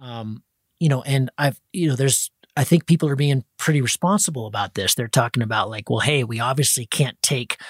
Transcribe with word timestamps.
Um, 0.00 0.42
you 0.80 0.88
know, 0.88 1.02
and 1.02 1.30
I've, 1.38 1.60
you 1.72 1.88
know, 1.88 1.96
there's, 1.96 2.30
I 2.56 2.64
think 2.64 2.86
people 2.86 3.08
are 3.08 3.16
being 3.16 3.44
pretty 3.56 3.80
responsible 3.80 4.46
about 4.46 4.74
this. 4.74 4.94
They're 4.94 5.08
talking 5.08 5.42
about 5.42 5.70
like, 5.70 5.90
well, 5.90 6.00
hey, 6.00 6.24
we 6.24 6.40
obviously 6.40 6.86
can't 6.86 7.20
take 7.22 7.60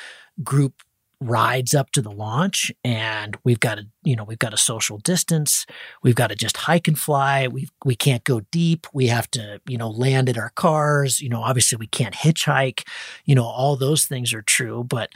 group 0.43 0.83
rides 1.21 1.75
up 1.75 1.91
to 1.91 2.01
the 2.01 2.11
launch 2.11 2.71
and 2.85 3.37
we've 3.43 3.59
got 3.59 3.75
to 3.77 3.87
you 4.05 4.15
know 4.15 4.23
we've 4.23 4.39
got 4.39 4.51
to 4.51 4.57
social 4.57 4.99
distance. 4.99 5.67
We've 6.03 6.15
got 6.15 6.29
to 6.29 6.37
just 6.37 6.57
hike 6.57 6.87
and 6.87 6.99
fly. 6.99 7.49
We 7.49 7.69
we 7.85 7.97
can't 7.97 8.23
go 8.23 8.41
deep. 8.53 8.87
We 8.93 9.09
have 9.09 9.29
to 9.33 9.61
you 9.67 9.77
know 9.77 9.91
land 9.91 10.29
at 10.29 10.39
our 10.39 10.51
cars. 10.51 11.21
You 11.21 11.29
know 11.29 11.43
obviously 11.43 11.77
we 11.77 11.89
can't 11.89 12.15
hitchhike. 12.15 12.87
You 13.25 13.35
know 13.35 13.45
all 13.45 13.75
those 13.75 14.07
things 14.07 14.33
are 14.33 14.43
true 14.43 14.85
but 14.85 15.11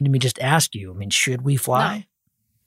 let 0.00 0.10
me 0.10 0.18
just 0.18 0.38
ask 0.40 0.74
you 0.74 0.90
i 0.90 0.94
mean 0.94 1.10
should 1.10 1.42
we 1.42 1.56
fly? 1.56 2.06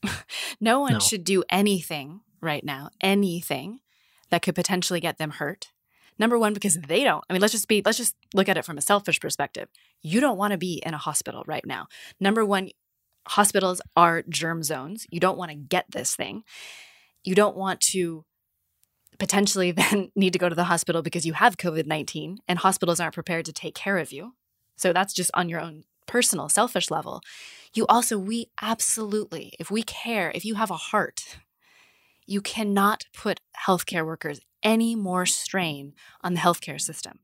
No, 0.03 0.11
no 0.59 0.79
one 0.81 0.93
no. 0.93 0.99
should 0.99 1.23
do 1.23 1.43
anything 1.49 2.21
right 2.43 2.63
now 2.63 2.89
anything 3.01 3.79
that 4.29 4.41
could 4.41 4.55
potentially 4.55 4.99
get 4.99 5.17
them 5.17 5.31
hurt 5.31 5.71
Number 6.19 6.37
one, 6.37 6.53
because 6.53 6.75
they 6.75 7.03
don't. 7.03 7.23
I 7.29 7.33
mean, 7.33 7.41
let's 7.41 7.53
just 7.53 7.67
be, 7.67 7.81
let's 7.83 7.97
just 7.97 8.15
look 8.33 8.47
at 8.47 8.57
it 8.57 8.65
from 8.65 8.77
a 8.77 8.81
selfish 8.81 9.19
perspective. 9.19 9.69
You 10.01 10.19
don't 10.19 10.37
want 10.37 10.51
to 10.51 10.57
be 10.57 10.81
in 10.85 10.93
a 10.93 10.97
hospital 10.97 11.43
right 11.47 11.65
now. 11.65 11.87
Number 12.19 12.45
one, 12.45 12.69
hospitals 13.27 13.81
are 13.95 14.23
germ 14.29 14.63
zones. 14.63 15.07
You 15.09 15.19
don't 15.19 15.37
want 15.37 15.51
to 15.51 15.57
get 15.57 15.85
this 15.89 16.15
thing. 16.15 16.43
You 17.23 17.35
don't 17.35 17.55
want 17.55 17.81
to 17.81 18.25
potentially 19.17 19.71
then 19.71 20.11
need 20.15 20.33
to 20.33 20.39
go 20.39 20.49
to 20.49 20.55
the 20.55 20.65
hospital 20.65 21.01
because 21.01 21.25
you 21.25 21.33
have 21.33 21.57
COVID 21.57 21.87
19 21.87 22.39
and 22.47 22.59
hospitals 22.59 22.99
aren't 22.99 23.15
prepared 23.15 23.45
to 23.45 23.53
take 23.53 23.75
care 23.75 23.97
of 23.97 24.11
you. 24.11 24.33
So 24.75 24.93
that's 24.93 25.13
just 25.13 25.31
on 25.33 25.49
your 25.49 25.61
own 25.61 25.83
personal, 26.07 26.49
selfish 26.49 26.91
level. 26.91 27.21
You 27.73 27.85
also, 27.87 28.19
we 28.19 28.49
absolutely, 28.61 29.53
if 29.59 29.71
we 29.71 29.81
care, 29.81 30.31
if 30.35 30.45
you 30.45 30.55
have 30.55 30.69
a 30.69 30.77
heart, 30.77 31.37
you 32.25 32.41
cannot 32.41 33.05
put 33.13 33.39
healthcare 33.67 34.05
workers 34.05 34.39
any 34.61 34.95
more 34.95 35.25
strain 35.25 35.93
on 36.21 36.33
the 36.33 36.39
healthcare 36.39 36.79
system. 36.79 37.19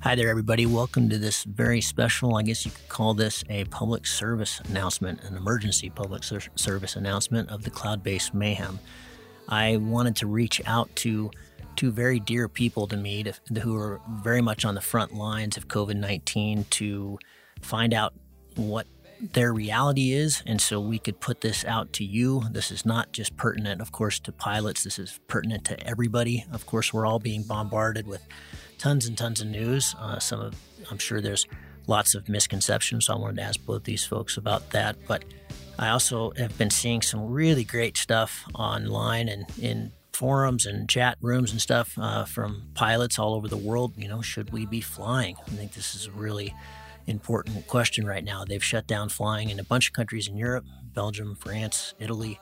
Hi 0.00 0.14
there, 0.14 0.28
everybody. 0.28 0.66
Welcome 0.66 1.08
to 1.08 1.18
this 1.18 1.42
very 1.42 1.80
special, 1.80 2.36
I 2.36 2.42
guess 2.42 2.64
you 2.64 2.70
could 2.70 2.88
call 2.88 3.14
this 3.14 3.42
a 3.50 3.64
public 3.64 4.06
service 4.06 4.60
announcement, 4.68 5.20
an 5.24 5.36
emergency 5.36 5.90
public 5.90 6.22
ser- 6.22 6.42
service 6.54 6.94
announcement 6.94 7.50
of 7.50 7.64
the 7.64 7.70
Cloud 7.70 8.04
Base 8.04 8.32
Mayhem. 8.32 8.78
I 9.48 9.78
wanted 9.78 10.14
to 10.16 10.28
reach 10.28 10.62
out 10.64 10.94
to 10.96 11.32
two 11.74 11.90
very 11.90 12.20
dear 12.20 12.48
people 12.48 12.86
to 12.86 12.96
me 12.96 13.24
to, 13.24 13.60
who 13.60 13.74
are 13.76 14.00
very 14.20 14.40
much 14.40 14.64
on 14.64 14.76
the 14.76 14.80
front 14.80 15.12
lines 15.12 15.56
of 15.56 15.66
COVID 15.66 15.96
19 15.96 16.66
to 16.70 17.18
find 17.60 17.92
out 17.92 18.14
what 18.56 18.86
their 19.20 19.52
reality 19.52 20.12
is. 20.12 20.42
And 20.46 20.60
so 20.60 20.80
we 20.80 20.98
could 20.98 21.20
put 21.20 21.40
this 21.40 21.64
out 21.64 21.92
to 21.94 22.04
you. 22.04 22.42
This 22.50 22.70
is 22.70 22.84
not 22.84 23.12
just 23.12 23.36
pertinent, 23.36 23.80
of 23.80 23.92
course, 23.92 24.18
to 24.20 24.32
pilots. 24.32 24.84
This 24.84 24.98
is 24.98 25.20
pertinent 25.26 25.64
to 25.66 25.86
everybody. 25.86 26.44
Of 26.52 26.66
course, 26.66 26.92
we're 26.92 27.06
all 27.06 27.18
being 27.18 27.42
bombarded 27.42 28.06
with 28.06 28.26
tons 28.78 29.06
and 29.06 29.16
tons 29.16 29.40
of 29.40 29.48
news. 29.48 29.94
Uh, 29.98 30.18
some 30.18 30.40
of, 30.40 30.54
I'm 30.90 30.98
sure 30.98 31.20
there's 31.20 31.46
lots 31.86 32.14
of 32.14 32.28
misconceptions. 32.28 33.06
So 33.06 33.14
I 33.14 33.18
wanted 33.18 33.36
to 33.36 33.42
ask 33.42 33.64
both 33.64 33.84
these 33.84 34.04
folks 34.04 34.36
about 34.36 34.70
that. 34.70 34.96
But 35.06 35.24
I 35.78 35.88
also 35.88 36.32
have 36.36 36.56
been 36.58 36.70
seeing 36.70 37.02
some 37.02 37.30
really 37.30 37.64
great 37.64 37.96
stuff 37.96 38.44
online 38.54 39.28
and 39.28 39.46
in 39.60 39.92
forums 40.12 40.64
and 40.64 40.88
chat 40.88 41.18
rooms 41.20 41.52
and 41.52 41.60
stuff 41.60 41.92
uh, 41.98 42.24
from 42.24 42.70
pilots 42.74 43.18
all 43.18 43.34
over 43.34 43.48
the 43.48 43.56
world. 43.56 43.92
You 43.96 44.08
know, 44.08 44.22
should 44.22 44.50
we 44.50 44.66
be 44.66 44.80
flying? 44.80 45.36
I 45.46 45.50
think 45.50 45.72
this 45.72 45.94
is 45.94 46.08
really 46.10 46.54
important 47.06 47.66
question 47.66 48.06
right 48.06 48.24
now. 48.24 48.44
They've 48.44 48.62
shut 48.62 48.86
down 48.86 49.08
flying 49.08 49.50
in 49.50 49.58
a 49.58 49.64
bunch 49.64 49.88
of 49.88 49.92
countries 49.92 50.28
in 50.28 50.36
Europe 50.36 50.64
Belgium, 50.94 51.36
France, 51.36 51.94
Italy. 51.98 52.40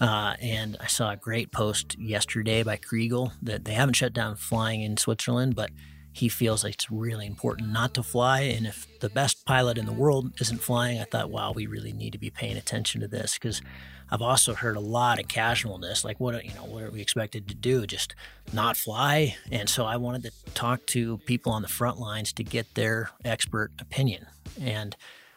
Uh, 0.00 0.34
and 0.40 0.76
I 0.80 0.86
saw 0.86 1.12
a 1.12 1.16
great 1.16 1.52
post 1.52 1.98
yesterday 1.98 2.62
by 2.62 2.76
Chrigel 2.76 3.32
that 3.42 3.64
they 3.64 3.72
haven't 3.72 3.94
shut 3.94 4.12
down 4.12 4.36
flying 4.36 4.82
in 4.82 4.96
Switzerland, 4.96 5.54
but 5.54 5.70
he 6.12 6.28
feels 6.28 6.62
like 6.62 6.74
it's 6.74 6.90
really 6.90 7.26
important 7.26 7.72
not 7.72 7.94
to 7.94 8.02
fly. 8.02 8.42
And 8.42 8.66
if 8.66 8.86
the 9.00 9.08
best 9.08 9.44
pilot 9.46 9.78
in 9.78 9.86
the 9.86 9.92
world 9.92 10.32
isn't 10.40 10.62
flying, 10.62 11.00
I 11.00 11.04
thought, 11.04 11.30
wow, 11.30 11.52
we 11.52 11.66
really 11.66 11.92
need 11.92 12.12
to 12.12 12.18
be 12.18 12.30
paying 12.30 12.56
attention 12.56 13.00
to 13.00 13.08
this 13.08 13.34
because 13.34 13.62
I've 14.10 14.22
also 14.22 14.54
heard 14.54 14.76
a 14.76 14.80
lot 14.80 15.18
of 15.18 15.28
casualness, 15.28 16.04
like 16.04 16.20
what 16.20 16.44
you 16.44 16.54
know, 16.54 16.64
what 16.64 16.82
are 16.82 16.90
we 16.90 17.00
expected 17.00 17.48
to 17.48 17.54
do? 17.54 17.86
Just 17.86 18.14
not 18.52 18.76
fly? 18.76 19.36
And 19.50 19.68
so 19.68 19.84
I 19.84 19.96
wanted 19.96 20.24
to 20.24 20.32
talk 20.52 20.86
to 20.88 21.18
people 21.18 21.52
on 21.52 21.62
the 21.62 21.68
front 21.68 21.98
lines 21.98 22.32
to 22.34 22.44
get 22.44 22.74
their 22.74 23.10
expert 23.24 23.72
opinion. 23.80 24.26
And 24.60 24.96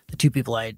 the 0.10 0.18
two 0.18 0.32
people 0.32 0.56
I 0.56 0.74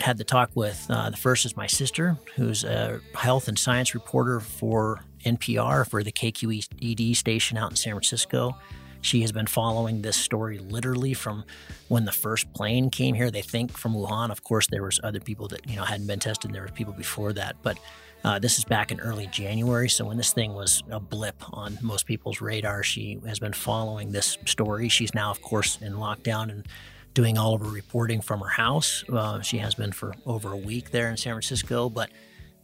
had 0.00 0.18
the 0.18 0.24
talk 0.24 0.50
with, 0.54 0.86
uh, 0.90 1.10
the 1.10 1.16
first 1.16 1.46
is 1.46 1.56
my 1.56 1.66
sister, 1.66 2.16
who's 2.36 2.64
a 2.64 3.00
health 3.14 3.48
and 3.48 3.58
science 3.58 3.94
reporter 3.94 4.40
for 4.40 5.00
NPR 5.24 5.88
for 5.88 6.02
the 6.02 6.12
KQED 6.12 7.16
station 7.16 7.56
out 7.56 7.70
in 7.70 7.76
San 7.76 7.92
Francisco. 7.92 8.56
She 9.02 9.20
has 9.20 9.32
been 9.32 9.46
following 9.46 10.02
this 10.02 10.16
story 10.16 10.58
literally 10.58 11.12
from 11.12 11.44
when 11.88 12.04
the 12.04 12.12
first 12.12 12.52
plane 12.54 12.88
came 12.88 13.14
here. 13.14 13.30
They 13.30 13.42
think 13.42 13.76
from 13.76 13.94
Wuhan. 13.94 14.30
Of 14.30 14.42
course, 14.42 14.66
there 14.68 14.82
was 14.82 14.98
other 15.02 15.20
people 15.20 15.48
that 15.48 15.68
you 15.68 15.76
know 15.76 15.84
hadn't 15.84 16.06
been 16.06 16.20
tested. 16.20 16.52
There 16.52 16.62
were 16.62 16.68
people 16.68 16.94
before 16.94 17.32
that, 17.34 17.56
but 17.62 17.78
uh, 18.24 18.38
this 18.38 18.58
is 18.58 18.64
back 18.64 18.92
in 18.92 19.00
early 19.00 19.26
January. 19.26 19.88
So 19.88 20.04
when 20.04 20.16
this 20.16 20.32
thing 20.32 20.54
was 20.54 20.82
a 20.90 21.00
blip 21.00 21.36
on 21.52 21.78
most 21.82 22.06
people's 22.06 22.40
radar, 22.40 22.82
she 22.82 23.20
has 23.26 23.38
been 23.38 23.52
following 23.52 24.12
this 24.12 24.38
story. 24.46 24.88
She's 24.88 25.14
now, 25.14 25.30
of 25.30 25.42
course, 25.42 25.78
in 25.82 25.94
lockdown 25.94 26.50
and 26.50 26.66
doing 27.14 27.36
all 27.36 27.54
of 27.54 27.60
her 27.60 27.68
reporting 27.68 28.20
from 28.20 28.40
her 28.40 28.48
house. 28.48 29.04
Uh, 29.12 29.40
she 29.40 29.58
has 29.58 29.74
been 29.74 29.92
for 29.92 30.14
over 30.24 30.52
a 30.52 30.56
week 30.56 30.90
there 30.92 31.10
in 31.10 31.16
San 31.16 31.34
Francisco, 31.34 31.88
but 31.88 32.10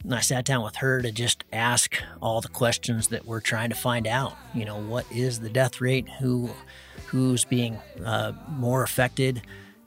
and 0.03 0.15
I 0.15 0.21
sat 0.21 0.45
down 0.45 0.63
with 0.63 0.77
her 0.77 1.01
to 1.01 1.11
just 1.11 1.43
ask 1.51 1.97
all 2.21 2.41
the 2.41 2.47
questions 2.47 3.09
that 3.09 3.25
we're 3.25 3.41
trying 3.41 3.69
to 3.69 3.75
find 3.75 4.07
out. 4.07 4.35
You 4.53 4.65
know, 4.65 4.79
what 4.79 5.05
is 5.11 5.39
the 5.39 5.49
death 5.49 5.81
rate? 5.81 6.07
Who, 6.19 6.49
who's 7.07 7.45
being 7.45 7.77
uh, 8.03 8.33
more 8.49 8.83
affected? 8.83 9.41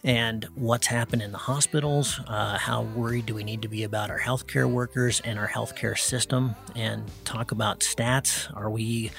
And 0.04 0.44
what's 0.54 0.88
happened 0.88 1.22
in 1.22 1.32
the 1.32 1.38
hospitals? 1.38 2.20
Uh, 2.26 2.58
how 2.58 2.82
worried 2.82 3.26
do 3.26 3.34
we 3.34 3.44
need 3.44 3.62
to 3.62 3.68
be 3.68 3.84
about 3.84 4.10
our 4.10 4.18
healthcare 4.18 4.68
workers 4.68 5.20
and 5.24 5.38
our 5.38 5.48
healthcare 5.48 5.96
system? 5.96 6.56
And 6.74 7.04
talk 7.24 7.52
about 7.52 7.80
stats. 7.80 8.54
Are 8.56 8.68
we 8.68 9.12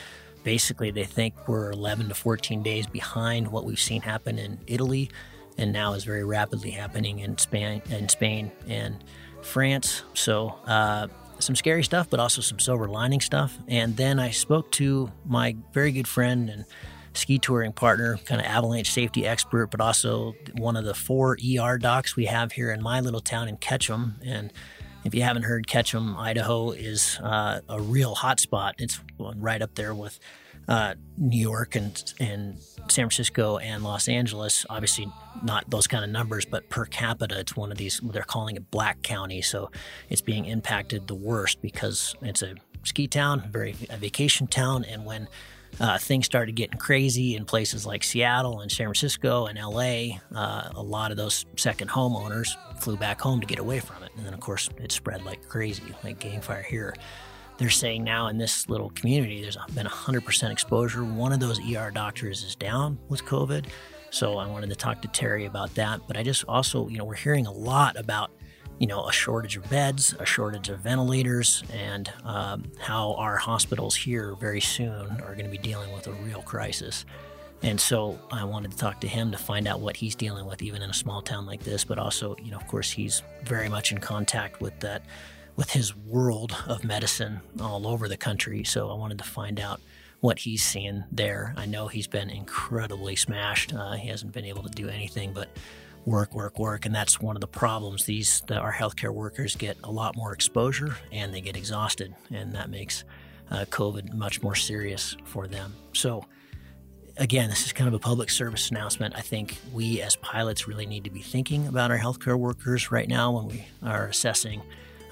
basically, 0.43 0.91
they 0.91 1.05
think 1.05 1.47
we're 1.47 1.71
11 1.71 2.09
to 2.09 2.15
14 2.15 2.61
days 2.61 2.85
behind 2.85 3.47
what 3.47 3.63
we've 3.63 3.79
seen 3.79 4.01
happen 4.01 4.37
in 4.37 4.59
Italy 4.67 5.09
and 5.57 5.71
now 5.71 5.93
is 5.93 6.03
very 6.03 6.23
rapidly 6.23 6.71
happening 6.71 7.19
in 7.19 7.37
Spain, 7.37 7.81
in 7.89 8.09
Spain 8.09 8.51
and 8.67 9.03
France. 9.43 10.03
So, 10.13 10.55
uh, 10.65 11.07
some 11.39 11.55
scary 11.55 11.83
stuff, 11.83 12.09
but 12.09 12.19
also 12.19 12.41
some 12.41 12.59
silver 12.59 12.87
lining 12.87 13.21
stuff. 13.21 13.57
And 13.67 13.97
then 13.97 14.19
I 14.19 14.31
spoke 14.31 14.71
to 14.73 15.11
my 15.25 15.55
very 15.73 15.91
good 15.91 16.07
friend 16.07 16.49
and 16.49 16.65
ski 17.13 17.37
touring 17.37 17.73
partner, 17.73 18.17
kind 18.25 18.41
of 18.41 18.47
avalanche 18.47 18.91
safety 18.91 19.25
expert, 19.25 19.67
but 19.67 19.81
also 19.81 20.35
one 20.57 20.75
of 20.75 20.85
the 20.85 20.93
four 20.93 21.37
ER 21.37 21.77
docs 21.77 22.15
we 22.15 22.25
have 22.25 22.53
here 22.53 22.71
in 22.71 22.81
my 22.81 22.99
little 22.99 23.21
town 23.21 23.47
in 23.47 23.57
Ketchum. 23.57 24.15
And 24.25 24.51
if 25.03 25.13
you 25.13 25.21
haven't 25.21 25.43
heard, 25.43 25.67
Ketchum, 25.67 26.17
Idaho 26.17 26.71
is 26.71 27.19
uh, 27.21 27.59
a 27.69 27.81
real 27.81 28.15
hotspot. 28.15 28.73
It's 28.79 28.99
right 29.19 29.61
up 29.61 29.75
there 29.75 29.93
with 29.93 30.19
uh, 30.67 30.95
New 31.17 31.39
York 31.39 31.75
and 31.75 32.13
and 32.19 32.57
San 32.89 33.05
Francisco 33.05 33.57
and 33.57 33.83
Los 33.83 34.07
Angeles. 34.07 34.65
Obviously, 34.69 35.11
not 35.43 35.69
those 35.69 35.87
kind 35.87 36.03
of 36.03 36.09
numbers, 36.09 36.45
but 36.45 36.69
per 36.69 36.85
capita, 36.85 37.39
it's 37.39 37.55
one 37.55 37.71
of 37.71 37.77
these. 37.77 37.99
They're 38.03 38.23
calling 38.23 38.55
it 38.55 38.69
Blaine 38.71 38.95
County, 39.03 39.41
so 39.41 39.71
it's 40.09 40.21
being 40.21 40.45
impacted 40.45 41.07
the 41.07 41.15
worst 41.15 41.61
because 41.61 42.15
it's 42.21 42.41
a 42.41 42.55
ski 42.83 43.07
town, 43.07 43.49
very 43.51 43.75
a 43.89 43.97
vacation 43.97 44.47
town, 44.47 44.85
and 44.85 45.05
when 45.05 45.27
uh, 45.79 45.97
things 45.97 46.25
started 46.25 46.55
getting 46.55 46.77
crazy 46.77 47.35
in 47.35 47.45
places 47.45 47.85
like 47.85 48.03
Seattle 48.03 48.59
and 48.59 48.71
San 48.71 48.85
Francisco 48.85 49.47
and 49.47 49.57
LA, 49.57 50.19
uh, 50.35 50.71
a 50.75 50.83
lot 50.83 51.11
of 51.11 51.17
those 51.17 51.45
second 51.55 51.89
homeowners 51.89 52.49
flew 52.79 52.95
back 52.95 53.19
home 53.19 53.39
to 53.41 53.47
get 53.47 53.59
away 53.59 53.79
from 53.79 54.03
it, 54.03 54.11
and 54.15 54.25
then 54.25 54.33
of 54.33 54.39
course 54.39 54.69
it 54.77 54.91
spread 54.91 55.23
like 55.23 55.47
crazy, 55.47 55.83
like 56.03 56.19
gang 56.19 56.41
fire 56.41 56.63
here 56.63 56.93
they're 57.63 57.69
saying 57.69 58.03
now 58.03 58.27
in 58.27 58.37
this 58.37 58.67
little 58.67 58.89
community, 58.89 59.41
there's 59.41 59.55
been 59.73 59.87
100% 59.87 60.51
exposure. 60.51 61.05
One 61.05 61.31
of 61.31 61.39
those 61.39 61.61
ER 61.61 61.91
doctors 61.91 62.43
is 62.43 62.55
down 62.55 62.99
with 63.07 63.23
COVID. 63.23 63.67
So 64.09 64.37
I 64.37 64.45
wanted 64.47 64.69
to 64.69 64.75
talk 64.75 65.01
to 65.03 65.07
Terry 65.07 65.45
about 65.45 65.73
that. 65.75 66.01
But 66.05 66.17
I 66.17 66.23
just 66.23 66.43
also, 66.49 66.89
you 66.89 66.97
know, 66.97 67.05
we're 67.05 67.15
hearing 67.15 67.47
a 67.47 67.53
lot 67.53 67.95
about, 67.95 68.31
you 68.79 68.87
know, 68.87 69.07
a 69.07 69.13
shortage 69.13 69.55
of 69.55 69.69
beds, 69.69 70.13
a 70.19 70.25
shortage 70.25 70.67
of 70.67 70.79
ventilators, 70.79 71.63
and 71.71 72.11
um, 72.25 72.69
how 72.79 73.13
our 73.13 73.37
hospitals 73.37 73.95
here 73.95 74.35
very 74.35 74.59
soon 74.59 75.21
are 75.21 75.33
going 75.33 75.45
to 75.45 75.49
be 75.49 75.57
dealing 75.57 75.93
with 75.93 76.07
a 76.07 76.11
real 76.11 76.41
crisis. 76.41 77.05
And 77.61 77.79
so 77.79 78.19
I 78.29 78.43
wanted 78.43 78.71
to 78.71 78.77
talk 78.77 78.99
to 78.99 79.07
him 79.07 79.31
to 79.31 79.37
find 79.37 79.69
out 79.69 79.79
what 79.79 79.95
he's 79.95 80.15
dealing 80.15 80.45
with, 80.45 80.61
even 80.61 80.81
in 80.81 80.89
a 80.89 80.93
small 80.93 81.21
town 81.21 81.45
like 81.45 81.63
this. 81.63 81.85
But 81.85 81.97
also, 81.97 82.35
you 82.43 82.51
know, 82.51 82.57
of 82.57 82.67
course, 82.67 82.91
he's 82.91 83.23
very 83.45 83.69
much 83.69 83.93
in 83.93 83.99
contact 83.99 84.59
with 84.59 84.77
that 84.81 85.03
with 85.55 85.71
his 85.71 85.95
world 85.95 86.55
of 86.67 86.83
medicine 86.83 87.41
all 87.61 87.87
over 87.87 88.07
the 88.07 88.17
country. 88.17 88.63
So 88.63 88.89
I 88.89 88.95
wanted 88.95 89.17
to 89.19 89.23
find 89.23 89.59
out 89.59 89.81
what 90.19 90.39
he's 90.39 90.63
seeing 90.63 91.03
there. 91.11 91.53
I 91.57 91.65
know 91.65 91.87
he's 91.87 92.07
been 92.07 92.29
incredibly 92.29 93.15
smashed. 93.15 93.73
Uh, 93.73 93.93
he 93.93 94.07
hasn't 94.07 94.31
been 94.31 94.45
able 94.45 94.63
to 94.63 94.69
do 94.69 94.87
anything 94.87 95.33
but 95.33 95.49
work, 96.05 96.33
work, 96.33 96.59
work, 96.59 96.85
and 96.85 96.95
that's 96.95 97.19
one 97.19 97.35
of 97.35 97.41
the 97.41 97.47
problems. 97.47 98.05
These 98.05 98.41
the, 98.47 98.57
our 98.57 98.71
healthcare 98.71 99.13
workers 99.13 99.55
get 99.55 99.77
a 99.83 99.91
lot 99.91 100.15
more 100.15 100.33
exposure 100.33 100.95
and 101.11 101.33
they 101.33 101.41
get 101.41 101.57
exhausted, 101.57 102.15
and 102.31 102.53
that 102.55 102.69
makes 102.69 103.03
uh, 103.51 103.65
COVID 103.69 104.13
much 104.13 104.41
more 104.41 104.55
serious 104.55 105.15
for 105.25 105.47
them. 105.47 105.73
So. 105.93 106.25
Again, 107.17 107.51
this 107.51 107.67
is 107.67 107.73
kind 107.73 107.87
of 107.87 107.93
a 107.93 107.99
public 107.99 108.31
service 108.31 108.71
announcement. 108.71 109.13
I 109.15 109.21
think 109.21 109.59
we 109.71 110.01
as 110.01 110.15
pilots 110.15 110.67
really 110.67 110.87
need 110.87 111.03
to 111.03 111.11
be 111.11 111.21
thinking 111.21 111.67
about 111.67 111.91
our 111.91 111.99
healthcare 111.99 112.39
workers 112.39 112.91
right 112.91 113.07
now 113.07 113.33
when 113.33 113.49
we 113.49 113.65
are 113.83 114.07
assessing 114.07 114.63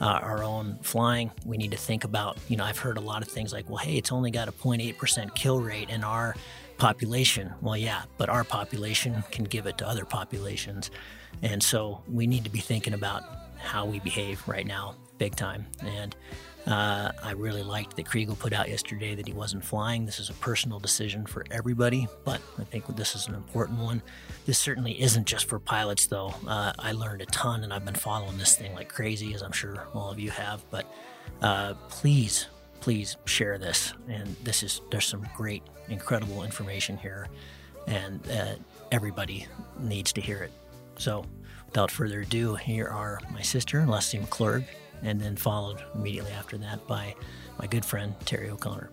uh, 0.01 0.19
our 0.24 0.44
own 0.44 0.80
flying, 0.81 1.31
we 1.45 1.57
need 1.57 1.71
to 1.71 1.77
think 1.77 2.03
about, 2.03 2.38
you 2.48 2.57
know, 2.57 2.63
I've 2.63 2.80
heard 2.80 2.98
a 2.98 3.01
lot 3.01 3.21
of 3.21 3.27
things 3.27 3.53
like, 3.53 3.69
well, 3.69 3.77
hey, 3.77 3.98
it's 3.98 4.12
only 4.12 4.31
got 4.31 4.48
a 4.48 4.51
0.8% 4.51 5.36
kill 5.36 5.62
rate 5.62 5.89
in 5.89 6.03
our 6.03 6.36
population. 6.77 7.53
Well, 7.62 7.77
yeah, 7.77 8.03
but 8.18 8.27
our 8.27 8.44
population 8.44 9.24
can 9.31 9.45
give 9.45 9.68
it 9.68 9.77
to 9.77 9.88
other 9.88 10.03
populations. 10.03 10.89
And 11.44 11.62
so 11.62 12.01
we 12.12 12.25
need 12.25 12.44
to 12.44 12.50
be 12.50 12.59
thinking 12.59 12.95
about 12.95 13.24
how 13.59 13.86
we 13.86 14.00
behave 14.00 14.45
right 14.48 14.65
now, 14.65 14.95
big 15.19 15.36
time. 15.36 15.68
And 15.81 16.15
uh, 16.67 17.11
I 17.23 17.31
really 17.31 17.63
liked 17.63 17.95
that 17.95 18.05
Chrigel 18.05 18.37
put 18.37 18.53
out 18.53 18.69
yesterday 18.69 19.15
that 19.15 19.27
he 19.27 19.33
wasn't 19.33 19.65
flying. 19.65 20.05
This 20.05 20.19
is 20.19 20.29
a 20.29 20.33
personal 20.33 20.79
decision 20.79 21.25
for 21.25 21.43
everybody, 21.49 22.07
but 22.23 22.39
I 22.59 22.63
think 22.63 22.85
this 22.95 23.15
is 23.15 23.27
an 23.27 23.33
important 23.33 23.79
one. 23.79 24.01
This 24.45 24.59
certainly 24.59 25.01
isn't 25.01 25.25
just 25.25 25.45
for 25.45 25.59
pilots, 25.59 26.05
though. 26.05 26.33
Uh, 26.47 26.73
I 26.77 26.91
learned 26.91 27.21
a 27.21 27.25
ton, 27.27 27.63
and 27.63 27.73
I've 27.73 27.85
been 27.85 27.95
following 27.95 28.37
this 28.37 28.55
thing 28.55 28.75
like 28.75 28.89
crazy, 28.89 29.33
as 29.33 29.41
I'm 29.41 29.51
sure 29.51 29.87
all 29.95 30.11
of 30.11 30.19
you 30.19 30.29
have. 30.29 30.63
But 30.69 30.85
uh, 31.41 31.73
please, 31.89 32.47
please 32.79 33.17
share 33.25 33.57
this. 33.57 33.93
And 34.07 34.35
this 34.43 34.61
is 34.61 34.81
there's 34.91 35.05
some 35.05 35.25
great, 35.35 35.63
incredible 35.89 36.43
information 36.43 36.95
here, 36.95 37.27
and 37.87 38.21
uh, 38.29 38.55
everybody 38.91 39.47
needs 39.79 40.13
to 40.13 40.21
hear 40.21 40.43
it. 40.43 40.51
So, 40.99 41.25
without 41.65 41.89
further 41.89 42.21
ado, 42.21 42.53
here 42.53 42.87
are 42.87 43.19
my 43.31 43.41
sister, 43.41 43.83
Leslie 43.87 44.19
McClurg, 44.19 44.65
and 45.03 45.19
then 45.19 45.36
followed 45.36 45.83
immediately 45.95 46.31
after 46.31 46.57
that 46.57 46.86
by 46.88 47.15
my 47.59 47.68
good 47.68 47.86
friend 47.86 48.15
Terry 48.25 48.50
O'Connor. 48.50 48.89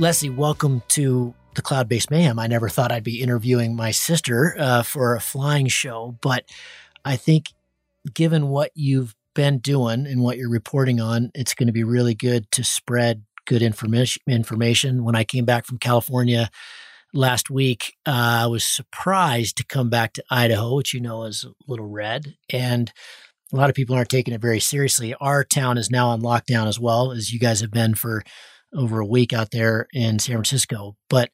Leslie, 0.00 0.30
welcome 0.30 0.80
to 0.86 1.34
the 1.56 1.62
Cloud 1.62 1.88
Base 1.88 2.08
Mayhem. 2.08 2.38
I 2.38 2.46
never 2.46 2.68
thought 2.68 2.92
I'd 2.92 3.02
be 3.02 3.20
interviewing 3.20 3.74
my 3.74 3.90
sister 3.90 4.54
uh, 4.56 4.84
for 4.84 5.16
a 5.16 5.20
flying 5.20 5.66
show, 5.66 6.16
but 6.20 6.44
I 7.04 7.16
think 7.16 7.46
given 8.14 8.48
what 8.48 8.70
you've 8.74 9.16
been 9.38 9.58
doing 9.58 10.04
and 10.04 10.20
what 10.20 10.36
you're 10.36 10.50
reporting 10.50 11.00
on, 11.00 11.30
it's 11.32 11.54
going 11.54 11.68
to 11.68 11.72
be 11.72 11.84
really 11.84 12.12
good 12.12 12.50
to 12.50 12.64
spread 12.64 13.22
good 13.46 13.62
information. 13.62 14.20
Information. 14.26 15.04
When 15.04 15.14
I 15.14 15.22
came 15.22 15.44
back 15.44 15.64
from 15.64 15.78
California 15.78 16.50
last 17.14 17.48
week, 17.48 17.94
uh, 18.04 18.40
I 18.42 18.46
was 18.48 18.64
surprised 18.64 19.56
to 19.58 19.64
come 19.64 19.90
back 19.90 20.12
to 20.14 20.24
Idaho, 20.28 20.74
which 20.74 20.92
you 20.92 21.00
know 21.00 21.22
is 21.22 21.44
a 21.44 21.52
little 21.68 21.86
red, 21.86 22.34
and 22.52 22.92
a 23.52 23.56
lot 23.56 23.70
of 23.70 23.76
people 23.76 23.94
aren't 23.94 24.08
taking 24.08 24.34
it 24.34 24.40
very 24.40 24.58
seriously. 24.58 25.14
Our 25.20 25.44
town 25.44 25.78
is 25.78 25.88
now 25.88 26.08
on 26.08 26.20
lockdown 26.20 26.66
as 26.66 26.80
well 26.80 27.12
as 27.12 27.32
you 27.32 27.38
guys 27.38 27.60
have 27.60 27.70
been 27.70 27.94
for 27.94 28.24
over 28.74 28.98
a 28.98 29.06
week 29.06 29.32
out 29.32 29.52
there 29.52 29.86
in 29.92 30.18
San 30.18 30.34
Francisco. 30.34 30.96
But 31.08 31.30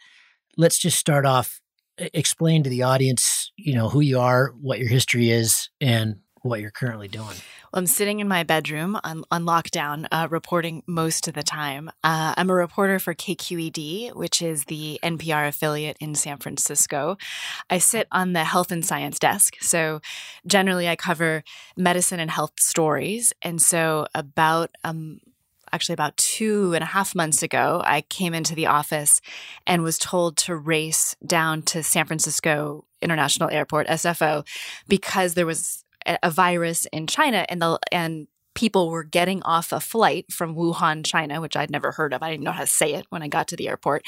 let's 0.59 0.77
just 0.77 0.99
start 0.99 1.25
off. 1.25 1.59
Explain 1.97 2.65
to 2.65 2.71
the 2.71 2.83
audience, 2.83 3.51
you 3.57 3.75
know, 3.75 3.89
who 3.89 4.01
you 4.01 4.21
are, 4.21 4.53
what 4.61 4.79
your 4.79 4.91
history 4.91 5.31
is, 5.31 5.71
and 5.81 6.17
what 6.45 6.61
you're 6.61 6.71
currently 6.71 7.09
doing. 7.09 7.27
Well, 7.27 7.81
I'm 7.81 7.87
sitting 7.87 8.21
in 8.21 8.29
my 8.29 8.43
bedroom 8.43 8.99
on, 9.03 9.25
on 9.31 9.45
lockdown, 9.45 10.07
uh, 10.13 10.29
reporting 10.31 10.83
most 10.87 11.27
of 11.27 11.33
the 11.33 11.43
time. 11.43 11.89
Uh, 12.05 12.35
I'm 12.37 12.51
a 12.51 12.55
reporter 12.55 12.99
for 12.99 13.15
KQED, 13.15 14.15
which 14.15 14.43
is 14.43 14.67
the 14.67 15.01
NPR 15.03 15.49
affiliate 15.49 15.97
in 16.01 16.15
San 16.15 16.37
Francisco. 16.37 17.17
I 17.71 17.79
sit 17.79 18.09
on 18.13 18.35
the 18.35 18.45
health 18.45 18.71
and 18.71 18.85
science 18.85 19.19
desk. 19.19 19.57
So 19.63 20.01
generally, 20.47 20.87
I 20.87 20.97
cover 20.97 21.43
medicine 21.79 22.21
and 22.21 22.31
health 22.31 22.61
stories. 22.61 23.33
And 23.41 23.61
so, 23.61 24.07
about 24.15 24.71
um, 24.85 25.21
actually 25.73 25.95
about 25.95 26.17
two 26.19 26.75
and 26.75 26.83
a 26.83 26.87
half 26.87 27.15
months 27.15 27.43
ago, 27.43 27.83
I 27.85 28.03
came 28.03 28.35
into 28.35 28.55
the 28.55 28.67
office 28.67 29.23
and 29.67 29.83
was 29.83 29.99
told 29.99 30.37
to 30.39 30.55
race 30.55 31.17
down 31.27 31.63
to 31.63 31.83
San 31.83 32.07
Francisco 32.07 32.85
International 33.01 33.51
Airport, 33.51 33.87
SFO, 33.89 34.47
because 34.89 35.35
there 35.35 35.47
was 35.47 35.84
a 36.07 36.31
virus 36.31 36.87
in 36.93 37.07
China 37.07 37.47
and 37.49 37.61
the 37.61 37.79
and 37.91 38.27
people 38.55 38.89
were 38.89 39.05
getting 39.05 39.43
off 39.43 39.73
a 39.73 39.81
flight 39.81 40.33
from 40.33 40.55
Wuhan, 40.55 41.05
China, 41.05 41.41
which 41.41 41.57
I'd 41.57 41.71
never 41.71 41.93
heard 41.93 42.15
of. 42.15 42.23
I 42.23 42.31
didn't 42.31 42.45
know 42.45 42.53
how 42.53 42.61
to 42.61 42.67
say 42.67 42.95
it 42.95 43.07
when 43.11 43.23
I 43.23 43.29
got 43.29 43.49
to 43.49 43.57
the 43.57 43.69
airport. 43.69 44.03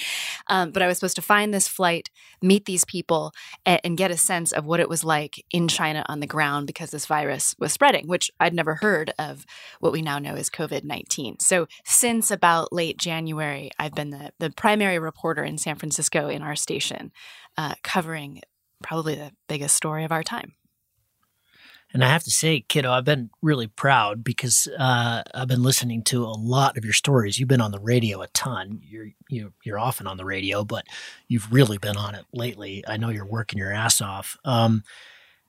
Um, 0.47 0.71
but 0.71 0.83
I 0.83 0.87
was 0.87 0.99
supposed 0.99 1.17
to 1.17 1.23
find 1.23 1.53
this 1.53 1.69
flight, 1.69 2.11
meet 2.41 2.65
these 2.65 2.85
people, 2.85 3.33
and, 3.65 3.81
and, 3.83 3.97
get 3.97 4.11
a 4.11 4.17
sense 4.17 4.53
of 4.53 4.67
what 4.67 4.79
it 4.79 4.89
was 4.89 5.05
like 5.05 5.43
in 5.51 5.69
China 5.69 6.05
on 6.09 6.21
the 6.21 6.27
ground 6.27 6.67
because 6.67 6.91
this 6.91 7.07
virus 7.07 7.55
was 7.59 7.73
spreading, 7.73 8.07
which 8.07 8.31
I'd 8.39 8.55
never 8.55 8.77
heard 8.77 9.13
of 9.19 9.47
what 9.81 9.93
we 9.93 10.03
now 10.03 10.19
know 10.19 10.35
as 10.35 10.51
COVID 10.51 10.85
19. 10.85 11.41
So 11.41 11.67
since 11.85 12.31
about 12.31 12.73
late 12.73 12.99
January, 12.99 13.71
I've 13.79 13.95
been 13.95 14.11
the, 14.11 14.33
the 14.39 14.51
primary 14.51 14.99
reporter 14.99 15.43
in 15.43 15.59
San 15.59 15.77
Francisco 15.77 16.29
in 16.29 16.43
our 16.43 16.57
station, 16.57 17.11
uh, 17.57 17.75
covering 17.83 18.43
probably 18.83 19.15
the 19.15 19.33
biggest 19.49 19.75
story 19.75 20.05
of 20.05 20.13
our 20.13 20.23
time. 20.23 20.53
And 21.97 22.05
I 22.05 22.09
have 22.09 22.25
to 22.25 22.31
say, 22.31 22.61
kiddo, 22.61 22.93
I've 22.93 23.07
been 23.07 23.31
really 23.41 23.69
proud 23.69 24.23
because 24.23 24.69
uh, 24.79 25.23
I've 25.35 25.49
been 25.49 25.63
listening 25.63 26.03
to 26.05 26.25
a 26.25 26.37
lot 26.37 26.77
of 26.77 26.85
your 26.85 26.93
stories. 26.93 27.39
You've 27.39 27.49
been 27.49 27.63
on 27.63 27.71
the 27.71 27.81
radio 27.81 28.21
a 28.21 28.27
ton. 28.27 28.83
You're 28.83 29.13
you, 29.31 29.55
you're 29.65 29.79
often 29.79 30.07
on 30.07 30.19
the 30.19 30.25
radio, 30.27 30.63
but 30.63 30.85
you've 31.27 31.51
really 31.51 31.79
been 31.79 31.97
on 31.97 32.15
it 32.15 32.27
lately. 32.35 32.85
I 32.87 32.99
know 32.99 33.09
you're 33.09 33.25
working 33.25 33.59
your 33.59 33.73
ass 33.73 34.03
off. 34.03 34.37
Um, 34.45 34.85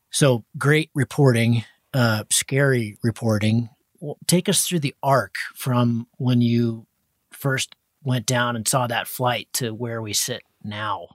so 0.09 0.45
great 0.57 0.89
reporting, 0.95 1.65
uh, 1.93 2.23
scary 2.31 2.97
reporting. 3.03 3.67
Well, 3.99 4.17
take 4.25 4.47
us 4.47 4.65
through 4.65 4.79
the 4.79 4.95
arc 5.03 5.35
from 5.53 6.07
when 6.15 6.39
you 6.39 6.87
first 7.33 7.75
went 8.05 8.25
down 8.25 8.55
and 8.55 8.65
saw 8.65 8.87
that 8.87 9.09
flight 9.09 9.49
to 9.55 9.71
where 9.71 10.01
we 10.01 10.13
sit 10.13 10.43
now. 10.63 11.07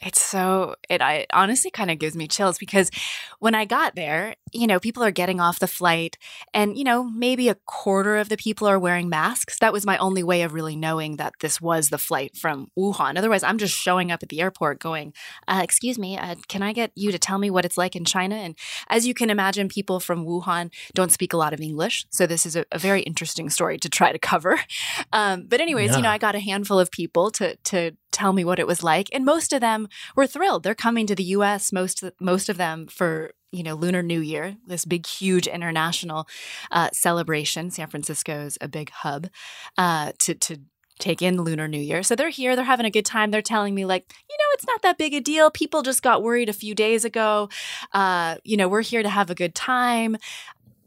It's 0.00 0.20
so 0.20 0.76
it 0.88 1.02
I 1.02 1.26
honestly 1.32 1.70
kind 1.70 1.90
of 1.90 1.98
gives 1.98 2.16
me 2.16 2.26
chills 2.26 2.58
because 2.58 2.90
when 3.38 3.54
I 3.54 3.64
got 3.64 3.94
there, 3.94 4.34
you 4.52 4.66
know, 4.66 4.80
people 4.80 5.02
are 5.02 5.10
getting 5.10 5.40
off 5.40 5.58
the 5.58 5.66
flight 5.66 6.16
and 6.54 6.78
you 6.78 6.84
know, 6.84 7.04
maybe 7.04 7.48
a 7.48 7.56
quarter 7.66 8.16
of 8.16 8.28
the 8.28 8.36
people 8.36 8.66
are 8.66 8.78
wearing 8.78 9.08
masks. 9.08 9.58
That 9.58 9.72
was 9.72 9.84
my 9.84 9.98
only 9.98 10.22
way 10.22 10.42
of 10.42 10.54
really 10.54 10.76
knowing 10.76 11.16
that 11.16 11.34
this 11.40 11.60
was 11.60 11.90
the 11.90 11.98
flight 11.98 12.36
from 12.36 12.68
Wuhan. 12.78 13.18
Otherwise, 13.18 13.42
I'm 13.42 13.58
just 13.58 13.74
showing 13.74 14.10
up 14.10 14.22
at 14.22 14.30
the 14.30 14.40
airport 14.40 14.78
going, 14.78 15.12
uh, 15.46 15.60
"Excuse 15.62 15.98
me, 15.98 16.16
uh, 16.16 16.36
can 16.48 16.62
I 16.62 16.72
get 16.72 16.92
you 16.94 17.12
to 17.12 17.18
tell 17.18 17.38
me 17.38 17.50
what 17.50 17.64
it's 17.64 17.76
like 17.78 17.94
in 17.94 18.04
China?" 18.04 18.36
And 18.36 18.56
as 18.88 19.06
you 19.06 19.14
can 19.14 19.30
imagine, 19.30 19.68
people 19.68 20.00
from 20.00 20.24
Wuhan 20.24 20.72
don't 20.94 21.12
speak 21.12 21.32
a 21.32 21.36
lot 21.36 21.52
of 21.52 21.60
English, 21.60 22.06
so 22.10 22.26
this 22.26 22.46
is 22.46 22.56
a, 22.56 22.64
a 22.72 22.78
very 22.78 23.02
interesting 23.02 23.50
story 23.50 23.78
to 23.78 23.88
try 23.88 24.12
to 24.12 24.18
cover. 24.18 24.58
Um, 25.12 25.46
but 25.48 25.60
anyways, 25.60 25.90
yeah. 25.90 25.96
you 25.96 26.02
know, 26.02 26.08
I 26.08 26.18
got 26.18 26.34
a 26.34 26.40
handful 26.40 26.78
of 26.78 26.90
people 26.90 27.30
to 27.32 27.56
to 27.56 27.92
tell 28.12 28.32
me 28.32 28.44
what 28.44 28.58
it 28.58 28.66
was 28.66 28.82
like. 28.82 29.08
And 29.12 29.24
most 29.24 29.52
of 29.52 29.60
them 29.60 29.88
were 30.16 30.26
thrilled. 30.26 30.62
They're 30.62 30.74
coming 30.74 31.06
to 31.06 31.14
the 31.14 31.24
US 31.24 31.72
most 31.72 32.02
most 32.20 32.48
of 32.48 32.56
them 32.56 32.86
for 32.86 33.32
you 33.52 33.62
know 33.62 33.74
lunar 33.74 34.02
new 34.02 34.20
year 34.20 34.56
this 34.66 34.84
big 34.84 35.06
huge 35.06 35.46
international 35.46 36.28
uh, 36.70 36.90
celebration. 36.92 37.70
San 37.70 37.88
francisco's 37.88 38.58
a 38.60 38.68
big 38.68 38.90
hub 38.90 39.28
uh, 39.76 40.12
to 40.18 40.34
to 40.34 40.60
take 40.98 41.22
in 41.22 41.40
lunar 41.42 41.66
new 41.66 41.80
year. 41.80 42.02
So 42.02 42.14
they're 42.14 42.28
here. 42.28 42.54
They're 42.54 42.64
having 42.64 42.86
a 42.86 42.90
good 42.90 43.06
time. 43.06 43.30
They're 43.30 43.42
telling 43.42 43.74
me 43.74 43.84
like 43.84 44.12
you 44.28 44.36
know 44.36 44.44
it's 44.54 44.66
not 44.66 44.82
that 44.82 44.98
big 44.98 45.14
a 45.14 45.20
deal. 45.20 45.50
People 45.50 45.82
just 45.82 46.02
got 46.02 46.22
worried 46.22 46.48
a 46.48 46.54
few 46.54 46.74
days 46.74 47.04
ago. 47.04 47.48
Uh, 47.92 48.36
you 48.44 48.56
know 48.56 48.68
we're 48.68 48.82
here 48.82 49.02
to 49.02 49.08
have 49.08 49.30
a 49.30 49.34
good 49.34 49.54
time. 49.54 50.16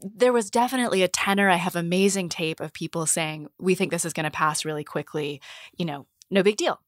There 0.00 0.34
was 0.34 0.50
definitely 0.50 1.02
a 1.02 1.08
tenor. 1.08 1.48
I 1.48 1.56
have 1.56 1.76
amazing 1.76 2.28
tape 2.28 2.60
of 2.60 2.74
people 2.74 3.06
saying, 3.06 3.48
We 3.58 3.74
think 3.74 3.90
this 3.90 4.04
is 4.04 4.12
going 4.12 4.24
to 4.24 4.30
pass 4.30 4.64
really 4.64 4.84
quickly. 4.84 5.40
You 5.78 5.86
know, 5.86 6.06
no 6.30 6.42
big 6.42 6.56
deal. 6.56 6.80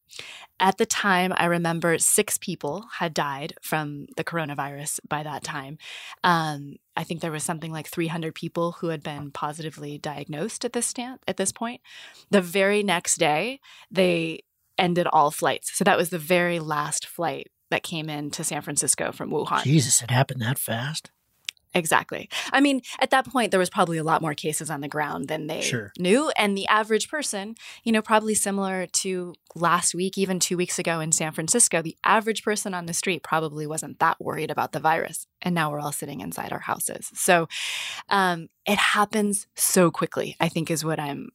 At 0.59 0.79
the 0.79 0.87
time, 0.87 1.33
I 1.37 1.47
remember 1.47 1.99
six 1.99 2.39
people 2.39 2.87
had 2.99 3.13
died 3.13 3.55
from 3.61 4.07
the 4.17 4.25
coronavirus 4.25 5.01
by 5.07 5.23
that 5.23 5.43
time. 5.43 5.79
Um, 6.25 6.77
I 6.97 7.05
think 7.05 7.21
there 7.21 7.33
was 7.33 7.43
something 7.45 7.73
like 7.73 7.89
300 7.89 8.35
people 8.35 8.73
who 8.73 8.89
had 8.89 9.03
been 9.03 9.31
positively 9.31 9.99
diagnosed 9.99 10.65
at 10.65 10.73
this 10.73 10.87
stand, 10.87 11.21
at 11.29 11.37
this 11.37 11.53
point. 11.53 11.81
The 12.31 12.41
very 12.41 12.83
next 12.83 13.17
day, 13.17 13.61
they 13.91 14.41
ended 14.79 15.07
all 15.13 15.31
flights. 15.31 15.77
So 15.77 15.85
that 15.85 15.99
was 15.99 16.11
the 16.11 16.19
very 16.19 16.59
last 16.59 17.07
flight 17.07 17.49
that 17.71 17.83
came 17.83 18.09
in 18.09 18.31
to 18.31 18.45
San 18.45 18.63
Francisco 18.63 19.13
from 19.13 19.31
Wuhan. 19.31 19.65
Jesus, 19.65 20.03
it 20.03 20.11
happened 20.11 20.41
that 20.43 20.59
fast? 20.59 21.11
Exactly. 21.75 22.29
I 22.53 22.61
mean, 22.61 22.83
at 23.01 23.11
that 23.11 23.27
point, 23.27 23.51
there 23.51 23.61
was 23.61 23.71
probably 23.71 23.99
a 23.99 24.05
lot 24.05 24.23
more 24.23 24.35
cases 24.35 24.71
on 24.71 24.81
the 24.81 24.89
ground 24.89 25.29
than 25.29 25.47
they 25.47 25.61
sure. 25.61 25.93
knew. 25.99 26.31
And 26.37 26.57
the 26.57 26.67
average 26.67 27.09
person, 27.09 27.55
you 27.85 27.93
know, 27.93 28.03
probably 28.03 28.35
similar 28.35 28.87
to 28.87 29.35
last 29.55 29.95
week, 29.95 30.19
even 30.19 30.39
two 30.39 30.57
weeks 30.57 30.79
ago 30.79 31.01
in 31.01 31.13
San 31.13 31.33
Francisco, 31.33 31.83
the 31.83 31.97
average 32.05 32.43
person 32.43 32.75
on 32.75 32.87
the 32.87 32.93
street 32.93 33.23
probably 33.23 33.67
wasn't 33.67 33.99
that 33.99 34.21
worried 34.21 34.51
about 34.51 34.73
the 34.73 34.81
virus. 34.81 35.27
And 35.43 35.55
now 35.55 35.71
we're 35.71 35.81
all 35.81 35.93
sitting 35.93 36.21
inside 36.21 36.53
our 36.53 36.61
houses. 36.61 37.11
So 37.15 37.49
um, 38.09 38.49
it 38.67 38.79
happens 38.79 39.47
so 39.57 39.91
quickly, 39.91 40.37
I 40.41 40.49
think, 40.49 40.71
is 40.71 40.85
what 40.85 41.01
I'm 41.01 41.31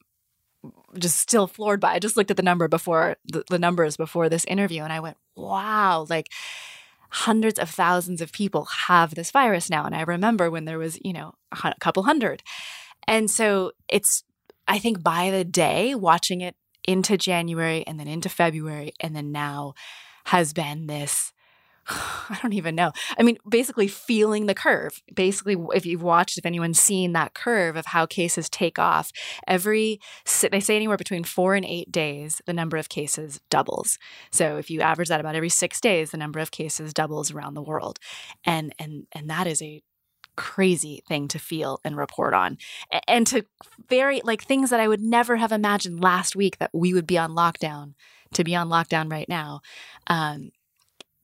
just 0.98 1.18
still 1.18 1.46
floored 1.46 1.80
by. 1.80 1.92
I 1.92 1.98
just 1.98 2.16
looked 2.16 2.30
at 2.30 2.36
the 2.36 2.42
number 2.42 2.68
before 2.68 3.16
the, 3.24 3.44
the 3.50 3.58
numbers 3.58 3.96
before 3.96 4.28
this 4.28 4.44
interview 4.44 4.82
and 4.82 4.92
I 4.92 5.00
went, 5.00 5.16
wow, 5.34 6.06
like 6.08 6.28
hundreds 7.12 7.58
of 7.58 7.68
thousands 7.68 8.22
of 8.22 8.32
people 8.32 8.66
have 8.86 9.14
this 9.14 9.30
virus 9.30 9.68
now. 9.68 9.84
And 9.84 9.94
I 9.94 10.00
remember 10.00 10.50
when 10.50 10.64
there 10.64 10.78
was, 10.78 10.98
you 11.04 11.12
know, 11.12 11.34
a 11.52 11.74
couple 11.78 12.04
hundred. 12.04 12.42
And 13.06 13.30
so 13.30 13.72
it's, 13.88 14.24
I 14.66 14.78
think 14.78 15.02
by 15.02 15.30
the 15.30 15.44
day, 15.44 15.94
watching 15.94 16.40
it 16.40 16.56
into 16.84 17.18
January 17.18 17.84
and 17.86 18.00
then 18.00 18.08
into 18.08 18.30
February 18.30 18.92
and 18.98 19.14
then 19.14 19.30
now 19.30 19.74
has 20.26 20.52
been 20.52 20.86
this 20.86 21.32
I 22.30 22.38
don't 22.40 22.52
even 22.52 22.74
know. 22.74 22.92
I 23.18 23.22
mean, 23.22 23.38
basically 23.48 23.88
feeling 23.88 24.46
the 24.46 24.54
curve. 24.54 25.02
Basically, 25.14 25.56
if 25.74 25.84
you've 25.84 26.02
watched, 26.02 26.38
if 26.38 26.46
anyone's 26.46 26.80
seen 26.80 27.12
that 27.12 27.34
curve 27.34 27.76
of 27.76 27.86
how 27.86 28.06
cases 28.06 28.48
take 28.48 28.78
off, 28.78 29.12
every, 29.46 30.00
they 30.50 30.60
say 30.60 30.76
anywhere 30.76 30.96
between 30.96 31.24
four 31.24 31.54
and 31.54 31.64
eight 31.64 31.92
days, 31.92 32.40
the 32.46 32.52
number 32.52 32.76
of 32.76 32.88
cases 32.88 33.40
doubles. 33.50 33.98
So 34.30 34.56
if 34.56 34.70
you 34.70 34.80
average 34.80 35.08
that 35.08 35.20
about 35.20 35.34
every 35.34 35.48
six 35.48 35.80
days, 35.80 36.10
the 36.10 36.16
number 36.16 36.38
of 36.38 36.50
cases 36.50 36.94
doubles 36.94 37.30
around 37.30 37.54
the 37.54 37.62
world. 37.62 37.98
And, 38.44 38.74
and, 38.78 39.06
and 39.12 39.28
that 39.28 39.46
is 39.46 39.60
a 39.60 39.82
crazy 40.34 41.02
thing 41.06 41.28
to 41.28 41.38
feel 41.38 41.78
and 41.84 41.94
report 41.94 42.32
on 42.32 42.56
and 43.06 43.26
to 43.26 43.44
very 43.90 44.22
like 44.24 44.42
things 44.42 44.70
that 44.70 44.80
I 44.80 44.88
would 44.88 45.02
never 45.02 45.36
have 45.36 45.52
imagined 45.52 46.02
last 46.02 46.34
week 46.34 46.56
that 46.56 46.70
we 46.72 46.94
would 46.94 47.06
be 47.06 47.18
on 47.18 47.32
lockdown 47.32 47.92
to 48.32 48.44
be 48.44 48.56
on 48.56 48.68
lockdown 48.68 49.10
right 49.10 49.28
now. 49.28 49.60
Um, 50.06 50.50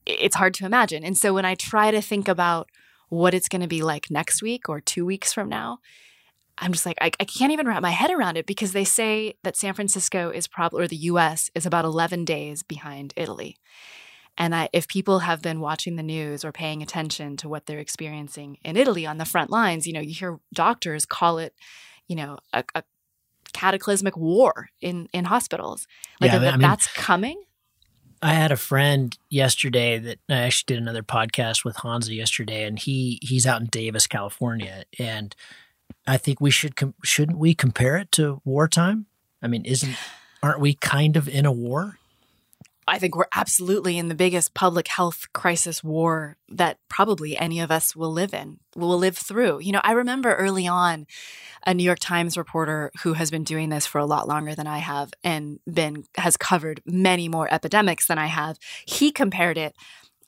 it's 0.08 0.36
hard 0.36 0.54
to 0.54 0.66
imagine. 0.66 1.04
And 1.04 1.16
so 1.16 1.34
when 1.34 1.44
I 1.44 1.54
try 1.54 1.90
to 1.90 2.00
think 2.00 2.28
about 2.28 2.70
what 3.08 3.34
it's 3.34 3.48
going 3.48 3.62
to 3.62 3.68
be 3.68 3.82
like 3.82 4.10
next 4.10 4.42
week 4.42 4.68
or 4.68 4.80
two 4.80 5.04
weeks 5.04 5.32
from 5.32 5.48
now, 5.48 5.78
I'm 6.56 6.72
just 6.72 6.86
like, 6.86 6.98
I, 7.00 7.12
I, 7.20 7.24
can't 7.24 7.52
even 7.52 7.68
wrap 7.68 7.82
my 7.82 7.90
head 7.90 8.10
around 8.10 8.36
it 8.36 8.46
because 8.46 8.72
they 8.72 8.84
say 8.84 9.34
that 9.44 9.56
San 9.56 9.74
Francisco 9.74 10.30
is 10.30 10.48
probably, 10.48 10.84
or 10.84 10.88
the 10.88 10.96
US 10.96 11.50
is 11.54 11.66
about 11.66 11.84
11 11.84 12.24
days 12.24 12.64
behind 12.64 13.14
Italy. 13.16 13.56
And 14.36 14.54
I, 14.54 14.68
if 14.72 14.88
people 14.88 15.20
have 15.20 15.40
been 15.40 15.60
watching 15.60 15.96
the 15.96 16.02
news 16.02 16.44
or 16.44 16.52
paying 16.52 16.82
attention 16.82 17.36
to 17.38 17.48
what 17.48 17.66
they're 17.66 17.78
experiencing 17.78 18.58
in 18.64 18.76
Italy 18.76 19.06
on 19.06 19.18
the 19.18 19.24
front 19.24 19.50
lines, 19.50 19.86
you 19.86 19.92
know, 19.92 20.00
you 20.00 20.14
hear 20.14 20.40
doctors 20.52 21.06
call 21.06 21.38
it, 21.38 21.54
you 22.08 22.16
know, 22.16 22.38
a, 22.52 22.64
a 22.74 22.82
cataclysmic 23.52 24.16
war 24.16 24.68
in, 24.80 25.08
in 25.12 25.26
hospitals. 25.26 25.86
Like 26.20 26.32
yeah, 26.32 26.38
that, 26.38 26.54
I 26.54 26.56
mean, 26.56 26.62
that's 26.62 26.86
coming. 26.88 27.42
I 28.22 28.34
had 28.34 28.52
a 28.52 28.56
friend 28.56 29.16
yesterday 29.30 29.98
that 29.98 30.18
I 30.28 30.38
actually 30.38 30.74
did 30.74 30.82
another 30.82 31.02
podcast 31.02 31.64
with 31.64 31.76
Honza 31.76 32.14
yesterday, 32.14 32.64
and 32.64 32.78
he 32.78 33.18
he's 33.22 33.46
out 33.46 33.60
in 33.60 33.68
Davis, 33.68 34.06
California, 34.06 34.84
and 34.98 35.34
I 36.06 36.16
think 36.16 36.40
we 36.40 36.50
should 36.50 36.76
com- 36.76 36.94
shouldn't 37.04 37.38
we 37.38 37.54
compare 37.54 37.96
it 37.96 38.10
to 38.12 38.40
wartime? 38.44 39.06
I 39.42 39.46
mean, 39.46 39.64
isn't 39.64 39.96
aren't 40.42 40.60
we 40.60 40.74
kind 40.74 41.16
of 41.16 41.28
in 41.28 41.46
a 41.46 41.52
war? 41.52 41.98
I 42.88 42.98
think 42.98 43.16
we're 43.16 43.26
absolutely 43.34 43.98
in 43.98 44.08
the 44.08 44.14
biggest 44.14 44.54
public 44.54 44.88
health 44.88 45.26
crisis 45.32 45.84
war 45.84 46.36
that 46.48 46.78
probably 46.88 47.36
any 47.36 47.60
of 47.60 47.70
us 47.70 47.94
will 47.94 48.12
live 48.12 48.34
in, 48.34 48.58
will 48.74 48.98
live 48.98 49.16
through. 49.16 49.60
You 49.60 49.72
know, 49.72 49.80
I 49.84 49.92
remember 49.92 50.34
early 50.34 50.66
on 50.66 51.06
a 51.66 51.74
New 51.74 51.82
York 51.82 51.98
Times 52.00 52.36
reporter 52.36 52.90
who 53.02 53.12
has 53.14 53.30
been 53.30 53.44
doing 53.44 53.68
this 53.68 53.86
for 53.86 53.98
a 53.98 54.06
lot 54.06 54.26
longer 54.26 54.54
than 54.54 54.66
I 54.66 54.78
have 54.78 55.12
and 55.22 55.60
been 55.72 56.04
has 56.16 56.36
covered 56.36 56.82
many 56.86 57.28
more 57.28 57.52
epidemics 57.52 58.06
than 58.06 58.18
I 58.18 58.26
have. 58.26 58.58
He 58.86 59.12
compared 59.12 59.58
it 59.58 59.74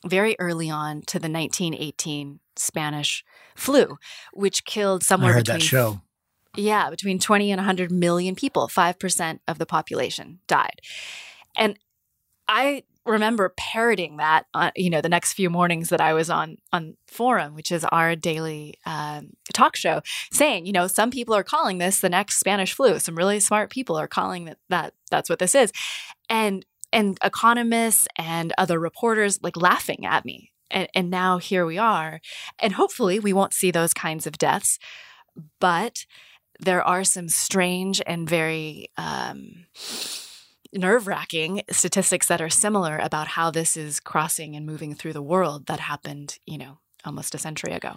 very 0.06 0.36
early 0.38 0.70
on 0.70 1.02
to 1.02 1.18
the 1.18 1.30
1918 1.30 2.40
Spanish 2.56 3.24
flu, 3.54 3.98
which 4.32 4.64
killed 4.64 5.02
somewhere 5.02 5.30
I 5.30 5.34
heard 5.34 5.44
between 5.44 5.58
that 5.60 5.64
show. 5.64 6.00
Yeah, 6.56 6.90
between 6.90 7.18
20 7.18 7.52
and 7.52 7.58
100 7.58 7.92
million 7.92 8.34
people, 8.34 8.68
5% 8.68 9.38
of 9.46 9.58
the 9.58 9.66
population 9.66 10.40
died. 10.48 10.80
And 11.56 11.78
I 12.50 12.82
remember 13.06 13.54
parroting 13.56 14.16
that, 14.16 14.46
uh, 14.54 14.72
you 14.74 14.90
know, 14.90 15.00
the 15.00 15.08
next 15.08 15.34
few 15.34 15.48
mornings 15.48 15.88
that 15.90 16.00
I 16.00 16.14
was 16.14 16.28
on 16.28 16.56
on 16.72 16.96
Forum, 17.06 17.54
which 17.54 17.70
is 17.70 17.84
our 17.84 18.16
daily 18.16 18.74
um, 18.84 19.30
talk 19.54 19.76
show, 19.76 20.02
saying, 20.32 20.66
you 20.66 20.72
know, 20.72 20.88
some 20.88 21.12
people 21.12 21.34
are 21.34 21.44
calling 21.44 21.78
this 21.78 22.00
the 22.00 22.08
next 22.08 22.40
Spanish 22.40 22.74
flu. 22.74 22.98
Some 22.98 23.14
really 23.14 23.38
smart 23.38 23.70
people 23.70 23.96
are 23.96 24.08
calling 24.08 24.46
that 24.46 24.58
that 24.68 24.94
that's 25.12 25.30
what 25.30 25.38
this 25.38 25.54
is, 25.54 25.72
and 26.28 26.66
and 26.92 27.18
economists 27.22 28.08
and 28.16 28.52
other 28.58 28.80
reporters 28.80 29.40
like 29.42 29.56
laughing 29.56 30.04
at 30.04 30.24
me. 30.24 30.50
And, 30.72 30.88
and 30.94 31.08
now 31.08 31.38
here 31.38 31.64
we 31.64 31.78
are, 31.78 32.20
and 32.58 32.72
hopefully 32.72 33.20
we 33.20 33.32
won't 33.32 33.54
see 33.54 33.70
those 33.70 33.94
kinds 33.94 34.26
of 34.26 34.38
deaths, 34.38 34.80
but 35.60 36.04
there 36.58 36.82
are 36.82 37.04
some 37.04 37.28
strange 37.28 38.02
and 38.06 38.28
very 38.28 38.88
um, 38.96 39.66
nerve 40.72 41.06
wracking 41.06 41.62
statistics 41.70 42.28
that 42.28 42.40
are 42.40 42.48
similar 42.48 42.98
about 42.98 43.28
how 43.28 43.50
this 43.50 43.76
is 43.76 44.00
crossing 44.00 44.54
and 44.56 44.66
moving 44.66 44.94
through 44.94 45.12
the 45.12 45.22
world 45.22 45.66
that 45.66 45.80
happened, 45.80 46.38
you 46.46 46.58
know, 46.58 46.78
almost 47.04 47.34
a 47.34 47.38
century 47.38 47.72
ago. 47.72 47.96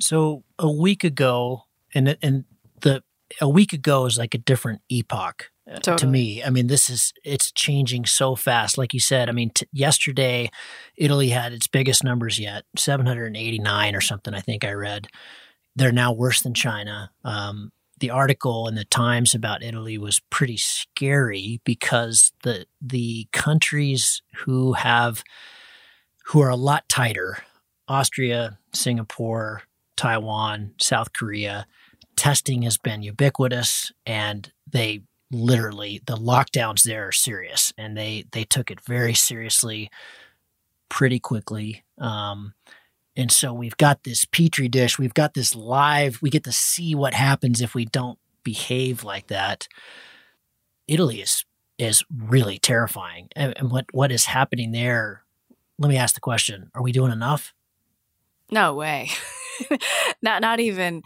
So 0.00 0.42
a 0.58 0.70
week 0.70 1.04
ago, 1.04 1.62
and 1.94 2.16
and 2.20 2.44
the 2.80 3.02
a 3.40 3.48
week 3.48 3.72
ago 3.72 4.06
is 4.06 4.18
like 4.18 4.34
a 4.34 4.38
different 4.38 4.82
epoch 4.88 5.50
uh, 5.70 5.74
totally. 5.76 5.96
to 5.96 6.06
me. 6.06 6.44
I 6.44 6.50
mean, 6.50 6.66
this 6.66 6.90
is 6.90 7.12
it's 7.24 7.52
changing 7.52 8.06
so 8.06 8.34
fast. 8.34 8.76
Like 8.76 8.92
you 8.92 9.00
said, 9.00 9.28
I 9.28 9.32
mean, 9.32 9.50
t- 9.50 9.66
yesterday 9.72 10.50
Italy 10.96 11.28
had 11.28 11.52
its 11.52 11.66
biggest 11.66 12.04
numbers 12.04 12.38
yet, 12.38 12.64
789 12.76 13.94
or 13.94 14.00
something. 14.00 14.34
I 14.34 14.40
think 14.40 14.64
I 14.64 14.72
read. 14.72 15.08
They're 15.76 15.92
now 15.92 16.12
worse 16.12 16.42
than 16.42 16.54
China. 16.54 17.10
Um, 17.24 17.72
the 18.04 18.10
article 18.10 18.68
in 18.68 18.74
the 18.74 18.84
Times 18.84 19.34
about 19.34 19.62
Italy 19.62 19.96
was 19.96 20.20
pretty 20.28 20.58
scary 20.58 21.62
because 21.64 22.32
the 22.42 22.66
the 22.82 23.26
countries 23.32 24.20
who 24.44 24.74
have 24.74 25.24
who 26.26 26.42
are 26.42 26.50
a 26.50 26.54
lot 26.54 26.86
tighter, 26.86 27.38
Austria, 27.88 28.58
Singapore, 28.74 29.62
Taiwan, 29.96 30.74
South 30.78 31.14
Korea, 31.14 31.66
testing 32.14 32.60
has 32.60 32.76
been 32.76 33.02
ubiquitous 33.02 33.90
and 34.04 34.52
they 34.70 35.00
literally 35.30 36.02
the 36.04 36.18
lockdowns 36.18 36.82
there 36.82 37.08
are 37.08 37.12
serious 37.12 37.72
and 37.78 37.96
they 37.96 38.26
they 38.32 38.44
took 38.44 38.70
it 38.70 38.82
very 38.82 39.14
seriously 39.14 39.90
pretty 40.90 41.18
quickly. 41.18 41.84
Um, 41.96 42.52
and 43.16 43.30
so 43.30 43.52
we've 43.52 43.76
got 43.76 44.04
this 44.04 44.24
petri 44.24 44.68
dish, 44.68 44.98
we've 44.98 45.14
got 45.14 45.34
this 45.34 45.54
live, 45.54 46.20
we 46.20 46.30
get 46.30 46.44
to 46.44 46.52
see 46.52 46.94
what 46.94 47.14
happens 47.14 47.60
if 47.60 47.74
we 47.74 47.84
don't 47.84 48.18
behave 48.42 49.04
like 49.04 49.28
that. 49.28 49.68
Italy 50.88 51.20
is 51.20 51.44
is 51.78 52.04
really 52.14 52.58
terrifying. 52.58 53.28
And, 53.34 53.54
and 53.56 53.70
what 53.70 53.86
what 53.92 54.12
is 54.12 54.26
happening 54.26 54.72
there? 54.72 55.24
Let 55.78 55.88
me 55.88 55.96
ask 55.96 56.14
the 56.14 56.20
question, 56.20 56.70
are 56.74 56.82
we 56.82 56.92
doing 56.92 57.12
enough? 57.12 57.52
No 58.50 58.74
way. 58.74 59.10
not 60.22 60.40
not 60.40 60.60
even 60.60 61.02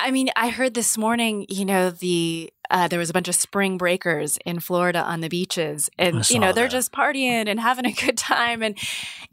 I 0.00 0.10
mean, 0.10 0.30
I 0.36 0.48
heard 0.50 0.74
this 0.74 0.96
morning, 0.96 1.46
you 1.48 1.64
know, 1.64 1.90
the 1.90 2.52
uh, 2.70 2.86
there 2.88 2.98
was 2.98 3.10
a 3.10 3.12
bunch 3.12 3.28
of 3.28 3.34
spring 3.34 3.78
breakers 3.78 4.38
in 4.44 4.60
Florida 4.60 5.02
on 5.02 5.20
the 5.20 5.28
beaches, 5.28 5.90
and 5.98 6.28
you 6.30 6.38
know 6.38 6.52
they're 6.52 6.68
just 6.68 6.92
partying 6.92 7.48
and 7.48 7.58
having 7.58 7.86
a 7.86 7.92
good 7.92 8.16
time, 8.18 8.62
and 8.62 8.78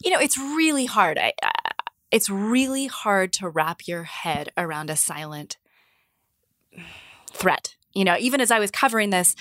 you 0.04 0.10
know 0.12 0.20
it's 0.20 0.38
really 0.38 0.86
hard. 0.86 1.18
I, 1.18 1.34
I, 1.44 1.52
it's 2.12 2.30
really 2.30 2.88
hard 2.88 3.34
to 3.34 3.50
wrap 3.50 3.88
your 3.88 4.04
head 4.04 4.50
around 4.58 4.90
a 4.90 4.96
silent 4.96 5.58
threat. 7.32 7.76
You 7.94 8.06
know, 8.06 8.16
even 8.18 8.42
as 8.42 8.52
I 8.52 8.60
was 8.60 8.72
covering 8.72 9.10
this, 9.10 9.36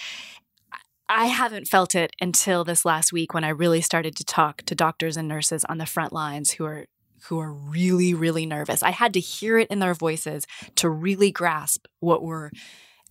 I 1.08 1.26
haven't 1.26 1.68
felt 1.68 1.94
it 1.94 2.12
until 2.20 2.64
this 2.64 2.84
last 2.84 3.12
week 3.12 3.34
when 3.34 3.44
I 3.44 3.50
really 3.50 3.80
started 3.80 4.16
to 4.16 4.24
talk 4.24 4.62
to 4.62 4.74
doctors 4.74 5.16
and 5.16 5.28
nurses 5.28 5.64
on 5.66 5.78
the 5.78 5.86
front 5.86 6.12
lines 6.12 6.52
who 6.52 6.64
are 6.64 6.86
who 7.28 7.40
are 7.40 7.52
really, 7.52 8.14
really 8.14 8.46
nervous. 8.46 8.82
I 8.82 8.90
had 8.90 9.12
to 9.14 9.20
hear 9.20 9.58
it 9.58 9.70
in 9.70 9.78
their 9.78 9.94
voices 9.94 10.46
to 10.76 10.88
really 10.88 11.30
grasp 11.30 11.86
what 12.00 12.22
we're 12.22 12.50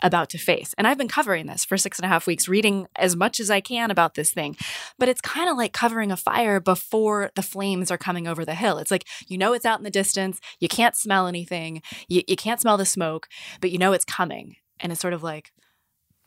about 0.01 0.29
to 0.29 0.37
face. 0.37 0.75
And 0.77 0.85
I've 0.85 0.97
been 0.97 1.07
covering 1.07 1.47
this 1.47 1.63
for 1.63 1.77
six 1.77 1.97
and 1.97 2.05
a 2.05 2.09
half 2.09 2.27
weeks, 2.27 2.49
reading 2.49 2.87
as 2.97 3.15
much 3.15 3.39
as 3.39 3.49
I 3.49 3.61
can 3.61 3.89
about 3.89 4.15
this 4.15 4.31
thing. 4.31 4.57
But 4.99 5.07
it's 5.07 5.21
kind 5.21 5.49
of 5.49 5.57
like 5.57 5.71
covering 5.71 6.11
a 6.11 6.17
fire 6.17 6.59
before 6.59 7.31
the 7.35 7.41
flames 7.41 7.89
are 7.89 7.97
coming 7.97 8.27
over 8.27 8.43
the 8.43 8.53
hill. 8.53 8.77
It's 8.77 8.91
like, 8.91 9.07
you 9.27 9.37
know, 9.37 9.53
it's 9.53 9.65
out 9.65 9.79
in 9.79 9.85
the 9.85 9.89
distance. 9.89 10.39
You 10.59 10.67
can't 10.67 10.95
smell 10.95 11.27
anything. 11.27 11.81
You, 12.09 12.21
you 12.27 12.35
can't 12.35 12.59
smell 12.59 12.77
the 12.77 12.85
smoke, 12.85 13.29
but 13.61 13.71
you 13.71 13.77
know 13.77 13.93
it's 13.93 14.05
coming. 14.05 14.57
And 14.79 14.91
it's 14.91 15.01
sort 15.01 15.13
of 15.13 15.23
like, 15.23 15.53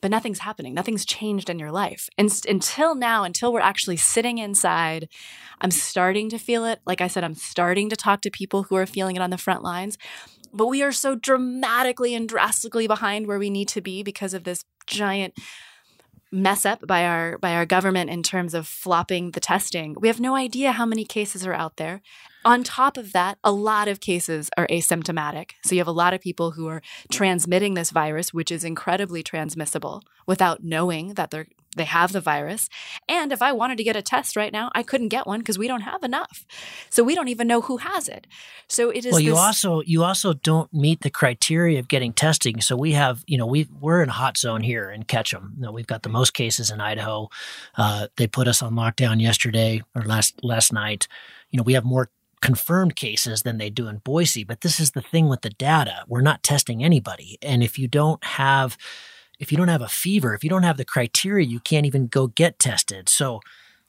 but 0.07 0.13
nothing's 0.13 0.39
happening. 0.39 0.73
Nothing's 0.73 1.05
changed 1.05 1.51
in 1.51 1.59
your 1.59 1.73
life. 1.73 2.09
And 2.17 2.31
until 2.49 2.95
now, 2.95 3.25
until 3.25 3.53
we're 3.53 3.59
actually 3.59 3.97
sitting 3.97 4.39
inside, 4.39 5.09
I'm 5.61 5.73
starting 5.73 6.31
to 6.31 6.39
feel 6.39 6.65
it. 6.65 6.79
Like 6.87 7.01
I 7.01 7.09
said, 7.09 7.25
I'm 7.25 7.35
starting 7.35 7.91
to 7.91 7.97
talk 7.97 8.21
to 8.21 8.31
people 8.31 8.63
who 8.63 8.77
are 8.77 8.87
feeling 8.87 9.17
it 9.17 9.21
on 9.21 9.31
the 9.31 9.37
front 9.37 9.65
lines. 9.65 9.99
But 10.53 10.69
we 10.69 10.81
are 10.85 10.93
so 10.93 11.17
dramatically 11.17 12.15
and 12.15 12.29
drastically 12.29 12.87
behind 12.87 13.27
where 13.27 13.41
we 13.41 13.51
need 13.51 13.67
to 13.71 13.81
be 13.81 14.05
because 14.05 14.33
of 14.33 14.45
this 14.45 14.63
giant 14.87 15.35
mess 16.33 16.67
up 16.67 16.87
by 16.87 17.05
our 17.05 17.39
by 17.39 17.55
our 17.55 17.67
government 17.67 18.11
in 18.11 18.23
terms 18.23 18.55
of 18.55 18.67
flopping 18.67 19.31
the 19.31 19.41
testing. 19.41 19.97
We 19.99 20.09
have 20.09 20.21
no 20.21 20.35
idea 20.35 20.73
how 20.73 20.87
many 20.87 21.05
cases 21.05 21.47
are 21.47 21.55
out 21.55 21.77
there. 21.77 22.03
On 22.45 22.63
top 22.63 22.97
of 22.97 23.13
that, 23.13 23.39
a 23.43 23.51
lot 23.51 23.89
of 23.89 24.01
cases 24.01 24.51
are 24.57 24.69
asymptomatic. 24.69 25.53
So 25.65 25.75
you 25.75 25.81
have 25.81 25.89
a 25.89 25.93
lot 25.93 26.15
of 26.15 26.21
people 26.21 26.53
who 26.53 26.69
are 26.69 26.83
transmitting 27.11 27.75
this 27.75 27.91
virus, 27.91 28.33
which 28.33 28.53
is 28.53 28.63
incredibly 28.63 29.23
transmissible 29.23 30.03
without 30.27 30.63
knowing 30.63 31.15
that 31.15 31.31
they're 31.31 31.49
they 31.77 31.85
have 31.85 32.13
the 32.13 32.21
virus. 32.21 32.69
And 33.09 33.33
if 33.33 33.41
I 33.43 33.53
wanted 33.53 33.79
to 33.79 33.85
get 33.85 33.97
a 33.97 34.03
test 34.03 34.37
right 34.37 34.53
now, 34.53 34.71
I 34.75 34.83
couldn't 34.83 35.09
get 35.09 35.27
one 35.27 35.41
because 35.41 35.59
we 35.59 35.69
don't 35.69 35.83
have 35.83 36.03
enough. 36.03 36.45
So 36.91 37.05
we 37.05 37.15
don't 37.15 37.29
even 37.29 37.47
know 37.47 37.61
who 37.61 37.77
has 37.79 38.09
it. 38.09 38.27
So 38.69 38.91
it 38.91 39.05
is 39.07 39.13
Well, 39.13 39.21
you 39.21 39.31
this- 39.31 39.39
also 39.39 39.83
you 39.83 40.03
also 40.03 40.33
don't 40.33 40.73
meet 40.73 41.03
the 41.03 41.11
criteria 41.11 41.79
of 41.79 41.89
getting 41.89 42.13
testing. 42.13 42.61
So 42.61 42.77
we 42.77 42.93
have, 42.93 43.23
you 43.27 43.39
know, 43.39 43.47
we 43.47 43.69
we're 43.81 44.03
in 44.03 44.09
a 44.09 44.13
hot 44.13 44.37
zone 44.37 44.63
here 44.63 44.91
in 44.91 45.05
Ketchum. 45.05 45.55
You 45.57 45.63
know, 45.63 45.73
we've 45.73 45.87
got 45.87 46.03
the 46.03 46.09
most 46.09 46.35
cases 46.35 46.71
in 46.71 46.81
Idaho. 46.81 47.29
Uh, 47.77 48.09
they 48.17 48.27
put 48.27 48.49
us 48.49 48.63
on 48.63 48.75
lockdown 48.75 49.21
yesterday 49.21 49.83
or 49.95 50.03
last 50.03 50.43
last 50.43 50.73
night. 50.73 51.07
You 51.51 51.59
know, 51.59 51.63
we 51.63 51.75
have 51.75 51.85
more 51.85 52.11
confirmed 52.43 52.95
cases 52.97 53.43
than 53.43 53.59
they 53.59 53.71
do 53.71 53.89
in 53.89 53.99
Boise, 53.99 54.45
but 54.45 54.61
this 54.61 54.79
is 54.79 54.91
the 54.91 55.01
thing 55.01 55.29
with 55.29 55.41
the 55.41 55.51
data. 55.51 56.05
We're 56.07 56.21
not 56.21 56.43
testing 56.43 56.85
anybody. 56.85 57.39
And 57.41 57.63
if 57.63 57.79
you 57.79 57.89
don't 57.89 58.23
have 58.25 58.77
if 59.39 59.53
you 59.53 59.59
don't 59.59 59.69
have 59.69 59.83
a 59.83 59.89
fever, 59.89 60.35
if 60.35 60.43
you 60.43 60.51
don't 60.51 60.63
have 60.63 60.77
the 60.77 60.85
criteria, 60.85 61.47
you 61.47 61.61
can't 61.61 61.87
even 61.87 62.07
go 62.07 62.27
get 62.29 62.59
tested. 62.59 63.09
So 63.09 63.41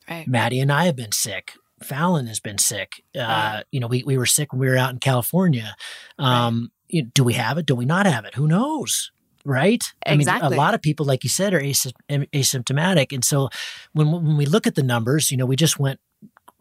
right. 0.09 0.27
Maddie 0.27 0.59
and 0.59 0.71
I 0.71 0.85
have 0.85 0.95
been 0.95 1.11
sick. 1.11 1.53
Fallon 1.81 2.27
has 2.27 2.39
been 2.39 2.57
sick. 2.57 3.03
Uh, 3.15 3.19
Right. 3.19 3.63
You 3.71 3.79
know, 3.79 3.87
we, 3.87 4.03
we 4.03 4.17
were 4.17 4.25
sick 4.25 4.51
when 4.51 4.59
we 4.59 4.67
were 4.67 4.77
out 4.77 4.91
in 4.91 4.99
California. 4.99 5.75
Um, 6.17 6.71
you 6.89 7.03
know, 7.03 7.09
do 7.13 7.23
we 7.23 7.33
have 7.33 7.57
it? 7.57 7.65
Do 7.65 7.75
we 7.75 7.85
not 7.85 8.05
have 8.05 8.25
it? 8.25 8.35
Who 8.35 8.47
knows? 8.47 9.11
Right? 9.45 9.83
I 10.05 10.11
mean, 10.17 10.27
a 10.27 10.49
lot 10.57 10.73
of 10.73 10.81
people, 10.81 11.05
like 11.05 11.23
you 11.23 11.29
said, 11.29 11.53
are 11.53 11.59
asy- 11.59 11.93
asymptomatic. 12.09 13.13
And 13.13 13.23
so 13.23 13.49
when, 13.93 14.11
when 14.11 14.35
we 14.35 14.45
look 14.45 14.67
at 14.67 14.75
the 14.75 14.83
numbers, 14.83 15.31
you 15.31 15.37
know, 15.37 15.45
we 15.45 15.55
just 15.55 15.79
went, 15.79 15.99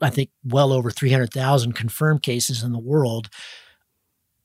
I 0.00 0.10
think, 0.10 0.30
well 0.44 0.72
over 0.72 0.90
300,000 0.90 1.72
confirmed 1.72 2.22
cases 2.22 2.62
in 2.62 2.72
the 2.72 2.78
world. 2.78 3.28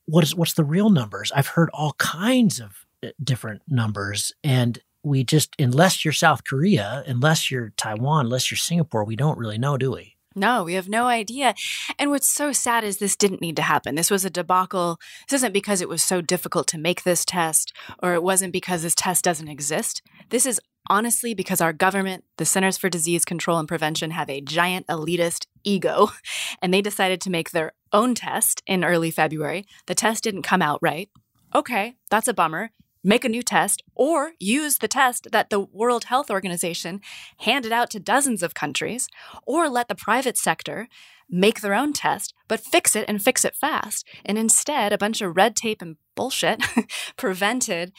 What 0.06 0.24
is, 0.24 0.34
what's 0.34 0.54
the 0.54 0.64
real 0.64 0.90
numbers? 0.90 1.30
I've 1.32 1.48
heard 1.48 1.70
all 1.72 1.92
kinds 1.98 2.58
of 2.58 2.84
different 3.22 3.62
numbers. 3.68 4.32
And 4.42 4.78
we 5.02 5.24
just, 5.24 5.54
unless 5.58 6.04
you're 6.04 6.12
South 6.12 6.44
Korea, 6.44 7.02
unless 7.06 7.50
you're 7.50 7.72
Taiwan, 7.76 8.26
unless 8.26 8.50
you're 8.50 8.58
Singapore, 8.58 9.04
we 9.04 9.16
don't 9.16 9.38
really 9.38 9.58
know, 9.58 9.76
do 9.76 9.92
we? 9.92 10.16
No, 10.34 10.64
we 10.64 10.74
have 10.74 10.88
no 10.88 11.06
idea. 11.06 11.54
And 11.98 12.10
what's 12.10 12.32
so 12.32 12.52
sad 12.52 12.84
is 12.84 12.98
this 12.98 13.16
didn't 13.16 13.40
need 13.40 13.56
to 13.56 13.62
happen. 13.62 13.94
This 13.94 14.10
was 14.10 14.24
a 14.24 14.30
debacle. 14.30 14.98
This 15.28 15.38
isn't 15.38 15.52
because 15.52 15.80
it 15.80 15.88
was 15.88 16.02
so 16.02 16.20
difficult 16.20 16.66
to 16.68 16.78
make 16.78 17.02
this 17.02 17.24
test 17.24 17.72
or 18.02 18.14
it 18.14 18.22
wasn't 18.22 18.52
because 18.52 18.82
this 18.82 18.94
test 18.94 19.24
doesn't 19.24 19.48
exist. 19.48 20.02
This 20.30 20.46
is 20.46 20.60
honestly 20.88 21.34
because 21.34 21.60
our 21.60 21.72
government, 21.72 22.24
the 22.38 22.44
Centers 22.44 22.78
for 22.78 22.88
Disease 22.88 23.24
Control 23.24 23.58
and 23.58 23.68
Prevention, 23.68 24.12
have 24.12 24.30
a 24.30 24.40
giant 24.40 24.86
elitist 24.86 25.46
ego 25.64 26.10
and 26.62 26.72
they 26.72 26.80
decided 26.82 27.20
to 27.22 27.30
make 27.30 27.50
their 27.50 27.72
own 27.92 28.14
test 28.14 28.62
in 28.66 28.84
early 28.84 29.10
February. 29.10 29.66
The 29.86 29.94
test 29.94 30.24
didn't 30.24 30.42
come 30.42 30.62
out 30.62 30.78
right. 30.80 31.10
Okay, 31.54 31.96
that's 32.10 32.28
a 32.28 32.34
bummer. 32.34 32.70
Make 33.04 33.24
a 33.24 33.28
new 33.28 33.42
test 33.42 33.82
or 33.94 34.32
use 34.38 34.78
the 34.78 34.88
test 34.88 35.28
that 35.32 35.50
the 35.50 35.60
World 35.60 36.04
Health 36.04 36.30
Organization 36.30 37.00
handed 37.38 37.72
out 37.72 37.90
to 37.90 38.00
dozens 38.00 38.42
of 38.42 38.54
countries, 38.54 39.08
or 39.44 39.68
let 39.68 39.88
the 39.88 39.94
private 39.94 40.38
sector 40.38 40.88
make 41.28 41.60
their 41.60 41.74
own 41.74 41.92
test, 41.92 42.34
but 42.46 42.60
fix 42.60 42.94
it 42.94 43.06
and 43.08 43.22
fix 43.22 43.44
it 43.44 43.56
fast. 43.56 44.06
And 44.24 44.38
instead, 44.38 44.92
a 44.92 44.98
bunch 44.98 45.20
of 45.20 45.36
red 45.36 45.56
tape 45.56 45.82
and 45.82 45.96
bullshit 46.14 46.62
prevented 47.16 47.92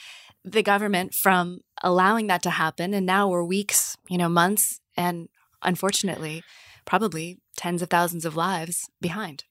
the 0.46 0.64
government 0.64 1.14
from 1.14 1.62
allowing 1.82 2.28
that 2.28 2.44
to 2.44 2.52
happen. 2.52 2.94
And 2.94 3.06
now 3.06 3.28
we're 3.28 3.44
weeks, 3.44 3.98
you 4.10 4.18
know, 4.18 4.30
months, 4.30 4.80
and 4.96 5.28
unfortunately, 5.62 6.44
probably 6.86 7.40
tens 7.58 7.82
of 7.82 7.90
thousands 7.90 8.26
of 8.26 8.36
lives 8.36 8.90
behind. 9.02 9.46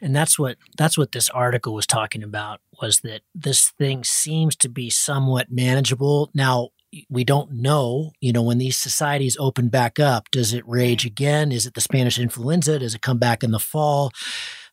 And 0.00 0.14
that's 0.14 0.38
what 0.38 0.56
that's 0.76 0.96
what 0.98 1.12
this 1.12 1.30
article 1.30 1.74
was 1.74 1.86
talking 1.86 2.22
about 2.22 2.60
was 2.80 3.00
that 3.00 3.22
this 3.34 3.70
thing 3.70 4.04
seems 4.04 4.56
to 4.56 4.68
be 4.68 4.90
somewhat 4.90 5.50
manageable. 5.50 6.30
Now 6.34 6.70
we 7.10 7.24
don't 7.24 7.52
know 7.52 8.12
you 8.20 8.32
know 8.32 8.42
when 8.42 8.58
these 8.58 8.78
societies 8.78 9.36
open 9.38 9.68
back 9.68 9.98
up 9.98 10.30
does 10.30 10.54
it 10.54 10.66
rage 10.66 11.02
mm. 11.02 11.08
again? 11.08 11.52
Is 11.52 11.66
it 11.66 11.74
the 11.74 11.80
spanish 11.80 12.18
influenza? 12.18 12.78
Does 12.78 12.94
it 12.94 13.02
come 13.02 13.18
back 13.18 13.42
in 13.42 13.50
the 13.50 13.58
fall? 13.58 14.10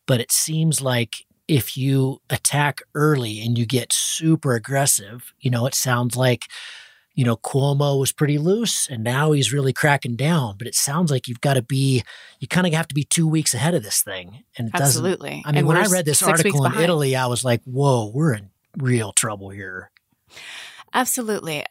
But 0.06 0.20
it 0.20 0.32
seems 0.32 0.80
like 0.80 1.24
if 1.48 1.76
you 1.76 2.20
attack 2.30 2.80
early 2.94 3.40
and 3.40 3.58
you 3.58 3.66
get 3.66 3.92
super 3.92 4.54
aggressive 4.54 5.34
you 5.40 5.50
know 5.50 5.66
it 5.66 5.74
sounds 5.74 6.16
like 6.16 6.44
you 7.14 7.24
know 7.24 7.36
Cuomo 7.36 7.98
was 7.98 8.12
pretty 8.12 8.38
loose 8.38 8.88
and 8.88 9.04
now 9.04 9.32
he's 9.32 9.52
really 9.52 9.72
cracking 9.72 10.16
down 10.16 10.56
but 10.58 10.66
it 10.66 10.74
sounds 10.74 11.10
like 11.10 11.28
you've 11.28 11.40
got 11.40 11.54
to 11.54 11.62
be 11.62 12.02
you 12.40 12.48
kind 12.48 12.66
of 12.66 12.72
have 12.72 12.88
to 12.88 12.94
be 12.94 13.04
2 13.04 13.26
weeks 13.26 13.54
ahead 13.54 13.74
of 13.74 13.82
this 13.82 14.02
thing 14.02 14.44
and 14.58 14.68
it 14.68 14.72
doesn't 14.72 15.04
Absolutely. 15.04 15.42
I 15.44 15.50
mean, 15.50 15.58
And 15.58 15.66
when 15.66 15.76
I 15.76 15.86
read 15.86 16.04
this 16.04 16.22
article 16.22 16.64
in. 16.66 16.74
Italy, 16.80 17.16
I 17.16 17.26
was 17.26 17.44
like, 17.44 17.62
whoa, 17.64 18.10
we're 18.12 18.34
in 18.34 18.50
real 18.76 19.12
trouble 19.12 19.50
here. 19.50 19.90
Absolutely. 20.92 21.62
Uh, 21.62 21.66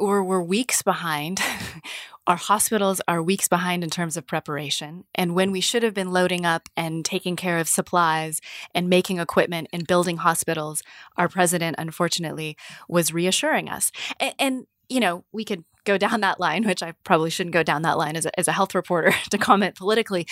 We're, 0.00 0.22
we're 0.22 0.42
weeks 0.42 0.82
behind. 0.82 1.40
Our 2.30 2.36
hospitals 2.36 3.00
are 3.08 3.20
weeks 3.20 3.48
behind 3.48 3.82
in 3.82 3.90
terms 3.90 4.16
of 4.16 4.24
preparation. 4.24 5.02
And 5.16 5.34
when 5.34 5.50
we 5.50 5.60
should 5.60 5.82
have 5.82 5.94
been 5.94 6.12
loading 6.12 6.46
up 6.46 6.68
and 6.76 7.04
taking 7.04 7.34
care 7.34 7.58
of 7.58 7.68
supplies 7.68 8.40
and 8.72 8.88
making 8.88 9.18
equipment 9.18 9.66
and 9.72 9.84
building 9.84 10.18
hospitals, 10.18 10.84
our 11.16 11.28
president, 11.28 11.74
unfortunately, 11.76 12.56
was 12.88 13.12
reassuring 13.12 13.68
us. 13.68 13.90
And, 14.20 14.34
and 14.38 14.66
you 14.88 15.00
know, 15.00 15.24
we 15.32 15.44
could 15.44 15.64
go 15.82 15.98
down 15.98 16.20
that 16.20 16.38
line, 16.38 16.64
which 16.64 16.84
I 16.84 16.92
probably 17.02 17.30
shouldn't 17.30 17.52
go 17.52 17.64
down 17.64 17.82
that 17.82 17.98
line 17.98 18.14
as 18.14 18.26
a, 18.26 18.38
as 18.38 18.46
a 18.46 18.52
health 18.52 18.76
reporter 18.76 19.12
to 19.32 19.36
comment 19.36 19.74
politically. 19.74 20.24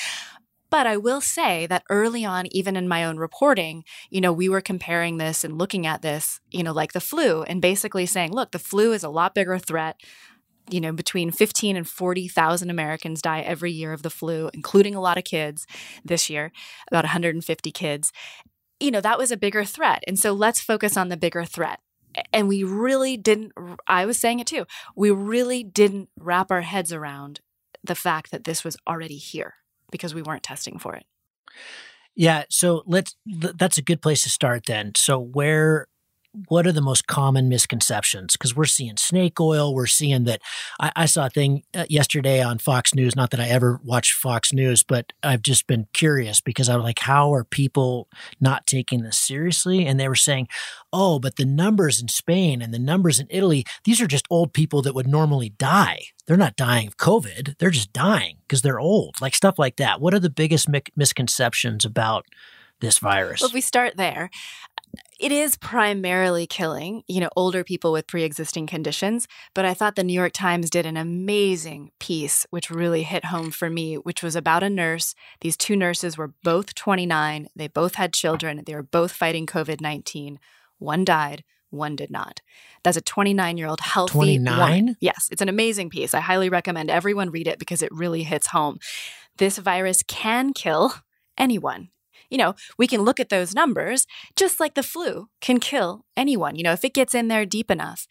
But 0.70 0.86
I 0.86 0.98
will 0.98 1.20
say 1.20 1.66
that 1.66 1.84
early 1.90 2.24
on, 2.24 2.46
even 2.54 2.76
in 2.76 2.88
my 2.88 3.04
own 3.04 3.16
reporting, 3.16 3.84
you 4.10 4.20
know, 4.20 4.32
we 4.32 4.48
were 4.48 4.60
comparing 4.60 5.16
this 5.16 5.42
and 5.42 5.58
looking 5.58 5.86
at 5.86 6.02
this, 6.02 6.40
you 6.50 6.62
know, 6.62 6.72
like 6.72 6.92
the 6.92 7.00
flu 7.00 7.42
and 7.42 7.62
basically 7.62 8.06
saying, 8.06 8.32
look, 8.32 8.50
the 8.52 8.58
flu 8.58 8.92
is 8.92 9.02
a 9.02 9.08
lot 9.08 9.34
bigger 9.34 9.58
threat. 9.58 10.00
You 10.70 10.80
know, 10.80 10.92
between 10.92 11.30
15 11.30 11.76
and 11.76 11.88
40,000 11.88 12.70
Americans 12.70 13.22
die 13.22 13.40
every 13.40 13.72
year 13.72 13.92
of 13.92 14.02
the 14.02 14.10
flu, 14.10 14.50
including 14.52 14.94
a 14.94 15.00
lot 15.00 15.18
of 15.18 15.24
kids 15.24 15.66
this 16.04 16.28
year, 16.28 16.52
about 16.90 17.04
150 17.04 17.70
kids. 17.72 18.12
You 18.80 18.90
know, 18.90 19.00
that 19.00 19.18
was 19.18 19.30
a 19.30 19.36
bigger 19.36 19.64
threat. 19.64 20.04
And 20.06 20.18
so 20.18 20.32
let's 20.32 20.60
focus 20.60 20.96
on 20.96 21.08
the 21.08 21.16
bigger 21.16 21.44
threat. 21.44 21.80
And 22.32 22.48
we 22.48 22.62
really 22.64 23.16
didn't, 23.16 23.52
I 23.86 24.06
was 24.06 24.18
saying 24.18 24.40
it 24.40 24.46
too, 24.46 24.66
we 24.96 25.10
really 25.10 25.62
didn't 25.62 26.08
wrap 26.18 26.50
our 26.50 26.62
heads 26.62 26.92
around 26.92 27.40
the 27.82 27.94
fact 27.94 28.30
that 28.30 28.44
this 28.44 28.64
was 28.64 28.76
already 28.86 29.16
here 29.16 29.54
because 29.90 30.14
we 30.14 30.22
weren't 30.22 30.42
testing 30.42 30.78
for 30.78 30.94
it. 30.94 31.04
Yeah. 32.14 32.44
So 32.50 32.82
let's, 32.86 33.14
th- 33.28 33.54
that's 33.56 33.78
a 33.78 33.82
good 33.82 34.02
place 34.02 34.22
to 34.22 34.30
start 34.30 34.66
then. 34.66 34.92
So, 34.96 35.20
where, 35.20 35.86
what 36.48 36.66
are 36.66 36.72
the 36.72 36.80
most 36.80 37.06
common 37.06 37.48
misconceptions? 37.48 38.34
Because 38.34 38.54
we're 38.54 38.64
seeing 38.64 38.96
snake 38.96 39.40
oil. 39.40 39.74
We're 39.74 39.86
seeing 39.86 40.24
that. 40.24 40.40
I, 40.80 40.92
I 40.96 41.06
saw 41.06 41.26
a 41.26 41.30
thing 41.30 41.64
uh, 41.74 41.86
yesterday 41.88 42.42
on 42.42 42.58
Fox 42.58 42.94
News. 42.94 43.16
Not 43.16 43.30
that 43.30 43.40
I 43.40 43.48
ever 43.48 43.80
watch 43.84 44.12
Fox 44.12 44.52
News, 44.52 44.82
but 44.82 45.12
I've 45.22 45.42
just 45.42 45.66
been 45.66 45.88
curious 45.92 46.40
because 46.40 46.68
I 46.68 46.76
was 46.76 46.84
like, 46.84 47.00
how 47.00 47.32
are 47.34 47.44
people 47.44 48.08
not 48.40 48.66
taking 48.66 49.02
this 49.02 49.18
seriously? 49.18 49.86
And 49.86 49.98
they 49.98 50.08
were 50.08 50.14
saying, 50.14 50.48
oh, 50.92 51.18
but 51.18 51.36
the 51.36 51.44
numbers 51.44 52.00
in 52.00 52.08
Spain 52.08 52.62
and 52.62 52.72
the 52.72 52.78
numbers 52.78 53.18
in 53.18 53.26
Italy, 53.30 53.64
these 53.84 54.00
are 54.00 54.06
just 54.06 54.26
old 54.30 54.52
people 54.52 54.82
that 54.82 54.94
would 54.94 55.08
normally 55.08 55.50
die. 55.50 56.02
They're 56.26 56.36
not 56.36 56.56
dying 56.56 56.86
of 56.86 56.96
COVID. 56.98 57.56
They're 57.58 57.70
just 57.70 57.92
dying 57.92 58.36
because 58.46 58.62
they're 58.62 58.80
old, 58.80 59.20
like 59.20 59.34
stuff 59.34 59.58
like 59.58 59.76
that. 59.76 60.00
What 60.00 60.14
are 60.14 60.20
the 60.20 60.30
biggest 60.30 60.68
mi- 60.68 60.82
misconceptions 60.94 61.84
about 61.84 62.26
this 62.80 62.98
virus? 62.98 63.40
Well, 63.40 63.48
if 63.48 63.54
we 63.54 63.60
start 63.60 63.96
there, 63.96 64.30
it 65.18 65.32
is 65.32 65.56
primarily 65.56 66.46
killing, 66.46 67.02
you 67.08 67.20
know, 67.20 67.28
older 67.36 67.64
people 67.64 67.92
with 67.92 68.06
pre-existing 68.06 68.66
conditions, 68.66 69.26
but 69.54 69.64
I 69.64 69.74
thought 69.74 69.96
the 69.96 70.04
New 70.04 70.12
York 70.12 70.32
Times 70.32 70.70
did 70.70 70.86
an 70.86 70.96
amazing 70.96 71.90
piece 71.98 72.46
which 72.50 72.70
really 72.70 73.02
hit 73.02 73.26
home 73.26 73.50
for 73.50 73.68
me, 73.68 73.96
which 73.96 74.22
was 74.22 74.36
about 74.36 74.62
a 74.62 74.70
nurse. 74.70 75.14
These 75.40 75.56
two 75.56 75.76
nurses 75.76 76.16
were 76.16 76.34
both 76.42 76.74
29, 76.74 77.48
they 77.56 77.68
both 77.68 77.96
had 77.96 78.12
children, 78.12 78.62
they 78.64 78.74
were 78.74 78.82
both 78.82 79.12
fighting 79.12 79.46
COVID-19. 79.46 80.36
One 80.78 81.04
died, 81.04 81.42
one 81.70 81.96
did 81.96 82.10
not. 82.10 82.40
That's 82.84 82.96
a 82.96 83.02
29-year-old 83.02 83.80
healthy 83.80 84.12
29? 84.12 84.58
woman. 84.58 84.96
Yes, 85.00 85.28
it's 85.30 85.42
an 85.42 85.48
amazing 85.48 85.90
piece. 85.90 86.14
I 86.14 86.20
highly 86.20 86.48
recommend 86.48 86.90
everyone 86.90 87.30
read 87.30 87.48
it 87.48 87.58
because 87.58 87.82
it 87.82 87.92
really 87.92 88.22
hits 88.22 88.48
home. 88.48 88.78
This 89.38 89.58
virus 89.58 90.02
can 90.06 90.52
kill 90.52 90.94
anyone. 91.36 91.90
You 92.30 92.38
know, 92.38 92.54
we 92.76 92.86
can 92.86 93.02
look 93.02 93.20
at 93.20 93.28
those 93.28 93.54
numbers 93.54 94.06
just 94.36 94.60
like 94.60 94.74
the 94.74 94.82
flu 94.82 95.28
can 95.40 95.60
kill 95.60 96.04
anyone, 96.16 96.56
you 96.56 96.62
know, 96.62 96.72
if 96.72 96.84
it 96.84 96.94
gets 96.94 97.14
in 97.14 97.28
there 97.28 97.46
deep 97.46 97.70
enough. 97.70 98.06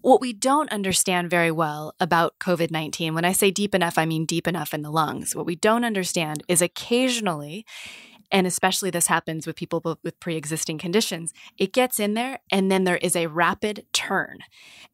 what 0.00 0.20
we 0.20 0.34
don't 0.34 0.70
understand 0.70 1.30
very 1.30 1.50
well 1.50 1.94
about 1.98 2.38
COVID 2.38 2.70
19, 2.70 3.14
when 3.14 3.24
I 3.24 3.32
say 3.32 3.50
deep 3.50 3.74
enough, 3.74 3.96
I 3.96 4.04
mean 4.04 4.26
deep 4.26 4.46
enough 4.46 4.74
in 4.74 4.82
the 4.82 4.90
lungs. 4.90 5.34
What 5.34 5.46
we 5.46 5.56
don't 5.56 5.84
understand 5.84 6.42
is 6.46 6.60
occasionally, 6.60 7.64
and 8.30 8.46
especially 8.46 8.90
this 8.90 9.06
happens 9.06 9.46
with 9.46 9.56
people 9.56 9.80
with 10.02 10.20
pre 10.20 10.36
existing 10.36 10.76
conditions, 10.76 11.32
it 11.56 11.72
gets 11.72 11.98
in 11.98 12.14
there 12.14 12.40
and 12.52 12.70
then 12.70 12.84
there 12.84 12.98
is 12.98 13.16
a 13.16 13.28
rapid 13.28 13.86
turn. 13.94 14.40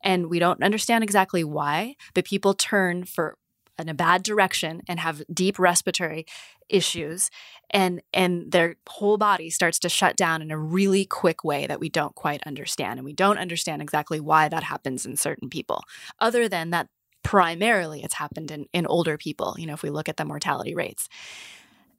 And 0.02 0.30
we 0.30 0.38
don't 0.38 0.62
understand 0.62 1.02
exactly 1.02 1.42
why, 1.42 1.96
but 2.14 2.24
people 2.24 2.54
turn 2.54 3.04
for 3.04 3.36
in 3.80 3.88
a 3.88 3.94
bad 3.94 4.22
direction 4.22 4.82
and 4.88 5.00
have 5.00 5.22
deep 5.32 5.58
respiratory 5.58 6.26
issues 6.68 7.30
and 7.70 8.00
and 8.12 8.52
their 8.52 8.76
whole 8.88 9.18
body 9.18 9.50
starts 9.50 9.78
to 9.80 9.88
shut 9.88 10.16
down 10.16 10.42
in 10.42 10.50
a 10.50 10.58
really 10.58 11.04
quick 11.04 11.42
way 11.42 11.66
that 11.66 11.80
we 11.80 11.88
don't 11.88 12.14
quite 12.14 12.42
understand 12.46 12.98
and 12.98 13.04
we 13.04 13.12
don't 13.12 13.38
understand 13.38 13.82
exactly 13.82 14.20
why 14.20 14.48
that 14.48 14.62
happens 14.62 15.04
in 15.04 15.16
certain 15.16 15.48
people 15.48 15.82
other 16.20 16.48
than 16.48 16.70
that 16.70 16.88
primarily 17.22 18.02
it's 18.02 18.14
happened 18.14 18.50
in, 18.50 18.66
in 18.72 18.86
older 18.86 19.18
people 19.18 19.56
you 19.58 19.66
know 19.66 19.74
if 19.74 19.82
we 19.82 19.90
look 19.90 20.08
at 20.08 20.16
the 20.16 20.24
mortality 20.24 20.74
rates 20.74 21.08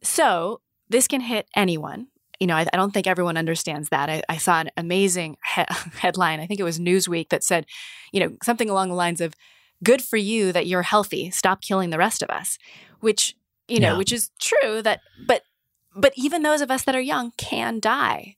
so 0.02 0.62
this 0.90 1.08
can 1.08 1.22
hit 1.22 1.48
anyone 1.56 2.08
you 2.40 2.48
know, 2.48 2.56
I, 2.56 2.66
I, 2.74 2.76
don't 2.76 2.92
think 2.92 3.06
everyone 3.06 3.38
understands 3.38 3.90
that. 3.90 4.10
I, 4.10 4.24
I 4.28 4.38
saw 4.38 4.62
an 4.62 4.72
amazing 4.76 5.38
he- 5.56 5.62
headline. 6.00 6.40
I 6.40 6.48
think 6.48 6.60
it 6.60 6.64
was 6.64 6.80
Newsweek 6.80 7.30
that 7.30 7.44
said, 7.44 7.68
you 8.12 8.20
know, 8.20 8.36
something 8.42 8.68
along 8.68 8.90
the 8.90 8.96
lines 8.96 9.22
of, 9.22 9.36
good 9.84 10.02
for 10.02 10.18
you 10.18 10.52
that 10.52 10.68
you're 10.68 10.84
healthy. 10.84 11.30
Stop 11.32 11.62
killing 11.62 11.90
the 11.90 11.98
rest 11.98 12.22
of 12.22 12.30
us. 12.30 12.58
Which, 13.00 13.36
you 13.68 13.80
know, 13.80 13.94
yeah. 13.94 13.98
which 13.98 14.12
is 14.12 14.30
true 14.40 14.82
that 14.82 15.02
but 15.26 15.44
but 15.96 16.14
even 16.16 16.44
those 16.44 16.62
of 16.62 16.72
us 16.72 16.84
that 16.84 16.96
are 16.96 17.02
young 17.02 17.32
can 17.38 17.80
die. 17.80 18.38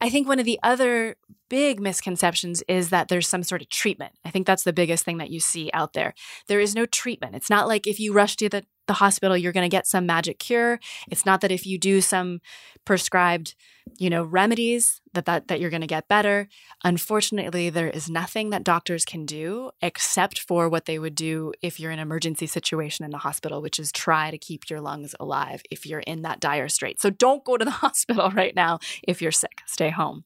I 0.00 0.10
think 0.10 0.26
one 0.26 0.38
of 0.38 0.44
the 0.44 0.58
other 0.62 1.16
big 1.48 1.80
misconceptions 1.80 2.62
is 2.68 2.90
that 2.90 3.08
there's 3.08 3.28
some 3.28 3.42
sort 3.42 3.62
of 3.62 3.68
treatment. 3.68 4.12
I 4.24 4.30
think 4.30 4.46
that's 4.46 4.64
the 4.64 4.72
biggest 4.72 5.04
thing 5.04 5.18
that 5.18 5.30
you 5.30 5.40
see 5.40 5.70
out 5.72 5.92
there. 5.92 6.14
There 6.46 6.60
is 6.60 6.74
no 6.74 6.86
treatment. 6.86 7.34
It's 7.34 7.50
not 7.50 7.68
like 7.68 7.86
if 7.86 7.98
you 7.98 8.12
rush 8.12 8.36
to 8.36 8.48
the, 8.48 8.64
the 8.86 8.94
hospital, 8.94 9.36
you're 9.36 9.52
going 9.52 9.68
to 9.68 9.74
get 9.74 9.86
some 9.86 10.06
magic 10.06 10.38
cure. 10.38 10.80
It's 11.10 11.26
not 11.26 11.40
that 11.42 11.52
if 11.52 11.66
you 11.66 11.78
do 11.78 12.00
some 12.00 12.40
prescribed, 12.84 13.54
you 13.98 14.10
know, 14.10 14.24
remedies 14.24 15.00
that 15.14 15.26
that, 15.26 15.48
that 15.48 15.60
you're 15.60 15.70
going 15.70 15.82
to 15.82 15.86
get 15.86 16.08
better. 16.08 16.48
Unfortunately, 16.84 17.70
there 17.70 17.90
is 17.90 18.10
nothing 18.10 18.50
that 18.50 18.64
doctors 18.64 19.04
can 19.04 19.26
do 19.26 19.70
except 19.82 20.40
for 20.40 20.68
what 20.68 20.86
they 20.86 20.98
would 20.98 21.14
do 21.14 21.52
if 21.62 21.78
you're 21.78 21.90
in 21.90 21.98
an 21.98 22.02
emergency 22.02 22.46
situation 22.46 23.04
in 23.04 23.10
the 23.10 23.18
hospital, 23.18 23.60
which 23.62 23.78
is 23.78 23.92
try 23.92 24.30
to 24.30 24.38
keep 24.38 24.70
your 24.70 24.80
lungs 24.80 25.14
alive 25.20 25.62
if 25.70 25.86
you're 25.86 26.00
in 26.00 26.22
that 26.22 26.40
dire 26.40 26.68
strait. 26.68 27.00
So 27.00 27.10
don't 27.10 27.44
go 27.44 27.56
to 27.56 27.64
the 27.64 27.70
hospital 27.82 28.30
right 28.30 28.54
now 28.54 28.78
if 29.02 29.20
you're 29.20 29.32
sick. 29.32 29.60
Stay 29.66 29.90
home. 29.90 30.24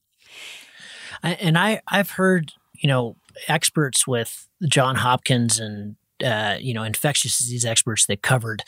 And 1.23 1.57
I, 1.57 1.81
I've 1.87 2.11
heard, 2.11 2.51
you 2.73 2.87
know, 2.87 3.15
experts 3.47 4.05
with 4.05 4.47
John 4.67 4.95
Hopkins 4.95 5.59
and, 5.59 5.95
uh, 6.23 6.57
you 6.59 6.73
know, 6.73 6.83
infectious 6.83 7.37
disease 7.37 7.65
experts 7.65 8.05
that 8.07 8.21
covered 8.21 8.63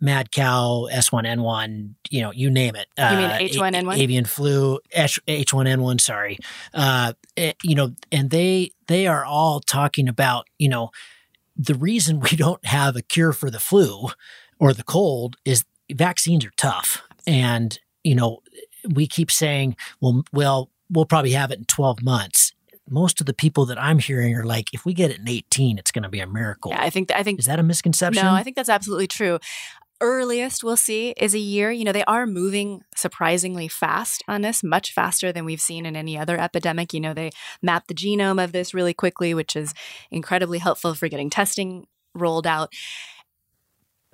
mad 0.00 0.30
cow, 0.30 0.88
S1N1, 0.92 1.94
you 2.10 2.20
know, 2.20 2.30
you 2.30 2.50
name 2.50 2.76
it. 2.76 2.86
You 2.98 3.16
mean 3.16 3.30
H1N1? 3.30 3.88
Uh, 3.88 3.92
avian 3.92 4.24
flu, 4.24 4.78
H1N1, 4.94 6.00
sorry. 6.00 6.38
Uh, 6.74 7.14
it, 7.34 7.40
eh, 7.40 7.52
you 7.62 7.74
know, 7.74 7.94
and 8.12 8.30
they, 8.30 8.72
they 8.88 9.06
are 9.06 9.24
all 9.24 9.60
talking 9.60 10.08
about, 10.08 10.48
you 10.58 10.68
know, 10.68 10.90
the 11.56 11.74
reason 11.74 12.20
we 12.20 12.36
don't 12.36 12.64
have 12.66 12.96
a 12.96 13.02
cure 13.02 13.32
for 13.32 13.50
the 13.50 13.60
flu 13.60 14.08
or 14.58 14.72
the 14.72 14.84
cold 14.84 15.36
is 15.44 15.64
vaccines 15.90 16.44
are 16.44 16.52
tough. 16.56 17.02
And, 17.26 17.78
you 18.04 18.14
know, 18.14 18.42
we 18.94 19.06
keep 19.06 19.30
saying, 19.30 19.76
well, 20.00 20.24
well, 20.32 20.70
we'll 20.90 21.06
probably 21.06 21.32
have 21.32 21.50
it 21.50 21.58
in 21.58 21.64
12 21.64 22.02
months. 22.02 22.52
Most 22.88 23.20
of 23.20 23.26
the 23.26 23.34
people 23.34 23.66
that 23.66 23.82
I'm 23.82 23.98
hearing 23.98 24.34
are 24.36 24.44
like, 24.44 24.72
if 24.72 24.84
we 24.84 24.94
get 24.94 25.10
it 25.10 25.18
in 25.18 25.28
18, 25.28 25.78
it's 25.78 25.90
going 25.90 26.04
to 26.04 26.08
be 26.08 26.20
a 26.20 26.26
miracle. 26.26 26.70
Yeah, 26.70 26.82
I 26.82 26.90
think, 26.90 27.10
I 27.12 27.22
think, 27.22 27.40
is 27.40 27.46
that 27.46 27.58
a 27.58 27.64
misconception? 27.64 28.24
No, 28.24 28.32
I 28.32 28.42
think 28.42 28.54
that's 28.54 28.68
absolutely 28.68 29.08
true. 29.08 29.38
Earliest 30.00 30.62
we'll 30.62 30.76
see 30.76 31.10
is 31.16 31.34
a 31.34 31.38
year. 31.38 31.72
You 31.72 31.84
know, 31.84 31.92
they 31.92 32.04
are 32.04 32.26
moving 32.26 32.82
surprisingly 32.94 33.66
fast 33.66 34.22
on 34.28 34.42
this, 34.42 34.62
much 34.62 34.92
faster 34.92 35.32
than 35.32 35.44
we've 35.44 35.60
seen 35.60 35.86
in 35.86 35.96
any 35.96 36.16
other 36.16 36.38
epidemic. 36.38 36.92
You 36.92 37.00
know, 37.00 37.14
they 37.14 37.30
map 37.62 37.86
the 37.88 37.94
genome 37.94 38.42
of 38.42 38.52
this 38.52 38.74
really 38.74 38.94
quickly, 38.94 39.34
which 39.34 39.56
is 39.56 39.74
incredibly 40.10 40.58
helpful 40.58 40.94
for 40.94 41.08
getting 41.08 41.30
testing 41.30 41.86
rolled 42.14 42.46
out. 42.46 42.72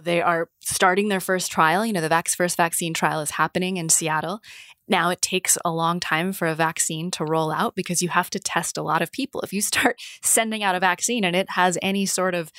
They 0.01 0.21
are 0.21 0.49
starting 0.61 1.09
their 1.09 1.21
first 1.21 1.51
trial. 1.51 1.85
You 1.85 1.93
know, 1.93 2.01
the 2.01 2.09
Vax 2.09 2.35
first 2.35 2.57
vaccine 2.57 2.95
trial 2.95 3.21
is 3.21 3.33
happening 3.33 3.77
in 3.77 3.89
Seattle. 3.89 4.41
Now, 4.89 5.11
it 5.11 5.23
takes 5.23 5.57
a 5.65 5.71
long 5.71 6.01
time 6.01 6.33
for 6.33 6.49
a 6.49 6.55
vaccine 6.55 7.11
to 7.13 7.25
roll 7.25 7.53
out 7.53 7.75
because 7.75 8.03
you 8.03 8.09
have 8.09 8.31
to 8.31 8.39
test 8.39 8.77
a 8.77 8.83
lot 8.83 9.03
of 9.03 9.13
people. 9.13 9.41
If 9.43 9.53
you 9.53 9.61
start 9.61 10.01
sending 10.23 10.63
out 10.63 10.75
a 10.75 10.81
vaccine 10.81 11.25
and 11.25 11.37
it 11.37 11.51
has 11.51 11.79
any 11.83 12.07
sort 12.07 12.35
of 12.35 12.51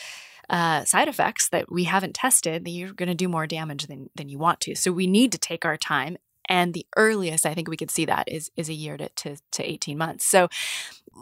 uh, 0.49 0.83
side 0.85 1.07
effects 1.07 1.49
that 1.49 1.71
we 1.71 1.85
haven't 1.85 2.15
tested, 2.15 2.67
you're 2.67 2.93
going 2.93 3.09
to 3.09 3.15
do 3.15 3.27
more 3.27 3.47
damage 3.47 3.87
than, 3.87 4.09
than 4.15 4.29
you 4.29 4.37
want 4.37 4.59
to. 4.61 4.75
So 4.75 4.91
we 4.91 5.07
need 5.07 5.31
to 5.31 5.37
take 5.37 5.65
our 5.65 5.77
time. 5.77 6.17
And 6.49 6.73
the 6.73 6.85
earliest 6.97 7.45
I 7.45 7.53
think 7.53 7.69
we 7.69 7.77
could 7.77 7.91
see 7.91 8.05
that 8.05 8.27
is 8.27 8.51
is 8.57 8.67
a 8.67 8.73
year 8.73 8.97
to, 8.97 9.09
to, 9.09 9.37
to 9.53 9.63
18 9.63 9.97
months. 9.97 10.25
So 10.25 10.49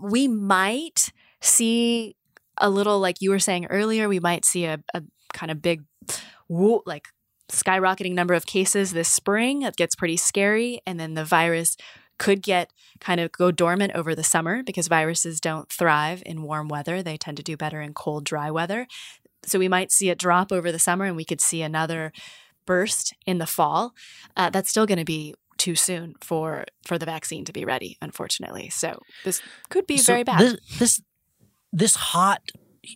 we 0.01 0.27
might 0.27 1.11
see 1.41 2.15
a 2.57 2.69
little, 2.69 2.99
like 2.99 3.21
you 3.21 3.29
were 3.29 3.39
saying 3.39 3.67
earlier, 3.67 4.07
we 4.07 4.19
might 4.19 4.45
see 4.45 4.65
a, 4.65 4.79
a 4.93 5.03
kind 5.33 5.51
of 5.51 5.61
big, 5.61 5.83
whoop, 6.47 6.83
like 6.85 7.07
skyrocketing 7.49 8.13
number 8.13 8.33
of 8.33 8.45
cases 8.45 8.93
this 8.93 9.09
spring. 9.09 9.61
It 9.63 9.75
gets 9.75 9.95
pretty 9.95 10.17
scary. 10.17 10.81
And 10.85 10.99
then 10.99 11.13
the 11.13 11.25
virus 11.25 11.77
could 12.17 12.41
get 12.41 12.71
kind 12.99 13.19
of 13.19 13.31
go 13.31 13.51
dormant 13.51 13.93
over 13.95 14.13
the 14.13 14.23
summer 14.23 14.63
because 14.63 14.87
viruses 14.87 15.41
don't 15.41 15.71
thrive 15.71 16.21
in 16.25 16.43
warm 16.43 16.67
weather. 16.67 17.01
They 17.01 17.17
tend 17.17 17.37
to 17.37 17.43
do 17.43 17.57
better 17.57 17.81
in 17.81 17.93
cold, 17.93 18.25
dry 18.25 18.51
weather. 18.51 18.87
So 19.45 19.57
we 19.57 19.67
might 19.67 19.91
see 19.91 20.09
it 20.09 20.19
drop 20.19 20.51
over 20.51 20.71
the 20.71 20.79
summer 20.79 21.05
and 21.05 21.15
we 21.15 21.25
could 21.25 21.41
see 21.41 21.61
another 21.61 22.11
burst 22.65 23.15
in 23.25 23.39
the 23.39 23.47
fall. 23.47 23.93
Uh, 24.37 24.51
that's 24.51 24.69
still 24.69 24.85
going 24.85 24.99
to 24.99 25.05
be 25.05 25.33
too 25.57 25.75
soon 25.75 26.15
for 26.21 26.65
for 26.87 26.97
the 26.97 27.05
vaccine 27.05 27.45
to 27.45 27.53
be 27.53 27.63
ready 27.63 27.95
unfortunately 28.01 28.67
so 28.69 28.99
this 29.23 29.43
could 29.69 29.85
be 29.85 29.95
so 29.95 30.13
very 30.13 30.23
bad 30.23 30.39
this, 30.39 30.79
this 30.79 31.01
this 31.71 31.95
hot 31.95 32.41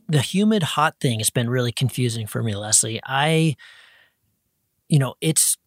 the 0.07 0.21
humid 0.21 0.63
hot 0.63 0.95
thing 0.99 1.19
has 1.19 1.29
been 1.29 1.49
really 1.49 1.71
confusing 1.71 2.25
for 2.27 2.41
me 2.41 2.55
leslie 2.55 2.99
i 3.05 3.55
you 4.89 4.99
know, 4.99 5.15
it's 5.21 5.57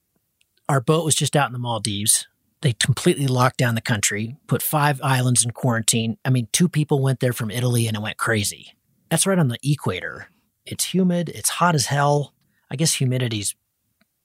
our 0.69 0.81
boat 0.81 1.05
was 1.05 1.15
just 1.15 1.37
out 1.37 1.49
in 1.49 1.53
the 1.53 1.59
Maldives. 1.59 2.27
They 2.61 2.73
completely 2.73 3.27
locked 3.27 3.59
down 3.59 3.75
the 3.75 3.81
country, 3.81 4.37
put 4.47 4.63
five 4.63 5.01
islands 5.03 5.45
in 5.45 5.53
quarantine. 5.53 6.19
I 6.25 6.31
mean, 6.31 6.49
two 6.53 6.69
people 6.69 7.01
went 7.01 7.21
there 7.21 7.33
from 7.33 7.51
Italy 7.51 7.87
and 7.87 7.97
it 7.97 8.03
went 8.03 8.17
crazy. 8.17 8.75
That's 9.11 9.27
right 9.27 9.39
on 9.39 9.49
the 9.49 9.59
equator. 9.63 10.29
It's 10.67 10.93
humid, 10.93 11.29
it's 11.31 11.51
hot 11.51 11.75
as 11.75 11.87
hell. 11.87 12.35
I 12.71 12.77
guess 12.77 12.95
humidity's 12.95 13.55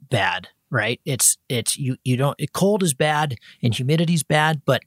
bad, 0.01 0.49
right? 0.69 0.99
It's 1.05 1.37
it's 1.47 1.77
you 1.77 1.97
you 2.03 2.17
don't 2.17 2.35
it, 2.39 2.51
cold 2.53 2.83
is 2.83 2.93
bad 2.93 3.35
and 3.61 3.73
humidity's 3.73 4.23
bad, 4.23 4.63
but 4.65 4.81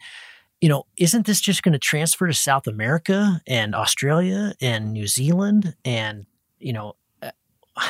you 0.66 0.68
know, 0.68 0.85
isn't 0.96 1.26
this 1.26 1.40
just 1.40 1.62
going 1.62 1.74
to 1.74 1.79
transfer 1.79 2.26
to 2.26 2.35
South 2.35 2.66
America 2.66 3.40
and 3.46 3.72
Australia 3.72 4.52
and 4.61 4.92
New 4.92 5.07
Zealand 5.07 5.76
and 5.85 6.26
you 6.59 6.72
know 6.72 6.96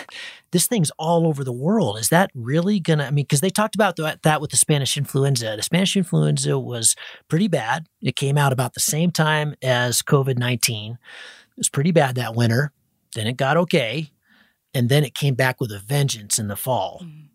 this 0.51 0.67
thing's 0.67 0.91
all 0.99 1.27
over 1.27 1.43
the 1.43 1.55
world. 1.55 1.97
Is 1.97 2.11
that 2.11 2.31
really 2.35 2.79
going 2.79 2.99
to, 2.99 3.07
I 3.07 3.11
mean, 3.11 3.25
because 3.25 3.41
they 3.41 3.49
talked 3.49 3.77
about 3.77 3.97
that 3.97 4.41
with 4.43 4.51
the 4.51 4.59
Spanish 4.59 4.99
influenza. 4.99 5.55
The 5.57 5.63
Spanish 5.63 5.97
influenza 5.97 6.59
was 6.59 6.97
pretty 7.29 7.49
bad. 7.49 7.87
It 8.03 8.15
came 8.15 8.37
out 8.37 8.53
about 8.53 8.75
the 8.75 8.81
same 8.81 9.11
time 9.11 9.55
as 9.63 10.03
COVID 10.03 10.37
19. 10.37 10.93
It 10.93 10.99
was 11.57 11.71
pretty 11.71 11.93
bad 11.93 12.15
that 12.17 12.35
winter. 12.35 12.73
Then 13.15 13.27
it 13.27 13.39
got 13.39 13.57
okay. 13.57 14.11
And 14.75 14.91
then 14.91 15.03
it 15.03 15.15
came 15.15 15.35
back 15.35 15.63
with 15.63 15.73
a 15.73 15.79
vengeance 15.79 16.39
in 16.39 16.49
the 16.49 16.57
fall. 16.57 17.01
Mm. 17.03 17.29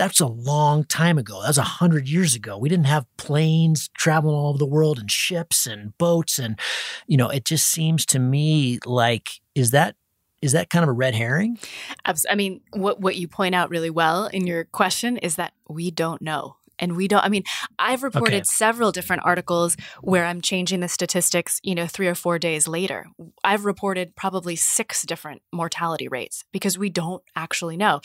That's, 0.00 0.20
a 0.20 0.26
long 0.26 0.84
time 0.84 1.18
ago. 1.18 1.40
That 1.40 1.48
was 1.48 1.58
a 1.58 1.62
hundred 1.62 2.08
years 2.08 2.34
ago. 2.34 2.58
We 2.58 2.68
didn't 2.68 2.86
have 2.86 3.06
planes 3.16 3.88
traveling 3.96 4.34
all 4.34 4.48
over 4.48 4.58
the 4.58 4.66
world 4.66 4.98
and 4.98 5.10
ships 5.10 5.66
and 5.66 5.96
boats. 5.98 6.38
And, 6.38 6.58
you 7.06 7.16
know, 7.16 7.28
it 7.28 7.44
just 7.44 7.66
seems 7.66 8.04
to 8.06 8.18
me 8.18 8.78
like, 8.84 9.30
is 9.54 9.70
that 9.70 9.96
is 10.42 10.52
that 10.52 10.70
kind 10.70 10.82
of 10.82 10.88
a 10.88 10.92
red 10.92 11.14
herring? 11.14 11.58
I 12.04 12.34
mean, 12.34 12.62
what 12.72 13.00
what 13.00 13.16
you 13.16 13.28
point 13.28 13.54
out 13.54 13.70
really 13.70 13.90
well 13.90 14.26
in 14.26 14.46
your 14.46 14.64
question 14.64 15.18
is 15.18 15.36
that 15.36 15.52
we 15.68 15.90
don't 15.90 16.22
know. 16.22 16.56
And 16.80 16.96
we 16.96 17.06
don't, 17.06 17.24
I 17.24 17.28
mean, 17.28 17.44
I've 17.78 18.02
reported 18.02 18.34
okay. 18.34 18.44
several 18.44 18.90
different 18.90 19.22
articles 19.24 19.76
where 20.00 20.24
I'm 20.24 20.40
changing 20.40 20.80
the 20.80 20.88
statistics, 20.88 21.60
you 21.62 21.74
know, 21.74 21.86
three 21.86 22.08
or 22.08 22.14
four 22.14 22.38
days 22.38 22.66
later. 22.66 23.06
I've 23.44 23.64
reported 23.64 24.16
probably 24.16 24.56
six 24.56 25.02
different 25.04 25.42
mortality 25.52 26.08
rates 26.08 26.44
because 26.52 26.78
we 26.78 26.90
don't 26.90 27.22
actually 27.36 27.76
know. 27.76 28.00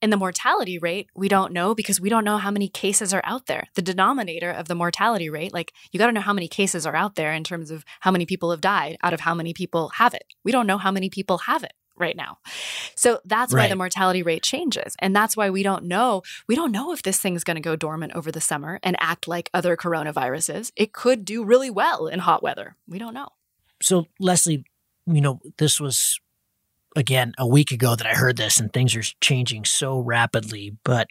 And 0.00 0.12
the 0.12 0.16
mortality 0.16 0.78
rate, 0.78 1.08
we 1.14 1.28
don't 1.28 1.52
know 1.52 1.74
because 1.74 2.00
we 2.00 2.08
don't 2.08 2.24
know 2.24 2.38
how 2.38 2.50
many 2.50 2.68
cases 2.68 3.12
are 3.12 3.22
out 3.24 3.46
there. 3.46 3.64
The 3.74 3.82
denominator 3.82 4.50
of 4.50 4.68
the 4.68 4.74
mortality 4.74 5.28
rate, 5.28 5.52
like 5.52 5.72
you 5.92 5.98
got 5.98 6.06
to 6.06 6.12
know 6.12 6.20
how 6.20 6.32
many 6.32 6.48
cases 6.48 6.86
are 6.86 6.96
out 6.96 7.16
there 7.16 7.32
in 7.32 7.44
terms 7.44 7.70
of 7.70 7.84
how 8.00 8.10
many 8.10 8.24
people 8.24 8.50
have 8.50 8.60
died 8.60 8.96
out 9.02 9.12
of 9.12 9.20
how 9.20 9.34
many 9.34 9.52
people 9.52 9.90
have 9.96 10.14
it. 10.14 10.24
We 10.44 10.52
don't 10.52 10.66
know 10.66 10.78
how 10.78 10.92
many 10.92 11.10
people 11.10 11.38
have 11.38 11.64
it 11.64 11.72
right 12.00 12.16
now. 12.16 12.38
So 12.94 13.20
that's 13.24 13.52
right. 13.52 13.64
why 13.64 13.68
the 13.68 13.76
mortality 13.76 14.22
rate 14.22 14.42
changes. 14.42 14.94
And 14.98 15.14
that's 15.14 15.36
why 15.36 15.50
we 15.50 15.62
don't 15.62 15.84
know. 15.84 16.22
We 16.48 16.56
don't 16.56 16.72
know 16.72 16.92
if 16.92 17.02
this 17.02 17.18
thing's 17.18 17.44
going 17.44 17.56
to 17.56 17.60
go 17.60 17.76
dormant 17.76 18.12
over 18.14 18.32
the 18.32 18.40
summer 18.40 18.80
and 18.82 18.96
act 19.00 19.28
like 19.28 19.50
other 19.54 19.76
coronaviruses. 19.76 20.72
It 20.76 20.92
could 20.92 21.24
do 21.24 21.44
really 21.44 21.70
well 21.70 22.06
in 22.06 22.20
hot 22.20 22.42
weather. 22.42 22.76
We 22.88 22.98
don't 22.98 23.14
know. 23.14 23.28
so 23.82 24.06
Leslie, 24.18 24.64
you 25.06 25.20
know, 25.20 25.40
this 25.58 25.80
was 25.80 26.20
again 26.96 27.32
a 27.38 27.46
week 27.46 27.70
ago 27.70 27.94
that 27.94 28.06
I 28.06 28.14
heard 28.14 28.36
this, 28.36 28.58
and 28.58 28.72
things 28.72 28.94
are 28.96 29.02
changing 29.20 29.64
so 29.64 29.98
rapidly. 29.98 30.76
But 30.84 31.08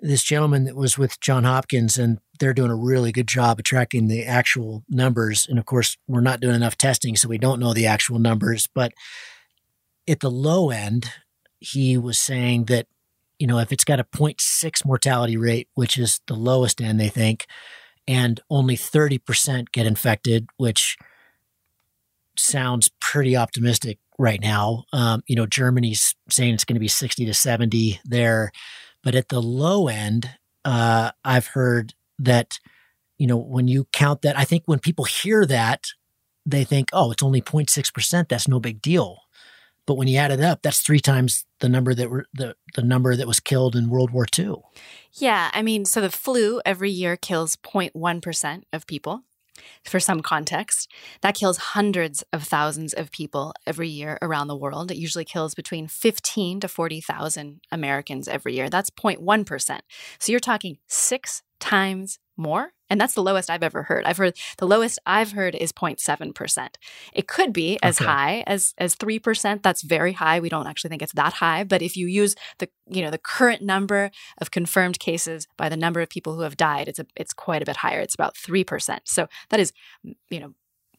this 0.00 0.22
gentleman 0.22 0.64
that 0.64 0.76
was 0.76 0.98
with 0.98 1.20
John 1.20 1.44
Hopkins, 1.44 1.96
and 1.96 2.18
they're 2.40 2.54
doing 2.54 2.70
a 2.70 2.76
really 2.76 3.12
good 3.12 3.28
job 3.28 3.58
of 3.58 3.64
tracking 3.64 4.08
the 4.08 4.24
actual 4.24 4.82
numbers. 4.88 5.46
And 5.48 5.58
of 5.58 5.66
course, 5.66 5.96
we're 6.08 6.20
not 6.20 6.40
doing 6.40 6.54
enough 6.54 6.76
testing, 6.76 7.16
so 7.16 7.28
we 7.28 7.38
don't 7.38 7.60
know 7.60 7.72
the 7.72 7.86
actual 7.86 8.18
numbers. 8.18 8.68
But 8.74 8.92
at 10.08 10.20
the 10.20 10.30
low 10.30 10.70
end, 10.70 11.10
he 11.60 11.96
was 11.96 12.18
saying 12.18 12.64
that, 12.64 12.86
you 13.38 13.46
know, 13.46 13.58
if 13.58 13.72
it's 13.72 13.84
got 13.84 14.00
a 14.00 14.04
0.6 14.04 14.84
mortality 14.84 15.36
rate, 15.36 15.68
which 15.74 15.98
is 15.98 16.20
the 16.26 16.34
lowest 16.34 16.80
end, 16.80 17.00
they 17.00 17.08
think, 17.08 17.46
and 18.06 18.40
only 18.50 18.76
30% 18.76 19.70
get 19.72 19.86
infected, 19.86 20.48
which 20.56 20.96
sounds 22.36 22.90
pretty 23.00 23.36
optimistic 23.36 23.98
right 24.18 24.40
now. 24.40 24.84
Um, 24.92 25.22
you 25.26 25.36
know, 25.36 25.46
Germany's 25.46 26.14
saying 26.30 26.54
it's 26.54 26.64
going 26.64 26.74
to 26.74 26.80
be 26.80 26.88
60 26.88 27.26
to 27.26 27.34
70 27.34 28.00
there. 28.04 28.52
But 29.02 29.14
at 29.14 29.28
the 29.28 29.40
low 29.40 29.88
end, 29.88 30.30
uh, 30.64 31.10
I've 31.24 31.48
heard 31.48 31.94
that, 32.18 32.58
you 33.18 33.26
know, 33.26 33.36
when 33.36 33.68
you 33.68 33.86
count 33.92 34.22
that, 34.22 34.38
I 34.38 34.44
think 34.44 34.64
when 34.66 34.78
people 34.78 35.04
hear 35.04 35.44
that, 35.46 35.86
they 36.46 36.64
think, 36.64 36.88
oh, 36.92 37.12
it's 37.12 37.22
only 37.22 37.40
0.6%. 37.40 38.28
That's 38.28 38.48
no 38.48 38.60
big 38.60 38.82
deal. 38.82 39.18
But 39.86 39.94
when 39.94 40.08
you 40.08 40.18
add 40.18 40.30
it 40.30 40.40
up, 40.40 40.62
that's 40.62 40.80
three 40.80 41.00
times 41.00 41.44
the 41.60 41.68
number 41.68 41.94
that 41.94 42.10
were 42.10 42.26
the, 42.32 42.54
the 42.74 42.82
number 42.82 43.16
that 43.16 43.26
was 43.26 43.40
killed 43.40 43.74
in 43.74 43.90
World 43.90 44.10
War 44.10 44.26
II. 44.36 44.56
Yeah. 45.14 45.50
I 45.52 45.62
mean, 45.62 45.84
so 45.84 46.00
the 46.00 46.10
flu 46.10 46.60
every 46.64 46.90
year 46.90 47.16
kills 47.16 47.56
0.1% 47.56 48.62
of 48.72 48.86
people 48.86 49.24
for 49.84 50.00
some 50.00 50.20
context, 50.20 50.90
that 51.20 51.34
kills 51.34 51.58
hundreds 51.58 52.22
of 52.32 52.42
thousands 52.44 52.92
of 52.92 53.10
people 53.10 53.52
every 53.66 53.88
year 53.88 54.18
around 54.22 54.48
the 54.48 54.56
world. 54.56 54.90
It 54.90 54.96
usually 54.96 55.24
kills 55.24 55.54
between 55.54 55.88
15 55.88 56.60
to 56.60 56.68
40,000 56.68 57.60
Americans 57.70 58.28
every 58.28 58.54
year. 58.54 58.70
That's 58.70 58.90
0.1%. 58.90 59.80
So 60.18 60.32
you're 60.32 60.40
talking 60.40 60.78
six 60.86 61.42
times 61.60 62.18
more. 62.36 62.72
And 62.90 63.00
that's 63.00 63.14
the 63.14 63.22
lowest 63.22 63.48
I've 63.48 63.62
ever 63.62 63.84
heard. 63.84 64.04
I've 64.04 64.18
heard 64.18 64.36
the 64.58 64.66
lowest 64.66 64.98
I've 65.06 65.32
heard 65.32 65.54
is 65.54 65.72
0.7%. 65.72 66.68
It 67.14 67.26
could 67.26 67.52
be 67.52 67.78
as 67.82 67.98
okay. 67.98 68.04
high 68.04 68.44
as 68.46 68.74
as 68.76 68.96
3%. 68.96 69.62
That's 69.62 69.80
very 69.82 70.12
high. 70.12 70.40
We 70.40 70.50
don't 70.50 70.66
actually 70.66 70.90
think 70.90 71.00
it's 71.00 71.14
that 71.14 71.34
high, 71.34 71.64
but 71.64 71.80
if 71.80 71.96
you 71.96 72.06
use 72.06 72.34
the 72.58 72.68
you 72.90 73.00
know 73.00 73.10
the 73.10 73.18
current 73.18 73.62
number 73.62 74.10
of 74.38 74.50
confirmed 74.50 74.98
cases 74.98 75.48
by 75.56 75.70
the 75.70 75.76
number 75.76 76.02
of 76.02 76.10
people 76.10 76.34
who 76.34 76.42
have 76.42 76.56
died, 76.56 76.86
it's 76.86 76.98
a 76.98 77.06
it's 77.16 77.32
quite 77.32 77.62
a 77.62 77.66
bit 77.66 77.78
higher. 77.78 78.00
It's 78.00 78.14
about 78.14 78.34
3%. 78.34 78.98
So 79.04 79.26
that 79.48 79.58
is 79.58 79.72
you 80.04 80.40
know 80.40 80.52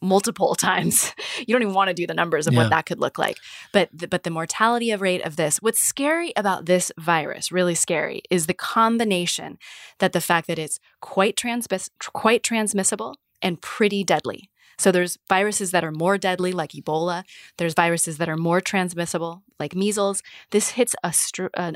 multiple 0.03 0.53
times. 0.69 1.13
you 1.39 1.53
don't 1.53 1.61
even 1.61 1.73
want 1.73 1.87
to 1.87 1.93
do 1.93 2.05
the 2.05 2.13
numbers 2.13 2.45
of 2.45 2.53
yeah. 2.53 2.61
what 2.61 2.69
that 2.69 2.85
could 2.85 2.99
look 2.99 3.17
like. 3.17 3.37
But 3.71 3.89
the, 3.93 4.07
but 4.07 4.23
the 4.23 4.29
mortality 4.29 4.93
rate 4.95 5.25
of 5.25 5.35
this, 5.35 5.57
what's 5.61 5.79
scary 5.79 6.33
about 6.35 6.65
this 6.65 6.91
virus, 6.99 7.51
really 7.51 7.75
scary, 7.75 8.21
is 8.29 8.47
the 8.47 8.53
combination 8.53 9.57
that 9.99 10.13
the 10.13 10.21
fact 10.21 10.47
that 10.47 10.59
it's 10.59 10.79
quite 11.01 11.35
transmiss- 11.35 11.89
quite 12.13 12.43
transmissible 12.43 13.15
and 13.41 13.61
pretty 13.61 14.03
deadly. 14.03 14.49
So 14.77 14.91
there's 14.91 15.17
viruses 15.29 15.71
that 15.71 15.83
are 15.83 15.91
more 15.91 16.17
deadly, 16.17 16.51
like 16.51 16.71
Ebola. 16.71 17.23
There's 17.57 17.73
viruses 17.73 18.17
that 18.17 18.29
are 18.29 18.37
more 18.37 18.61
transmissible, 18.61 19.43
like 19.59 19.75
measles. 19.75 20.21
This 20.51 20.69
hits 20.69 20.95
a, 21.03 21.13
str- 21.13 21.47
a, 21.53 21.73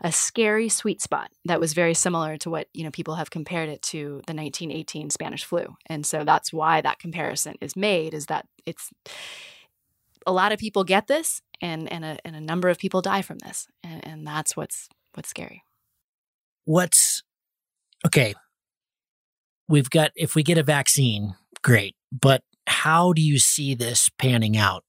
a 0.00 0.12
scary 0.12 0.68
sweet 0.68 1.00
spot 1.00 1.30
that 1.44 1.60
was 1.60 1.72
very 1.72 1.94
similar 1.94 2.36
to 2.38 2.50
what 2.50 2.68
you 2.72 2.84
know 2.84 2.90
people 2.90 3.14
have 3.14 3.30
compared 3.30 3.68
it 3.68 3.82
to 3.82 4.22
the 4.26 4.34
1918 4.34 5.10
Spanish 5.10 5.44
flu, 5.44 5.76
and 5.86 6.04
so 6.04 6.24
that's 6.24 6.52
why 6.52 6.80
that 6.80 6.98
comparison 6.98 7.54
is 7.60 7.76
made. 7.76 8.14
Is 8.14 8.26
that 8.26 8.46
it's 8.66 8.90
a 10.26 10.32
lot 10.32 10.52
of 10.52 10.58
people 10.58 10.84
get 10.84 11.06
this, 11.06 11.42
and 11.60 11.90
and 11.92 12.04
a, 12.04 12.18
and 12.24 12.36
a 12.36 12.40
number 12.40 12.68
of 12.68 12.78
people 12.78 13.02
die 13.02 13.22
from 13.22 13.38
this, 13.38 13.66
and, 13.82 14.06
and 14.06 14.26
that's 14.26 14.56
what's 14.56 14.88
what's 15.14 15.28
scary. 15.28 15.62
What's 16.64 17.22
okay? 18.06 18.34
We've 19.68 19.90
got 19.90 20.10
if 20.16 20.34
we 20.34 20.42
get 20.42 20.58
a 20.58 20.62
vaccine, 20.62 21.34
great 21.62 21.94
but 22.12 22.42
how 22.66 23.12
do 23.12 23.22
you 23.22 23.38
see 23.38 23.74
this 23.74 24.08
panning 24.18 24.56
out? 24.56 24.84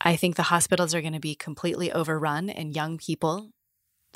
I 0.00 0.16
think 0.16 0.36
the 0.36 0.44
hospitals 0.44 0.94
are 0.94 1.00
going 1.00 1.14
to 1.14 1.20
be 1.20 1.34
completely 1.34 1.90
overrun, 1.90 2.50
and 2.50 2.76
young 2.76 2.98
people, 2.98 3.50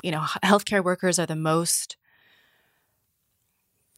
you 0.03 0.11
know, 0.11 0.21
healthcare 0.43 0.83
workers 0.83 1.17
are 1.17 1.25
the 1.25 1.35
most, 1.35 1.97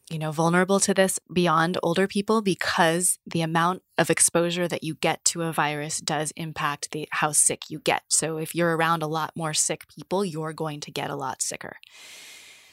you 0.10 0.18
know, 0.18 0.32
vulnerable 0.32 0.80
to 0.80 0.94
this 0.94 1.20
beyond 1.32 1.78
older 1.84 2.08
people 2.08 2.42
because 2.42 3.20
the 3.26 3.42
amount 3.42 3.84
of 3.98 4.10
exposure 4.10 4.68
that 4.68 4.84
you 4.84 4.96
get 4.96 5.24
to 5.26 5.44
a 5.44 5.52
virus 5.52 6.00
does 6.00 6.32
impact 6.36 6.92
the 6.92 7.08
how 7.12 7.32
sick 7.32 7.64
you 7.70 7.80
get. 7.80 8.04
So 8.08 8.38
if 8.38 8.56
you're 8.56 8.78
around 8.78 9.04
a 9.04 9.08
lot 9.08 9.34
more 9.36 9.54
sick 9.54 9.86
people, 9.94 10.24
you're 10.24 10.54
going 10.54 10.80
to 10.82 10.92
get 10.92 11.10
a 11.10 11.16
lot 11.16 11.42
sicker. 11.42 11.78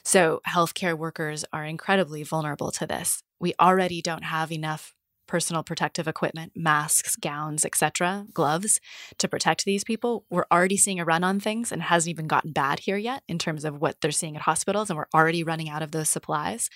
So 0.05 0.41
healthcare 0.49 0.97
workers 0.97 1.45
are 1.53 1.65
incredibly 1.65 2.23
vulnerable 2.23 2.71
to 2.73 2.87
this. 2.87 3.23
We 3.39 3.55
already 3.61 4.03
don't 4.03 4.25
have 4.25 4.51
enough 4.53 4.95
personal 5.31 5.63
protective 5.63 6.09
equipment, 6.09 6.51
masks, 6.57 7.15
gowns, 7.15 7.65
etc., 7.65 8.27
gloves 8.35 8.81
to 9.17 9.29
protect 9.29 9.65
these 9.65 9.85
people. 9.85 10.25
We're 10.29 10.45
already 10.51 10.77
seeing 10.77 10.99
a 10.99 11.05
run 11.05 11.23
on 11.23 11.39
things 11.39 11.71
and 11.71 11.83
it 11.83 11.85
hasn't 11.85 12.11
even 12.11 12.27
gotten 12.27 12.51
bad 12.51 12.81
here 12.81 12.97
yet 12.97 13.23
in 13.29 13.39
terms 13.39 13.65
of 13.65 13.81
what 13.81 14.01
they're 14.01 14.11
seeing 14.11 14.35
at 14.35 14.43
hospitals 14.43 14.91
and 14.91 14.97
we're 14.97 15.07
already 15.15 15.45
running 15.45 15.69
out 15.69 15.83
of 15.83 15.93
those 15.93 16.11
supplies. 16.11 16.69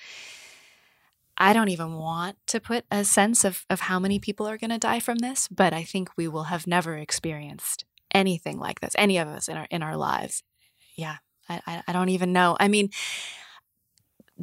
I 1.37 1.53
don't 1.53 1.69
even 1.69 1.95
want 1.95 2.37
to 2.47 2.61
put 2.61 2.85
a 2.93 3.05
sense 3.05 3.45
of, 3.45 3.67
of 3.69 3.81
how 3.81 3.99
many 3.99 4.21
people 4.21 4.47
are 4.47 4.57
going 4.57 4.71
to 4.71 4.79
die 4.79 5.01
from 5.01 5.19
this, 5.19 5.49
but 5.49 5.73
I 5.73 5.83
think 5.83 6.11
we 6.17 6.29
will 6.29 6.45
have 6.45 6.69
never 6.69 6.97
experienced 6.97 7.85
anything 8.13 8.61
like 8.61 8.79
this, 8.79 8.95
any 8.97 9.19
of 9.19 9.27
us 9.27 9.49
in 9.49 9.57
our 9.57 9.67
in 9.69 9.83
our 9.83 9.97
lives. 9.97 10.45
Yeah, 10.95 11.17
I, 11.49 11.83
I 11.89 11.93
don't 11.93 12.11
even 12.11 12.33
know. 12.33 12.57
I 12.61 12.69
mean, 12.69 12.91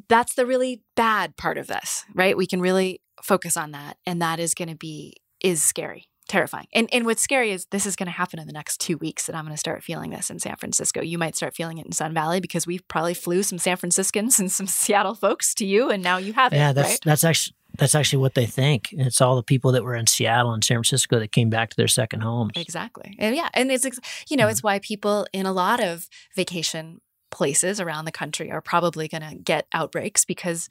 that's 0.10 0.34
the 0.36 0.46
really 0.46 0.82
bad 0.98 1.38
part 1.38 1.58
of 1.58 1.68
this, 1.68 2.04
right? 2.14 2.36
We 2.36 2.46
can 2.46 2.60
really 2.60 3.00
focus 3.24 3.58
on 3.58 3.72
that. 3.72 3.98
And 4.06 4.22
that 4.22 4.40
is 4.40 4.54
going 4.54 4.70
to 4.70 4.76
be, 4.76 5.16
is 5.42 5.62
scary, 5.62 6.08
terrifying. 6.28 6.68
And, 6.74 6.90
and 6.94 7.06
what's 7.06 7.22
scary 7.22 7.52
is 7.52 7.66
this 7.68 7.86
is 7.86 7.96
going 7.96 8.08
to 8.08 8.12
happen 8.12 8.40
in 8.40 8.48
the 8.48 8.54
next 8.54 8.80
two 8.80 8.98
weeks 8.98 9.26
that 9.26 9.36
I'm 9.36 9.46
going 9.46 9.54
to 9.54 9.60
start 9.60 9.84
feeling 9.84 10.12
this 10.12 10.30
in 10.30 10.40
San 10.40 10.56
Francisco. 10.58 11.02
You 11.02 11.18
might 11.18 11.36
start 11.36 11.56
feeling 11.56 11.78
it 11.78 11.86
in 11.86 11.92
Sun 11.92 12.14
Valley 12.14 12.40
because 12.40 12.68
we 12.68 12.80
probably 12.80 13.14
flew 13.14 13.44
some 13.44 13.58
San 13.58 13.78
Franciscans 13.78 14.40
and 14.40 14.52
some 14.52 14.68
Seattle 14.68 15.16
folks 15.16 15.54
to 15.56 15.66
you. 15.66 15.90
And 15.90 16.04
now 16.04 16.18
you 16.18 16.34
have 16.34 16.54
it. 16.54 16.58
Yeah, 16.58 16.74
that's, 16.74 16.90
right? 16.90 17.00
that's 17.04 17.24
actually, 17.24 17.56
that's 17.78 17.96
actually 17.96 18.20
what 18.20 18.36
they 18.36 18.46
think. 18.46 18.90
It's 18.92 19.22
all 19.22 19.36
the 19.36 19.44
people 19.44 19.72
that 19.72 19.84
were 19.84 19.96
in 19.96 20.08
Seattle 20.08 20.54
and 20.54 20.64
San 20.64 20.76
Francisco 20.76 21.20
that 21.20 21.32
came 21.32 21.50
back 21.50 21.70
to 21.70 21.78
their 21.78 21.88
second 21.88 22.22
homes. 22.22 22.52
Exactly. 22.56 23.16
And 23.18 23.36
yeah. 23.36 23.50
And 23.54 23.72
it's, 23.72 23.86
you 24.30 24.38
know, 24.38 24.44
mm-hmm. 24.44 24.52
it's 24.52 24.64
why 24.64 24.80
people 24.80 25.26
in 25.32 25.46
a 25.46 25.54
lot 25.54 25.82
of 25.82 26.08
vacation 26.36 27.00
places 27.32 27.80
around 27.80 28.06
the 28.06 28.12
country 28.12 28.52
are 28.52 28.62
probably 28.62 29.08
going 29.08 29.28
to 29.28 29.36
get 29.36 29.66
outbreaks 29.74 30.26
because 30.26 30.70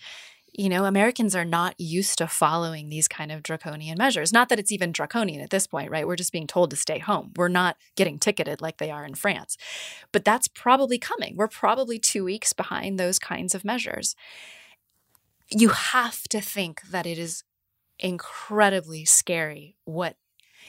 you 0.52 0.68
know, 0.68 0.84
Americans 0.84 1.34
are 1.34 1.44
not 1.44 1.74
used 1.78 2.18
to 2.18 2.26
following 2.26 2.88
these 2.88 3.08
kind 3.08 3.30
of 3.30 3.42
draconian 3.42 3.98
measures. 3.98 4.32
Not 4.32 4.48
that 4.48 4.58
it's 4.58 4.72
even 4.72 4.92
draconian 4.92 5.40
at 5.40 5.50
this 5.50 5.66
point, 5.66 5.90
right? 5.90 6.06
We're 6.06 6.16
just 6.16 6.32
being 6.32 6.46
told 6.46 6.70
to 6.70 6.76
stay 6.76 6.98
home. 6.98 7.32
We're 7.36 7.48
not 7.48 7.76
getting 7.96 8.18
ticketed 8.18 8.60
like 8.60 8.78
they 8.78 8.90
are 8.90 9.04
in 9.04 9.14
France. 9.14 9.56
But 10.12 10.24
that's 10.24 10.48
probably 10.48 10.98
coming. 10.98 11.36
We're 11.36 11.48
probably 11.48 11.98
two 11.98 12.24
weeks 12.24 12.52
behind 12.52 12.98
those 12.98 13.18
kinds 13.18 13.54
of 13.54 13.64
measures. 13.64 14.16
You 15.50 15.70
have 15.70 16.22
to 16.28 16.40
think 16.40 16.82
that 16.90 17.06
it 17.06 17.18
is 17.18 17.44
incredibly 17.98 19.04
scary 19.04 19.76
what 19.84 20.16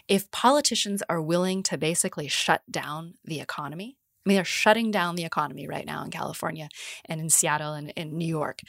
if 0.07 0.29
politicians 0.31 1.01
are 1.07 1.21
willing 1.21 1.63
to 1.63 1.77
basically 1.77 2.27
shut 2.27 2.61
down 2.69 3.13
the 3.23 3.39
economy 3.39 3.97
I 4.25 4.29
mean, 4.29 4.35
they're 4.35 4.45
shutting 4.45 4.91
down 4.91 5.15
the 5.15 5.25
economy 5.25 5.67
right 5.67 5.85
now 5.85 6.03
in 6.03 6.11
California 6.11 6.69
and 7.05 7.19
in 7.19 7.29
Seattle 7.29 7.73
and 7.73 7.91
in 7.95 8.17
New 8.17 8.27
York. 8.27 8.59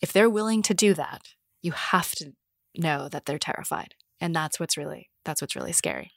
If 0.00 0.12
they're 0.12 0.30
willing 0.30 0.62
to 0.62 0.74
do 0.74 0.94
that, 0.94 1.28
you 1.60 1.72
have 1.72 2.12
to 2.12 2.32
know 2.76 3.08
that 3.08 3.26
they're 3.26 3.38
terrified. 3.38 3.94
And 4.20 4.34
that's 4.34 4.58
what's 4.58 4.76
really 4.76 5.10
that's 5.24 5.40
what's 5.40 5.56
really 5.56 5.72
scary. 5.72 6.12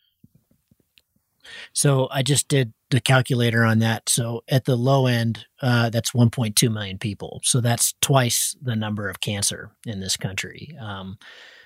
So 1.73 2.07
I 2.11 2.23
just 2.23 2.47
did 2.47 2.73
the 2.89 2.99
calculator 2.99 3.63
on 3.63 3.79
that. 3.79 4.09
So 4.09 4.43
at 4.47 4.65
the 4.65 4.75
low 4.75 5.05
end, 5.05 5.45
uh, 5.61 5.89
that's 5.91 6.11
1.2 6.11 6.71
million 6.71 6.97
people. 6.97 7.41
So 7.43 7.61
that's 7.61 7.93
twice 8.01 8.55
the 8.61 8.75
number 8.75 9.09
of 9.09 9.19
cancer 9.19 9.71
in 9.85 9.99
this 9.99 10.17
country. 10.17 10.75
Um, 10.79 11.19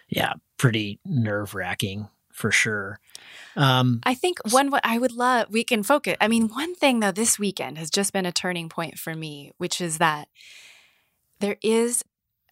yeah, 0.09 0.33
pretty 0.57 0.99
nerve 1.05 1.53
wracking 1.55 2.09
for 2.39 2.51
sure. 2.51 2.99
Um, 3.57 3.99
I 4.03 4.13
think 4.13 4.39
one 4.49 4.71
what 4.71 4.85
I 4.85 4.97
would 4.97 5.11
love 5.11 5.47
we 5.51 5.65
can 5.65 5.83
focus. 5.83 6.15
I 6.21 6.29
mean, 6.29 6.47
one 6.47 6.73
thing 6.73 7.01
though 7.01 7.11
this 7.11 7.37
weekend 7.37 7.77
has 7.77 7.89
just 7.89 8.13
been 8.13 8.25
a 8.25 8.31
turning 8.31 8.69
point 8.69 8.97
for 8.97 9.13
me, 9.13 9.51
which 9.57 9.81
is 9.81 9.97
that 9.97 10.29
there 11.41 11.57
is 11.61 12.01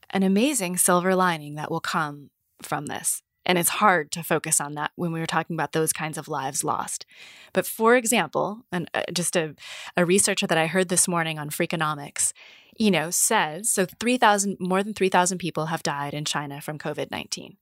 an 0.09 0.23
amazing 0.23 0.75
silver 0.75 1.15
lining 1.15 1.55
that 1.55 1.71
will 1.71 1.79
come 1.79 2.31
from 2.61 2.87
this. 2.87 3.21
And 3.45 3.57
it's 3.57 3.69
hard 3.69 4.11
to 4.11 4.23
focus 4.23 4.59
on 4.59 4.73
that 4.73 4.91
when 4.97 5.13
we 5.13 5.21
were 5.21 5.25
talking 5.25 5.55
about 5.55 5.71
those 5.71 5.93
kinds 5.93 6.17
of 6.17 6.27
lives 6.27 6.65
lost. 6.65 7.05
But 7.53 7.65
for 7.65 7.95
example, 7.95 8.65
and 8.73 8.91
uh, 8.93 9.03
just 9.13 9.37
a, 9.37 9.55
a 9.95 10.03
researcher 10.03 10.47
that 10.47 10.57
I 10.57 10.67
heard 10.67 10.89
this 10.89 11.07
morning 11.07 11.39
on 11.39 11.49
Freakonomics, 11.49 12.33
you 12.77 12.91
know, 12.91 13.09
says 13.09 13.69
so 13.69 13.85
3,000, 14.01 14.57
more 14.59 14.83
than 14.83 14.93
3,000 14.93 15.37
people 15.37 15.67
have 15.67 15.81
died 15.81 16.13
in 16.13 16.25
China 16.25 16.59
from 16.59 16.77
COVID 16.77 17.09
19 17.09 17.55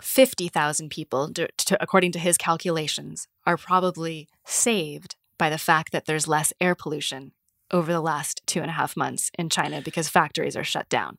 50,000 0.00 0.90
people, 0.90 1.32
according 1.80 2.12
to 2.12 2.18
his 2.18 2.36
calculations, 2.36 3.26
are 3.46 3.56
probably 3.56 4.28
saved 4.44 5.16
by 5.38 5.50
the 5.50 5.58
fact 5.58 5.92
that 5.92 6.06
there's 6.06 6.28
less 6.28 6.52
air 6.60 6.74
pollution 6.74 7.32
over 7.70 7.92
the 7.92 8.00
last 8.00 8.40
two 8.46 8.60
and 8.60 8.70
a 8.70 8.74
half 8.74 8.96
months 8.96 9.30
in 9.38 9.48
China 9.48 9.80
because 9.80 10.08
factories 10.08 10.56
are 10.56 10.64
shut 10.64 10.88
down. 10.88 11.18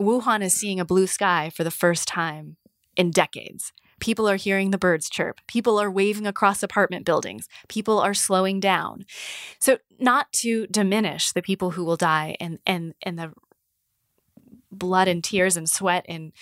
Wuhan 0.00 0.42
is 0.42 0.54
seeing 0.54 0.78
a 0.78 0.84
blue 0.84 1.06
sky 1.06 1.50
for 1.50 1.64
the 1.64 1.70
first 1.70 2.06
time 2.06 2.56
in 2.96 3.10
decades. 3.10 3.72
People 4.00 4.28
are 4.28 4.36
hearing 4.36 4.70
the 4.70 4.78
birds 4.78 5.08
chirp. 5.10 5.40
People 5.48 5.80
are 5.80 5.90
waving 5.90 6.26
across 6.26 6.62
apartment 6.62 7.04
buildings. 7.04 7.48
People 7.68 7.98
are 7.98 8.14
slowing 8.14 8.60
down. 8.60 9.04
So, 9.58 9.78
not 9.98 10.32
to 10.34 10.68
diminish 10.68 11.32
the 11.32 11.42
people 11.42 11.72
who 11.72 11.84
will 11.84 11.96
die 11.96 12.36
and, 12.38 12.60
and, 12.64 12.94
and 13.02 13.18
the 13.18 13.32
blood 14.70 15.08
and 15.08 15.22
tears 15.22 15.56
and 15.56 15.68
sweat 15.68 16.04
and 16.08 16.32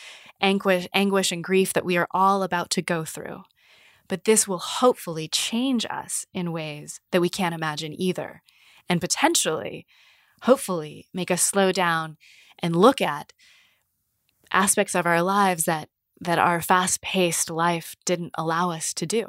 anguish, 0.40 0.88
anguish 0.92 1.32
and 1.32 1.44
grief 1.44 1.72
that 1.72 1.84
we 1.84 1.96
are 1.96 2.08
all 2.10 2.42
about 2.42 2.70
to 2.70 2.82
go 2.82 3.04
through. 3.04 3.42
But 4.08 4.24
this 4.24 4.46
will 4.46 4.58
hopefully 4.58 5.28
change 5.28 5.84
us 5.90 6.26
in 6.32 6.52
ways 6.52 7.00
that 7.10 7.20
we 7.20 7.28
can't 7.28 7.54
imagine 7.54 8.00
either, 8.00 8.42
and 8.88 9.00
potentially, 9.00 9.86
hopefully, 10.42 11.06
make 11.12 11.30
us 11.30 11.42
slow 11.42 11.72
down 11.72 12.16
and 12.60 12.76
look 12.76 13.00
at 13.00 13.32
aspects 14.52 14.94
of 14.94 15.06
our 15.06 15.22
lives 15.22 15.64
that 15.64 15.88
that 16.20 16.38
our 16.38 16.62
fast-paced 16.62 17.50
life 17.50 17.94
didn't 18.06 18.32
allow 18.38 18.70
us 18.70 18.94
to 18.94 19.04
do. 19.04 19.28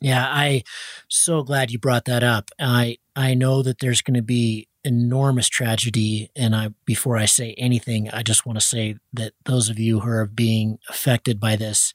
Yeah, 0.00 0.26
I 0.28 0.64
so 1.08 1.42
glad 1.42 1.70
you 1.70 1.78
brought 1.78 2.04
that 2.06 2.22
up. 2.22 2.50
I 2.60 2.98
I 3.16 3.34
know 3.34 3.62
that 3.62 3.78
there's 3.78 4.02
going 4.02 4.16
to 4.16 4.22
be 4.22 4.68
enormous 4.84 5.48
tragedy 5.48 6.30
and 6.36 6.54
I 6.54 6.70
before 6.84 7.16
I 7.16 7.24
say 7.24 7.54
anything, 7.54 8.10
I 8.10 8.22
just 8.22 8.44
want 8.46 8.58
to 8.58 8.64
say 8.64 8.96
that 9.12 9.32
those 9.44 9.68
of 9.68 9.78
you 9.78 10.00
who 10.00 10.08
are 10.08 10.26
being 10.26 10.78
affected 10.88 11.40
by 11.40 11.56
this 11.56 11.94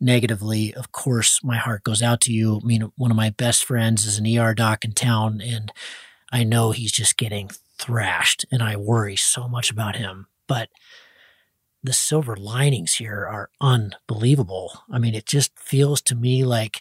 negatively, 0.00 0.74
of 0.74 0.92
course, 0.92 1.40
my 1.44 1.56
heart 1.56 1.84
goes 1.84 2.02
out 2.02 2.20
to 2.22 2.32
you. 2.32 2.60
I 2.62 2.66
mean, 2.66 2.92
one 2.96 3.10
of 3.10 3.16
my 3.16 3.30
best 3.30 3.64
friends 3.64 4.06
is 4.06 4.18
an 4.18 4.38
ER 4.38 4.54
doc 4.54 4.84
in 4.84 4.92
town 4.92 5.40
and 5.40 5.72
I 6.32 6.44
know 6.44 6.72
he's 6.72 6.92
just 6.92 7.16
getting 7.16 7.50
thrashed 7.78 8.44
and 8.50 8.62
I 8.62 8.76
worry 8.76 9.16
so 9.16 9.48
much 9.48 9.70
about 9.70 9.96
him. 9.96 10.26
But 10.48 10.70
the 11.82 11.92
silver 11.92 12.36
linings 12.36 12.94
here 12.94 13.26
are 13.30 13.50
unbelievable. 13.60 14.84
I 14.90 14.98
mean, 14.98 15.14
it 15.14 15.26
just 15.26 15.58
feels 15.58 16.00
to 16.02 16.14
me 16.14 16.44
like, 16.44 16.80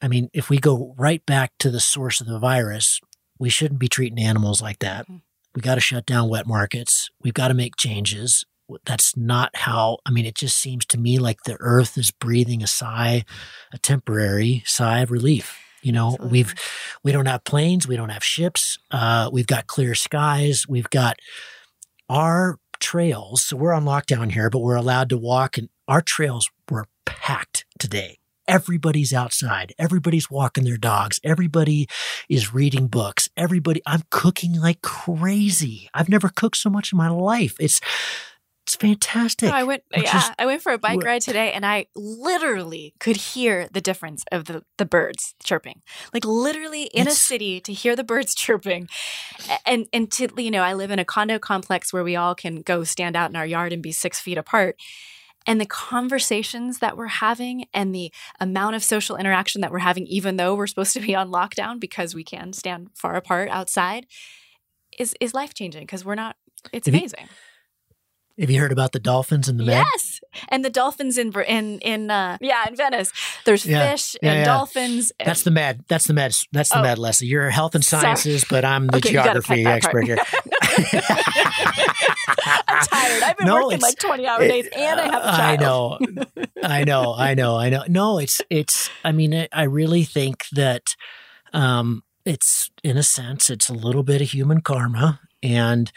I 0.00 0.08
mean, 0.08 0.28
if 0.32 0.50
we 0.50 0.58
go 0.58 0.94
right 0.98 1.24
back 1.24 1.52
to 1.60 1.70
the 1.70 1.80
source 1.80 2.20
of 2.20 2.26
the 2.26 2.38
virus, 2.38 3.00
we 3.42 3.50
shouldn't 3.50 3.80
be 3.80 3.88
treating 3.88 4.20
animals 4.20 4.62
like 4.62 4.78
that. 4.78 5.08
Mm. 5.08 5.20
We 5.56 5.62
got 5.62 5.74
to 5.74 5.80
shut 5.80 6.06
down 6.06 6.28
wet 6.28 6.46
markets. 6.46 7.10
We've 7.22 7.34
got 7.34 7.48
to 7.48 7.54
make 7.54 7.74
changes. 7.76 8.44
That's 8.84 9.16
not 9.16 9.50
how, 9.54 9.98
I 10.06 10.12
mean, 10.12 10.26
it 10.26 10.36
just 10.36 10.56
seems 10.56 10.86
to 10.86 10.98
me 10.98 11.18
like 11.18 11.42
the 11.42 11.56
earth 11.58 11.98
is 11.98 12.12
breathing 12.12 12.62
a 12.62 12.68
sigh, 12.68 13.24
a 13.72 13.78
temporary 13.78 14.62
sigh 14.64 15.00
of 15.00 15.10
relief. 15.10 15.58
You 15.82 15.90
know, 15.90 16.12
Absolutely. 16.12 16.38
we've, 16.38 16.54
we 17.02 17.10
don't 17.10 17.26
have 17.26 17.42
planes. 17.42 17.88
We 17.88 17.96
don't 17.96 18.10
have 18.10 18.22
ships. 18.22 18.78
Uh, 18.92 19.28
we've 19.32 19.48
got 19.48 19.66
clear 19.66 19.96
skies. 19.96 20.68
We've 20.68 20.88
got 20.88 21.16
our 22.08 22.60
trails. 22.78 23.42
So 23.42 23.56
we're 23.56 23.72
on 23.72 23.84
lockdown 23.84 24.30
here, 24.30 24.50
but 24.50 24.60
we're 24.60 24.76
allowed 24.76 25.08
to 25.08 25.18
walk, 25.18 25.58
and 25.58 25.68
our 25.88 26.00
trails 26.00 26.48
were 26.70 26.86
packed 27.04 27.66
today. 27.80 28.18
Everybody's 28.48 29.12
outside. 29.12 29.72
Everybody's 29.78 30.30
walking 30.30 30.64
their 30.64 30.76
dogs. 30.76 31.20
Everybody 31.24 31.88
is 32.28 32.52
reading 32.52 32.88
books. 32.88 33.28
Everybody, 33.36 33.82
I'm 33.86 34.02
cooking 34.10 34.60
like 34.60 34.82
crazy. 34.82 35.88
I've 35.94 36.08
never 36.08 36.28
cooked 36.28 36.56
so 36.56 36.70
much 36.70 36.92
in 36.92 36.98
my 36.98 37.08
life. 37.08 37.56
It's 37.60 37.80
it's 38.66 38.76
fantastic. 38.76 39.48
No, 39.48 39.56
I 39.56 39.64
went 39.64 39.82
yeah, 39.94 40.34
I 40.38 40.46
went 40.46 40.62
for 40.62 40.72
a 40.72 40.78
bike 40.78 41.02
ride 41.02 41.22
today 41.22 41.52
and 41.52 41.66
I 41.66 41.86
literally 41.96 42.94
could 43.00 43.16
hear 43.16 43.68
the 43.72 43.80
difference 43.80 44.24
of 44.30 44.44
the 44.44 44.62
the 44.78 44.86
birds 44.86 45.34
chirping. 45.42 45.82
Like 46.14 46.24
literally 46.24 46.84
in 46.84 47.08
a 47.08 47.12
city 47.12 47.60
to 47.60 47.72
hear 47.72 47.96
the 47.96 48.04
birds 48.04 48.36
chirping. 48.36 48.88
And 49.66 49.88
and 49.92 50.12
to 50.12 50.28
you 50.36 50.52
know, 50.52 50.62
I 50.62 50.74
live 50.74 50.92
in 50.92 51.00
a 51.00 51.04
condo 51.04 51.40
complex 51.40 51.92
where 51.92 52.04
we 52.04 52.14
all 52.14 52.36
can 52.36 52.62
go 52.62 52.84
stand 52.84 53.16
out 53.16 53.30
in 53.30 53.36
our 53.36 53.46
yard 53.46 53.72
and 53.72 53.82
be 53.82 53.90
6 53.90 54.20
feet 54.20 54.38
apart. 54.38 54.76
And 55.46 55.60
the 55.60 55.66
conversations 55.66 56.78
that 56.78 56.96
we're 56.96 57.06
having 57.06 57.66
and 57.74 57.94
the 57.94 58.12
amount 58.40 58.76
of 58.76 58.84
social 58.84 59.16
interaction 59.16 59.60
that 59.60 59.70
we're 59.72 59.78
having 59.78 60.06
even 60.06 60.36
though 60.36 60.54
we're 60.54 60.66
supposed 60.66 60.92
to 60.94 61.00
be 61.00 61.14
on 61.14 61.30
lockdown 61.30 61.80
because 61.80 62.14
we 62.14 62.24
can 62.24 62.52
stand 62.52 62.88
far 62.94 63.16
apart 63.16 63.48
outside 63.50 64.06
is 64.98 65.14
is 65.20 65.34
life-changing 65.34 65.82
because 65.82 66.04
we're 66.04 66.14
not 66.14 66.36
it's 66.72 66.88
amazing. 66.88 67.28
Have 68.38 68.50
you 68.50 68.60
heard 68.60 68.72
about 68.72 68.92
the 68.92 68.98
dolphins 68.98 69.48
in 69.48 69.58
the 69.58 69.64
Med? 69.64 69.84
Yes, 69.92 70.20
and 70.48 70.64
the 70.64 70.70
dolphins 70.70 71.18
in 71.18 71.32
in 71.46 71.78
in 71.80 72.10
uh, 72.10 72.38
yeah 72.40 72.66
in 72.66 72.74
Venice. 72.74 73.12
There's 73.44 73.66
yeah. 73.66 73.90
fish 73.90 74.16
yeah, 74.22 74.30
and 74.30 74.38
yeah. 74.38 74.44
dolphins. 74.44 75.12
And... 75.20 75.28
That's 75.28 75.42
the 75.42 75.50
Med. 75.50 75.84
That's 75.88 76.06
the 76.06 76.14
Med. 76.14 76.34
That's 76.50 76.70
the 76.70 76.78
oh. 76.78 76.82
Med, 76.82 76.98
Leslie. 76.98 77.26
You're 77.26 77.50
health 77.50 77.74
and 77.74 77.84
sciences, 77.84 78.42
Sorry. 78.42 78.62
but 78.62 78.64
I'm 78.64 78.86
the 78.86 78.96
okay, 78.96 79.10
geography 79.10 79.66
expert 79.66 80.06
here. 80.06 80.16
I'm 82.66 82.86
tired. 82.86 83.22
I've 83.22 83.36
been 83.36 83.46
no, 83.46 83.66
working 83.66 83.80
like 83.80 83.98
20 83.98 84.26
hour 84.26 84.42
it, 84.42 84.48
days, 84.48 84.68
and 84.74 85.00
I 85.00 85.04
have 85.04 85.22
a 85.22 85.26
child. 85.26 85.38
I 85.42 85.56
know, 85.56 85.98
I 86.62 86.84
know, 86.84 87.14
I 87.14 87.34
know, 87.34 87.56
I 87.56 87.68
know. 87.68 87.84
No, 87.88 88.18
it's 88.18 88.40
it's. 88.48 88.88
I 89.04 89.12
mean, 89.12 89.46
I 89.52 89.64
really 89.64 90.04
think 90.04 90.46
that 90.52 90.96
um, 91.52 92.02
it's 92.24 92.70
in 92.82 92.96
a 92.96 93.02
sense, 93.02 93.50
it's 93.50 93.68
a 93.68 93.74
little 93.74 94.02
bit 94.02 94.22
of 94.22 94.30
human 94.30 94.62
karma, 94.62 95.20
and 95.42 95.92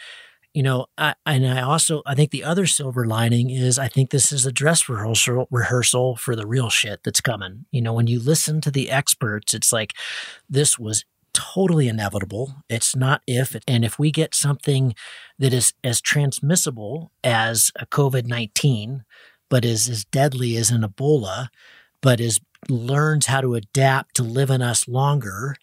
you 0.56 0.62
know, 0.62 0.86
I, 0.96 1.14
and 1.26 1.46
I 1.46 1.60
also 1.60 2.00
I 2.06 2.14
think 2.14 2.30
the 2.30 2.42
other 2.42 2.64
silver 2.64 3.06
lining 3.06 3.50
is 3.50 3.78
I 3.78 3.88
think 3.88 4.08
this 4.08 4.32
is 4.32 4.46
a 4.46 4.50
dress 4.50 4.88
rehearsal 4.88 5.46
rehearsal 5.50 6.16
for 6.16 6.34
the 6.34 6.46
real 6.46 6.70
shit 6.70 7.00
that's 7.04 7.20
coming. 7.20 7.66
You 7.72 7.82
know, 7.82 7.92
when 7.92 8.06
you 8.06 8.18
listen 8.18 8.62
to 8.62 8.70
the 8.70 8.90
experts, 8.90 9.52
it's 9.52 9.70
like 9.70 9.92
this 10.48 10.78
was 10.78 11.04
totally 11.34 11.88
inevitable. 11.88 12.54
It's 12.70 12.96
not 12.96 13.20
if 13.26 13.54
and 13.68 13.84
if 13.84 13.98
we 13.98 14.10
get 14.10 14.34
something 14.34 14.94
that 15.38 15.52
is 15.52 15.74
as 15.84 16.00
transmissible 16.00 17.12
as 17.22 17.70
a 17.78 17.84
COVID 17.84 18.24
nineteen, 18.24 19.04
but 19.50 19.62
is 19.62 19.90
as 19.90 20.06
deadly 20.06 20.56
as 20.56 20.70
an 20.70 20.80
Ebola, 20.80 21.48
but 22.00 22.18
is 22.18 22.40
learns 22.70 23.26
how 23.26 23.42
to 23.42 23.56
adapt 23.56 24.16
to 24.16 24.22
live 24.22 24.48
in 24.48 24.62
us 24.62 24.88
longer 24.88 25.54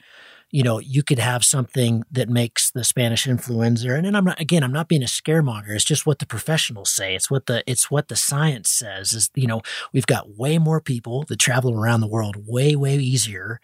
you 0.54 0.62
know, 0.62 0.78
you 0.78 1.02
could 1.02 1.18
have 1.18 1.44
something 1.44 2.04
that 2.12 2.30
makes 2.30 2.70
the 2.70 2.84
Spanish 2.84 3.26
influenza. 3.26 3.92
And, 3.96 4.06
and 4.06 4.16
I'm 4.16 4.24
not, 4.24 4.40
again, 4.40 4.64
I'm 4.64 4.72
not 4.72 4.88
being 4.88 5.02
a 5.02 5.08
scaremonger. 5.08 5.72
It's 5.72 5.84
just 5.84 6.06
what 6.06 6.20
the 6.20 6.28
professionals 6.28 6.92
say. 6.92 7.16
It's 7.16 7.32
what 7.32 7.48
the, 7.48 7.64
it's 7.66 7.90
what 7.90 8.08
the 8.08 8.16
science 8.16 8.70
says 8.70 9.14
is, 9.14 9.32
you 9.34 9.48
know, 9.48 9.64
we've 9.94 10.06
got 10.06 10.38
way 10.38 10.60
more 10.60 10.80
people 10.80 11.24
that 11.24 11.40
travel 11.40 11.74
around 11.74 12.02
the 12.02 12.08
world 12.08 12.36
way, 12.48 12.76
way 12.76 12.98
easier. 12.98 13.60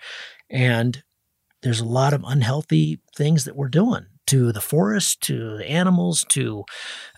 And 0.49 1.03
there's 1.61 1.79
a 1.79 1.85
lot 1.85 2.11
of 2.11 2.23
unhealthy 2.25 2.99
things 3.15 3.45
that 3.45 3.55
we're 3.55 3.69
doing 3.69 4.07
to 4.29 4.51
the 4.51 4.61
forest, 4.61 5.21
to 5.21 5.57
the 5.57 5.67
animals, 5.67 6.23
to 6.29 6.63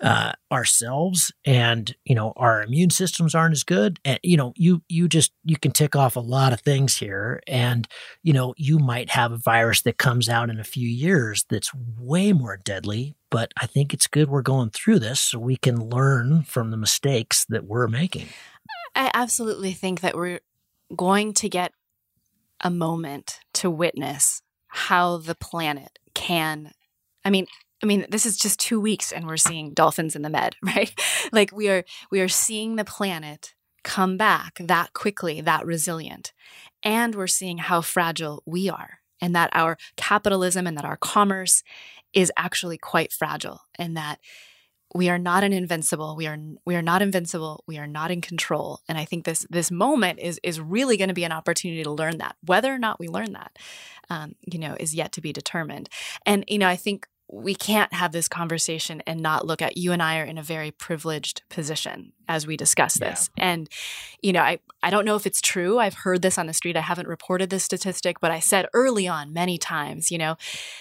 uh, 0.02 0.32
ourselves, 0.52 1.32
and 1.46 1.94
you 2.06 2.16
know 2.16 2.34
our 2.38 2.64
immune 2.64 2.90
systems 2.90 3.36
aren't 3.36 3.52
as 3.52 3.64
good. 3.64 4.00
And 4.06 4.20
you 4.24 4.38
know 4.38 4.54
you 4.56 4.82
you 4.88 5.08
just 5.08 5.34
you 5.44 5.58
can 5.58 5.72
tick 5.72 5.96
off 5.96 6.16
a 6.16 6.22
lot 6.22 6.54
of 6.54 6.62
things 6.62 6.98
here, 6.98 7.42
and 7.48 7.88
you 8.24 8.32
know 8.32 8.54
you 8.58 8.80
might 8.80 9.10
have 9.10 9.32
a 9.32 9.38
virus 9.38 9.82
that 9.82 9.98
comes 9.98 10.30
out 10.30 10.50
in 10.50 10.60
a 10.60 10.64
few 10.64 10.88
years 10.88 11.46
that's 11.50 11.72
way 12.00 12.32
more 12.32 12.58
deadly. 12.64 13.16
But 13.30 13.52
I 13.62 13.66
think 13.66 13.94
it's 13.94 14.08
good 14.08 14.30
we're 14.30 14.42
going 14.42 14.70
through 14.70 15.00
this 15.00 15.20
so 15.20 15.40
we 15.40 15.58
can 15.58 15.90
learn 15.90 16.44
from 16.44 16.72
the 16.72 16.78
mistakes 16.78 17.46
that 17.50 17.66
we're 17.66 17.88
making. 17.88 18.28
I 18.96 19.12
absolutely 19.14 19.74
think 19.74 20.02
that 20.02 20.16
we're 20.16 20.42
going 20.96 21.34
to 21.36 21.50
get 21.50 21.74
a 22.62 22.70
moment 22.70 23.40
to 23.54 23.70
witness 23.70 24.42
how 24.68 25.18
the 25.18 25.36
planet 25.36 26.00
can 26.14 26.72
I 27.24 27.30
mean, 27.30 27.48
I 27.84 27.86
mean, 27.86 28.06
this 28.10 28.26
is 28.26 28.38
just 28.38 28.60
two 28.60 28.80
weeks 28.80 29.12
and 29.12 29.26
we're 29.26 29.38
seeing 29.38 29.74
dolphins 29.74 30.16
in 30.16 30.22
the 30.22 30.30
med, 30.30 30.56
right? 30.64 30.94
like 31.32 31.52
we 31.52 31.70
are 31.70 31.84
we 32.12 32.22
are 32.22 32.28
seeing 32.28 32.76
the 32.76 32.86
planet 32.86 33.54
come 33.84 34.18
back 34.18 34.60
that 34.60 34.94
quickly, 34.94 35.42
that 35.42 35.66
resilient. 35.66 36.34
And 36.84 37.16
we're 37.16 37.28
seeing 37.28 37.58
how 37.58 37.82
fragile 37.82 38.44
we 38.46 38.70
are 38.70 39.00
and 39.20 39.36
that 39.36 39.50
our 39.54 39.78
capitalism 39.96 40.68
and 40.68 40.78
that 40.78 40.86
our 40.86 40.98
commerce 40.98 41.64
is 42.14 42.32
actually 42.36 42.78
quite 42.78 43.14
fragile 43.14 43.62
and 43.76 43.96
that 43.96 44.20
we 44.94 45.10
are 45.10 45.18
not 45.18 45.44
an 45.44 45.54
invincible 45.54 46.16
we 46.18 46.28
are 46.28 46.38
we 46.66 46.76
are 46.76 46.82
not 46.82 47.02
invincible 47.02 47.64
we 47.66 47.78
are 47.78 47.88
not 47.88 48.12
in 48.12 48.20
control 48.20 48.82
and 48.90 48.98
i 48.98 49.06
think 49.06 49.24
this 49.24 49.46
this 49.50 49.72
moment 49.72 50.20
is 50.20 50.40
is 50.44 50.60
really 50.60 50.98
going 50.98 51.08
to 51.08 51.14
be 51.14 51.24
an 51.24 51.32
opportunity 51.32 51.84
to 51.84 51.92
learn 51.92 52.18
that 52.18 52.36
whether 52.46 52.74
or 52.74 52.78
not 52.78 53.00
we 53.00 53.08
learn 53.08 53.32
that 53.32 53.58
um, 54.10 54.34
you 54.42 54.60
know 54.60 54.76
is 54.80 54.94
yet 54.94 55.14
to 55.14 55.22
be 55.22 55.32
determined 55.32 55.88
and 56.26 56.44
you 56.48 56.58
know 56.58 56.68
i 56.68 56.76
think 56.76 57.08
we 57.32 57.56
can't 57.56 57.94
have 57.94 58.12
this 58.12 58.28
conversation 58.28 59.02
and 59.08 59.22
not 59.22 59.48
look 59.48 59.62
at 59.62 59.78
you 59.78 59.94
and 59.94 60.04
I 60.04 60.20
are 60.20 60.26
in 60.26 60.38
a 60.38 60.44
very 60.44 60.70
privileged 60.70 61.44
position 61.50 62.12
as 62.28 62.46
we 62.46 62.58
discuss 62.58 62.96
this. 62.96 63.30
Yeah. 63.38 63.52
And, 63.52 63.70
you 64.22 64.34
know, 64.34 64.42
I, 64.42 64.60
I 64.84 64.90
don't 64.90 65.06
know 65.06 65.16
if 65.16 65.26
it's 65.26 65.40
true. 65.40 65.80
I've 65.80 65.94
heard 65.94 66.22
this 66.22 66.38
on 66.38 66.48
the 66.48 66.54
street. 66.54 66.76
I 66.76 66.82
haven't 66.82 67.08
reported 67.08 67.50
this 67.50 67.64
statistic, 67.64 68.20
but 68.20 68.32
I 68.32 68.40
said 68.40 68.68
early 68.74 69.08
on 69.08 69.32
many 69.32 69.58
times, 69.58 70.12
you 70.12 70.18
know, 70.18 70.36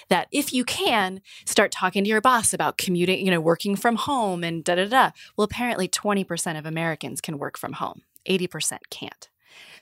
that 0.09 0.27
if 0.33 0.53
you 0.53 0.65
can 0.65 1.21
start 1.45 1.71
talking 1.71 2.03
to 2.03 2.11
your 2.11 2.21
boss 2.21 2.53
about 2.53 2.79
commuting, 2.79 3.25
you 3.25 3.31
know, 3.31 3.41
working 3.41 3.77
from 3.77 3.95
home 3.95 4.43
and 4.43 4.65
da 4.65 4.75
da 4.75 4.87
da. 4.87 5.11
Well, 5.37 5.45
apparently 5.45 5.89
20% 5.89 6.59
of 6.59 6.67
Americans 6.67 7.21
can 7.21 7.39
work 7.39 7.59
from 7.59 7.75
home, 7.75 8.03
80% 8.29 8.79
can't. 8.91 9.29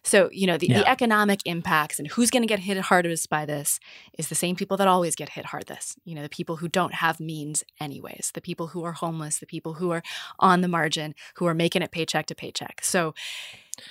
So, 0.02 0.28
you 0.32 0.46
know, 0.46 0.56
the, 0.56 0.68
yeah. 0.68 0.78
the 0.78 0.88
economic 0.88 1.40
impacts 1.44 1.98
and 1.98 2.08
who's 2.08 2.30
going 2.30 2.42
to 2.42 2.48
get 2.48 2.60
hit 2.60 2.78
hardest 2.78 3.28
by 3.28 3.46
this 3.46 3.78
is 4.18 4.28
the 4.28 4.34
same 4.34 4.56
people 4.56 4.76
that 4.76 4.88
always 4.88 5.14
get 5.14 5.30
hit 5.30 5.46
hardest. 5.46 5.98
You 6.04 6.14
know, 6.14 6.22
the 6.22 6.28
people 6.28 6.56
who 6.56 6.68
don't 6.68 6.94
have 6.94 7.20
means, 7.20 7.64
anyways, 7.80 8.30
the 8.34 8.40
people 8.40 8.68
who 8.68 8.84
are 8.84 8.92
homeless, 8.92 9.38
the 9.38 9.46
people 9.46 9.74
who 9.74 9.90
are 9.90 10.02
on 10.38 10.60
the 10.60 10.68
margin, 10.68 11.14
who 11.36 11.46
are 11.46 11.54
making 11.54 11.82
it 11.82 11.90
paycheck 11.90 12.26
to 12.26 12.34
paycheck. 12.34 12.80
So, 12.82 13.14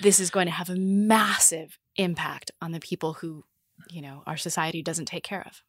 this 0.02 0.20
is 0.20 0.30
going 0.30 0.46
to 0.46 0.52
have 0.52 0.68
a 0.68 0.76
massive 0.76 1.78
impact 1.96 2.50
on 2.60 2.72
the 2.72 2.80
people 2.80 3.14
who, 3.14 3.44
you 3.90 4.02
know, 4.02 4.22
our 4.26 4.36
society 4.36 4.82
doesn't 4.82 5.06
take 5.06 5.24
care 5.24 5.42
of. 5.46 5.62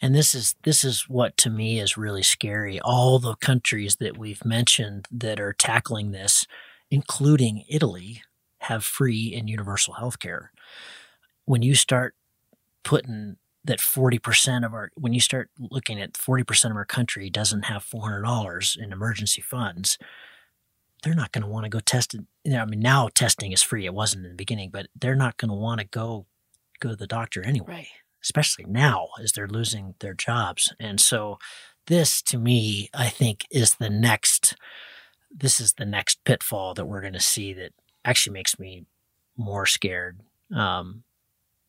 And 0.00 0.14
this 0.14 0.34
is 0.34 0.54
this 0.64 0.84
is 0.84 1.08
what 1.08 1.36
to 1.38 1.50
me 1.50 1.80
is 1.80 1.96
really 1.96 2.22
scary. 2.22 2.80
All 2.80 3.18
the 3.18 3.36
countries 3.36 3.96
that 3.96 4.18
we've 4.18 4.44
mentioned 4.44 5.08
that 5.10 5.40
are 5.40 5.54
tackling 5.54 6.12
this, 6.12 6.46
including 6.90 7.64
Italy, 7.68 8.22
have 8.62 8.84
free 8.84 9.34
and 9.34 9.48
universal 9.48 9.94
health 9.94 10.18
care. 10.18 10.52
When 11.44 11.62
you 11.62 11.74
start 11.74 12.14
putting 12.84 13.36
that 13.64 13.78
40% 13.78 14.64
of 14.64 14.74
our, 14.74 14.90
when 14.94 15.12
you 15.12 15.20
start 15.20 15.50
looking 15.58 16.00
at 16.00 16.14
40% 16.14 16.70
of 16.70 16.76
our 16.76 16.84
country 16.84 17.30
doesn't 17.30 17.66
have 17.66 17.84
$400 17.84 18.76
in 18.76 18.92
emergency 18.92 19.40
funds, 19.40 19.98
they're 21.02 21.14
not 21.14 21.32
going 21.32 21.42
to 21.42 21.48
want 21.48 21.64
to 21.64 21.70
go 21.70 21.80
test 21.80 22.14
it. 22.14 22.22
You 22.44 22.52
know, 22.52 22.62
I 22.62 22.64
mean, 22.64 22.80
now 22.80 23.08
testing 23.14 23.52
is 23.52 23.62
free. 23.62 23.86
It 23.86 23.94
wasn't 23.94 24.24
in 24.24 24.32
the 24.32 24.36
beginning, 24.36 24.70
but 24.70 24.86
they're 24.98 25.14
not 25.14 25.36
going 25.36 25.50
to 25.50 25.54
want 25.54 25.80
to 25.80 25.86
go 25.86 26.26
go 26.80 26.90
to 26.90 26.96
the 26.96 27.06
doctor 27.06 27.44
anyway, 27.44 27.72
right. 27.72 27.86
especially 28.22 28.64
now 28.66 29.08
as 29.22 29.32
they're 29.32 29.46
losing 29.46 29.94
their 30.00 30.14
jobs. 30.14 30.72
And 30.80 31.00
so, 31.00 31.38
this 31.86 32.22
to 32.22 32.38
me, 32.38 32.88
I 32.94 33.08
think, 33.08 33.46
is 33.50 33.74
the 33.74 33.90
next. 33.90 34.56
This 35.34 35.60
is 35.60 35.74
the 35.74 35.86
next 35.86 36.22
pitfall 36.24 36.74
that 36.74 36.84
we're 36.84 37.00
going 37.00 37.14
to 37.14 37.20
see 37.20 37.54
that 37.54 37.72
actually 38.04 38.32
makes 38.32 38.58
me 38.58 38.86
more 39.36 39.66
scared 39.66 40.20
um, 40.54 41.04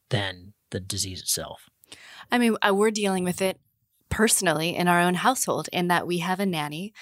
than 0.10 0.54
the 0.72 0.80
disease 0.80 1.22
itself. 1.22 1.70
I 2.32 2.38
mean, 2.38 2.58
uh, 2.62 2.74
we're 2.74 2.92
dealing 2.92 3.24
with 3.24 3.42
it 3.42 3.60
personally 4.10 4.76
in 4.76 4.88
our 4.88 5.00
own 5.00 5.16
household 5.16 5.70
in 5.72 5.88
that 5.88 6.08
we 6.08 6.20
have 6.20 6.40
a 6.40 6.46
nanny 6.46 6.94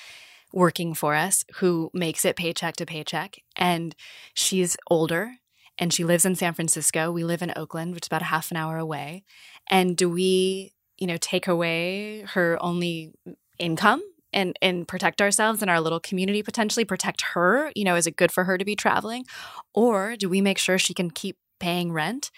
working 0.54 0.94
for 0.94 1.16
us 1.16 1.46
who 1.56 1.90
makes 1.94 2.26
it 2.26 2.36
paycheck 2.36 2.76
to 2.78 2.86
paycheck. 2.86 3.38
And 3.56 3.96
she's 4.34 4.78
older 4.90 5.34
and 5.78 5.94
she 5.94 6.04
lives 6.04 6.26
in 6.26 6.36
San 6.36 6.54
Francisco. 6.54 7.12
We 7.12 7.24
live 7.24 7.42
in 7.42 7.54
Oakland, 7.56 7.94
which 7.94 8.06
is 8.06 8.08
about 8.08 8.22
a 8.22 8.26
half 8.26 8.52
an 8.52 8.58
hour 8.58 8.78
away. 8.78 9.24
And 9.70 9.96
do 9.96 10.10
we, 10.10 10.74
you 10.98 11.08
know, 11.08 11.18
take 11.18 11.48
away 11.48 12.22
her 12.34 12.58
only 12.62 13.14
income 13.58 14.02
and 14.34 14.58
and 14.62 14.88
protect 14.88 15.22
ourselves 15.22 15.62
and 15.62 15.70
our 15.70 15.82
little 15.82 16.00
community 16.00 16.42
potentially 16.44 16.86
protect 16.86 17.22
her 17.34 17.72
you 17.76 17.84
know 17.84 17.96
is 17.96 18.08
it 18.08 18.16
good 18.16 18.32
for 18.32 18.44
her 18.46 18.58
to 18.58 18.66
be 18.66 18.76
traveling? 18.76 19.26
Or 19.74 20.16
do 20.16 20.30
we 20.30 20.42
make 20.42 20.58
sure 20.58 20.78
she 20.78 20.94
can 20.94 21.12
keep 21.12 21.38
paying 21.60 21.92
rent 21.92 22.32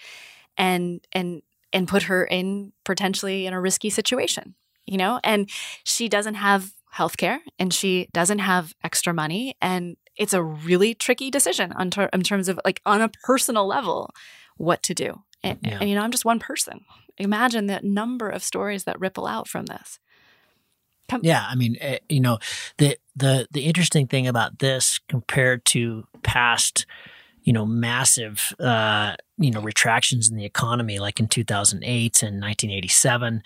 and 0.56 1.06
and 1.12 1.42
and 1.72 1.88
put 1.88 2.04
her 2.04 2.24
in 2.24 2.72
potentially 2.84 3.46
in 3.46 3.52
a 3.52 3.60
risky 3.60 3.90
situation 3.90 4.54
you 4.86 4.98
know? 4.98 5.20
And 5.24 5.48
she 5.84 6.08
doesn't 6.08 6.34
have 6.34 6.72
health 6.90 7.16
care 7.16 7.40
and 7.58 7.72
she 7.74 8.08
doesn't 8.12 8.38
have 8.38 8.74
extra 8.84 9.12
money 9.12 9.56
and 9.60 9.96
it's 10.16 10.32
a 10.32 10.42
really 10.42 10.94
tricky 10.94 11.28
decision 11.28 11.72
on 11.72 11.90
ter- 11.90 12.08
in 12.12 12.22
terms 12.22 12.48
of 12.48 12.60
like 12.64 12.80
on 12.86 13.00
a 13.00 13.08
personal 13.08 13.66
level 13.66 14.10
what 14.56 14.82
to 14.84 14.94
do. 14.94 15.22
And, 15.42 15.58
yeah. 15.62 15.78
and 15.80 15.88
you 15.90 15.96
know 15.96 16.02
i'm 16.02 16.12
just 16.12 16.24
one 16.24 16.38
person. 16.38 16.80
Imagine 17.18 17.66
the 17.66 17.80
number 17.82 18.28
of 18.28 18.42
stories 18.42 18.84
that 18.84 18.98
ripple 19.00 19.26
out 19.26 19.48
from 19.48 19.66
this 19.66 19.98
Come. 21.08 21.20
Yeah, 21.22 21.44
I 21.48 21.54
mean, 21.54 21.76
uh, 21.82 21.98
you 22.08 22.20
know, 22.20 22.38
the 22.78 22.96
the 23.14 23.46
the 23.50 23.64
interesting 23.64 24.06
thing 24.06 24.26
about 24.26 24.58
this 24.58 24.98
compared 25.08 25.64
to 25.66 26.06
past, 26.22 26.86
you 27.42 27.52
know, 27.52 27.66
massive, 27.66 28.54
uh, 28.58 29.14
you 29.36 29.50
know, 29.50 29.60
retractions 29.60 30.30
in 30.30 30.36
the 30.36 30.46
economy, 30.46 30.98
like 30.98 31.20
in 31.20 31.28
2008 31.28 32.22
and 32.22 32.40
1987, 32.40 33.42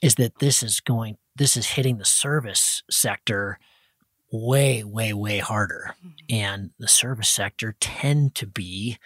is 0.00 0.14
that 0.14 0.38
this 0.38 0.62
is 0.62 0.80
going, 0.80 1.18
this 1.36 1.56
is 1.56 1.68
hitting 1.68 1.98
the 1.98 2.04
service 2.06 2.82
sector 2.90 3.58
way, 4.30 4.82
way, 4.82 5.12
way 5.12 5.38
harder, 5.38 5.94
mm-hmm. 5.98 6.10
and 6.30 6.70
the 6.78 6.88
service 6.88 7.28
sector 7.28 7.76
tend 7.78 8.34
to 8.36 8.46
be 8.46 8.98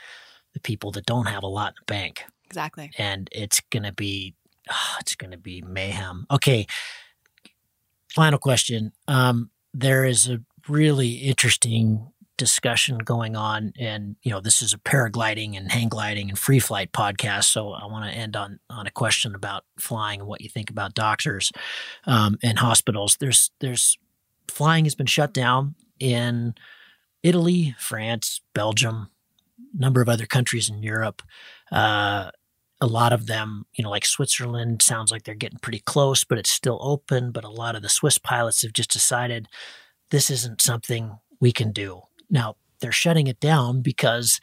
the 0.54 0.60
people 0.60 0.92
that 0.92 1.06
don't 1.06 1.26
have 1.26 1.42
a 1.42 1.48
lot 1.48 1.72
in 1.72 1.76
the 1.80 1.92
bank. 1.92 2.22
Exactly, 2.44 2.92
and 2.96 3.28
it's 3.32 3.60
going 3.70 3.82
to 3.82 3.92
be, 3.92 4.36
oh, 4.70 4.96
it's 5.00 5.16
going 5.16 5.32
to 5.32 5.38
be 5.38 5.60
mayhem. 5.60 6.24
Okay 6.30 6.68
final 8.16 8.38
question. 8.38 8.92
Um, 9.06 9.50
there 9.74 10.06
is 10.06 10.26
a 10.26 10.40
really 10.68 11.16
interesting 11.16 12.10
discussion 12.38 12.96
going 12.98 13.36
on, 13.36 13.74
and 13.78 14.16
you 14.22 14.30
know 14.30 14.40
this 14.40 14.62
is 14.62 14.72
a 14.72 14.78
paragliding 14.78 15.56
and 15.56 15.70
hang 15.70 15.88
gliding 15.88 16.30
and 16.30 16.38
free 16.38 16.58
flight 16.58 16.92
podcast. 16.92 17.44
So 17.44 17.72
I 17.72 17.84
want 17.84 18.10
to 18.10 18.16
end 18.16 18.34
on 18.34 18.58
on 18.70 18.86
a 18.86 18.90
question 18.90 19.34
about 19.34 19.64
flying 19.78 20.20
and 20.20 20.28
what 20.28 20.40
you 20.40 20.48
think 20.48 20.70
about 20.70 20.94
doctors 20.94 21.52
um, 22.06 22.38
and 22.42 22.58
hospitals. 22.58 23.18
There's 23.20 23.50
there's 23.60 23.98
flying 24.48 24.86
has 24.86 24.94
been 24.94 25.06
shut 25.06 25.34
down 25.34 25.74
in 26.00 26.54
Italy, 27.22 27.74
France, 27.78 28.40
Belgium, 28.54 29.10
number 29.74 30.00
of 30.00 30.08
other 30.08 30.26
countries 30.26 30.70
in 30.70 30.82
Europe. 30.82 31.22
Uh, 31.70 32.30
a 32.80 32.86
lot 32.86 33.12
of 33.12 33.26
them, 33.26 33.64
you 33.74 33.82
know, 33.82 33.90
like 33.90 34.04
Switzerland, 34.04 34.82
sounds 34.82 35.10
like 35.10 35.24
they're 35.24 35.34
getting 35.34 35.58
pretty 35.58 35.80
close, 35.80 36.24
but 36.24 36.38
it's 36.38 36.50
still 36.50 36.78
open. 36.82 37.32
But 37.32 37.44
a 37.44 37.50
lot 37.50 37.74
of 37.76 37.82
the 37.82 37.88
Swiss 37.88 38.18
pilots 38.18 38.62
have 38.62 38.72
just 38.72 38.90
decided 38.90 39.48
this 40.10 40.30
isn't 40.30 40.60
something 40.60 41.18
we 41.40 41.52
can 41.52 41.72
do. 41.72 42.02
Now, 42.30 42.56
they're 42.80 42.92
shutting 42.92 43.26
it 43.26 43.40
down 43.40 43.82
because 43.82 44.40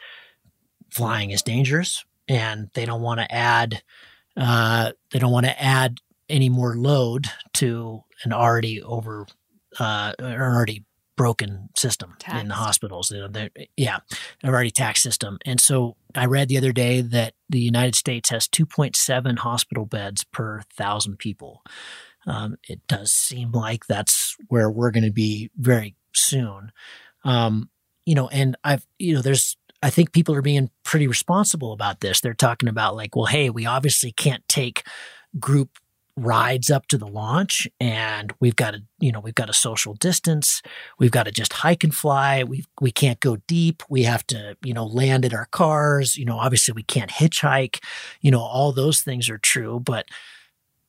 flying 0.92 1.32
is 1.32 1.42
dangerous 1.42 2.04
and 2.28 2.70
they 2.74 2.86
don't 2.86 3.02
want 3.02 3.20
to 3.20 3.34
add 3.34 3.82
uh, 4.36 4.92
they 5.12 5.20
don't 5.20 5.32
want 5.32 5.46
to 5.46 5.64
add 5.64 6.00
any 6.30 6.50
more 6.50 6.76
load 6.76 7.28
to 7.54 8.02
an 8.24 8.34
already 8.34 8.82
over 8.82 9.28
uh, 9.80 10.14
already 10.20 10.84
broken 11.24 11.70
system 11.74 12.16
tax. 12.20 12.42
in 12.42 12.50
the 12.50 12.54
hospitals. 12.54 13.10
You 13.10 13.30
know, 13.30 13.48
yeah, 13.78 14.00
already 14.44 14.72
tax 14.72 15.02
system. 15.02 15.38
And 15.46 15.62
so 15.62 15.96
I 16.14 16.26
read 16.26 16.50
the 16.50 16.58
other 16.58 16.74
day 16.74 17.00
that 17.00 17.34
the 17.48 17.62
United 17.62 17.96
States 17.96 18.30
has 18.30 18.46
2.7 18.50 19.38
hospital 19.38 19.86
beds 19.86 20.26
per 20.26 20.64
thousand 20.76 21.20
people. 21.20 21.64
Um, 22.28 22.58
it 22.68 22.86
does 22.90 23.14
seem 23.14 23.54
like 23.54 23.86
that's 23.86 24.36
where 24.50 24.70
we're 24.70 24.92
going 24.92 25.06
to 25.06 25.14
be 25.14 25.50
very 25.56 25.96
soon. 26.14 26.74
Um, 27.24 27.70
you 28.06 28.16
know, 28.16 28.28
and 28.28 28.58
I've, 28.62 28.86
you 29.00 29.16
know, 29.16 29.22
there's, 29.22 29.56
I 29.82 29.92
think 29.92 30.12
people 30.12 30.36
are 30.36 30.42
being 30.42 30.72
pretty 30.84 31.08
responsible 31.08 31.72
about 31.72 32.02
this. 32.02 32.20
They're 32.20 32.34
talking 32.34 32.68
about 32.68 32.98
like, 32.98 33.16
well, 33.16 33.28
hey, 33.28 33.50
we 33.50 33.66
obviously 33.66 34.12
can't 34.12 34.46
take 34.50 34.84
group 35.40 35.80
rides 36.16 36.70
up 36.70 36.88
to 36.88 36.98
the 36.98 37.08
launch 37.08 37.68
and 37.80 38.34
we've 38.40 38.56
got 38.56 38.72
to 38.72 38.84
you 39.00 39.12
know 39.12 39.20
we've 39.20 39.36
got 39.36 39.50
a 39.50 39.54
social 39.54 39.94
distance. 39.96 40.62
We've 41.00 41.12
got 41.12 41.24
to 41.24 41.32
just 41.32 41.54
hike 41.54 41.84
and 41.84 41.94
fly. 41.94 42.44
We 42.44 42.66
we 42.80 42.92
can't 42.92 43.20
go 43.20 43.38
deep. 43.48 43.84
We 43.90 44.04
have 44.04 44.26
to 44.28 44.56
you 44.64 44.74
know 44.74 44.86
land 44.86 45.26
in 45.26 45.34
our 45.34 45.48
cars. 45.48 46.18
You 46.18 46.26
know 46.26 46.38
obviously 46.38 46.74
we 46.74 46.84
can't 46.84 47.12
hitchhike. 47.12 47.84
You 48.22 48.32
know 48.32 48.42
all 48.42 48.72
those 48.72 49.02
things 49.02 49.30
are 49.30 49.40
true 49.40 49.80
but 49.80 50.08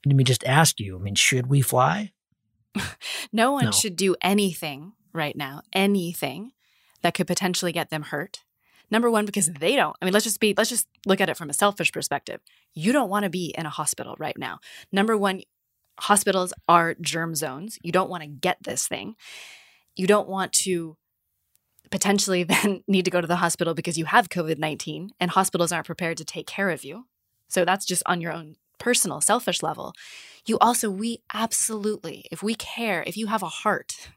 let 0.07 0.17
me 0.17 0.25
just 0.25 0.45
ask 0.45 0.81
you 0.81 0.97
i 0.97 0.99
mean 1.01 1.15
should 1.15 1.47
we 1.47 1.61
fly? 1.61 2.13
No 3.33 3.53
one 3.53 3.67
no. 3.67 3.71
should 3.71 3.97
do 3.97 4.17
anything 4.21 4.93
right 5.13 5.37
now 5.37 5.63
anything 5.73 6.53
that 7.03 7.15
could 7.15 7.27
potentially 7.27 7.73
get 7.73 7.91
them 7.91 8.03
hurt 8.03 8.43
Number 8.95 9.11
one, 9.11 9.27
because 9.27 9.49
they 9.49 9.75
don't. 9.75 9.97
I 10.01 10.05
mean, 10.05 10.15
let's 10.15 10.23
just 10.25 10.39
be, 10.39 10.55
let's 10.57 10.71
just 10.71 10.87
look 11.05 11.21
at 11.21 11.29
it 11.29 11.37
from 11.37 11.51
a 11.51 11.53
selfish 11.53 11.91
perspective. 11.91 12.41
You 12.75 12.93
don't 12.93 13.11
want 13.11 13.25
to 13.25 13.29
be 13.29 13.53
in 13.59 13.67
a 13.67 13.71
hospital 13.71 14.15
right 14.21 14.39
now. 14.39 14.61
Number 14.93 15.17
one, 15.17 15.41
hospitals 15.99 16.53
are 16.69 16.95
germ 17.01 17.35
zones. 17.35 17.77
You 17.83 17.91
don't 17.91 18.09
want 18.09 18.23
to 18.23 18.29
get 18.29 18.59
this 18.63 18.87
thing. 18.87 19.17
You 19.97 20.07
don't 20.07 20.29
want 20.29 20.53
to 20.53 20.97
potentially 21.91 22.45
then 22.45 22.85
need 22.87 23.05
to 23.07 23.11
go 23.11 23.21
to 23.21 23.27
the 23.27 23.35
hospital 23.35 23.75
because 23.75 23.99
you 23.99 24.05
have 24.05 24.29
COVID 24.29 24.59
19 24.59 25.11
and 25.19 25.31
hospitals 25.33 25.73
aren't 25.73 25.87
prepared 25.87 26.17
to 26.19 26.25
take 26.25 26.47
care 26.47 26.71
of 26.71 26.85
you. 26.85 27.07
So 27.49 27.65
that's 27.65 27.87
just 27.87 28.05
on 28.07 28.21
your 28.21 28.31
own 28.31 28.55
personal, 28.79 29.21
selfish 29.21 29.61
level. 29.61 29.93
You 30.47 30.57
also, 30.61 30.89
we 30.89 31.19
absolutely, 31.35 32.27
if 32.31 32.45
we 32.45 32.55
care, 32.55 33.03
if 33.09 33.17
you 33.17 33.27
have 33.27 33.43
a 33.43 33.49
heart, 33.49 34.13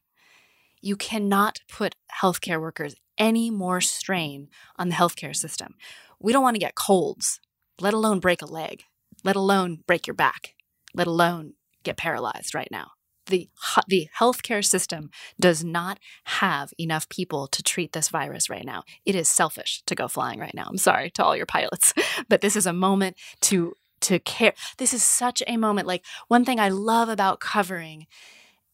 you 0.81 0.95
cannot 0.95 1.61
put 1.67 1.95
healthcare 2.21 2.61
workers 2.61 2.93
any 3.17 3.49
more 3.49 3.81
strain 3.81 4.49
on 4.77 4.89
the 4.89 4.95
healthcare 4.95 5.35
system. 5.35 5.75
We 6.19 6.33
don't 6.33 6.43
want 6.43 6.55
to 6.55 6.59
get 6.59 6.75
colds, 6.75 7.39
let 7.79 7.93
alone 7.93 8.19
break 8.19 8.41
a 8.41 8.45
leg, 8.45 8.83
let 9.23 9.35
alone 9.35 9.83
break 9.87 10.07
your 10.07 10.13
back, 10.13 10.55
let 10.93 11.07
alone 11.07 11.53
get 11.83 11.97
paralyzed 11.97 12.55
right 12.55 12.69
now. 12.71 12.91
The, 13.27 13.49
the 13.87 14.07
healthcare 14.19 14.63
system 14.63 15.09
does 15.39 15.63
not 15.63 15.99
have 16.23 16.73
enough 16.79 17.09
people 17.09 17.47
to 17.47 17.61
treat 17.61 17.91
this 17.91 18.07
virus 18.07 18.49
right 18.49 18.65
now. 18.65 18.83
It 19.05 19.15
is 19.15 19.27
selfish 19.27 19.83
to 19.85 19.95
go 19.95 20.07
flying 20.07 20.39
right 20.39 20.53
now. 20.53 20.65
I'm 20.67 20.77
sorry 20.77 21.09
to 21.11 21.25
all 21.25 21.35
your 21.35 21.45
pilots, 21.45 21.93
but 22.29 22.41
this 22.41 22.55
is 22.55 22.65
a 22.65 22.73
moment 22.73 23.17
to 23.41 23.73
to 23.99 24.19
care. 24.19 24.53
This 24.77 24.93
is 24.93 25.01
such 25.01 25.41
a 25.47 25.57
moment. 25.57 25.87
Like 25.87 26.05
one 26.27 26.45
thing 26.45 26.59
I 26.59 26.69
love 26.69 27.09
about 27.09 27.39
covering 27.39 28.05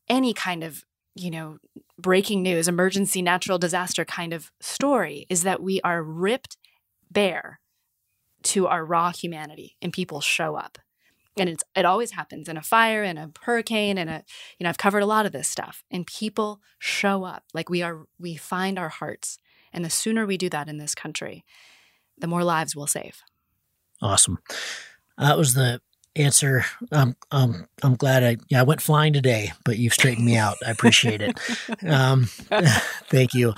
any 0.10 0.34
kind 0.34 0.64
of 0.64 0.84
you 1.16 1.30
know, 1.30 1.58
breaking 2.04 2.44
news, 2.44 2.68
emergency 2.68 3.24
natural 3.24 3.58
disaster 3.58 4.06
kind 4.06 4.34
of 4.34 4.52
story 4.60 5.26
is 5.30 5.42
that 5.42 5.64
we 5.64 5.82
are 5.82 6.04
ripped 6.04 6.58
bare 7.10 7.60
to 8.44 8.68
our 8.68 8.86
raw 8.86 9.12
humanity 9.12 9.78
and 9.82 9.92
people 9.92 10.22
show 10.22 10.56
up. 10.56 10.78
And 11.36 11.50
it's 11.50 11.64
it 11.76 11.86
always 11.86 12.12
happens 12.12 12.48
in 12.48 12.58
a 12.58 12.62
fire, 12.62 13.04
in 13.04 13.18
a 13.18 13.32
hurricane, 13.42 13.98
and 13.98 14.08
a 14.08 14.24
you 14.60 14.64
know, 14.66 14.70
I've 14.70 14.78
covered 14.78 15.02
a 15.02 15.08
lot 15.08 15.26
of 15.26 15.32
this 15.32 15.48
stuff. 15.48 15.84
And 15.90 16.06
people 16.06 16.62
show 16.78 17.24
up. 17.24 17.46
Like 17.56 17.72
we 17.72 17.82
are 17.82 18.06
we 18.20 18.36
find 18.36 18.78
our 18.78 18.90
hearts. 18.90 19.40
And 19.72 19.84
the 19.84 19.90
sooner 19.90 20.28
we 20.28 20.38
do 20.38 20.50
that 20.50 20.70
in 20.70 20.78
this 20.78 20.94
country, 20.94 21.44
the 22.20 22.28
more 22.28 22.44
lives 22.44 22.76
we'll 22.76 22.86
save. 22.86 23.24
Awesome. 24.00 24.38
That 25.18 25.38
was 25.38 25.56
the 25.56 25.82
answer. 26.16 26.66
Um, 26.92 27.16
um, 27.32 27.68
I'm 27.82 27.96
glad 27.96 28.24
I 28.24 28.38
yeah 28.50 28.60
I 28.62 28.64
went 28.64 28.82
flying 28.82 29.14
today, 29.14 29.52
but 29.66 29.78
you've 29.78 29.94
straightened 29.94 30.26
me 30.26 30.38
out. 30.38 30.58
I 30.66 30.72
appreciate 30.72 31.22
it. 31.22 31.40
Um, 31.88 32.26
thank 33.10 33.34
you, 33.34 33.54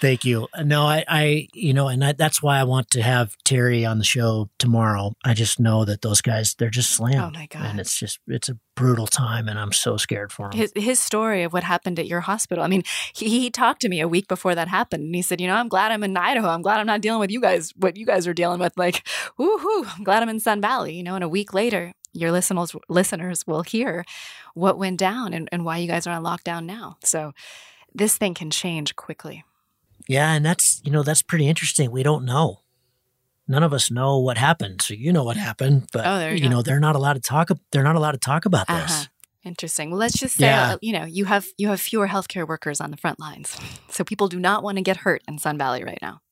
thank 0.00 0.24
you. 0.24 0.48
No, 0.64 0.82
I, 0.82 1.04
I 1.06 1.48
you 1.54 1.72
know, 1.72 1.88
and 1.88 2.04
I, 2.04 2.12
that's 2.12 2.42
why 2.42 2.58
I 2.58 2.64
want 2.64 2.90
to 2.90 3.02
have 3.02 3.36
Terry 3.44 3.84
on 3.84 3.98
the 3.98 4.04
show 4.04 4.48
tomorrow. 4.58 5.12
I 5.24 5.34
just 5.34 5.60
know 5.60 5.84
that 5.84 6.02
those 6.02 6.20
guys 6.20 6.54
they're 6.54 6.70
just 6.70 6.90
slammed. 6.90 7.36
Oh 7.36 7.38
my 7.38 7.46
god! 7.46 7.66
And 7.66 7.80
it's 7.80 7.98
just 7.98 8.18
it's 8.26 8.48
a 8.48 8.58
brutal 8.74 9.06
time, 9.06 9.48
and 9.48 9.58
I'm 9.58 9.72
so 9.72 9.96
scared 9.96 10.32
for 10.32 10.46
him. 10.46 10.52
His 10.52 10.72
his 10.74 10.98
story 10.98 11.42
of 11.42 11.52
what 11.52 11.64
happened 11.64 11.98
at 11.98 12.06
your 12.06 12.20
hospital. 12.20 12.64
I 12.64 12.68
mean, 12.68 12.82
he, 13.14 13.28
he 13.28 13.50
talked 13.50 13.80
to 13.82 13.88
me 13.88 14.00
a 14.00 14.08
week 14.08 14.28
before 14.28 14.54
that 14.54 14.68
happened, 14.68 15.04
and 15.04 15.14
he 15.14 15.22
said, 15.22 15.40
you 15.40 15.46
know, 15.46 15.54
I'm 15.54 15.68
glad 15.68 15.92
I'm 15.92 16.04
in 16.04 16.16
Idaho. 16.16 16.48
I'm 16.48 16.62
glad 16.62 16.80
I'm 16.80 16.86
not 16.86 17.00
dealing 17.00 17.20
with 17.20 17.30
you 17.30 17.40
guys 17.40 17.72
what 17.76 17.96
you 17.96 18.06
guys 18.06 18.26
are 18.26 18.34
dealing 18.34 18.60
with. 18.60 18.72
Like, 18.76 19.06
woohoo! 19.38 19.86
I'm 19.96 20.04
glad 20.04 20.22
I'm 20.22 20.28
in 20.28 20.40
Sun 20.40 20.60
Valley. 20.60 20.94
You 20.94 21.02
know, 21.02 21.14
and 21.14 21.24
a 21.24 21.28
week 21.28 21.52
later 21.54 21.92
your 22.12 22.30
listeners 22.30 22.76
listeners 22.88 23.46
will 23.46 23.62
hear 23.62 24.04
what 24.54 24.78
went 24.78 24.98
down 24.98 25.32
and, 25.32 25.48
and 25.50 25.64
why 25.64 25.78
you 25.78 25.88
guys 25.88 26.06
are 26.06 26.14
on 26.14 26.22
lockdown 26.22 26.64
now. 26.64 26.98
So 27.02 27.32
this 27.94 28.16
thing 28.16 28.34
can 28.34 28.50
change 28.50 28.96
quickly. 28.96 29.44
Yeah, 30.08 30.32
and 30.32 30.44
that's 30.44 30.80
you 30.84 30.92
know 30.92 31.02
that's 31.02 31.22
pretty 31.22 31.48
interesting. 31.48 31.90
We 31.90 32.02
don't 32.02 32.24
know. 32.24 32.60
None 33.52 33.62
of 33.62 33.74
us 33.74 33.90
know 33.90 34.18
what 34.18 34.38
happened. 34.38 34.80
So 34.80 34.94
you 34.94 35.12
know 35.12 35.24
what 35.24 35.36
happened, 35.36 35.86
but 35.92 36.06
oh, 36.06 36.30
you, 36.30 36.44
you 36.44 36.48
know 36.48 36.62
they're 36.62 36.80
not 36.80 36.96
allowed 36.96 37.12
to 37.12 37.20
talk. 37.20 37.50
They're 37.70 37.82
not 37.82 37.96
allowed 37.96 38.12
to 38.12 38.18
talk 38.18 38.46
about 38.46 38.66
this. 38.66 38.90
Uh-huh. 38.90 39.04
Interesting. 39.44 39.90
Well, 39.90 39.98
let's 39.98 40.18
just 40.18 40.36
say 40.36 40.46
yeah. 40.46 40.76
you 40.80 40.94
know 40.94 41.04
you 41.04 41.26
have 41.26 41.44
you 41.58 41.68
have 41.68 41.78
fewer 41.78 42.08
healthcare 42.08 42.48
workers 42.48 42.80
on 42.80 42.90
the 42.90 42.96
front 42.96 43.20
lines, 43.20 43.54
so 43.90 44.04
people 44.04 44.28
do 44.28 44.40
not 44.40 44.62
want 44.62 44.78
to 44.78 44.82
get 44.82 44.96
hurt 44.96 45.20
in 45.28 45.36
Sun 45.36 45.58
Valley 45.58 45.84
right 45.84 45.98
now. 46.00 46.22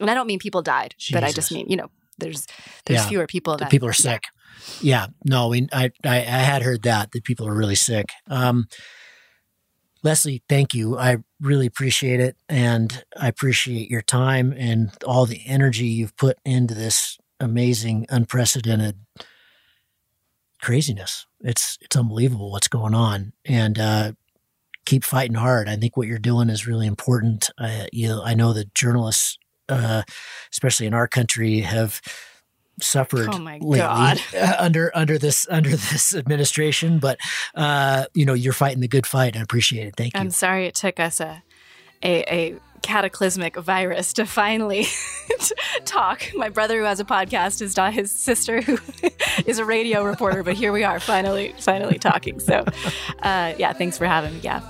And 0.00 0.10
I 0.10 0.14
don't 0.14 0.26
mean 0.26 0.38
people 0.38 0.62
died, 0.62 0.94
Jesus. 0.96 1.12
but 1.20 1.22
I 1.22 1.32
just 1.32 1.52
mean 1.52 1.66
you 1.68 1.76
know 1.76 1.90
there's 2.16 2.46
there's 2.86 3.02
yeah. 3.02 3.08
fewer 3.08 3.26
people 3.26 3.58
that 3.58 3.70
people 3.70 3.86
are 3.86 3.92
sick. 3.92 4.22
Yeah, 4.80 5.08
no, 5.26 5.48
we, 5.48 5.68
I, 5.70 5.90
I, 6.02 6.16
I 6.16 6.20
had 6.22 6.62
heard 6.62 6.82
that 6.84 7.12
that 7.12 7.24
people 7.24 7.46
are 7.46 7.54
really 7.54 7.74
sick. 7.74 8.06
Um, 8.26 8.68
Leslie, 10.02 10.42
thank 10.48 10.74
you. 10.74 10.96
I 10.96 11.18
really 11.40 11.66
appreciate 11.66 12.20
it, 12.20 12.36
and 12.48 13.04
I 13.16 13.28
appreciate 13.28 13.90
your 13.90 14.02
time 14.02 14.54
and 14.56 14.90
all 15.04 15.26
the 15.26 15.42
energy 15.46 15.86
you've 15.86 16.16
put 16.16 16.38
into 16.44 16.74
this 16.74 17.18
amazing, 17.40 18.06
unprecedented 18.08 18.96
craziness. 20.60 21.26
It's 21.40 21.78
it's 21.80 21.96
unbelievable 21.96 22.50
what's 22.50 22.68
going 22.68 22.94
on, 22.94 23.32
and 23.44 23.78
uh, 23.78 24.12
keep 24.86 25.04
fighting 25.04 25.36
hard. 25.36 25.68
I 25.68 25.76
think 25.76 25.96
what 25.96 26.06
you're 26.06 26.18
doing 26.18 26.48
is 26.48 26.66
really 26.66 26.86
important. 26.86 27.50
Uh, 27.58 27.86
you 27.92 28.08
know, 28.08 28.22
I 28.22 28.34
know 28.34 28.52
that 28.52 28.74
journalists, 28.74 29.38
uh, 29.68 30.02
especially 30.52 30.86
in 30.86 30.94
our 30.94 31.08
country, 31.08 31.60
have 31.60 32.00
suffered 32.80 33.28
oh 33.32 33.38
lately 33.38 33.80
uh, 34.38 34.56
under 34.58 34.90
under 34.94 35.18
this 35.18 35.46
under 35.50 35.70
this 35.70 36.14
administration. 36.14 36.98
But 36.98 37.18
uh, 37.54 38.06
you 38.14 38.24
know, 38.24 38.34
you're 38.34 38.52
fighting 38.52 38.80
the 38.80 38.88
good 38.88 39.06
fight. 39.06 39.36
I 39.36 39.40
appreciate 39.40 39.86
it. 39.86 39.96
Thank 39.96 40.14
you. 40.14 40.20
I'm 40.20 40.30
sorry 40.30 40.66
it 40.66 40.74
took 40.74 41.00
us 41.00 41.20
a 41.20 41.42
a, 42.02 42.22
a 42.32 42.58
cataclysmic 42.82 43.56
virus 43.56 44.12
to 44.14 44.26
finally 44.26 44.86
talk. 45.84 46.22
My 46.34 46.48
brother, 46.48 46.78
who 46.78 46.84
has 46.84 47.00
a 47.00 47.04
podcast, 47.04 47.60
is 47.62 47.76
not 47.76 47.92
his 47.92 48.10
sister, 48.10 48.60
who 48.60 48.78
is 49.46 49.58
a 49.58 49.64
radio 49.64 50.04
reporter. 50.04 50.42
But 50.42 50.54
here 50.54 50.72
we 50.72 50.84
are, 50.84 51.00
finally, 51.00 51.54
finally 51.58 51.98
talking. 51.98 52.40
So, 52.40 52.64
uh, 53.22 53.54
yeah, 53.58 53.72
thanks 53.72 53.98
for 53.98 54.06
having 54.06 54.34
me. 54.34 54.40
Yeah. 54.42 54.62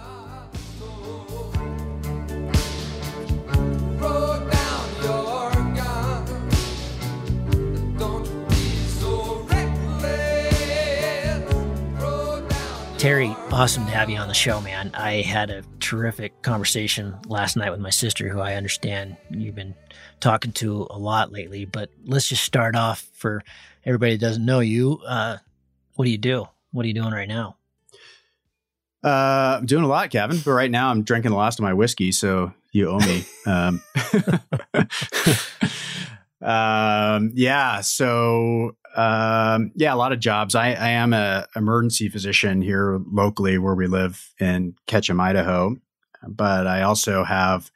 Terry, 12.99 13.28
awesome 13.53 13.84
to 13.84 13.92
have 13.92 14.11
you 14.11 14.16
on 14.16 14.26
the 14.26 14.34
show, 14.34 14.61
man. 14.61 14.90
I 14.92 15.22
had 15.22 15.51
a 15.51 15.62
terrific 15.78 16.42
conversation 16.42 17.16
last 17.28 17.57
night 17.57 17.70
with 17.70 17.78
my 17.78 17.90
sister, 17.90 18.28
who 18.28 18.40
I 18.40 18.55
understand 18.55 19.16
you've 19.30 19.55
been 19.55 19.76
talking 20.18 20.51
to 20.55 20.88
a 20.90 20.99
lot 20.99 21.30
lately. 21.30 21.64
But 21.64 21.90
let's 22.05 22.28
just 22.28 22.42
start 22.42 22.74
off 22.74 23.09
for 23.12 23.44
everybody 23.84 24.16
that 24.16 24.20
doesn't 24.20 24.44
know 24.44 24.59
you. 24.59 24.99
Uh, 25.07 25.36
what 25.94 26.07
do 26.07 26.11
you 26.11 26.18
do? 26.18 26.49
What 26.72 26.84
are 26.84 26.88
you 26.88 26.94
doing 26.94 27.12
right 27.12 27.28
now? 27.28 27.57
Uh, 29.05 29.59
I'm 29.61 29.66
doing 29.66 29.84
a 29.84 29.88
lot, 29.88 30.11
Gavin. 30.11 30.40
But 30.44 30.51
right 30.51 30.70
now, 30.70 30.90
I'm 30.90 31.05
drinking 31.05 31.30
the 31.30 31.36
last 31.36 31.61
of 31.61 31.62
my 31.62 31.74
whiskey, 31.74 32.11
so 32.11 32.53
you 32.72 32.88
owe 32.88 32.99
me. 32.99 33.24
um, 33.46 33.80
um, 36.42 37.30
yeah. 37.32 37.80
So 37.80 38.74
um, 38.99 39.70
yeah, 39.76 39.94
a 39.94 39.96
lot 39.96 40.12
of 40.12 40.18
jobs. 40.18 40.57
I, 40.57 40.72
I 40.72 40.88
am 40.88 41.12
a 41.12 41.46
emergency 41.55 42.09
physician 42.09 42.61
here 42.61 42.99
locally 43.12 43.57
where 43.57 43.76
we 43.76 43.86
live 43.86 44.32
in 44.40 44.74
Ketchum, 44.88 45.20
Idaho. 45.20 45.76
But 46.26 46.66
I 46.66 46.82
also 46.82 47.22
have 47.22 47.70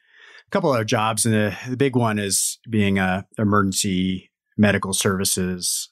a 0.48 0.50
couple 0.50 0.72
other 0.72 0.84
jobs, 0.84 1.24
and 1.24 1.32
the, 1.32 1.56
the 1.68 1.76
big 1.76 1.94
one 1.94 2.18
is 2.18 2.58
being 2.68 2.98
a 2.98 3.24
emergency 3.38 4.32
medical 4.58 4.92
services 4.92 5.90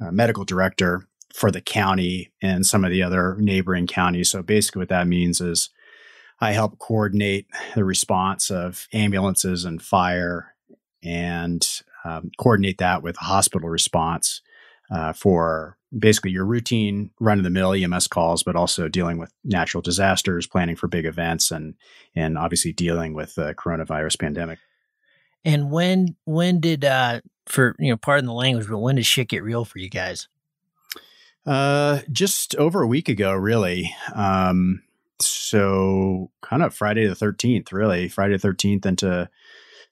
uh, 0.00 0.12
medical 0.12 0.44
director 0.44 1.08
for 1.34 1.50
the 1.50 1.60
county 1.60 2.32
and 2.40 2.64
some 2.64 2.84
of 2.84 2.92
the 2.92 3.02
other 3.02 3.36
neighboring 3.40 3.88
counties. 3.88 4.30
So 4.30 4.44
basically, 4.44 4.80
what 4.80 4.90
that 4.90 5.08
means 5.08 5.40
is 5.40 5.70
I 6.40 6.52
help 6.52 6.78
coordinate 6.78 7.48
the 7.74 7.84
response 7.84 8.48
of 8.48 8.86
ambulances 8.92 9.64
and 9.64 9.82
fire 9.82 10.54
and 11.02 11.68
um, 12.04 12.30
coordinate 12.38 12.78
that 12.78 13.02
with 13.02 13.16
hospital 13.16 13.68
response 13.68 14.40
uh, 14.92 15.12
for 15.12 15.78
basically 15.96 16.30
your 16.30 16.44
routine 16.44 17.10
run 17.20 17.38
of 17.38 17.44
the 17.44 17.50
mill 17.50 17.72
EMS 17.72 18.06
calls, 18.06 18.42
but 18.42 18.56
also 18.56 18.88
dealing 18.88 19.18
with 19.18 19.32
natural 19.44 19.80
disasters, 19.82 20.46
planning 20.46 20.76
for 20.76 20.88
big 20.88 21.06
events, 21.06 21.50
and 21.50 21.74
and 22.14 22.36
obviously 22.36 22.72
dealing 22.72 23.14
with 23.14 23.34
the 23.34 23.54
coronavirus 23.54 24.18
pandemic. 24.20 24.58
And 25.44 25.70
when 25.70 26.16
when 26.24 26.60
did 26.60 26.84
uh, 26.84 27.20
for 27.46 27.74
you 27.78 27.90
know 27.90 27.96
pardon 27.96 28.26
the 28.26 28.32
language, 28.32 28.68
but 28.68 28.78
when 28.78 28.96
did 28.96 29.06
shit 29.06 29.28
get 29.28 29.42
real 29.42 29.64
for 29.64 29.78
you 29.78 29.88
guys? 29.88 30.28
Uh, 31.44 32.00
just 32.10 32.54
over 32.56 32.82
a 32.82 32.86
week 32.86 33.08
ago, 33.08 33.32
really. 33.32 33.92
Um, 34.14 34.82
so 35.20 36.30
kind 36.40 36.62
of 36.62 36.74
Friday 36.74 37.06
the 37.06 37.14
thirteenth, 37.14 37.72
really 37.72 38.08
Friday 38.08 38.34
the 38.34 38.38
thirteenth 38.38 38.86
into 38.86 39.28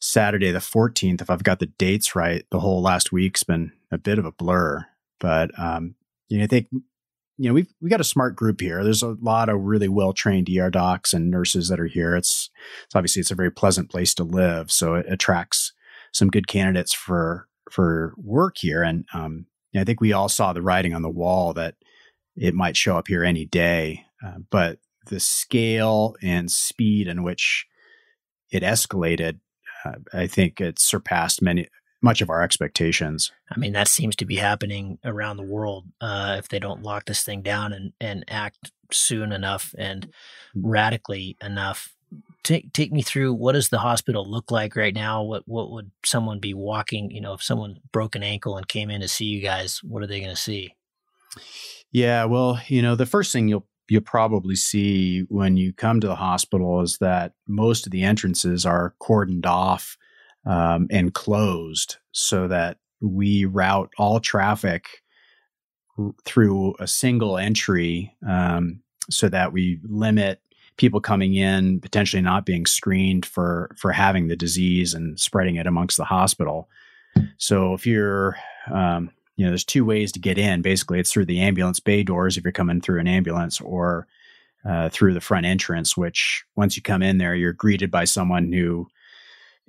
Saturday 0.00 0.50
the 0.50 0.60
14th, 0.60 1.20
if 1.20 1.30
I've 1.30 1.44
got 1.44 1.58
the 1.58 1.66
dates 1.66 2.16
right, 2.16 2.44
the 2.50 2.60
whole 2.60 2.80
last 2.80 3.12
week's 3.12 3.42
been 3.42 3.72
a 3.90 3.98
bit 3.98 4.18
of 4.18 4.24
a 4.24 4.32
blur. 4.32 4.86
But 5.20 5.56
um, 5.58 5.94
you 6.28 6.38
know, 6.38 6.44
I 6.44 6.46
think 6.46 6.68
you 6.72 7.48
know 7.48 7.54
we've 7.54 7.72
we 7.80 7.88
got 7.88 8.00
a 8.00 8.04
smart 8.04 8.36
group 8.36 8.60
here. 8.60 8.82
There's 8.82 9.02
a 9.02 9.16
lot 9.20 9.48
of 9.48 9.60
really 9.60 9.88
well 9.88 10.12
trained 10.12 10.48
ER 10.50 10.70
docs 10.70 11.12
and 11.12 11.30
nurses 11.30 11.68
that 11.68 11.80
are 11.80 11.86
here. 11.86 12.16
It's 12.16 12.50
it's 12.84 12.96
obviously 12.96 13.20
it's 13.20 13.30
a 13.30 13.36
very 13.36 13.50
pleasant 13.50 13.90
place 13.90 14.14
to 14.14 14.24
live, 14.24 14.70
so 14.70 14.94
it 14.94 15.06
attracts 15.08 15.72
some 16.12 16.28
good 16.28 16.48
candidates 16.48 16.92
for 16.92 17.48
for 17.70 18.14
work 18.16 18.56
here. 18.58 18.82
And 18.82 19.04
um, 19.14 19.46
I 19.76 19.84
think 19.84 20.00
we 20.00 20.12
all 20.12 20.28
saw 20.28 20.52
the 20.52 20.62
writing 20.62 20.94
on 20.94 21.02
the 21.02 21.08
wall 21.08 21.52
that 21.54 21.76
it 22.36 22.54
might 22.54 22.76
show 22.76 22.96
up 22.96 23.08
here 23.08 23.24
any 23.24 23.44
day. 23.44 24.04
Uh, 24.24 24.38
but 24.50 24.78
the 25.06 25.20
scale 25.20 26.14
and 26.22 26.50
speed 26.50 27.06
in 27.06 27.22
which 27.22 27.66
it 28.50 28.62
escalated 28.62 29.38
uh, 29.84 29.92
I 30.12 30.26
think 30.26 30.60
it 30.60 30.78
surpassed 30.78 31.42
many 31.42 31.68
much 32.02 32.20
of 32.22 32.30
our 32.30 32.42
expectations. 32.42 33.30
I 33.50 33.58
mean, 33.58 33.72
that 33.72 33.88
seems 33.88 34.16
to 34.16 34.24
be 34.24 34.36
happening 34.36 34.98
around 35.04 35.36
the 35.36 35.42
world. 35.42 35.86
Uh, 36.00 36.36
if 36.38 36.48
they 36.48 36.58
don't 36.58 36.82
lock 36.82 37.04
this 37.04 37.22
thing 37.22 37.42
down 37.42 37.72
and, 37.72 37.92
and 38.00 38.24
act 38.28 38.72
soon 38.90 39.32
enough 39.32 39.74
and 39.78 40.10
radically 40.54 41.36
enough, 41.42 41.94
take 42.42 42.72
take 42.72 42.92
me 42.92 43.02
through 43.02 43.34
what 43.34 43.52
does 43.52 43.68
the 43.68 43.78
hospital 43.78 44.28
look 44.28 44.50
like 44.50 44.76
right 44.76 44.94
now? 44.94 45.22
What 45.22 45.46
what 45.46 45.70
would 45.70 45.90
someone 46.04 46.40
be 46.40 46.54
walking? 46.54 47.10
You 47.10 47.20
know, 47.20 47.34
if 47.34 47.42
someone 47.42 47.80
broke 47.92 48.14
an 48.14 48.22
ankle 48.22 48.56
and 48.56 48.66
came 48.66 48.90
in 48.90 49.00
to 49.02 49.08
see 49.08 49.26
you 49.26 49.42
guys, 49.42 49.80
what 49.82 50.02
are 50.02 50.06
they 50.06 50.20
going 50.20 50.34
to 50.34 50.40
see? 50.40 50.74
Yeah, 51.92 52.24
well, 52.24 52.60
you 52.68 52.82
know, 52.82 52.94
the 52.94 53.06
first 53.06 53.32
thing 53.32 53.48
you'll 53.48 53.66
you'll 53.88 54.00
probably 54.00 54.54
see 54.54 55.22
when 55.28 55.56
you 55.56 55.72
come 55.72 56.00
to 56.00 56.06
the 56.06 56.16
hospital 56.16 56.80
is 56.80 56.98
that 56.98 57.32
most 57.48 57.86
of 57.86 57.92
the 57.92 58.04
entrances 58.04 58.64
are 58.64 58.94
cordoned 59.02 59.46
off 59.46 59.96
um, 60.46 60.86
and 60.90 61.14
closed 61.14 61.96
so 62.12 62.48
that 62.48 62.78
we 63.00 63.44
route 63.44 63.90
all 63.98 64.20
traffic 64.20 65.02
through 66.24 66.74
a 66.78 66.86
single 66.86 67.36
entry 67.36 68.16
um, 68.26 68.80
so 69.10 69.28
that 69.28 69.52
we 69.52 69.78
limit 69.84 70.40
people 70.76 71.00
coming 71.00 71.34
in 71.34 71.78
potentially 71.80 72.22
not 72.22 72.46
being 72.46 72.64
screened 72.64 73.26
for 73.26 73.70
for 73.76 73.92
having 73.92 74.28
the 74.28 74.36
disease 74.36 74.94
and 74.94 75.20
spreading 75.20 75.56
it 75.56 75.66
amongst 75.66 75.98
the 75.98 76.04
hospital 76.04 76.70
so 77.36 77.74
if 77.74 77.86
you're 77.86 78.36
um, 78.70 79.10
you 79.40 79.46
know, 79.46 79.52
there's 79.52 79.64
two 79.64 79.86
ways 79.86 80.12
to 80.12 80.20
get 80.20 80.36
in. 80.36 80.60
Basically, 80.60 81.00
it's 81.00 81.10
through 81.10 81.24
the 81.24 81.40
ambulance 81.40 81.80
bay 81.80 82.02
doors 82.02 82.36
if 82.36 82.44
you're 82.44 82.52
coming 82.52 82.82
through 82.82 83.00
an 83.00 83.08
ambulance, 83.08 83.58
or 83.58 84.06
uh, 84.66 84.90
through 84.90 85.14
the 85.14 85.20
front 85.22 85.46
entrance. 85.46 85.96
Which 85.96 86.44
once 86.56 86.76
you 86.76 86.82
come 86.82 87.02
in 87.02 87.16
there, 87.16 87.34
you're 87.34 87.54
greeted 87.54 87.90
by 87.90 88.04
someone 88.04 88.52
who 88.52 88.86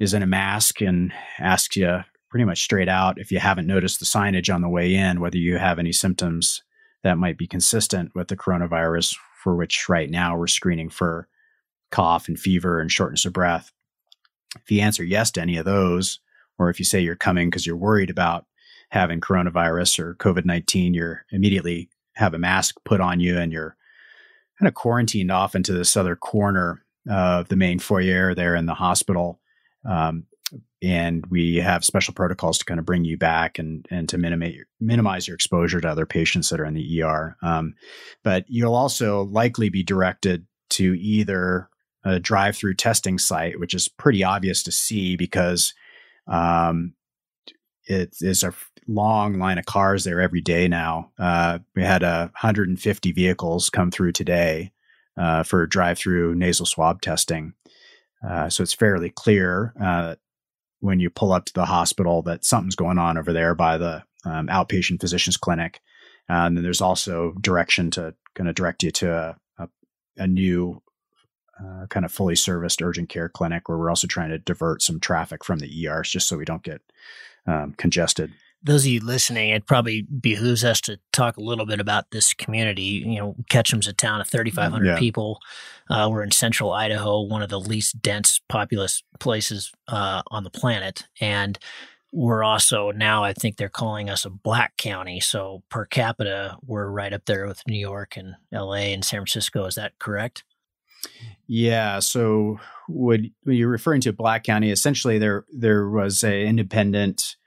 is 0.01 0.15
in 0.15 0.23
a 0.23 0.27
mask 0.27 0.81
and 0.81 1.13
asks 1.37 1.75
you 1.75 1.99
pretty 2.27 2.43
much 2.43 2.63
straight 2.63 2.89
out 2.89 3.19
if 3.19 3.31
you 3.31 3.37
haven't 3.37 3.67
noticed 3.67 3.99
the 3.99 4.05
signage 4.05 4.51
on 4.51 4.61
the 4.61 4.69
way 4.69 4.95
in, 4.95 5.19
whether 5.19 5.37
you 5.37 5.57
have 5.57 5.77
any 5.77 5.91
symptoms 5.91 6.63
that 7.03 7.19
might 7.19 7.37
be 7.37 7.45
consistent 7.45 8.11
with 8.15 8.27
the 8.27 8.35
coronavirus, 8.35 9.15
for 9.43 9.55
which 9.55 9.87
right 9.87 10.09
now 10.09 10.35
we're 10.35 10.47
screening 10.47 10.89
for 10.89 11.27
cough 11.91 12.27
and 12.27 12.39
fever 12.39 12.81
and 12.81 12.91
shortness 12.91 13.25
of 13.25 13.33
breath. 13.33 13.71
If 14.55 14.71
you 14.71 14.81
answer 14.81 15.03
yes 15.03 15.29
to 15.31 15.41
any 15.41 15.57
of 15.57 15.65
those, 15.65 16.19
or 16.57 16.71
if 16.71 16.79
you 16.79 16.85
say 16.85 16.99
you're 16.99 17.15
coming 17.15 17.51
because 17.51 17.67
you're 17.67 17.77
worried 17.77 18.09
about 18.09 18.47
having 18.89 19.21
coronavirus 19.21 19.99
or 19.99 20.15
COVID 20.15 20.45
19, 20.45 20.95
you're 20.95 21.25
immediately 21.31 21.89
have 22.15 22.33
a 22.33 22.39
mask 22.39 22.75
put 22.85 23.01
on 23.01 23.19
you 23.19 23.37
and 23.37 23.51
you're 23.51 23.75
kind 24.57 24.67
of 24.67 24.73
quarantined 24.73 25.31
off 25.31 25.53
into 25.53 25.73
this 25.73 25.95
other 25.95 26.15
corner 26.15 26.83
of 27.07 27.49
the 27.49 27.55
main 27.55 27.77
foyer 27.77 28.33
there 28.33 28.55
in 28.55 28.65
the 28.65 28.73
hospital. 28.73 29.40
Um, 29.86 30.25
and 30.82 31.25
we 31.27 31.57
have 31.57 31.86
special 31.86 32.13
protocols 32.13 32.57
to 32.57 32.65
kind 32.65 32.79
of 32.79 32.86
bring 32.86 33.05
you 33.05 33.17
back 33.17 33.59
and 33.59 33.86
and 33.91 34.09
to 34.09 34.17
minimize 34.17 34.55
minimize 34.79 35.27
your 35.27 35.36
exposure 35.36 35.79
to 35.79 35.88
other 35.88 36.05
patients 36.05 36.49
that 36.49 36.59
are 36.59 36.65
in 36.65 36.73
the 36.73 37.03
ER. 37.03 37.38
Um, 37.41 37.75
but 38.23 38.45
you'll 38.47 38.75
also 38.75 39.23
likely 39.23 39.69
be 39.69 39.84
directed 39.84 40.45
to 40.71 40.99
either 40.99 41.69
a 42.03 42.19
drive-through 42.19 42.73
testing 42.73 43.19
site, 43.19 43.59
which 43.59 43.73
is 43.73 43.88
pretty 43.88 44.23
obvious 44.23 44.63
to 44.63 44.71
see 44.71 45.15
because 45.15 45.73
um, 46.27 46.93
it 47.86 48.15
is 48.21 48.43
a 48.43 48.53
long 48.88 49.38
line 49.38 49.59
of 49.59 49.65
cars 49.65 50.03
there 50.03 50.19
every 50.19 50.41
day 50.41 50.67
now. 50.67 51.11
Uh, 51.19 51.59
we 51.75 51.84
had 51.84 52.03
uh, 52.03 52.29
150 52.41 53.11
vehicles 53.11 53.69
come 53.69 53.91
through 53.91 54.13
today 54.13 54.71
uh, 55.17 55.43
for 55.43 55.67
drive-through 55.67 56.34
nasal 56.36 56.65
swab 56.65 57.01
testing. 57.01 57.53
Uh, 58.28 58.49
so 58.49 58.63
it's 58.63 58.74
fairly 58.74 59.09
clear 59.09 59.74
uh, 59.82 60.15
when 60.80 60.99
you 60.99 61.09
pull 61.09 61.32
up 61.32 61.45
to 61.45 61.53
the 61.53 61.65
hospital 61.65 62.22
that 62.24 62.45
something's 62.45 62.76
going 62.76 62.97
on 62.97 63.17
over 63.17 63.34
there 63.34 63.55
by 63.55 63.78
the 63.78 64.03
um, 64.26 64.47
outpatient 64.47 64.99
physician's 64.99 65.38
clinic. 65.38 65.80
Uh, 66.30 66.45
and 66.45 66.55
then 66.55 66.63
there's 66.63 66.82
also 66.82 67.34
direction 67.41 67.91
to 67.91 68.13
kind 68.36 68.49
of 68.49 68.55
direct 68.55 68.84
you 68.84 68.91
to 68.91 69.11
a, 69.11 69.36
a, 69.57 69.67
a 70.17 70.28
new 70.28 70.82
uh, 71.59 71.86
kind 71.88 72.05
of 72.05 72.11
fully 72.11 72.36
serviced 72.36 72.82
urgent 72.82 73.09
care 73.09 73.30
clinic 73.30 73.67
where 73.67 73.78
we're 73.78 73.89
also 73.89 74.07
trying 74.07 74.30
to 74.30 74.39
divert 74.39 74.82
some 74.82 74.99
traffic 74.99 75.43
from 75.43 75.59
the 75.59 75.86
ERs 75.86 76.09
just 76.09 76.28
so 76.28 76.38
we 76.38 76.45
don't 76.45 76.63
get 76.63 76.82
um, 77.47 77.74
congested. 77.78 78.32
Those 78.64 78.84
of 78.84 78.91
you 78.91 78.99
listening, 78.99 79.49
it 79.49 79.66
probably 79.66 80.03
behooves 80.03 80.64
us 80.64 80.82
to 80.82 80.99
talk 81.12 81.38
a 81.38 81.41
little 81.41 81.66
bit 81.66 81.80
about 81.80 82.12
this 82.12 82.34
community. 82.34 83.03
You 83.05 83.20
know, 83.20 83.36
Ketchum's 83.49 83.88
a 83.88 83.93
town 83.93 84.22
of 84.22 84.28
3,500 84.28 84.86
yeah. 84.86 84.99
people. 84.99 85.39
Uh, 85.89 86.07
we're 86.12 86.24
in 86.24 86.32
central 86.32 86.72
Idaho, 86.72 87.22
one 87.22 87.41
of 87.41 87.49
the 87.49 87.59
least 87.59 88.01
dense 88.01 88.39
populous 88.47 89.03
places 89.20 89.72
uh, 89.88 90.22
on 90.30 90.43
the 90.43 90.49
planet. 90.49 91.07
And 91.20 91.57
we're 92.12 92.43
also 92.43 92.91
now, 92.91 93.24
I 93.24 93.34
think 93.34 93.57
they're 93.57 93.70
calling 93.70 94.09
us 94.09 94.26
a 94.26 94.30
black 94.30 94.78
county. 94.78 95.20
So 95.20 95.64
per 95.70 95.86
capita, 95.86 96.57
we're 96.66 96.89
right 96.89 97.14
up 97.14 97.26
there 97.26 97.47
with 97.47 97.66
New 97.68 97.80
York 97.80 98.18
and 98.18 98.36
LA 98.51 98.91
and 98.93 99.03
San 99.03 99.20
Francisco. 99.20 99.66
Is 99.66 99.76
that 99.76 99.97
correct? 99.97 100.43
Yeah. 101.47 101.99
So 101.99 102.59
when 102.88 103.34
you're 103.43 103.70
referring 103.70 104.01
to 104.01 104.14
Black 104.14 104.43
County, 104.43 104.72
essentially 104.72 105.18
there 105.18 105.45
there 105.51 105.89
was 105.89 106.24
an 106.24 106.34
independent 106.34 107.38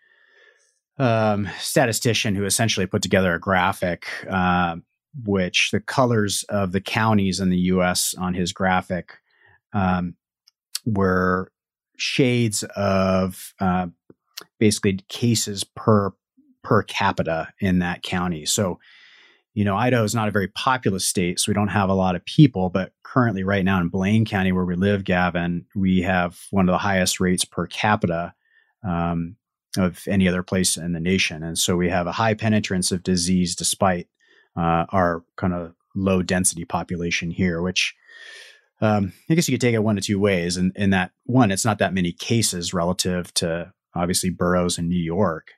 um, 0.99 1.49
statistician 1.59 2.34
who 2.34 2.45
essentially 2.45 2.86
put 2.86 3.03
together 3.03 3.34
a 3.34 3.40
graphic, 3.40 4.07
uh, 4.28 4.76
which 5.24 5.70
the 5.72 5.80
colors 5.80 6.45
of 6.49 6.72
the 6.72 6.80
counties 6.80 7.40
in 7.40 7.51
the 7.51 7.59
U.S. 7.59 8.14
on 8.18 8.34
his 8.34 8.53
graphic 8.53 9.12
um, 9.72 10.14
were 10.84 11.51
shades 11.97 12.62
of 12.76 13.55
uh, 13.61 13.86
basically 14.59 14.99
cases 15.09 15.64
per 15.64 16.12
per 16.62 16.82
capita 16.82 17.53
in 17.61 17.80
that 17.80 18.03
county. 18.03 18.47
So 18.47 18.78
you 19.55 19.64
know, 19.64 19.76
Idaho 19.76 20.03
is 20.03 20.16
not 20.16 20.26
a 20.26 20.32
very 20.32 20.49
populous 20.49 21.07
state, 21.07 21.38
so 21.38 21.51
we 21.51 21.55
don't 21.55 21.68
have 21.68 21.88
a 21.88 21.95
lot 21.95 22.16
of 22.16 22.24
people. 22.24 22.70
But 22.70 22.92
currently, 23.05 23.45
right 23.45 23.64
now 23.64 23.80
in 23.80 23.88
Blaine 23.88 24.24
County, 24.24 24.51
where 24.51 24.64
we 24.64 24.74
live, 24.74 25.05
Gavin, 25.05 25.64
we 25.76 26.03
have 26.03 26.40
one 26.51 26.68
of 26.68 26.72
the 26.72 26.78
highest 26.78 27.20
rates 27.20 27.45
per 27.45 27.68
capita 27.68 28.34
um, 28.82 29.36
of 29.77 30.07
any 30.09 30.29
other 30.29 30.43
place 30.43 30.77
in 30.77 30.93
the 30.93 31.01
nation. 31.01 31.43
And 31.43 31.59
so 31.59 31.77
we 31.77 31.89
have 31.89 32.07
a 32.07 32.12
high 32.12 32.35
penetrance 32.35 32.93
of 32.93 33.03
disease 33.03 33.57
despite 33.57 34.09
uh, 34.57 34.87
our 34.91 35.25
kind 35.37 35.53
of 35.53 35.75
low 35.95 36.22
density 36.22 36.64
population 36.64 37.31
here, 37.31 37.61
which 37.61 37.95
um, 38.81 39.12
I 39.31 39.35
guess 39.35 39.49
you 39.49 39.55
could 39.55 39.61
take 39.61 39.75
it 39.75 39.83
one 39.83 39.99
of 39.99 40.05
two 40.05 40.18
ways. 40.18 40.57
And 40.57 40.72
in 40.77 40.91
that 40.91 41.12
one, 41.25 41.51
it's 41.51 41.64
not 41.64 41.79
that 41.79 41.95
many 41.95 42.12
cases 42.12 42.75
relative 42.75 43.33
to 43.35 43.72
obviously 43.95 44.31
boroughs 44.31 44.79
in 44.79 44.89
New 44.89 44.97
York. 44.97 45.53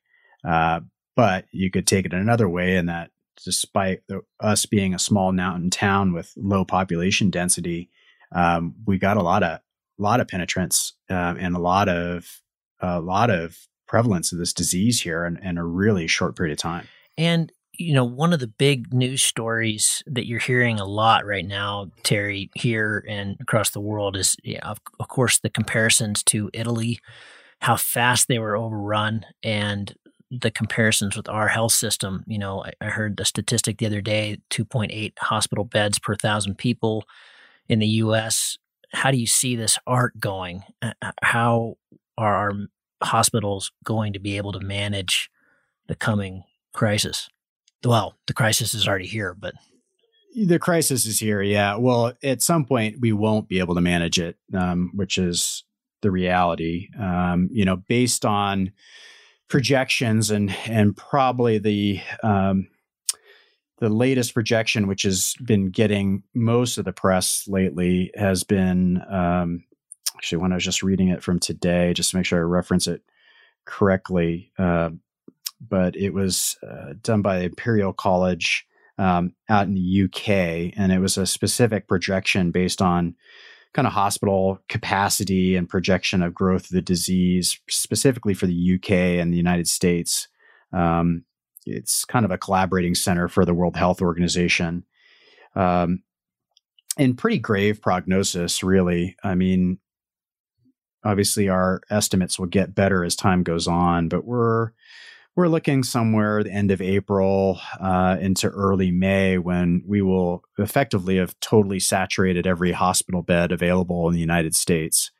Uh, 0.45 0.81
but 1.15 1.47
you 1.51 1.71
could 1.71 1.87
take 1.87 2.07
it 2.07 2.13
another 2.13 2.49
way 2.49 2.77
in 2.77 2.87
that 2.87 3.11
despite 3.45 4.03
the, 4.09 4.23
us 4.41 4.67
being 4.67 4.95
a 4.95 4.99
small 4.99 5.33
mountain 5.33 5.71
town 5.71 6.13
with 6.13 6.33
low 6.37 6.65
population 6.65 7.31
density, 7.31 7.91
um, 8.33 8.75
we 8.87 8.99
got 8.99 9.17
a 9.17 9.23
lot 9.23 9.43
of 9.43 9.61
lot 9.99 10.21
of 10.21 10.29
penetrance 10.29 10.93
uh, 11.09 11.35
and 11.39 11.57
a 11.57 11.59
lot 11.59 11.89
of 11.89 12.43
a 12.81 13.01
lot 13.01 13.31
of 13.31 13.57
prevalence 13.87 14.33
of 14.33 14.39
this 14.39 14.53
disease 14.53 15.03
here 15.03 15.25
in, 15.25 15.37
in 15.39 15.59
a 15.59 15.65
really 15.65 16.07
short 16.07 16.37
period 16.37 16.53
of 16.53 16.59
time. 16.59 16.89
And 17.17 17.53
you 17.79 17.95
know, 17.95 18.05
one 18.05 18.33
of 18.33 18.41
the 18.41 18.47
big 18.47 18.93
news 18.93 19.23
stories 19.23 20.03
that 20.07 20.27
you're 20.27 20.39
hearing 20.39 20.81
a 20.81 20.85
lot 20.85 21.27
right 21.27 21.47
now, 21.47 21.91
Terry, 22.03 22.51
here 22.55 23.05
and 23.09 23.37
across 23.41 23.71
the 23.71 23.81
world 23.81 24.17
is, 24.17 24.37
yeah, 24.43 24.67
of, 24.69 24.79
of 24.99 25.09
course, 25.09 25.39
the 25.39 25.51
comparisons 25.51 26.23
to 26.25 26.51
Italy, 26.55 27.01
how 27.61 27.77
fast 27.77 28.29
they 28.29 28.39
were 28.39 28.57
overrun, 28.57 29.27
and 29.43 29.95
the 30.31 30.51
comparisons 30.51 31.17
with 31.17 31.29
our 31.29 31.49
health 31.49 31.73
system. 31.73 32.25
You 32.27 32.39
know, 32.39 32.65
I, 32.65 32.73
I 32.81 32.87
heard 32.87 33.17
the 33.17 33.25
statistic 33.25 33.79
the 33.79 33.87
other 33.87 34.01
day 34.01 34.39
2.8 34.51 35.13
hospital 35.19 35.65
beds 35.65 35.99
per 35.99 36.17
thousand 36.17 36.59
people 36.59 37.05
in 37.69 37.79
the 37.79 37.87
US. 37.87 38.59
How 38.93 39.11
do 39.11 39.19
you 39.19 39.27
see 39.27 39.57
this 39.57 39.79
art 39.87 40.19
going? 40.19 40.63
Uh, 40.81 40.93
uh, 41.03 41.13
how 41.23 41.77
are 42.19 42.35
our 42.35 42.53
hospitals 43.03 43.73
going 43.85 44.13
to 44.13 44.19
be 44.19 44.37
able 44.37 44.53
to 44.53 44.61
manage 44.61 45.31
the 45.87 45.95
coming 45.95 46.45
crisis? 46.73 47.29
Well, 47.85 48.17
the 48.27 48.33
crisis 48.33 48.75
is 48.75 48.89
already 48.89 49.07
here, 49.07 49.35
but 49.35 49.55
the 50.35 50.59
crisis 50.59 51.07
is 51.07 51.19
here. 51.19 51.43
Yeah. 51.43 51.77
Well, 51.77 52.13
at 52.23 52.43
some 52.43 52.65
point 52.65 53.01
we 53.01 53.13
won't 53.13 53.49
be 53.49 53.59
able 53.59 53.75
to 53.75 53.81
manage 53.81 54.19
it, 54.19 54.37
um, 54.55 54.91
which 54.95 55.19
is 55.19 55.65
the 56.03 56.11
reality. 56.11 56.89
Um, 56.99 57.49
you 57.51 57.65
know, 57.65 57.77
based 57.77 58.25
on 58.25 58.73
projections 59.49 60.31
and 60.31 60.55
and 60.67 60.97
probably 60.97 61.59
the 61.59 62.01
um, 62.23 62.69
the 63.79 63.89
latest 63.89 64.35
projection, 64.35 64.87
which 64.87 65.03
has 65.03 65.35
been 65.45 65.71
getting 65.71 66.23
most 66.35 66.79
of 66.79 66.85
the 66.85 66.93
press 66.93 67.47
lately, 67.47 68.11
has 68.15 68.45
been 68.45 69.03
um, 69.11 69.65
actually 70.17 70.39
when 70.39 70.53
I 70.53 70.57
was 70.57 70.65
just 70.65 70.83
reading 70.83 71.09
it 71.09 71.23
from 71.23 71.39
today, 71.39 71.93
just 71.93 72.11
to 72.11 72.17
make 72.17 72.27
sure 72.27 72.39
I 72.39 72.43
reference 72.43 72.87
it 72.87 73.03
correctly. 73.65 74.53
Uh, 74.59 74.91
but 75.61 75.97
it 75.97 76.11
was 76.11 76.57
uh, 76.67 76.95
done 77.03 77.23
by 77.23 77.41
Imperial 77.41 77.93
College 77.93 78.67
um, 78.99 79.35
out 79.49 79.67
in 79.67 79.75
the 79.75 80.05
UK, 80.05 80.73
and 80.77 80.93
it 80.93 81.01
was 81.01 81.19
a 81.19 81.27
specific 81.27 81.87
projection 81.87 82.51
based 82.51 82.81
on 82.81 83.15
kind 83.75 83.87
of 83.87 83.93
hospital 83.93 84.59
capacity 84.69 85.55
and 85.55 85.69
projection 85.69 86.23
of 86.23 86.35
growth 86.35 86.65
of 86.65 86.71
the 86.71 86.83
disease, 86.83 87.61
specifically 87.69 88.33
for 88.33 88.47
the 88.47 88.75
UK 88.75 88.91
and 89.21 89.33
the 89.33 89.37
United 89.37 89.69
States. 89.69 90.29
Um, 90.73 91.25
it's 91.67 92.05
kind 92.05 92.25
of 92.25 92.31
a 92.31 92.39
collaborating 92.39 92.95
center 92.95 93.29
for 93.29 93.45
the 93.45 93.53
World 93.53 93.77
Health 93.77 94.01
Organization. 94.01 94.85
Um, 95.55 96.03
and 96.97 97.19
pretty 97.19 97.39
grave 97.39 97.83
prognosis, 97.83 98.63
really. 98.63 99.17
I 99.23 99.35
mean, 99.35 99.79
obviously, 101.07 101.49
our 101.49 101.81
estimates 101.89 102.39
will 102.39 102.47
get 102.47 102.75
better 102.75 103.05
as 103.05 103.17
time 103.17 103.43
goes 103.43 103.69
on, 103.69 104.09
but 104.09 104.25
we're 104.25 104.73
we're 105.37 105.49
looking 105.49 105.83
somewhere 105.83 106.43
the 106.43 106.51
end 106.51 106.71
of 106.71 106.81
April 106.81 107.61
uh, 107.79 108.17
into 108.19 108.49
early 108.49 108.91
May 108.91 109.37
when 109.37 109.83
we 109.87 110.01
will 110.01 110.43
effectively 110.59 111.19
have 111.19 111.39
totally 111.41 111.79
saturated 111.79 112.47
every 112.47 112.73
hospital 112.73 113.23
bed 113.23 113.53
available 113.53 114.09
in 114.09 114.15
the 114.15 114.21
United 114.21 114.55
States 114.55 115.11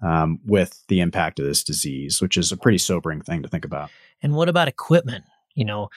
um, 0.00 0.38
with 0.46 0.84
the 0.86 1.00
impact 1.00 1.40
of 1.40 1.44
this 1.44 1.64
disease, 1.64 2.22
which 2.22 2.36
is 2.36 2.52
a 2.52 2.56
pretty 2.56 2.78
sobering 2.78 3.20
thing 3.20 3.42
to 3.42 3.48
think 3.48 3.64
about. 3.64 3.90
And 4.22 4.34
what 4.34 4.48
about 4.48 4.68
equipment? 4.68 5.24
You 5.56 5.64
know, 5.64 5.88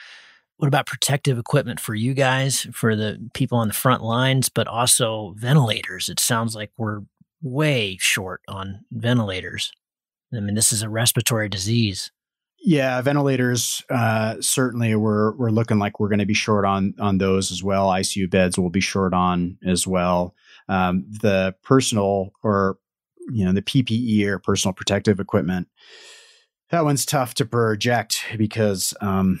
what 0.56 0.66
about 0.66 0.86
protective 0.86 1.38
equipment 1.38 1.78
for 1.78 1.94
you 1.94 2.14
guys, 2.14 2.66
for 2.72 2.96
the 2.96 3.30
people 3.32 3.58
on 3.58 3.68
the 3.68 3.74
front 3.74 4.02
lines, 4.02 4.48
but 4.48 4.66
also 4.66 5.34
ventilators? 5.36 6.08
It 6.08 6.18
sounds 6.18 6.56
like 6.56 6.72
we're 6.76 7.02
way 7.42 7.96
short 8.00 8.40
on 8.48 8.84
ventilators. 8.90 9.72
I 10.34 10.40
mean, 10.40 10.54
this 10.54 10.72
is 10.72 10.82
a 10.82 10.88
respiratory 10.88 11.48
disease. 11.48 12.10
Yeah, 12.60 13.00
ventilators 13.00 13.84
uh, 13.88 14.36
certainly 14.40 14.96
we're 14.96 15.32
we're 15.36 15.50
looking 15.50 15.78
like 15.78 16.00
we're 16.00 16.08
going 16.08 16.18
to 16.18 16.26
be 16.26 16.34
short 16.34 16.64
on 16.64 16.94
on 16.98 17.18
those 17.18 17.52
as 17.52 17.62
well. 17.62 17.88
ICU 17.88 18.28
beds 18.28 18.58
will 18.58 18.70
be 18.70 18.80
short 18.80 19.14
on 19.14 19.58
as 19.64 19.86
well. 19.86 20.34
Um, 20.68 21.06
the 21.08 21.54
personal 21.62 22.32
or 22.42 22.78
you 23.30 23.44
know 23.44 23.52
the 23.52 23.62
PPE 23.62 24.26
or 24.26 24.38
personal 24.40 24.72
protective 24.72 25.20
equipment 25.20 25.68
that 26.70 26.84
one's 26.84 27.06
tough 27.06 27.34
to 27.34 27.46
project 27.46 28.24
because 28.36 28.94
um, 29.00 29.40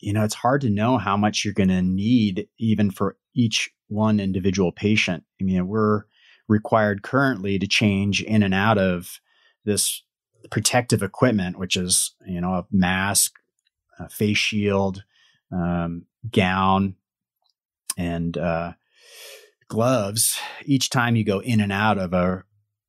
you 0.00 0.12
know 0.12 0.24
it's 0.24 0.34
hard 0.34 0.60
to 0.62 0.70
know 0.70 0.98
how 0.98 1.16
much 1.16 1.44
you're 1.44 1.54
going 1.54 1.68
to 1.68 1.82
need 1.82 2.48
even 2.58 2.90
for 2.90 3.16
each 3.34 3.70
one 3.88 4.20
individual 4.20 4.72
patient. 4.72 5.24
I 5.40 5.44
mean, 5.44 5.66
we're 5.66 6.04
required 6.52 7.02
currently 7.02 7.58
to 7.58 7.66
change 7.66 8.22
in 8.22 8.42
and 8.42 8.54
out 8.54 8.78
of 8.78 9.20
this 9.64 10.02
protective 10.50 11.02
equipment, 11.02 11.58
which 11.58 11.76
is 11.76 12.14
you 12.26 12.40
know 12.40 12.52
a 12.52 12.66
mask, 12.70 13.32
a 13.98 14.08
face 14.08 14.38
shield, 14.38 15.02
um, 15.50 16.06
gown, 16.30 16.94
and 17.96 18.36
uh, 18.36 18.72
gloves. 19.68 20.38
Each 20.64 20.90
time 20.90 21.16
you 21.16 21.24
go 21.24 21.40
in 21.40 21.60
and 21.60 21.72
out 21.72 21.98
of 21.98 22.12
a 22.12 22.44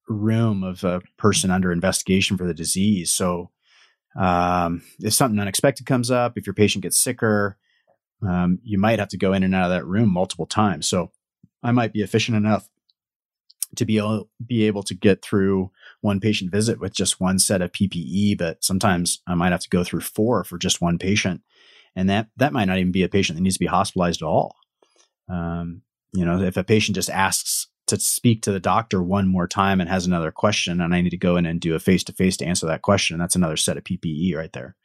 room 0.09 0.63
of 0.63 0.83
a 0.83 1.01
person 1.17 1.49
under 1.49 1.71
investigation 1.71 2.37
for 2.37 2.45
the 2.45 2.53
disease, 2.53 3.11
so 3.11 3.49
um, 4.15 4.83
if 4.99 5.13
something 5.13 5.39
unexpected 5.39 5.87
comes 5.87 6.11
up, 6.11 6.37
if 6.37 6.45
your 6.45 6.53
patient 6.53 6.83
gets 6.83 6.97
sicker, 6.97 7.57
um, 8.21 8.59
you 8.63 8.77
might 8.77 8.99
have 8.99 9.09
to 9.09 9.17
go 9.17 9.33
in 9.33 9.43
and 9.43 9.55
out 9.55 9.65
of 9.65 9.71
that 9.71 9.85
room 9.85 10.09
multiple 10.09 10.45
times. 10.45 10.87
So 10.87 11.11
I 11.63 11.71
might 11.71 11.93
be 11.93 12.01
efficient 12.01 12.37
enough 12.37 12.69
to 13.75 13.85
be 13.85 13.97
able, 13.97 14.29
be 14.45 14.63
able 14.63 14.83
to 14.83 14.93
get 14.93 15.23
through 15.23 15.71
one 16.01 16.19
patient 16.19 16.51
visit 16.51 16.79
with 16.79 16.93
just 16.93 17.19
one 17.19 17.39
set 17.39 17.61
of 17.61 17.71
PPE, 17.71 18.37
but 18.37 18.63
sometimes 18.63 19.21
I 19.27 19.35
might 19.35 19.51
have 19.51 19.61
to 19.61 19.69
go 19.69 19.83
through 19.83 20.01
four 20.01 20.43
for 20.43 20.57
just 20.57 20.81
one 20.81 20.97
patient, 20.97 21.41
and 21.95 22.09
that 22.09 22.27
that 22.37 22.53
might 22.53 22.65
not 22.65 22.77
even 22.77 22.91
be 22.91 23.03
a 23.03 23.09
patient 23.09 23.37
that 23.37 23.41
needs 23.41 23.55
to 23.55 23.59
be 23.59 23.65
hospitalized 23.65 24.21
at 24.21 24.27
all. 24.27 24.55
Um, 25.29 25.81
you 26.13 26.25
know, 26.25 26.41
if 26.41 26.57
a 26.57 26.63
patient 26.63 26.95
just 26.95 27.09
asks 27.09 27.67
to 27.87 27.99
speak 27.99 28.41
to 28.43 28.51
the 28.51 28.59
doctor 28.59 29.01
one 29.01 29.27
more 29.27 29.47
time 29.47 29.81
and 29.81 29.89
has 29.89 30.05
another 30.05 30.31
question, 30.31 30.79
and 30.79 30.93
I 30.93 31.01
need 31.01 31.09
to 31.09 31.17
go 31.17 31.37
in 31.37 31.45
and 31.45 31.59
do 31.59 31.75
a 31.75 31.79
face 31.79 32.03
to 32.05 32.13
face 32.13 32.37
to 32.37 32.45
answer 32.45 32.65
that 32.67 32.81
question, 32.81 33.17
that's 33.17 33.35
another 33.35 33.57
set 33.57 33.77
of 33.77 33.83
PPE 33.83 34.35
right 34.35 34.53
there. 34.53 34.75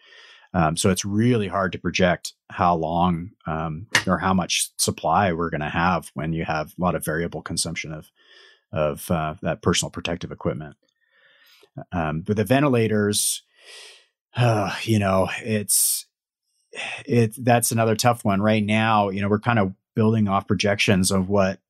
Um, 0.55 0.77
so 0.77 0.91
it's 0.91 1.05
really 1.05 1.49
hard 1.49 1.73
to 1.73 1.79
project 1.79 2.33
how 2.51 2.75
long 2.75 3.31
um, 3.47 3.87
or 4.07 4.19
how 4.19 4.33
much 4.33 4.71
supply 4.79 5.33
we're 5.33 5.51
going 5.51 5.61
to 5.61 5.69
have 5.69 6.11
when 6.15 6.33
you 6.33 6.45
have 6.45 6.69
a 6.79 6.83
lot 6.83 6.95
of 6.95 7.05
variable 7.05 7.43
consumption 7.43 7.93
of 7.93 8.11
of 8.73 9.11
uh, 9.11 9.35
that 9.43 9.63
personal 9.63 9.91
protective 9.91 10.33
equipment. 10.33 10.77
Um, 11.93 12.25
with 12.27 12.37
the 12.37 12.45
ventilators, 12.45 13.43
uh, 14.37 14.75
you 14.83 14.99
know, 14.99 15.29
it's 15.43 16.07
it 17.07 17.35
that's 17.39 17.71
another 17.71 17.97
tough 17.97 18.25
one 18.25 18.43
right 18.43 18.65
now. 18.65 19.11
You 19.11 19.23
know, 19.23 19.29
we're 19.29 19.41
kind 19.41 19.59
of 19.59 19.75
building 19.95 20.29
off 20.29 20.47
projections 20.47 21.11
of 21.11 21.29
what 21.29 21.61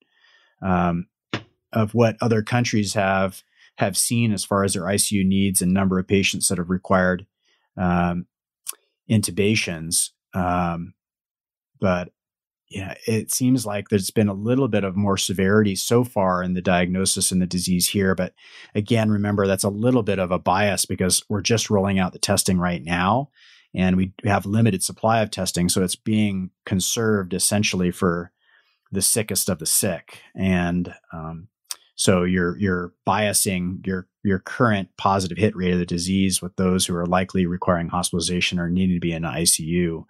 um, 0.63 1.07
of 1.73 1.95
what 1.95 2.17
other 2.21 2.43
countries 2.43 2.95
have 2.95 3.43
have 3.77 3.97
seen 3.97 4.33
as 4.33 4.45
far 4.45 4.65
as 4.65 4.75
their 4.75 4.83
ICU 4.85 5.25
needs 5.25 5.63
and 5.63 5.73
number 5.73 5.99
of 5.99 6.09
patients 6.09 6.49
that 6.49 6.59
have 6.59 6.71
required 6.71 7.27
um, 7.77 8.27
intubations. 9.09 10.11
Um, 10.35 10.95
but 11.81 12.11
yeah, 12.71 12.95
it 13.07 13.33
seems 13.33 13.64
like 13.64 13.89
there's 13.89 14.11
been 14.11 14.29
a 14.29 14.35
little 14.35 14.69
bit 14.69 14.85
of 14.85 14.95
more 14.95 15.16
severity 15.16 15.75
so 15.75 16.05
far 16.05 16.43
in 16.43 16.53
the 16.53 16.61
diagnosis 16.61 17.33
and 17.33 17.41
the 17.41 17.47
disease 17.47 17.89
here. 17.89 18.14
But 18.14 18.35
again, 18.75 19.11
remember 19.11 19.47
that's 19.47 19.64
a 19.64 19.71
little 19.71 20.03
bit 20.03 20.19
of 20.19 20.31
a 20.31 20.39
bias 20.39 20.85
because 20.85 21.25
we're 21.31 21.41
just 21.41 21.71
rolling 21.71 21.99
out 21.99 22.12
the 22.12 22.19
testing 22.19 22.59
right 22.59 22.85
now 22.85 23.31
and 23.75 23.97
we 23.97 24.12
have 24.25 24.45
limited 24.45 24.83
supply 24.83 25.21
of 25.23 25.31
testing. 25.31 25.71
So 25.71 25.83
it's 25.83 25.97
being 25.97 26.51
conserved 26.66 27.33
essentially 27.33 27.91
for 27.91 28.33
the 28.93 29.03
sickest 29.03 29.49
of 29.49 29.59
the 29.59 29.66
sick. 29.66 30.21
And, 30.35 30.95
um, 31.12 31.49
so 31.99 32.23
you're 32.23 32.57
you're 32.59 32.93
biasing 33.07 33.85
your 33.85 34.07
your 34.23 34.39
current 34.39 34.89
positive 34.97 35.37
hit 35.37 35.57
rate 35.57 35.73
of 35.73 35.81
the 35.81 35.85
disease 35.85 36.41
with 36.41 36.55
those 36.55 36.87
who 36.87 36.95
are 36.95 37.07
likely 37.07 37.45
requiring 37.45 37.89
hospitalization 37.89 38.61
or 38.61 38.71
needing 38.71 38.95
to 38.95 39.01
be 39.01 39.12
in 39.12 39.25
ICU. 39.25 40.05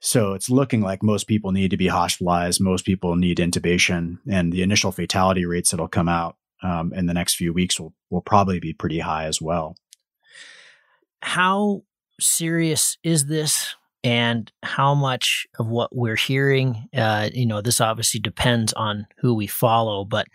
So 0.00 0.34
it's 0.34 0.50
looking 0.50 0.82
like 0.82 1.02
most 1.02 1.26
people 1.26 1.52
need 1.52 1.70
to 1.70 1.76
be 1.76 1.88
hospitalized. 1.88 2.60
Most 2.60 2.84
people 2.84 3.16
need 3.16 3.38
intubation, 3.38 4.18
and 4.30 4.52
the 4.52 4.62
initial 4.62 4.92
fatality 4.92 5.46
rates 5.46 5.70
that'll 5.70 5.88
come 5.88 6.08
out 6.08 6.36
um, 6.62 6.92
in 6.94 7.06
the 7.06 7.14
next 7.14 7.34
few 7.34 7.52
weeks 7.52 7.80
will 7.80 7.94
will 8.10 8.20
probably 8.20 8.60
be 8.60 8.72
pretty 8.72 8.98
high 8.98 9.24
as 9.24 9.40
well. 9.40 9.76
How 11.22 11.82
serious 12.20 12.98
is 13.02 13.26
this? 13.26 13.74
And 14.04 14.52
how 14.62 14.94
much 14.94 15.48
of 15.58 15.66
what 15.66 15.96
we're 15.96 16.14
hearing, 16.14 16.88
uh, 16.94 17.28
you 17.34 17.44
know, 17.44 17.60
this 17.60 17.80
obviously 17.80 18.20
depends 18.20 18.72
on 18.74 19.08
who 19.18 19.34
we 19.34 19.48
follow. 19.48 20.04
But 20.04 20.28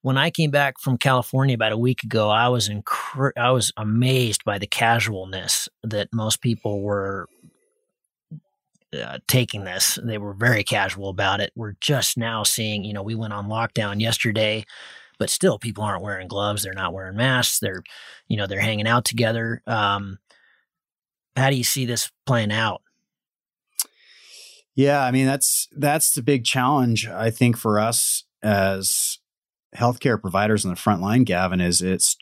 when 0.00 0.16
I 0.16 0.30
came 0.30 0.50
back 0.50 0.80
from 0.80 0.96
California 0.96 1.54
about 1.54 1.72
a 1.72 1.76
week 1.76 2.02
ago, 2.02 2.30
I 2.30 2.48
was 2.48 2.70
incre- 2.70 3.36
I 3.36 3.50
was 3.50 3.72
amazed 3.76 4.44
by 4.44 4.58
the 4.58 4.66
casualness 4.66 5.68
that 5.82 6.08
most 6.14 6.40
people 6.40 6.80
were 6.80 7.28
uh, 8.92 9.18
taking 9.28 9.64
this. 9.64 9.98
They 10.02 10.18
were 10.18 10.34
very 10.34 10.64
casual 10.64 11.08
about 11.08 11.40
it. 11.40 11.52
We're 11.54 11.76
just 11.80 12.16
now 12.16 12.42
seeing, 12.42 12.84
you 12.84 12.92
know, 12.92 13.02
we 13.02 13.14
went 13.14 13.32
on 13.32 13.48
lockdown 13.48 14.00
yesterday, 14.00 14.64
but 15.18 15.30
still 15.30 15.58
people 15.58 15.84
aren't 15.84 16.02
wearing 16.02 16.28
gloves. 16.28 16.62
They're 16.62 16.72
not 16.72 16.92
wearing 16.92 17.16
masks. 17.16 17.60
They're, 17.60 17.82
you 18.28 18.36
know, 18.36 18.46
they're 18.46 18.60
hanging 18.60 18.88
out 18.88 19.04
together. 19.04 19.62
Um, 19.66 20.18
how 21.36 21.50
do 21.50 21.56
you 21.56 21.64
see 21.64 21.86
this 21.86 22.10
playing 22.26 22.52
out? 22.52 22.82
Yeah, 24.74 25.02
I 25.02 25.10
mean 25.10 25.26
that's 25.26 25.68
that's 25.72 26.14
the 26.14 26.22
big 26.22 26.44
challenge 26.44 27.06
I 27.06 27.30
think 27.30 27.56
for 27.56 27.78
us 27.78 28.24
as 28.42 29.18
healthcare 29.76 30.20
providers 30.20 30.64
on 30.64 30.70
the 30.70 30.76
front 30.76 31.00
line, 31.02 31.24
Gavin, 31.24 31.60
is 31.60 31.82
it's 31.82 32.16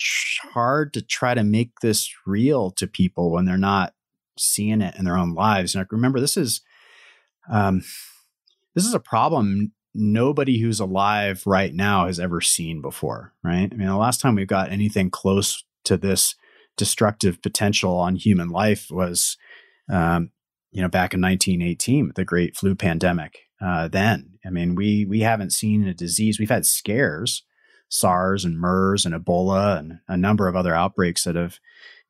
hard 0.53 0.93
to 0.95 1.03
try 1.03 1.35
to 1.35 1.45
make 1.45 1.81
this 1.81 2.12
real 2.27 2.71
to 2.73 2.87
people 2.87 3.31
when 3.31 3.45
they're 3.45 3.57
not 3.57 3.95
seeing 4.39 4.80
it 4.80 4.95
in 4.97 5.05
their 5.05 5.16
own 5.16 5.34
lives. 5.34 5.74
And 5.74 5.86
remember, 5.91 6.20
this 6.20 6.36
is 6.36 6.61
um, 7.51 7.82
this 8.74 8.84
is 8.84 8.95
a 8.95 9.01
problem 9.01 9.72
nobody 9.95 10.61
who's 10.61 10.80
alive 10.80 11.43
right 11.47 11.74
now 11.74 12.07
has 12.07 12.20
ever 12.20 12.41
seen 12.41 12.80
before, 12.80 13.32
right? 13.43 13.68
I 13.72 13.76
mean, 13.76 13.89
the 13.89 13.97
last 13.97 14.20
time 14.20 14.34
we've 14.34 14.47
got 14.47 14.70
anything 14.70 15.11
close 15.11 15.64
to 15.84 15.97
this 15.97 16.34
destructive 16.76 17.43
potential 17.43 17.97
on 17.97 18.14
human 18.14 18.49
life 18.49 18.86
was, 18.91 19.36
um, 19.91 20.30
you 20.70 20.80
know, 20.82 20.89
back 20.89 21.14
in 21.14 21.20
1918 21.20 22.07
with 22.07 22.16
the 22.16 22.24
Great 22.24 22.57
Flu 22.57 22.74
Pandemic. 22.74 23.39
Uh, 23.61 23.89
then, 23.89 24.39
I 24.47 24.51
mean, 24.51 24.74
we 24.74 25.05
we 25.05 25.20
haven't 25.20 25.53
seen 25.53 25.86
a 25.86 25.95
disease. 25.95 26.39
We've 26.39 26.49
had 26.49 26.64
scares, 26.64 27.43
SARS 27.89 28.45
and 28.45 28.59
MERS 28.61 29.05
and 29.05 29.14
Ebola 29.14 29.78
and 29.78 29.99
a 30.07 30.16
number 30.16 30.47
of 30.47 30.55
other 30.55 30.74
outbreaks 30.74 31.24
that 31.24 31.34
have 31.34 31.59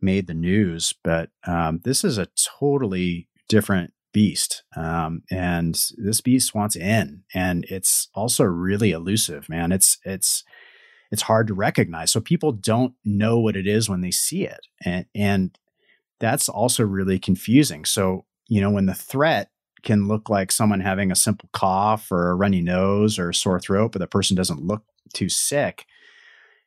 made 0.00 0.26
the 0.26 0.34
news, 0.34 0.94
but 1.02 1.30
um, 1.46 1.80
this 1.84 2.04
is 2.04 2.18
a 2.18 2.28
totally 2.58 3.28
different 3.48 3.92
beast. 4.12 4.62
Um, 4.76 5.22
and 5.30 5.74
this 5.96 6.20
beast 6.20 6.54
wants 6.54 6.76
in, 6.76 7.24
and 7.34 7.64
it's 7.68 8.08
also 8.14 8.44
really 8.44 8.90
elusive, 8.92 9.48
man. 9.48 9.72
It's 9.72 9.98
it's 10.04 10.44
it's 11.10 11.22
hard 11.22 11.46
to 11.48 11.54
recognize. 11.54 12.12
So 12.12 12.20
people 12.20 12.52
don't 12.52 12.94
know 13.04 13.38
what 13.38 13.56
it 13.56 13.66
is 13.66 13.88
when 13.88 14.00
they 14.00 14.10
see 14.10 14.44
it, 14.44 14.60
and 14.84 15.06
and 15.14 15.58
that's 16.20 16.48
also 16.48 16.84
really 16.84 17.18
confusing. 17.18 17.84
So 17.84 18.24
you 18.48 18.60
know 18.60 18.70
when 18.70 18.86
the 18.86 18.94
threat 18.94 19.50
can 19.82 20.08
look 20.08 20.28
like 20.28 20.50
someone 20.50 20.80
having 20.80 21.12
a 21.12 21.16
simple 21.16 21.48
cough 21.52 22.10
or 22.10 22.30
a 22.30 22.34
runny 22.34 22.60
nose 22.60 23.18
or 23.18 23.30
a 23.30 23.34
sore 23.34 23.60
throat, 23.60 23.92
but 23.92 24.00
the 24.00 24.06
person 24.06 24.36
doesn't 24.36 24.62
look 24.62 24.82
too 25.14 25.28
sick. 25.28 25.86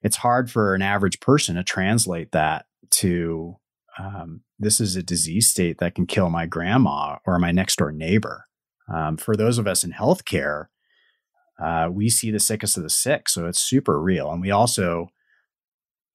It's 0.02 0.18
hard 0.18 0.50
for 0.50 0.74
an 0.74 0.82
average 0.82 1.20
person 1.20 1.56
to 1.56 1.64
translate 1.64 2.32
that 2.32 2.66
to 2.92 3.58
um, 4.00 4.42
this 4.58 4.80
is 4.80 4.96
a 4.96 5.04
disease 5.04 5.50
state 5.50 5.80
that 5.80 5.96
can 5.96 6.06
kill 6.06 6.30
my 6.30 6.46
grandma 6.46 7.18
or 7.26 7.40
my 7.40 7.52
next 7.52 7.78
door 7.78 7.92
neighbor. 7.92 8.48
Um, 8.94 9.18
for 9.18 9.36
those 9.36 9.58
of 9.58 9.68
us 9.68 9.84
in 9.84 9.92
healthcare, 9.92 10.68
uh, 11.62 11.90
we 11.92 12.10
see 12.10 12.32
the 12.32 12.40
sickest 12.40 12.78
of 12.78 12.84
the 12.84 12.90
sick, 12.90 13.30
so 13.30 13.46
it's 13.48 13.60
super 13.60 14.02
real. 14.02 14.32
And 14.32 14.42
we 14.42 14.52
also 14.52 15.08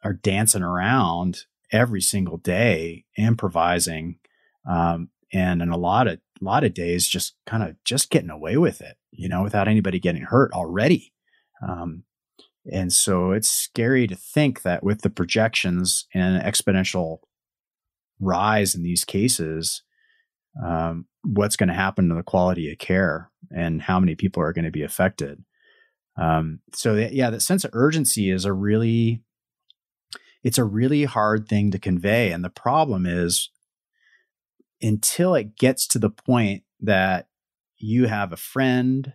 are 0.03 0.15
dancing 0.15 0.63
around 0.63 1.43
every 1.73 2.01
single 2.01 2.39
day, 2.39 3.05
improvising 3.17 4.19
Um, 4.69 5.11
and 5.33 5.63
in 5.63 5.71
a 5.71 5.77
lot 5.77 6.09
of 6.09 6.19
a 6.41 6.45
lot 6.45 6.65
of 6.65 6.75
days, 6.75 7.09
just 7.09 7.35
kind 7.47 7.63
of 7.63 7.77
just 7.85 8.11
getting 8.11 8.31
away 8.31 8.57
with 8.57 8.81
it, 8.81 8.97
you 9.11 9.29
know, 9.29 9.43
without 9.43 9.69
anybody 9.69 9.99
getting 9.99 10.23
hurt 10.23 10.53
already. 10.53 11.13
Um, 11.67 12.05
and 12.73 12.93
so 12.93 13.33
it's 13.33 13.49
scary 13.49 14.07
to 14.07 14.17
think 14.17 14.63
that 14.63 14.83
with 14.83 15.03
the 15.03 15.11
projections 15.11 16.07
and 16.15 16.43
exponential 16.43 17.19
rise 18.21 18.75
in 18.75 18.83
these 18.83 19.05
cases, 19.05 19.83
um, 20.65 21.07
what's 21.23 21.57
going 21.57 21.69
to 21.69 21.75
happen 21.75 22.09
to 22.09 22.15
the 22.15 22.23
quality 22.23 22.71
of 22.73 22.79
care 22.79 23.31
and 23.55 23.83
how 23.83 24.01
many 24.01 24.15
people 24.15 24.43
are 24.43 24.53
going 24.53 24.65
to 24.65 24.71
be 24.71 24.83
affected. 24.83 25.45
Um, 26.17 26.61
so 26.73 26.95
yeah, 26.95 27.31
that 27.31 27.43
sense 27.43 27.65
of 27.65 27.71
urgency 27.75 28.31
is 28.31 28.45
a 28.45 28.53
really, 28.53 29.23
it's 30.43 30.59
a 30.59 30.65
really 30.65 31.05
hard 31.05 31.49
thing 31.49 31.71
to 31.73 31.79
convey. 31.79 32.33
And 32.33 32.43
the 32.45 32.51
problem 32.51 33.05
is 33.07 33.51
until 34.81 35.35
it 35.35 35.57
gets 35.57 35.87
to 35.89 35.99
the 35.99 36.11
point 36.11 36.63
that 36.81 37.29
you 37.77 38.07
have 38.07 38.33
a 38.33 38.37
friend 38.37 39.13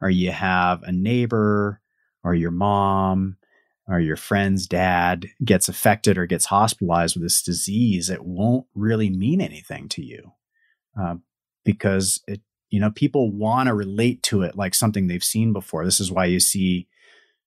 or 0.00 0.10
you 0.10 0.32
have 0.32 0.82
a 0.82 0.92
neighbor 0.92 1.79
or 2.22 2.34
your 2.34 2.50
mom 2.50 3.36
or 3.86 3.98
your 3.98 4.16
friend's 4.16 4.66
dad 4.66 5.26
gets 5.44 5.68
affected 5.68 6.16
or 6.16 6.26
gets 6.26 6.46
hospitalized 6.46 7.16
with 7.16 7.24
this 7.24 7.42
disease, 7.42 8.08
it 8.08 8.24
won't 8.24 8.66
really 8.74 9.10
mean 9.10 9.40
anything 9.40 9.88
to 9.88 10.04
you 10.04 10.32
uh, 11.00 11.16
because 11.64 12.22
it, 12.26 12.40
you 12.70 12.80
know, 12.80 12.90
people 12.90 13.32
want 13.32 13.66
to 13.66 13.74
relate 13.74 14.22
to 14.22 14.42
it 14.42 14.56
like 14.56 14.74
something 14.74 15.06
they've 15.06 15.24
seen 15.24 15.52
before. 15.52 15.84
This 15.84 15.98
is 15.98 16.12
why 16.12 16.26
you 16.26 16.38
see 16.38 16.86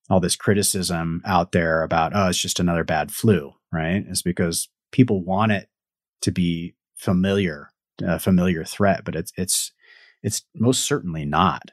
all 0.09 0.19
this 0.19 0.36
criticism 0.36 1.21
out 1.26 1.53
there 1.53 1.82
about, 1.82 2.11
oh, 2.13 2.28
it's 2.28 2.38
just 2.38 2.59
another 2.59 2.84
bad 2.84 3.11
flu, 3.11 3.53
right? 3.71 4.03
It's 4.09 4.21
because 4.21 4.67
people 4.91 5.24
want 5.24 5.53
it 5.53 5.69
to 6.21 6.32
be 6.32 6.76
familiar, 6.95 7.71
a 8.01 8.19
familiar 8.19 8.63
threat, 8.65 9.05
but 9.05 9.15
it's 9.15 9.32
it's 9.38 9.71
it's 10.21 10.43
most 10.55 10.86
certainly 10.86 11.26
not. 11.26 11.71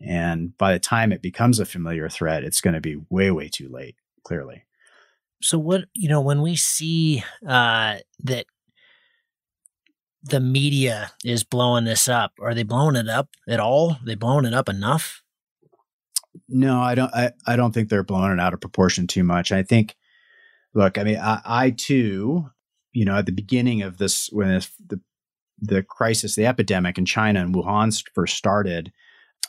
And 0.00 0.56
by 0.56 0.72
the 0.72 0.78
time 0.78 1.12
it 1.12 1.22
becomes 1.22 1.58
a 1.58 1.66
familiar 1.66 2.08
threat, 2.08 2.44
it's 2.44 2.60
going 2.60 2.74
to 2.74 2.80
be 2.80 3.00
way, 3.10 3.30
way 3.30 3.48
too 3.48 3.68
late, 3.68 3.96
clearly. 4.24 4.64
So, 5.42 5.58
what, 5.58 5.84
you 5.94 6.08
know, 6.08 6.20
when 6.20 6.42
we 6.42 6.56
see 6.56 7.24
uh, 7.46 7.98
that 8.24 8.46
the 10.22 10.40
media 10.40 11.12
is 11.24 11.44
blowing 11.44 11.84
this 11.84 12.08
up, 12.08 12.32
are 12.40 12.54
they 12.54 12.62
blowing 12.62 12.96
it 12.96 13.08
up 13.08 13.28
at 13.48 13.60
all? 13.60 13.92
Are 13.92 14.04
they 14.04 14.14
blowing 14.14 14.44
it 14.44 14.54
up 14.54 14.68
enough? 14.68 15.22
No, 16.48 16.80
I 16.80 16.94
don't. 16.94 17.12
I, 17.14 17.32
I 17.46 17.56
don't 17.56 17.72
think 17.72 17.88
they're 17.88 18.02
blowing 18.02 18.32
it 18.32 18.40
out 18.40 18.54
of 18.54 18.60
proportion 18.60 19.06
too 19.06 19.24
much. 19.24 19.52
I 19.52 19.62
think, 19.62 19.96
look, 20.74 20.98
I 20.98 21.04
mean, 21.04 21.18
I, 21.18 21.40
I 21.44 21.70
too, 21.70 22.50
you 22.92 23.04
know, 23.04 23.16
at 23.16 23.26
the 23.26 23.32
beginning 23.32 23.82
of 23.82 23.98
this, 23.98 24.28
when 24.32 24.48
this, 24.48 24.70
the 24.86 25.00
the 25.60 25.82
crisis, 25.82 26.36
the 26.36 26.46
epidemic 26.46 26.98
in 26.98 27.04
China 27.04 27.40
and 27.40 27.54
Wuhan 27.54 27.92
first 28.14 28.36
started, 28.36 28.92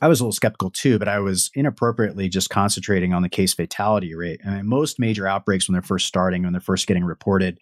I 0.01 0.07
was 0.07 0.19
a 0.19 0.23
little 0.23 0.31
skeptical 0.31 0.69
too, 0.69 0.97
but 0.97 1.07
I 1.07 1.19
was 1.19 1.51
inappropriately 1.55 2.29
just 2.29 2.49
concentrating 2.49 3.13
on 3.13 3.21
the 3.21 3.29
case 3.29 3.53
fatality 3.53 4.15
rate. 4.15 4.39
I 4.45 4.57
mean, 4.57 4.67
most 4.67 4.99
major 4.99 5.27
outbreaks, 5.27 5.67
when 5.67 5.73
they're 5.73 5.81
first 5.81 6.07
starting, 6.07 6.43
when 6.43 6.53
they're 6.53 6.61
first 6.61 6.87
getting 6.87 7.03
reported, 7.03 7.59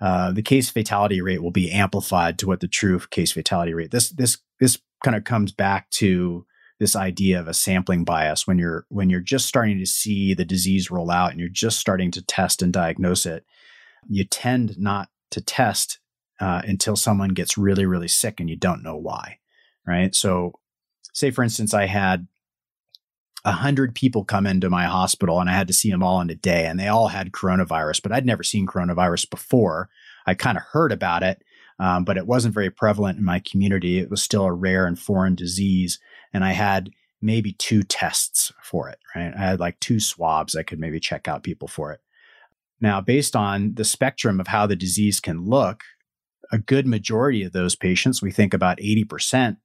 uh, 0.00 0.32
the 0.32 0.42
case 0.42 0.68
fatality 0.68 1.20
rate 1.20 1.42
will 1.42 1.52
be 1.52 1.70
amplified 1.70 2.38
to 2.40 2.46
what 2.48 2.60
the 2.60 2.68
true 2.68 2.98
case 3.10 3.30
fatality 3.30 3.72
rate. 3.74 3.92
This 3.92 4.10
this 4.10 4.38
this 4.58 4.78
kind 5.04 5.16
of 5.16 5.24
comes 5.24 5.52
back 5.52 5.88
to 5.90 6.44
this 6.80 6.96
idea 6.96 7.38
of 7.38 7.46
a 7.46 7.54
sampling 7.54 8.02
bias 8.02 8.44
when 8.44 8.58
you're 8.58 8.84
when 8.88 9.08
you're 9.08 9.20
just 9.20 9.46
starting 9.46 9.78
to 9.78 9.86
see 9.86 10.34
the 10.34 10.44
disease 10.44 10.90
roll 10.90 11.12
out 11.12 11.30
and 11.30 11.38
you're 11.38 11.48
just 11.48 11.78
starting 11.78 12.10
to 12.10 12.22
test 12.22 12.62
and 12.62 12.72
diagnose 12.72 13.24
it. 13.24 13.44
You 14.08 14.24
tend 14.24 14.76
not 14.78 15.08
to 15.30 15.40
test 15.40 16.00
uh, 16.40 16.62
until 16.64 16.96
someone 16.96 17.30
gets 17.30 17.56
really 17.56 17.86
really 17.86 18.08
sick 18.08 18.40
and 18.40 18.50
you 18.50 18.56
don't 18.56 18.82
know 18.82 18.96
why, 18.96 19.38
right? 19.86 20.12
So 20.12 20.54
say 21.12 21.30
for 21.30 21.42
instance 21.42 21.74
i 21.74 21.86
had 21.86 22.26
a 23.44 23.52
hundred 23.52 23.94
people 23.94 24.24
come 24.24 24.46
into 24.46 24.70
my 24.70 24.84
hospital 24.84 25.40
and 25.40 25.50
i 25.50 25.52
had 25.52 25.68
to 25.68 25.74
see 25.74 25.90
them 25.90 26.02
all 26.02 26.20
in 26.20 26.30
a 26.30 26.34
day 26.34 26.66
and 26.66 26.78
they 26.78 26.88
all 26.88 27.08
had 27.08 27.32
coronavirus 27.32 28.02
but 28.02 28.12
i'd 28.12 28.26
never 28.26 28.42
seen 28.42 28.66
coronavirus 28.66 29.28
before. 29.30 29.88
I 30.24 30.34
kind 30.34 30.56
of 30.56 30.62
heard 30.72 30.92
about 30.92 31.22
it 31.22 31.42
um, 31.78 32.04
but 32.04 32.16
it 32.16 32.26
wasn't 32.26 32.54
very 32.54 32.70
prevalent 32.70 33.18
in 33.18 33.24
my 33.24 33.40
community. 33.40 33.98
It 33.98 34.10
was 34.10 34.22
still 34.22 34.44
a 34.44 34.52
rare 34.52 34.86
and 34.86 34.98
foreign 34.98 35.34
disease 35.34 35.98
and 36.32 36.44
i 36.44 36.52
had 36.52 36.90
maybe 37.20 37.52
two 37.52 37.82
tests 37.82 38.52
for 38.62 38.88
it 38.88 38.98
right? 39.14 39.32
I 39.34 39.38
had 39.38 39.60
like 39.60 39.78
two 39.80 40.00
swabs. 40.00 40.56
I 40.56 40.62
could 40.62 40.80
maybe 40.80 41.00
check 41.00 41.28
out 41.28 41.44
people 41.44 41.68
for 41.68 41.92
it. 41.92 42.00
Now 42.80 43.00
based 43.00 43.34
on 43.34 43.74
the 43.74 43.84
spectrum 43.84 44.40
of 44.40 44.48
how 44.48 44.66
the 44.66 44.76
disease 44.76 45.20
can 45.20 45.44
look 45.44 45.82
a 46.52 46.58
good 46.58 46.86
majority 46.86 47.42
of 47.42 47.52
those 47.52 47.74
patients 47.74 48.22
we 48.22 48.30
think 48.30 48.52
about 48.54 48.78
80% 48.78 49.56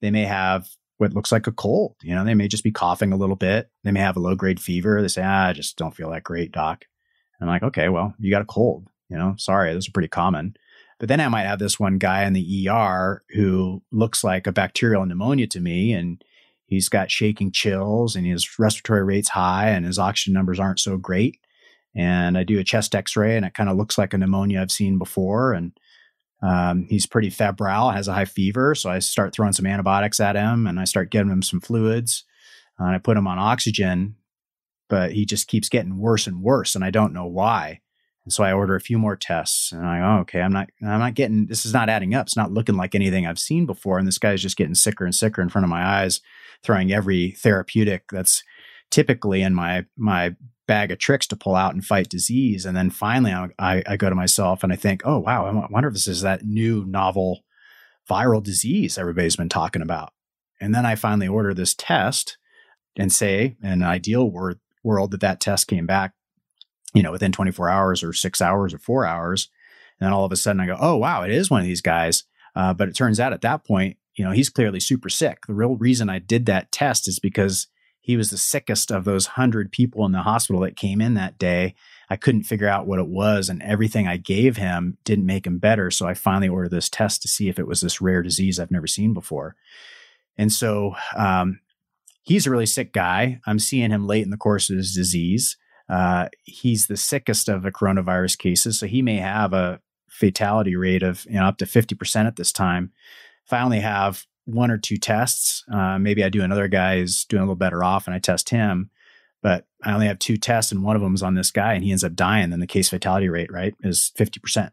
they 0.00 0.10
may 0.10 0.24
have 0.24 0.70
what 1.00 1.14
looks 1.14 1.32
like 1.32 1.46
a 1.46 1.52
cold. 1.52 1.96
You 2.02 2.14
know, 2.14 2.24
they 2.24 2.34
may 2.34 2.46
just 2.46 2.62
be 2.62 2.70
coughing 2.70 3.10
a 3.12 3.16
little 3.16 3.36
bit. 3.36 3.70
They 3.84 3.90
may 3.90 4.00
have 4.00 4.16
a 4.16 4.20
low 4.20 4.34
grade 4.34 4.60
fever. 4.60 5.00
They 5.00 5.08
say, 5.08 5.22
ah, 5.24 5.48
I 5.48 5.52
just 5.54 5.78
don't 5.78 5.96
feel 5.96 6.10
that 6.10 6.24
great, 6.24 6.52
doc. 6.52 6.84
And 7.40 7.48
I'm 7.48 7.54
like, 7.54 7.62
okay, 7.62 7.88
well, 7.88 8.14
you 8.18 8.30
got 8.30 8.42
a 8.42 8.46
cold. 8.46 8.86
You 9.08 9.16
know, 9.16 9.34
sorry, 9.38 9.72
those 9.72 9.88
are 9.88 9.92
pretty 9.92 10.08
common. 10.08 10.54
But 10.98 11.08
then 11.08 11.20
I 11.20 11.28
might 11.28 11.46
have 11.46 11.58
this 11.58 11.80
one 11.80 11.96
guy 11.96 12.24
in 12.24 12.34
the 12.34 12.68
ER 12.68 13.22
who 13.30 13.82
looks 13.90 14.22
like 14.22 14.46
a 14.46 14.52
bacterial 14.52 15.06
pneumonia 15.06 15.46
to 15.48 15.60
me, 15.60 15.94
and 15.94 16.22
he's 16.66 16.90
got 16.90 17.10
shaking 17.10 17.50
chills, 17.50 18.14
and 18.14 18.26
his 18.26 18.58
respiratory 18.58 19.02
rate's 19.02 19.30
high, 19.30 19.70
and 19.70 19.86
his 19.86 19.98
oxygen 19.98 20.34
numbers 20.34 20.60
aren't 20.60 20.80
so 20.80 20.98
great. 20.98 21.40
And 21.96 22.36
I 22.36 22.44
do 22.44 22.58
a 22.58 22.64
chest 22.64 22.94
X-ray, 22.94 23.36
and 23.36 23.46
it 23.46 23.54
kind 23.54 23.70
of 23.70 23.78
looks 23.78 23.96
like 23.96 24.12
a 24.12 24.18
pneumonia 24.18 24.60
I've 24.60 24.70
seen 24.70 24.98
before, 24.98 25.54
and 25.54 25.72
um, 26.42 26.86
he's 26.88 27.06
pretty 27.06 27.30
febrile, 27.30 27.90
has 27.90 28.08
a 28.08 28.14
high 28.14 28.24
fever. 28.24 28.74
So 28.74 28.90
I 28.90 28.98
start 28.98 29.34
throwing 29.34 29.52
some 29.52 29.66
antibiotics 29.66 30.20
at 30.20 30.36
him 30.36 30.66
and 30.66 30.80
I 30.80 30.84
start 30.84 31.10
giving 31.10 31.30
him 31.30 31.42
some 31.42 31.60
fluids 31.60 32.24
uh, 32.80 32.84
and 32.84 32.94
I 32.94 32.98
put 32.98 33.16
him 33.16 33.26
on 33.26 33.38
oxygen, 33.38 34.16
but 34.88 35.12
he 35.12 35.26
just 35.26 35.48
keeps 35.48 35.68
getting 35.68 35.98
worse 35.98 36.26
and 36.26 36.42
worse. 36.42 36.74
And 36.74 36.84
I 36.84 36.90
don't 36.90 37.12
know 37.12 37.26
why. 37.26 37.80
And 38.24 38.32
so 38.32 38.44
I 38.44 38.52
order 38.52 38.74
a 38.74 38.80
few 38.80 38.98
more 38.98 39.16
tests 39.16 39.72
and 39.72 39.84
I, 39.84 40.00
oh, 40.00 40.20
okay, 40.20 40.40
I'm 40.40 40.52
not, 40.52 40.70
I'm 40.82 40.98
not 40.98 41.14
getting, 41.14 41.46
this 41.46 41.66
is 41.66 41.72
not 41.72 41.88
adding 41.88 42.14
up. 42.14 42.26
It's 42.26 42.36
not 42.36 42.52
looking 42.52 42.76
like 42.76 42.94
anything 42.94 43.26
I've 43.26 43.38
seen 43.38 43.66
before. 43.66 43.98
And 43.98 44.06
this 44.06 44.18
guy's 44.18 44.42
just 44.42 44.56
getting 44.56 44.74
sicker 44.74 45.04
and 45.04 45.14
sicker 45.14 45.42
in 45.42 45.48
front 45.48 45.64
of 45.64 45.70
my 45.70 45.82
eyes, 45.82 46.20
throwing 46.62 46.92
every 46.92 47.32
therapeutic 47.32 48.04
that's 48.10 48.42
typically 48.90 49.42
in 49.42 49.54
my, 49.54 49.86
my 49.96 50.34
bag 50.70 50.92
of 50.92 50.98
tricks 50.98 51.26
to 51.26 51.34
pull 51.34 51.56
out 51.56 51.74
and 51.74 51.84
fight 51.84 52.08
disease. 52.08 52.64
And 52.64 52.76
then 52.76 52.90
finally, 52.90 53.32
I, 53.32 53.82
I, 53.84 53.96
go 53.96 54.08
to 54.08 54.14
myself 54.14 54.62
and 54.62 54.72
I 54.72 54.76
think, 54.76 55.02
oh, 55.04 55.18
wow, 55.18 55.44
I 55.44 55.66
wonder 55.68 55.88
if 55.88 55.94
this 55.94 56.06
is 56.06 56.22
that 56.22 56.44
new 56.44 56.84
novel 56.84 57.40
viral 58.08 58.40
disease 58.40 58.96
everybody's 58.96 59.34
been 59.34 59.48
talking 59.48 59.82
about. 59.82 60.12
And 60.60 60.72
then 60.72 60.86
I 60.86 60.94
finally 60.94 61.26
order 61.26 61.54
this 61.54 61.74
test 61.74 62.38
and 62.94 63.12
say, 63.12 63.56
in 63.60 63.68
an 63.68 63.82
ideal 63.82 64.30
word, 64.30 64.60
world, 64.84 65.10
that 65.10 65.22
that 65.22 65.40
test 65.40 65.66
came 65.66 65.86
back, 65.86 66.12
you 66.94 67.02
know, 67.02 67.10
within 67.10 67.32
24 67.32 67.68
hours 67.68 68.04
or 68.04 68.12
six 68.12 68.40
hours 68.40 68.72
or 68.72 68.78
four 68.78 69.04
hours. 69.04 69.48
And 69.98 70.06
then 70.06 70.12
all 70.12 70.24
of 70.24 70.30
a 70.30 70.36
sudden 70.36 70.60
I 70.60 70.66
go, 70.66 70.76
oh, 70.80 70.94
wow, 70.94 71.24
it 71.24 71.32
is 71.32 71.50
one 71.50 71.62
of 71.62 71.66
these 71.66 71.82
guys. 71.82 72.22
Uh, 72.54 72.74
but 72.74 72.88
it 72.88 72.94
turns 72.94 73.18
out 73.18 73.32
at 73.32 73.40
that 73.40 73.64
point, 73.64 73.96
you 74.14 74.24
know, 74.24 74.30
he's 74.30 74.50
clearly 74.50 74.78
super 74.78 75.08
sick. 75.08 75.46
The 75.48 75.52
real 75.52 75.74
reason 75.74 76.08
I 76.08 76.20
did 76.20 76.46
that 76.46 76.70
test 76.70 77.08
is 77.08 77.18
because 77.18 77.66
he 78.00 78.16
was 78.16 78.30
the 78.30 78.38
sickest 78.38 78.90
of 78.90 79.04
those 79.04 79.26
hundred 79.26 79.70
people 79.72 80.06
in 80.06 80.12
the 80.12 80.22
hospital 80.22 80.62
that 80.62 80.76
came 80.76 81.00
in 81.00 81.14
that 81.14 81.38
day. 81.38 81.74
I 82.08 82.16
couldn't 82.16 82.44
figure 82.44 82.68
out 82.68 82.86
what 82.86 82.98
it 82.98 83.06
was, 83.06 83.48
and 83.48 83.62
everything 83.62 84.08
I 84.08 84.16
gave 84.16 84.56
him 84.56 84.98
didn't 85.04 85.26
make 85.26 85.46
him 85.46 85.58
better. 85.58 85.90
So 85.90 86.06
I 86.06 86.14
finally 86.14 86.48
ordered 86.48 86.70
this 86.70 86.88
test 86.88 87.22
to 87.22 87.28
see 87.28 87.48
if 87.48 87.58
it 87.58 87.66
was 87.66 87.80
this 87.80 88.00
rare 88.00 88.22
disease 88.22 88.58
I've 88.58 88.70
never 88.70 88.86
seen 88.86 89.14
before. 89.14 89.54
And 90.36 90.52
so 90.52 90.94
um, 91.14 91.60
he's 92.22 92.46
a 92.46 92.50
really 92.50 92.66
sick 92.66 92.92
guy. 92.92 93.40
I'm 93.46 93.58
seeing 93.58 93.90
him 93.90 94.06
late 94.06 94.24
in 94.24 94.30
the 94.30 94.36
course 94.36 94.70
of 94.70 94.76
his 94.76 94.94
disease. 94.94 95.56
Uh, 95.88 96.28
he's 96.44 96.86
the 96.86 96.96
sickest 96.96 97.48
of 97.48 97.62
the 97.62 97.72
coronavirus 97.72 98.38
cases, 98.38 98.78
so 98.78 98.86
he 98.86 99.02
may 99.02 99.16
have 99.16 99.52
a 99.52 99.80
fatality 100.08 100.76
rate 100.76 101.02
of 101.02 101.24
you 101.26 101.34
know 101.34 101.44
up 101.44 101.58
to 101.58 101.64
50% 101.64 102.26
at 102.26 102.36
this 102.36 102.52
time. 102.52 102.92
If 103.44 103.52
I 103.52 103.62
only 103.62 103.80
have 103.80 104.26
one 104.52 104.70
or 104.70 104.78
two 104.78 104.96
tests. 104.96 105.64
Uh, 105.72 105.98
maybe 105.98 106.24
I 106.24 106.28
do 106.28 106.42
another 106.42 106.68
guy 106.68 106.98
who's 106.98 107.24
doing 107.24 107.42
a 107.42 107.44
little 107.44 107.56
better 107.56 107.82
off 107.82 108.06
and 108.06 108.14
I 108.14 108.18
test 108.18 108.50
him. 108.50 108.90
But 109.42 109.66
I 109.82 109.92
only 109.92 110.06
have 110.06 110.18
two 110.18 110.36
tests 110.36 110.70
and 110.70 110.82
one 110.82 110.96
of 110.96 111.02
them 111.02 111.14
is 111.14 111.22
on 111.22 111.34
this 111.34 111.50
guy 111.50 111.74
and 111.74 111.82
he 111.82 111.90
ends 111.90 112.04
up 112.04 112.14
dying. 112.14 112.50
Then 112.50 112.60
the 112.60 112.66
case 112.66 112.90
fatality 112.90 113.28
rate, 113.28 113.50
right, 113.50 113.74
is 113.82 114.12
50%. 114.18 114.70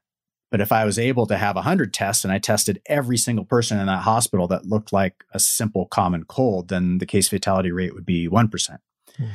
But 0.50 0.62
if 0.62 0.72
I 0.72 0.86
was 0.86 0.98
able 0.98 1.26
to 1.28 1.38
have 1.38 1.56
100 1.56 1.94
tests 1.94 2.24
and 2.24 2.32
I 2.32 2.40
tested 2.40 2.82
every 2.86 3.18
single 3.18 3.46
person 3.46 3.80
in 3.80 3.88
that 3.88 4.04
hospital 4.04 4.48
that 4.48 4.66
looked 4.66 4.94
like 4.94 5.24
a 5.34 5.40
simple 5.40 5.86
common 5.88 6.24
cold, 6.24 6.70
then 6.70 7.00
the 7.00 7.06
case 7.06 7.28
fatality 7.28 7.72
rate 7.72 7.94
would 7.94 8.06
be 8.06 8.30
1%. 8.30 8.78
Hmm. 9.18 9.26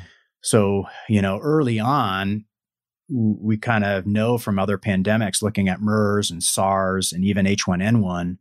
So, 0.40 0.84
you 1.08 1.22
know, 1.22 1.38
early 1.38 1.78
on, 1.78 2.44
we 3.08 3.58
kind 3.58 3.84
of 3.84 4.06
know 4.06 4.38
from 4.38 4.58
other 4.58 4.78
pandemics 4.78 5.42
looking 5.42 5.68
at 5.68 5.80
MERS 5.80 6.30
and 6.30 6.42
SARS 6.42 7.12
and 7.12 7.24
even 7.24 7.46
H1N1 7.46 8.38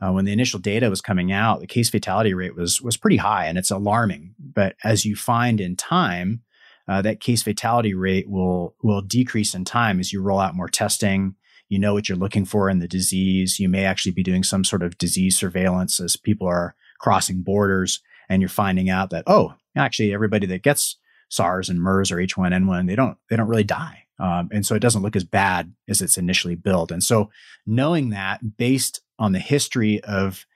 uh, 0.00 0.12
when 0.12 0.24
the 0.24 0.32
initial 0.32 0.60
data 0.60 0.90
was 0.90 1.00
coming 1.00 1.32
out, 1.32 1.60
the 1.60 1.66
case 1.66 1.88
fatality 1.88 2.34
rate 2.34 2.54
was 2.54 2.82
was 2.82 2.96
pretty 2.96 3.16
high, 3.16 3.46
and 3.46 3.56
it's 3.56 3.70
alarming. 3.70 4.34
But 4.38 4.76
as 4.84 5.04
you 5.04 5.16
find 5.16 5.60
in 5.60 5.76
time, 5.76 6.42
uh, 6.88 7.02
that 7.02 7.20
case 7.20 7.42
fatality 7.42 7.94
rate 7.94 8.28
will 8.28 8.74
will 8.82 9.00
decrease 9.00 9.54
in 9.54 9.64
time 9.64 10.00
as 10.00 10.12
you 10.12 10.20
roll 10.20 10.40
out 10.40 10.54
more 10.54 10.68
testing. 10.68 11.34
You 11.68 11.78
know 11.78 11.94
what 11.94 12.08
you're 12.08 12.18
looking 12.18 12.44
for 12.44 12.70
in 12.70 12.78
the 12.78 12.86
disease. 12.86 13.58
You 13.58 13.68
may 13.68 13.84
actually 13.84 14.12
be 14.12 14.22
doing 14.22 14.44
some 14.44 14.64
sort 14.64 14.82
of 14.82 14.98
disease 14.98 15.36
surveillance 15.36 15.98
as 15.98 16.16
people 16.16 16.46
are 16.46 16.76
crossing 16.98 17.42
borders 17.42 18.00
and 18.28 18.40
you're 18.42 18.48
finding 18.48 18.88
out 18.88 19.10
that, 19.10 19.24
oh, 19.26 19.54
actually 19.76 20.12
everybody 20.12 20.46
that 20.46 20.62
gets 20.62 20.96
SARS 21.28 21.68
and 21.68 21.80
MERS 21.80 22.10
or 22.10 22.16
H1N1, 22.16 22.86
they 22.86 22.94
don't, 22.94 23.18
they 23.28 23.36
don't 23.36 23.48
really 23.48 23.64
die. 23.64 24.04
Um, 24.18 24.48
and 24.52 24.64
so 24.64 24.74
it 24.74 24.80
doesn't 24.80 25.02
look 25.02 25.16
as 25.16 25.24
bad 25.24 25.72
as 25.88 26.00
it's 26.00 26.16
initially 26.16 26.54
built. 26.54 26.90
And 26.90 27.02
so 27.02 27.30
knowing 27.66 28.10
that 28.10 28.56
based 28.56 29.02
on 29.18 29.32
the 29.32 29.38
history 29.38 30.02
of 30.04 30.46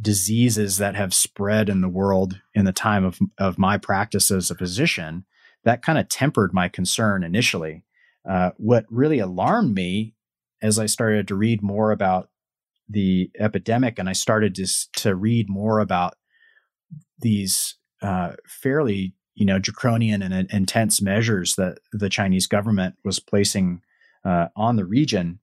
diseases 0.00 0.78
that 0.78 0.96
have 0.96 1.14
spread 1.14 1.68
in 1.68 1.80
the 1.80 1.88
world 1.88 2.40
in 2.54 2.64
the 2.64 2.72
time 2.72 3.04
of, 3.04 3.18
of 3.38 3.58
my 3.58 3.78
practice 3.78 4.30
as 4.30 4.50
a 4.50 4.54
physician, 4.54 5.24
that 5.64 5.82
kind 5.82 5.98
of 5.98 6.08
tempered 6.08 6.52
my 6.52 6.68
concern 6.68 7.22
initially. 7.22 7.84
Uh, 8.28 8.50
what 8.56 8.86
really 8.90 9.18
alarmed 9.18 9.74
me 9.74 10.14
as 10.62 10.78
I 10.78 10.86
started 10.86 11.28
to 11.28 11.34
read 11.34 11.62
more 11.62 11.90
about 11.90 12.30
the 12.88 13.30
epidemic 13.38 13.98
and 13.98 14.08
I 14.08 14.14
started 14.14 14.54
to, 14.56 14.66
to 15.00 15.14
read 15.14 15.48
more 15.48 15.78
about 15.78 16.14
these 17.18 17.76
uh, 18.02 18.32
fairly 18.46 19.14
you 19.34 19.44
know 19.44 19.58
draconian 19.58 20.22
and 20.22 20.50
intense 20.52 21.02
measures 21.02 21.56
that 21.56 21.78
the 21.92 22.08
Chinese 22.08 22.46
government 22.46 22.96
was 23.04 23.18
placing 23.18 23.82
uh, 24.24 24.48
on 24.56 24.76
the 24.76 24.84
region, 24.84 25.40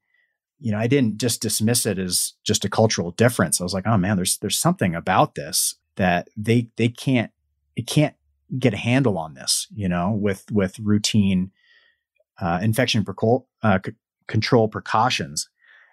you 0.61 0.71
know, 0.71 0.77
I 0.77 0.87
didn't 0.87 1.17
just 1.17 1.41
dismiss 1.41 1.85
it 1.85 1.97
as 1.97 2.33
just 2.43 2.63
a 2.63 2.69
cultural 2.69 3.11
difference. 3.11 3.59
I 3.59 3.63
was 3.63 3.73
like, 3.73 3.87
oh 3.87 3.97
man, 3.97 4.15
there's 4.15 4.37
there's 4.37 4.59
something 4.59 4.95
about 4.95 5.35
this 5.35 5.75
that 5.95 6.29
they 6.37 6.69
they 6.77 6.87
can't 6.87 7.31
it 7.75 7.87
can't 7.87 8.15
get 8.57 8.73
a 8.73 8.77
handle 8.77 9.17
on 9.17 9.33
this, 9.33 9.67
you 9.73 9.89
know, 9.89 10.11
with 10.11 10.45
with 10.51 10.79
routine 10.79 11.51
uh, 12.39 12.59
infection 12.61 13.05
uh, 13.63 13.79
c- 13.85 13.93
control 14.27 14.67
precautions. 14.67 15.49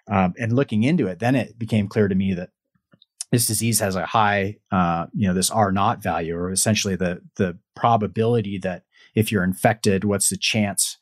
Um, 0.07 0.33
and 0.39 0.53
looking 0.53 0.83
into 0.83 1.07
it, 1.07 1.19
then 1.19 1.35
it 1.35 1.59
became 1.59 1.87
clear 1.87 2.07
to 2.07 2.15
me 2.15 2.33
that 2.33 2.49
this 3.31 3.45
disease 3.45 3.79
has 3.79 3.95
a 3.95 4.07
high, 4.07 4.57
uh, 4.71 5.05
you 5.13 5.27
know, 5.27 5.35
this 5.35 5.51
R 5.51 5.71
naught 5.71 6.01
value, 6.01 6.35
or 6.35 6.51
essentially 6.51 6.95
the 6.95 7.21
the 7.35 7.57
probability 7.75 8.57
that 8.59 8.83
if 9.15 9.31
you're 9.31 9.43
infected, 9.43 10.03
what's 10.03 10.29
the 10.29 10.37
chance, 10.37 10.97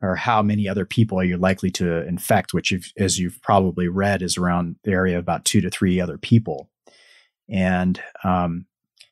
or 0.00 0.14
how 0.14 0.42
many 0.42 0.68
other 0.68 0.84
people 0.84 1.18
are 1.18 1.24
you 1.24 1.36
likely 1.36 1.70
to 1.72 2.06
infect? 2.06 2.54
Which, 2.54 2.70
you've, 2.70 2.92
as 2.96 3.18
you've 3.18 3.40
probably 3.42 3.88
read, 3.88 4.22
is 4.22 4.36
around 4.36 4.76
the 4.84 4.92
area 4.92 5.16
of 5.18 5.24
about 5.24 5.44
two 5.44 5.60
to 5.60 5.70
three 5.70 6.00
other 6.00 6.18
people. 6.18 6.70
And 7.50 8.00
um, 8.24 8.66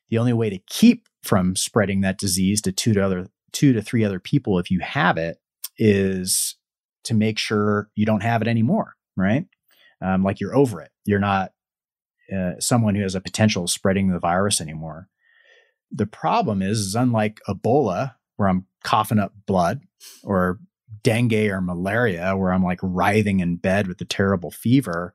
the 0.09 0.17
only 0.17 0.33
way 0.33 0.49
to 0.49 0.59
keep 0.69 1.07
from 1.23 1.55
spreading 1.55 2.01
that 2.01 2.19
disease 2.19 2.61
to 2.61 2.71
two 2.71 2.93
to 2.93 3.03
other 3.03 3.27
two 3.51 3.73
to 3.73 3.81
three 3.81 4.03
other 4.03 4.19
people, 4.19 4.59
if 4.59 4.69
you 4.71 4.79
have 4.81 5.17
it, 5.17 5.39
is 5.77 6.55
to 7.03 7.13
make 7.13 7.37
sure 7.37 7.89
you 7.95 8.05
don't 8.05 8.23
have 8.23 8.41
it 8.41 8.47
anymore. 8.47 8.95
Right? 9.15 9.45
Um, 10.01 10.23
like 10.23 10.39
you're 10.39 10.55
over 10.55 10.81
it. 10.81 10.91
You're 11.05 11.19
not 11.19 11.51
uh, 12.35 12.59
someone 12.59 12.95
who 12.95 13.01
has 13.01 13.15
a 13.15 13.21
potential 13.21 13.63
of 13.63 13.69
spreading 13.69 14.09
the 14.09 14.19
virus 14.19 14.61
anymore. 14.61 15.07
The 15.91 16.05
problem 16.05 16.61
is, 16.61 16.79
is 16.79 16.95
unlike 16.95 17.39
Ebola, 17.47 18.15
where 18.35 18.49
I'm 18.49 18.67
coughing 18.83 19.19
up 19.19 19.33
blood, 19.45 19.81
or 20.23 20.59
dengue 21.03 21.33
or 21.33 21.61
malaria, 21.61 22.35
where 22.35 22.51
I'm 22.51 22.63
like 22.63 22.79
writhing 22.81 23.39
in 23.39 23.57
bed 23.57 23.87
with 23.87 24.01
a 24.01 24.05
terrible 24.05 24.51
fever, 24.51 25.13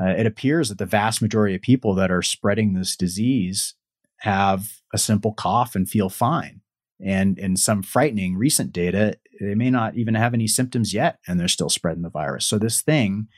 uh, 0.00 0.10
it 0.10 0.26
appears 0.26 0.68
that 0.68 0.78
the 0.78 0.86
vast 0.86 1.20
majority 1.20 1.54
of 1.54 1.62
people 1.62 1.94
that 1.94 2.10
are 2.10 2.22
spreading 2.22 2.72
this 2.72 2.96
disease 2.96 3.74
have 4.18 4.80
a 4.94 4.98
simple 4.98 5.32
cough 5.32 5.74
and 5.74 5.88
feel 5.88 6.08
fine. 6.08 6.60
And 7.04 7.38
in 7.38 7.56
some 7.56 7.82
frightening 7.82 8.36
recent 8.36 8.72
data, 8.72 9.18
they 9.40 9.54
may 9.54 9.70
not 9.70 9.96
even 9.96 10.14
have 10.14 10.34
any 10.34 10.46
symptoms 10.46 10.94
yet, 10.94 11.18
and 11.26 11.38
they're 11.38 11.48
still 11.48 11.68
spreading 11.68 12.02
the 12.02 12.10
virus. 12.10 12.46
So 12.46 12.58
this 12.58 12.80
thing 12.80 13.28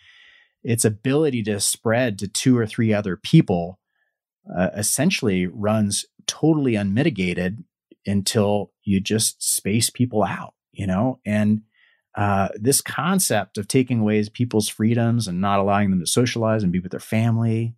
its 0.62 0.84
ability 0.84 1.42
to 1.42 1.60
spread 1.60 2.18
to 2.18 2.26
two 2.26 2.56
or 2.56 2.66
three 2.66 2.92
other 2.92 3.16
people 3.16 3.78
uh, 4.56 4.70
essentially 4.74 5.46
runs 5.46 6.06
totally 6.26 6.74
unmitigated 6.74 7.62
until 8.06 8.72
you 8.82 8.98
just 8.98 9.42
space 9.42 9.90
people 9.90 10.24
out, 10.24 10.53
you 10.74 10.86
know? 10.86 11.20
And 11.24 11.62
uh, 12.14 12.48
this 12.54 12.80
concept 12.80 13.58
of 13.58 13.68
taking 13.68 14.00
away 14.00 14.24
people's 14.32 14.68
freedoms 14.68 15.26
and 15.26 15.40
not 15.40 15.58
allowing 15.58 15.90
them 15.90 16.00
to 16.00 16.06
socialize 16.06 16.62
and 16.62 16.72
be 16.72 16.80
with 16.80 16.92
their 16.92 17.00
family, 17.00 17.74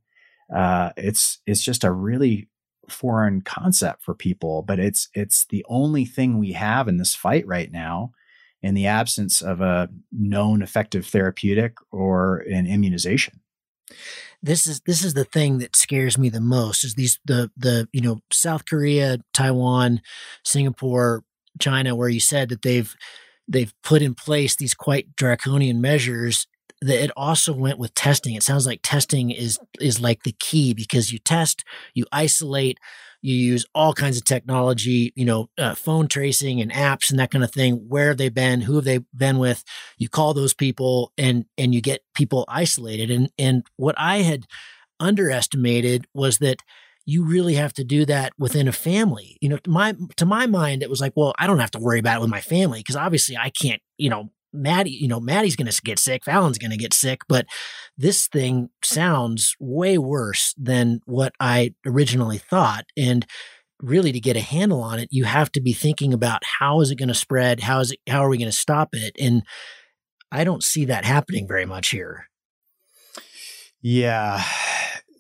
uh, 0.55 0.91
it's 0.97 1.39
it's 1.47 1.65
just 1.65 1.85
a 1.85 1.91
really 1.91 2.49
foreign 2.89 3.41
concept 3.41 4.05
for 4.05 4.15
people. 4.15 4.63
But 4.63 4.79
it's 4.79 5.09
it's 5.15 5.47
the 5.47 5.65
only 5.69 6.05
thing 6.05 6.39
we 6.39 6.53
have 6.53 6.87
in 6.89 6.99
this 6.99 7.15
fight 7.15 7.47
right 7.47 7.71
now 7.73 8.13
in 8.63 8.75
the 8.75 8.87
absence 8.87 9.43
of 9.43 9.61
a 9.61 9.89
known 10.13 10.63
effective 10.63 11.07
therapeutic 11.07 11.77
or 11.91 12.39
an 12.39 12.67
immunization 12.67 13.41
this 14.43 14.67
is 14.67 14.81
this 14.81 15.05
is 15.05 15.15
the 15.15 15.25
thing 15.25 15.59
that 15.59 15.77
scares 15.77 16.19
me 16.19 16.29
the 16.29 16.41
most 16.41 16.85
is 16.85 16.95
these 16.95 17.19
the 17.25 17.51
the 17.57 17.89
you 17.93 18.01
know 18.01 18.21
South 18.31 18.65
Korea, 18.65 19.19
Taiwan, 19.33 20.01
Singapore, 20.45 21.25
China 21.61 21.95
where 21.95 22.09
you 22.09 22.21
said 22.21 22.49
that 22.49 22.63
they've 22.63 22.95
they've 23.49 23.73
put 23.83 24.03
in 24.03 24.15
place 24.15 24.57
these 24.57 24.75
quite 24.75 25.15
draconian 25.17 25.81
measures 25.81 26.47
that 26.83 27.03
it 27.03 27.11
also 27.17 27.55
went 27.55 27.79
with 27.79 27.95
testing. 27.95 28.35
It 28.35 28.43
sounds 28.43 28.67
like 28.67 28.81
testing 28.83 29.31
is 29.31 29.59
is 29.81 30.01
like 30.01 30.23
the 30.23 30.35
key 30.39 30.75
because 30.75 31.13
you 31.13 31.19
test, 31.19 31.65
you 31.95 32.05
isolate, 32.13 32.79
you 33.23 33.35
use 33.35 33.65
all 33.75 33.93
kinds 33.93 34.17
of 34.17 34.25
technology, 34.25 35.13
you 35.17 35.25
know, 35.25 35.49
uh, 35.59 35.75
phone 35.75 36.07
tracing 36.07 36.61
and 36.61 36.71
apps 36.73 37.11
and 37.11 37.19
that 37.19 37.31
kind 37.31 37.45
of 37.45 37.53
thing. 37.53 37.75
Where 37.89 38.09
have 38.09 38.19
they 38.19 38.29
been? 38.29 38.61
Who 38.61 38.77
have 38.77 38.85
they 38.85 39.01
been 39.15 39.39
with? 39.39 39.65
You 39.97 40.09
call 40.09 40.35
those 40.35 40.55
people 40.55 41.13
and 41.17 41.47
and 41.57 41.75
you 41.75 41.81
get 41.81 42.03
people 42.15 42.45
isolated. 42.49 43.11
And 43.11 43.31
and 43.39 43.65
what 43.77 43.95
I 43.99 44.19
had 44.19 44.47
underestimated 45.01 46.07
was 46.15 46.39
that 46.39 46.63
you 47.07 47.25
really 47.25 47.55
have 47.55 47.73
to 47.75 47.85
do 47.85 48.05
that 48.05 48.33
within 48.37 48.67
a 48.67 48.73
family. 48.73 49.39
You 49.41 49.49
know, 49.49 49.59
to 49.59 49.71
my 49.71 49.95
to 50.17 50.27
my 50.27 50.47
mind, 50.47 50.83
it 50.83 50.91
was 50.91 51.01
like, 51.01 51.13
well, 51.17 51.35
I 51.39 51.47
don't 51.47 51.61
have 51.61 51.71
to 51.71 51.79
worry 51.79 52.01
about 52.01 52.19
it 52.19 52.21
with 52.21 52.31
my 52.31 52.41
family 52.41 52.81
because 52.81 52.97
obviously 52.97 53.37
I 53.37 53.51
can't, 53.51 53.81
you 53.97 54.11
know, 54.11 54.31
Maddie, 54.53 54.91
you 54.91 55.07
know, 55.07 55.21
Maddie's 55.21 55.55
going 55.55 55.71
to 55.71 55.83
get 55.83 56.01
sick, 56.01 56.25
Fallon's 56.25 56.59
going 56.59 56.73
to 56.73 56.77
get 56.77 56.93
sick, 56.93 57.21
but 57.29 57.47
this 57.97 58.27
thing 58.27 58.71
sounds 58.83 59.55
way 59.61 59.99
worse 59.99 60.53
than 60.59 61.01
what 61.05 61.33
I 61.39 61.75
originally 61.87 62.39
thought. 62.39 62.87
And 62.97 63.25
really 63.81 64.11
to 64.11 64.21
get 64.21 64.37
a 64.37 64.41
handle 64.41 64.83
on 64.83 64.99
it, 64.99 65.09
you 65.13 65.25
have 65.25 65.53
to 65.53 65.61
be 65.61 65.75
thinking 65.75 66.13
about 66.13 66.43
how 66.45 66.81
is 66.81 66.91
it 66.91 66.97
going 66.97 67.09
to 67.09 67.15
spread? 67.15 67.61
How 67.61 67.81
is 67.81 67.93
it, 67.93 68.01
how 68.09 68.25
are 68.25 68.29
we 68.29 68.39
going 68.39 68.51
to 68.51 68.57
stop 68.57 68.91
it? 68.93 69.15
And 69.21 69.43
I 70.33 70.43
don't 70.45 70.65
see 70.65 70.87
that 70.87 71.05
happening 71.05 71.47
very 71.47 71.67
much 71.67 71.89
here. 71.89 72.29
Yeah 73.83 74.43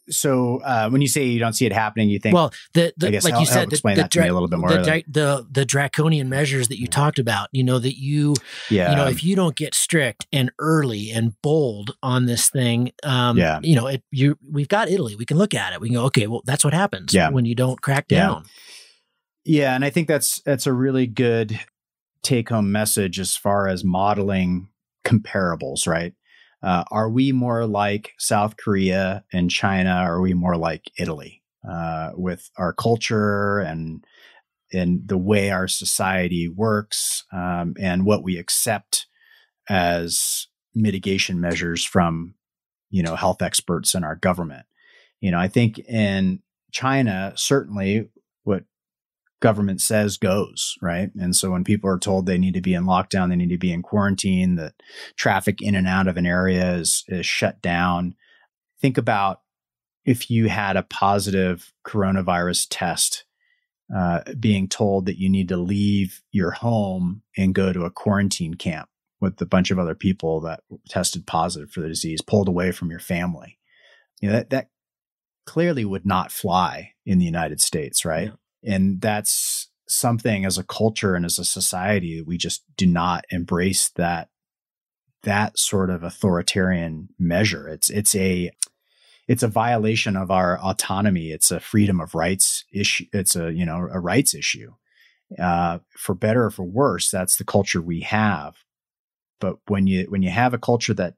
so 0.08 0.58
uh, 0.58 0.88
when 0.88 1.00
you 1.00 1.08
say 1.08 1.24
you 1.24 1.38
don't 1.38 1.52
see 1.52 1.66
it 1.66 1.72
happening, 1.72 2.08
you 2.08 2.18
think 2.18 2.34
well, 2.34 2.52
the, 2.74 2.92
the 2.96 3.10
like 3.24 3.40
you 3.40 3.46
said, 3.46 3.72
explain 3.72 3.96
the, 3.96 4.02
that 4.02 4.10
to 4.12 4.20
me 4.20 4.28
a 4.28 4.32
little 4.32 4.48
bit 4.48 4.58
more. 4.58 4.70
The, 4.70 5.04
the, 5.08 5.46
the 5.50 5.64
draconian 5.64 6.28
measures 6.28 6.68
that 6.68 6.78
you 6.78 6.86
talked 6.86 7.18
about, 7.18 7.48
you 7.52 7.64
know, 7.64 7.78
that 7.78 7.98
you, 7.98 8.34
yeah. 8.70 8.90
you 8.90 8.96
know, 8.96 9.06
if 9.06 9.24
you 9.24 9.36
don't 9.36 9.56
get 9.56 9.74
strict 9.74 10.26
and 10.32 10.50
early 10.58 11.10
and 11.10 11.34
bold 11.42 11.96
on 12.02 12.26
this 12.26 12.48
thing, 12.48 12.92
um, 13.02 13.36
yeah. 13.36 13.60
you 13.62 13.74
know, 13.74 13.86
it, 13.86 14.02
you 14.10 14.38
we've 14.50 14.68
got 14.68 14.88
Italy, 14.88 15.16
we 15.16 15.24
can 15.24 15.38
look 15.38 15.54
at 15.54 15.72
it, 15.72 15.80
we 15.80 15.88
can 15.88 15.96
go, 15.96 16.04
okay, 16.04 16.26
well, 16.26 16.42
that's 16.44 16.64
what 16.64 16.74
happens 16.74 17.12
yeah. 17.12 17.30
when 17.30 17.44
you 17.44 17.54
don't 17.54 17.80
crack 17.80 18.08
down. 18.08 18.44
Yeah. 19.44 19.62
yeah, 19.62 19.74
and 19.74 19.84
I 19.84 19.90
think 19.90 20.08
that's 20.08 20.40
that's 20.42 20.66
a 20.66 20.72
really 20.72 21.06
good 21.06 21.58
take 22.22 22.48
home 22.48 22.72
message 22.72 23.20
as 23.20 23.36
far 23.36 23.68
as 23.68 23.84
modeling 23.84 24.68
comparables, 25.04 25.86
right? 25.86 26.14
Uh, 26.62 26.84
are 26.90 27.10
we 27.10 27.32
more 27.32 27.66
like 27.66 28.14
South 28.18 28.56
Korea 28.56 29.24
and 29.32 29.50
China? 29.50 29.90
Are 29.90 30.20
we 30.20 30.34
more 30.34 30.56
like 30.56 30.90
Italy 30.98 31.42
uh, 31.68 32.10
with 32.14 32.50
our 32.56 32.72
culture 32.72 33.58
and 33.60 34.04
and 34.72 35.06
the 35.06 35.18
way 35.18 35.50
our 35.50 35.68
society 35.68 36.48
works 36.48 37.24
um, 37.32 37.74
and 37.78 38.04
what 38.04 38.24
we 38.24 38.36
accept 38.36 39.06
as 39.68 40.48
mitigation 40.74 41.40
measures 41.40 41.84
from 41.84 42.34
you 42.90 43.02
know 43.02 43.14
health 43.16 43.42
experts 43.42 43.94
and 43.94 44.04
our 44.04 44.16
government? 44.16 44.66
You 45.20 45.30
know, 45.30 45.38
I 45.38 45.48
think 45.48 45.78
in 45.78 46.42
China 46.72 47.32
certainly 47.36 48.08
government 49.40 49.80
says 49.80 50.16
goes, 50.16 50.76
right? 50.80 51.10
And 51.18 51.36
so 51.36 51.50
when 51.50 51.64
people 51.64 51.90
are 51.90 51.98
told 51.98 52.26
they 52.26 52.38
need 52.38 52.54
to 52.54 52.60
be 52.60 52.74
in 52.74 52.84
lockdown, 52.84 53.28
they 53.28 53.36
need 53.36 53.50
to 53.50 53.58
be 53.58 53.72
in 53.72 53.82
quarantine, 53.82 54.56
that 54.56 54.74
traffic 55.16 55.60
in 55.60 55.74
and 55.74 55.86
out 55.86 56.08
of 56.08 56.16
an 56.16 56.26
area 56.26 56.74
is, 56.74 57.04
is 57.08 57.26
shut 57.26 57.60
down. 57.60 58.14
Think 58.80 58.96
about 58.98 59.42
if 60.04 60.30
you 60.30 60.48
had 60.48 60.76
a 60.76 60.82
positive 60.82 61.72
coronavirus 61.86 62.66
test, 62.70 63.24
uh, 63.94 64.20
being 64.38 64.68
told 64.68 65.06
that 65.06 65.18
you 65.18 65.28
need 65.28 65.48
to 65.48 65.56
leave 65.56 66.22
your 66.32 66.52
home 66.52 67.22
and 67.36 67.54
go 67.54 67.72
to 67.72 67.84
a 67.84 67.90
quarantine 67.90 68.54
camp 68.54 68.88
with 69.20 69.40
a 69.40 69.46
bunch 69.46 69.70
of 69.70 69.78
other 69.78 69.94
people 69.94 70.40
that 70.40 70.60
tested 70.88 71.26
positive 71.26 71.70
for 71.70 71.80
the 71.80 71.88
disease, 71.88 72.20
pulled 72.20 72.48
away 72.48 72.72
from 72.72 72.90
your 72.90 73.00
family. 73.00 73.58
You 74.20 74.28
know, 74.28 74.36
that, 74.36 74.50
that 74.50 74.70
clearly 75.46 75.84
would 75.84 76.04
not 76.04 76.32
fly 76.32 76.92
in 77.04 77.18
the 77.18 77.24
United 77.24 77.60
States, 77.60 78.04
right? 78.04 78.28
Yeah. 78.28 78.34
And 78.66 79.00
that's 79.00 79.70
something 79.88 80.44
as 80.44 80.58
a 80.58 80.64
culture 80.64 81.14
and 81.14 81.24
as 81.24 81.38
a 81.38 81.44
society, 81.44 82.20
we 82.20 82.36
just 82.36 82.64
do 82.76 82.86
not 82.86 83.24
embrace 83.30 83.88
that 83.90 84.28
that 85.22 85.58
sort 85.58 85.90
of 85.90 86.02
authoritarian 86.02 87.08
measure. 87.18 87.68
It's 87.68 87.90
it's 87.90 88.14
a 88.14 88.50
it's 89.28 89.42
a 89.42 89.48
violation 89.48 90.16
of 90.16 90.30
our 90.30 90.58
autonomy. 90.60 91.30
It's 91.30 91.50
a 91.50 91.60
freedom 91.60 92.00
of 92.00 92.14
rights 92.14 92.64
issue. 92.72 93.06
It's 93.12 93.36
a 93.36 93.52
you 93.52 93.64
know 93.64 93.88
a 93.92 94.00
rights 94.00 94.34
issue. 94.34 94.72
Uh, 95.40 95.80
for 95.96 96.14
better 96.14 96.44
or 96.44 96.50
for 96.50 96.64
worse, 96.64 97.10
that's 97.10 97.36
the 97.36 97.44
culture 97.44 97.82
we 97.82 98.00
have. 98.00 98.56
But 99.40 99.56
when 99.66 99.86
you 99.86 100.06
when 100.08 100.22
you 100.22 100.30
have 100.30 100.54
a 100.54 100.58
culture 100.58 100.94
that 100.94 101.14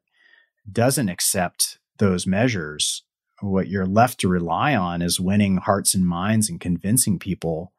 doesn't 0.70 1.08
accept 1.08 1.78
those 1.98 2.26
measures, 2.26 3.04
what 3.40 3.68
you're 3.68 3.86
left 3.86 4.20
to 4.20 4.28
rely 4.28 4.74
on 4.74 5.02
is 5.02 5.20
winning 5.20 5.58
hearts 5.58 5.94
and 5.94 6.06
minds 6.06 6.48
and 6.48 6.60
convincing 6.60 7.18
people 7.18 7.72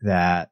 that 0.00 0.50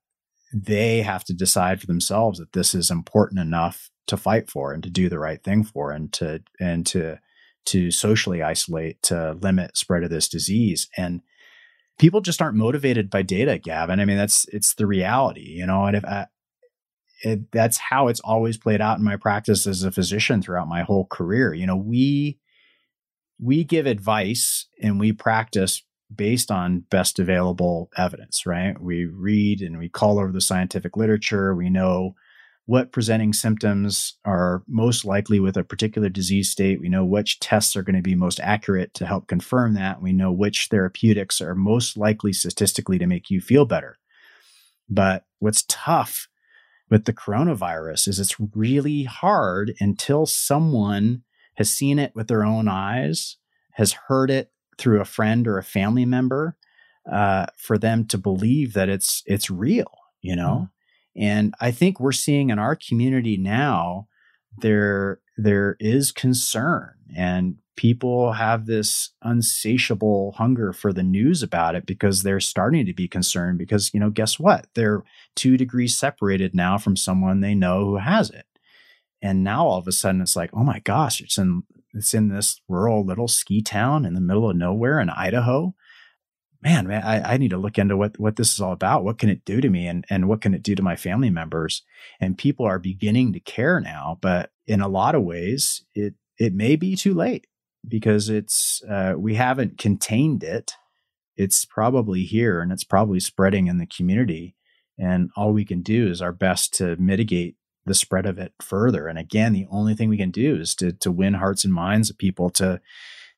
they 0.53 1.03
have 1.03 1.25
to 1.25 1.35
decide 1.35 1.81
for 1.81 1.87
themselves 1.87 2.39
that 2.39 2.53
this 2.53 2.75
is 2.75 2.91
important 2.91 3.41
enough 3.41 3.91
to 4.07 4.17
fight 4.17 4.51
for 4.51 4.73
and 4.73 4.83
to 4.83 4.91
do 4.91 5.09
the 5.09 5.19
right 5.19 5.43
thing 5.45 5.63
for 5.63 5.93
and 5.93 6.13
to 6.13 6.43
and 6.59 6.87
to 6.87 7.19
to 7.67 7.91
socially 7.91 8.43
isolate 8.43 9.01
to 9.03 9.33
limit 9.41 9.77
spread 9.77 10.03
of 10.03 10.11
this 10.11 10.29
disease. 10.29 10.89
And 10.97 11.21
people 11.99 12.21
just 12.21 12.41
aren't 12.41 12.57
motivated 12.57 13.11
by 13.11 13.23
data 13.23 13.59
gavin. 13.59 14.01
I 14.01 14.05
mean 14.05 14.17
that's 14.17 14.47
it's 14.49 14.75
the 14.75 14.87
reality 14.87 15.49
you 15.49 15.67
know 15.67 15.85
and 15.85 15.97
if 15.97 16.05
I, 16.05 16.27
it, 17.23 17.53
that's 17.53 17.77
how 17.77 18.09
it's 18.09 18.21
always 18.21 18.57
played 18.57 18.81
out 18.81 18.99
in 18.99 19.05
my 19.05 19.17
practice 19.17 19.67
as 19.67 19.83
a 19.83 19.93
physician 19.93 20.41
throughout 20.41 20.69
my 20.69 20.83
whole 20.83 21.07
career. 21.07 21.55
You 21.55 21.67
know 21.67 21.77
we 21.77 22.39
we 23.43 23.65
give 23.65 23.87
advice 23.87 24.67
and 24.83 25.01
we 25.01 25.13
practice 25.13 25.83
based 26.15 26.51
on 26.51 26.85
best 26.91 27.19
available 27.19 27.91
evidence, 27.97 28.45
right? 28.45 28.81
We 28.81 29.05
read 29.05 29.61
and 29.63 29.79
we 29.79 29.89
call 29.89 30.19
over 30.19 30.33
the 30.33 30.41
scientific 30.41 30.97
literature. 30.97 31.55
We 31.55 31.71
know 31.71 32.15
what 32.67 32.93
presenting 32.93 33.33
symptoms 33.33 34.17
are 34.25 34.63
most 34.69 35.05
likely 35.05 35.41
with 35.41 35.57
a 35.57 35.65
particular 35.65 36.09
disease 36.09 36.51
state. 36.51 36.81
We 36.81 36.89
know 36.89 37.05
which 37.05 37.41
tests 37.41 37.75
are 37.77 37.83
going 37.83 37.97
to 37.97 38.03
be 38.03 38.15
most 38.15 38.41
accurate 38.41 38.95
to 38.95 39.07
help 39.07 39.27
confirm 39.27 39.75
that. 39.75 40.03
We 40.03 40.13
know 40.13 40.33
which 40.33 40.69
therapeutics 40.71 41.41
are 41.41 41.55
most 41.55 41.97
likely 41.97 42.33
statistically 42.33 42.99
to 42.99 43.07
make 43.07 43.31
you 43.31 43.41
feel 43.41 43.65
better. 43.65 43.99
But 44.89 45.25
what's 45.39 45.65
tough 45.69 46.29
with 46.91 47.05
the 47.05 47.13
coronavirus 47.13 48.09
is 48.09 48.19
it's 48.19 48.37
really 48.55 49.05
hard 49.05 49.75
until 49.81 50.27
someone 50.27 51.23
has 51.55 51.71
seen 51.71 51.99
it 51.99 52.13
with 52.15 52.29
their 52.29 52.45
own 52.45 52.69
eyes, 52.69 53.37
has 53.73 53.93
heard 54.09 54.31
it 54.31 54.51
through 54.79 55.01
a 55.01 55.05
friend 55.05 55.47
or 55.47 55.59
a 55.59 55.63
family 55.63 56.05
member 56.05 56.57
uh, 57.11 57.47
for 57.57 57.79
them 57.79 58.07
to 58.07 58.19
believe 58.19 58.73
that 58.73 58.89
it's 58.89 59.23
it's 59.27 59.51
real 59.51 59.91
you 60.23 60.37
know? 60.37 60.69
Mm-hmm. 61.17 61.23
and 61.23 61.55
i 61.61 61.71
think 61.71 61.99
we're 61.99 62.13
seeing 62.13 62.51
in 62.51 62.59
our 62.59 62.77
community 62.77 63.37
now 63.37 64.07
there 64.59 65.21
there 65.37 65.77
is 65.81 66.13
concern 66.13 66.93
and 67.17 67.57
people 67.77 68.33
have 68.33 68.67
this 68.67 69.11
unsatiable 69.23 70.33
hunger 70.33 70.71
for 70.71 70.93
the 70.93 71.03
news 71.03 71.43
about 71.43 71.75
it 71.75 71.87
because 71.87 72.23
they're 72.23 72.39
starting 72.39 72.85
to 72.85 72.93
be 72.93 73.09
concerned 73.09 73.57
because 73.57 73.95
you 73.95 73.99
know 73.99 74.11
guess 74.11 74.39
what? 74.39 74.67
They're 74.75 75.03
2 75.37 75.57
degrees 75.57 75.97
separated 75.97 76.55
now 76.55 76.77
from 76.77 76.95
someone 76.95 77.41
they 77.41 77.55
know 77.55 77.87
who 77.87 77.97
has 77.97 78.29
it 78.29 78.45
and 79.23 79.45
now 79.45 79.67
all 79.67 79.79
of 79.79 79.89
a 79.89 79.93
sudden 79.93 80.21
it's 80.21 80.37
like 80.37 80.51
oh 80.53 80.65
my 80.65 80.79
gosh 80.81 81.21
it's 81.21 81.39
in 81.39 81.63
it's 81.95 82.15
in 82.15 82.29
this 82.29 82.61
rural 82.69 83.05
little 83.05 83.29
ski 83.29 83.63
town 83.63 84.05
in 84.05 84.15
the 84.15 84.21
middle 84.21 84.49
of 84.49 84.57
nowhere 84.57 85.01
in 85.01 85.11
Idaho. 85.11 85.75
Man, 86.63 86.87
man, 86.87 87.03
I, 87.03 87.35
I 87.35 87.37
need 87.39 87.51
to 87.51 87.59
look 87.59 87.79
into 87.79 87.97
what 87.97 88.19
what 88.21 88.37
this 88.37 88.53
is 88.53 88.61
all 88.61 88.73
about. 88.73 89.03
What 89.03 89.19
can 89.19 89.31
it 89.31 89.45
do 89.45 89.61
to 89.61 89.71
me, 89.71 89.87
and 89.87 90.05
and 90.11 90.29
what 90.29 90.43
can 90.43 90.55
it 90.55 90.63
do 90.63 90.75
to 90.75 90.83
my 90.83 90.95
family 90.95 91.31
members? 91.31 91.83
And 92.21 92.37
people 92.37 92.67
are 92.67 92.79
beginning 92.79 93.33
to 93.33 93.41
care 93.41 93.81
now, 93.81 94.19
but 94.21 94.51
in 94.67 94.81
a 94.81 94.89
lot 94.89 95.15
of 95.15 95.23
ways, 95.23 95.85
it 95.95 96.15
it 96.39 96.55
may 96.55 96.77
be 96.77 96.97
too 96.97 97.15
late 97.15 97.47
because 97.89 98.29
it's 98.29 98.83
uh, 98.89 99.15
we 99.17 99.35
haven't 99.37 99.79
contained 99.79 100.45
it. 100.45 100.75
It's 101.37 101.65
probably 101.65 102.25
here, 102.25 102.61
and 102.61 102.73
it's 102.73 102.85
probably 102.85 103.21
spreading 103.21 103.67
in 103.67 103.79
the 103.79 103.87
community. 103.87 104.55
And 104.99 105.31
all 105.37 105.55
we 105.55 105.65
can 105.65 105.81
do 105.81 106.09
is 106.09 106.21
our 106.21 106.33
best 106.33 106.75
to 106.75 106.95
mitigate 106.97 107.57
the 107.87 107.95
spread 107.95 108.27
of 108.27 108.39
it 108.39 108.53
further. 108.61 109.09
And 109.09 109.19
again, 109.19 109.53
the 109.53 109.67
only 109.71 109.95
thing 109.95 110.09
we 110.09 110.19
can 110.19 110.31
do 110.31 110.57
is 110.57 110.75
to 110.77 110.93
to 110.93 111.11
win 111.11 111.35
hearts 111.35 111.65
and 111.65 111.73
minds 111.73 112.11
of 112.11 112.19
people 112.19 112.51
to 112.51 112.81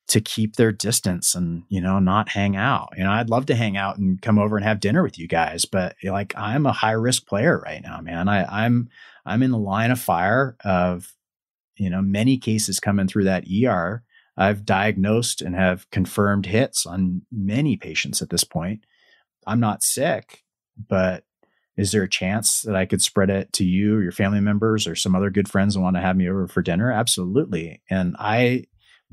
to 0.07 0.19
keep 0.19 0.55
their 0.55 0.71
distance 0.71 1.33
and 1.33 1.63
you 1.69 1.79
know 1.79 1.99
not 1.99 2.29
hang 2.29 2.55
out. 2.55 2.89
You 2.97 3.03
know, 3.03 3.11
I'd 3.11 3.29
love 3.29 3.45
to 3.47 3.55
hang 3.55 3.77
out 3.77 3.97
and 3.97 4.21
come 4.21 4.37
over 4.37 4.57
and 4.57 4.65
have 4.65 4.79
dinner 4.79 5.01
with 5.01 5.17
you 5.17 5.27
guys, 5.27 5.65
but 5.65 5.95
like 6.03 6.33
I'm 6.37 6.65
a 6.65 6.73
high 6.73 6.91
risk 6.91 7.25
player 7.25 7.59
right 7.59 7.81
now, 7.81 8.01
man. 8.01 8.27
I, 8.27 8.65
I'm 8.65 8.89
I'm 9.25 9.43
in 9.43 9.51
the 9.51 9.57
line 9.57 9.91
of 9.91 9.99
fire 9.99 10.57
of 10.63 11.13
you 11.77 11.89
know 11.89 12.01
many 12.01 12.37
cases 12.37 12.79
coming 12.79 13.07
through 13.07 13.25
that 13.25 13.45
ER. 13.47 14.03
I've 14.35 14.65
diagnosed 14.65 15.41
and 15.41 15.55
have 15.55 15.89
confirmed 15.91 16.47
hits 16.47 16.85
on 16.85 17.21
many 17.31 17.77
patients 17.77 18.21
at 18.21 18.29
this 18.29 18.43
point. 18.43 18.83
I'm 19.45 19.59
not 19.59 19.83
sick, 19.83 20.43
but 20.89 21.23
is 21.75 21.91
there 21.91 22.03
a 22.03 22.09
chance 22.09 22.61
that 22.61 22.75
I 22.75 22.85
could 22.85 23.01
spread 23.01 23.29
it 23.29 23.51
to 23.53 23.65
you 23.65 23.97
or 23.97 24.03
your 24.03 24.11
family 24.11 24.39
members 24.39 24.85
or 24.87 24.95
some 24.95 25.15
other 25.15 25.29
good 25.29 25.49
friends 25.49 25.73
that 25.73 25.81
want 25.81 25.95
to 25.95 26.01
have 26.01 26.15
me 26.15 26.29
over 26.29 26.47
for 26.47 26.61
dinner? 26.61 26.91
Absolutely. 26.91 27.81
And 27.89 28.15
I, 28.19 28.65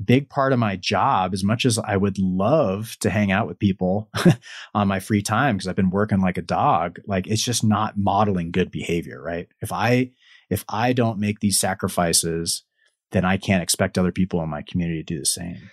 big 0.03 0.29
part 0.29 0.53
of 0.53 0.59
my 0.59 0.75
job, 0.75 1.33
as 1.33 1.43
much 1.43 1.65
as 1.65 1.79
I 1.79 1.97
would 1.97 2.19
love 2.19 2.97
to 2.99 3.09
hang 3.09 3.31
out 3.31 3.47
with 3.47 3.57
people 3.57 4.09
on 4.75 4.87
my 4.87 4.99
free 4.99 5.23
time, 5.23 5.57
because 5.57 5.67
I've 5.67 5.75
been 5.75 5.89
working 5.89 6.21
like 6.21 6.37
a 6.37 6.43
dog, 6.43 6.99
like 7.07 7.25
it's 7.27 7.43
just 7.43 7.63
not 7.63 7.97
modeling 7.97 8.51
good 8.51 8.69
behavior, 8.69 9.21
right? 9.21 9.47
If 9.61 9.71
I, 9.71 10.11
if 10.49 10.63
I 10.69 10.93
don't 10.93 11.19
make 11.19 11.39
these 11.39 11.59
sacrifices, 11.59 12.63
then 13.11 13.25
I 13.25 13.37
can't 13.37 13.63
expect 13.63 13.97
other 13.97 14.11
people 14.11 14.41
in 14.43 14.49
my 14.49 14.61
community 14.61 15.03
to 15.03 15.15
do 15.15 15.19
the 15.19 15.25
same. 15.25 15.69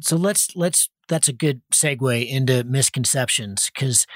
So 0.00 0.16
let's, 0.16 0.54
let's, 0.54 0.88
that's 1.08 1.28
a 1.28 1.32
good 1.32 1.62
segue 1.72 2.28
into 2.28 2.62
misconceptions 2.64 3.70
because 3.74 4.06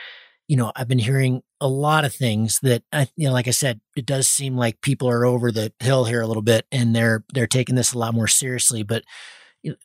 you 0.48 0.56
know, 0.56 0.72
I've 0.76 0.88
been 0.88 0.98
hearing 0.98 1.42
a 1.60 1.68
lot 1.68 2.04
of 2.04 2.14
things 2.14 2.60
that 2.60 2.82
I, 2.92 3.08
you 3.16 3.26
know, 3.26 3.32
like 3.32 3.48
I 3.48 3.52
said, 3.52 3.80
it 3.96 4.04
does 4.04 4.28
seem 4.28 4.56
like 4.56 4.80
people 4.80 5.08
are 5.08 5.24
over 5.24 5.52
the 5.52 5.72
hill 5.80 6.04
here 6.04 6.20
a 6.20 6.26
little 6.26 6.42
bit 6.42 6.66
and 6.72 6.94
they're, 6.94 7.24
they're 7.32 7.46
taking 7.46 7.74
this 7.74 7.92
a 7.92 7.98
lot 7.98 8.14
more 8.14 8.28
seriously. 8.28 8.82
But 8.82 9.04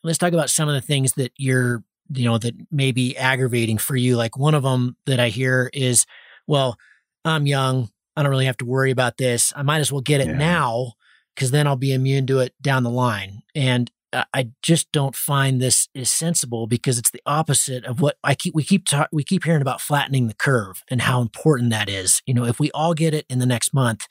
let's 0.02 0.18
talk 0.18 0.32
about 0.32 0.50
some 0.50 0.68
of 0.68 0.74
the 0.74 0.80
things 0.80 1.12
that 1.12 1.32
you're, 1.36 1.84
you 2.12 2.24
know, 2.24 2.38
that 2.38 2.54
may 2.72 2.92
be 2.92 3.16
aggravating 3.16 3.78
for 3.78 3.96
you. 3.96 4.16
Like 4.16 4.36
one 4.36 4.54
of 4.54 4.62
them 4.62 4.96
that 5.06 5.20
I 5.20 5.28
hear 5.28 5.70
is, 5.72 6.06
well, 6.46 6.76
I'm 7.24 7.46
young. 7.46 7.90
I 8.16 8.22
don't 8.22 8.30
really 8.30 8.46
have 8.46 8.56
to 8.58 8.64
worry 8.64 8.90
about 8.90 9.16
this. 9.16 9.52
I 9.54 9.62
might 9.62 9.78
as 9.78 9.92
well 9.92 10.00
get 10.00 10.20
it 10.20 10.26
yeah. 10.26 10.36
now 10.36 10.94
because 11.34 11.52
then 11.52 11.66
I'll 11.68 11.76
be 11.76 11.92
immune 11.92 12.26
to 12.26 12.40
it 12.40 12.52
down 12.60 12.82
the 12.82 12.90
line. 12.90 13.42
And 13.54 13.90
Uh, 14.12 14.24
I 14.32 14.50
just 14.62 14.90
don't 14.92 15.14
find 15.14 15.60
this 15.60 15.88
is 15.94 16.10
sensible 16.10 16.66
because 16.66 16.98
it's 16.98 17.10
the 17.10 17.22
opposite 17.26 17.84
of 17.84 18.00
what 18.00 18.16
I 18.24 18.34
keep. 18.34 18.54
We 18.54 18.64
keep 18.64 18.86
ta- 18.86 19.08
we 19.12 19.24
keep 19.24 19.44
hearing 19.44 19.62
about 19.62 19.80
flattening 19.80 20.28
the 20.28 20.34
curve 20.34 20.82
and 20.88 21.02
how 21.02 21.20
important 21.20 21.70
that 21.70 21.88
is. 21.88 22.22
You 22.26 22.34
know, 22.34 22.44
if 22.44 22.58
we 22.58 22.70
all 22.70 22.94
get 22.94 23.14
it 23.14 23.26
in 23.28 23.38
the 23.38 23.46
next 23.46 23.74
month, 23.74 24.06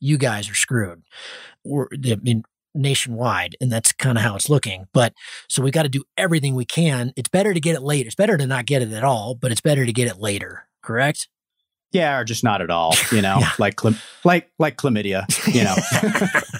you 0.00 0.18
guys 0.18 0.50
are 0.50 0.54
screwed. 0.54 1.02
Or 1.64 1.88
I 1.92 2.16
mean, 2.16 2.44
nationwide, 2.74 3.56
and 3.60 3.70
that's 3.70 3.92
kind 3.92 4.18
of 4.18 4.24
how 4.24 4.36
it's 4.36 4.48
looking. 4.48 4.86
But 4.92 5.14
so 5.48 5.62
we 5.62 5.70
got 5.70 5.82
to 5.82 5.88
do 5.88 6.04
everything 6.16 6.54
we 6.54 6.64
can. 6.64 7.12
It's 7.16 7.28
better 7.28 7.54
to 7.54 7.60
get 7.60 7.74
it 7.74 7.82
later. 7.82 8.06
It's 8.06 8.16
better 8.16 8.36
to 8.36 8.46
not 8.46 8.66
get 8.66 8.82
it 8.82 8.92
at 8.92 9.04
all, 9.04 9.34
but 9.34 9.50
it's 9.52 9.60
better 9.60 9.84
to 9.84 9.92
get 9.92 10.08
it 10.08 10.18
later. 10.18 10.68
Correct? 10.82 11.28
Yeah, 11.90 12.18
or 12.18 12.24
just 12.24 12.44
not 12.44 12.60
at 12.60 12.70
all, 12.70 12.94
you 13.10 13.22
know, 13.22 13.38
yeah. 13.40 13.50
like 13.58 13.80
like 14.24 14.50
like 14.58 14.76
chlamydia, 14.76 15.24
you 15.52 15.64
know. 15.64 15.74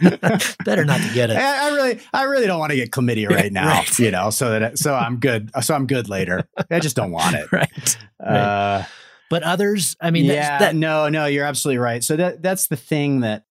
Better 0.64 0.84
not 0.84 1.00
to 1.00 1.10
get 1.14 1.30
it. 1.30 1.36
I, 1.36 1.68
I, 1.68 1.74
really, 1.74 2.00
I 2.12 2.22
really 2.24 2.46
don't 2.46 2.58
want 2.58 2.70
to 2.70 2.76
get 2.76 2.90
chlamydia 2.90 3.28
right 3.28 3.52
now, 3.52 3.68
right. 3.68 3.98
you 3.98 4.10
know. 4.10 4.30
So 4.30 4.58
that 4.58 4.78
so 4.78 4.94
I'm 4.94 5.18
good. 5.18 5.50
So 5.62 5.74
I'm 5.74 5.86
good 5.86 6.08
later. 6.08 6.48
I 6.70 6.80
just 6.80 6.96
don't 6.96 7.10
want 7.10 7.36
it. 7.36 7.46
right. 7.52 7.98
Uh, 8.24 8.84
but 9.28 9.42
others, 9.42 9.96
I 10.00 10.10
mean, 10.10 10.24
yeah, 10.24 10.58
that, 10.58 10.74
no, 10.74 11.08
no, 11.08 11.26
you're 11.26 11.44
absolutely 11.44 11.78
right. 11.78 12.02
So 12.02 12.16
that 12.16 12.42
that's 12.42 12.66
the 12.66 12.76
thing 12.76 13.20
that 13.20 13.44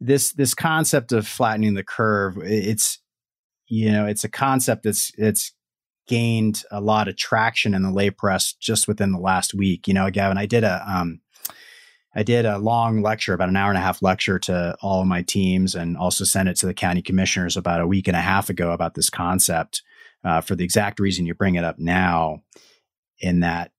this 0.00 0.32
this 0.32 0.54
concept 0.54 1.12
of 1.12 1.26
flattening 1.26 1.74
the 1.74 1.84
curve. 1.84 2.36
It's 2.38 2.98
you 3.68 3.90
know, 3.90 4.06
it's 4.06 4.24
a 4.24 4.28
concept 4.28 4.82
that's 4.82 5.12
it's 5.16 5.52
gained 6.06 6.64
a 6.70 6.80
lot 6.80 7.08
of 7.08 7.16
traction 7.16 7.74
in 7.74 7.82
the 7.82 7.90
lay 7.90 8.10
press 8.10 8.52
just 8.52 8.88
within 8.88 9.12
the 9.12 9.18
last 9.18 9.54
week. 9.54 9.88
You 9.88 9.94
know, 9.94 10.10
Gavin, 10.10 10.36
I 10.36 10.46
did 10.46 10.64
a 10.64 10.84
um, 10.86 11.20
I 12.14 12.22
did 12.22 12.44
a 12.44 12.58
long 12.58 13.00
lecture, 13.00 13.32
about 13.32 13.48
an 13.48 13.56
hour 13.56 13.70
and 13.70 13.78
a 13.78 13.82
half 13.82 14.02
lecture 14.02 14.38
to 14.40 14.76
all 14.82 15.00
of 15.00 15.06
my 15.06 15.22
teams, 15.22 15.74
and 15.74 15.96
also 15.96 16.24
sent 16.24 16.48
it 16.48 16.56
to 16.56 16.66
the 16.66 16.74
county 16.74 17.00
commissioners 17.00 17.56
about 17.56 17.80
a 17.80 17.86
week 17.86 18.06
and 18.06 18.16
a 18.16 18.20
half 18.20 18.50
ago 18.50 18.72
about 18.72 18.94
this 18.94 19.08
concept 19.08 19.82
uh, 20.24 20.40
for 20.40 20.54
the 20.54 20.64
exact 20.64 21.00
reason 21.00 21.26
you 21.26 21.34
bring 21.34 21.54
it 21.54 21.64
up 21.64 21.78
now. 21.78 22.42
In 23.20 23.40
that 23.40 23.70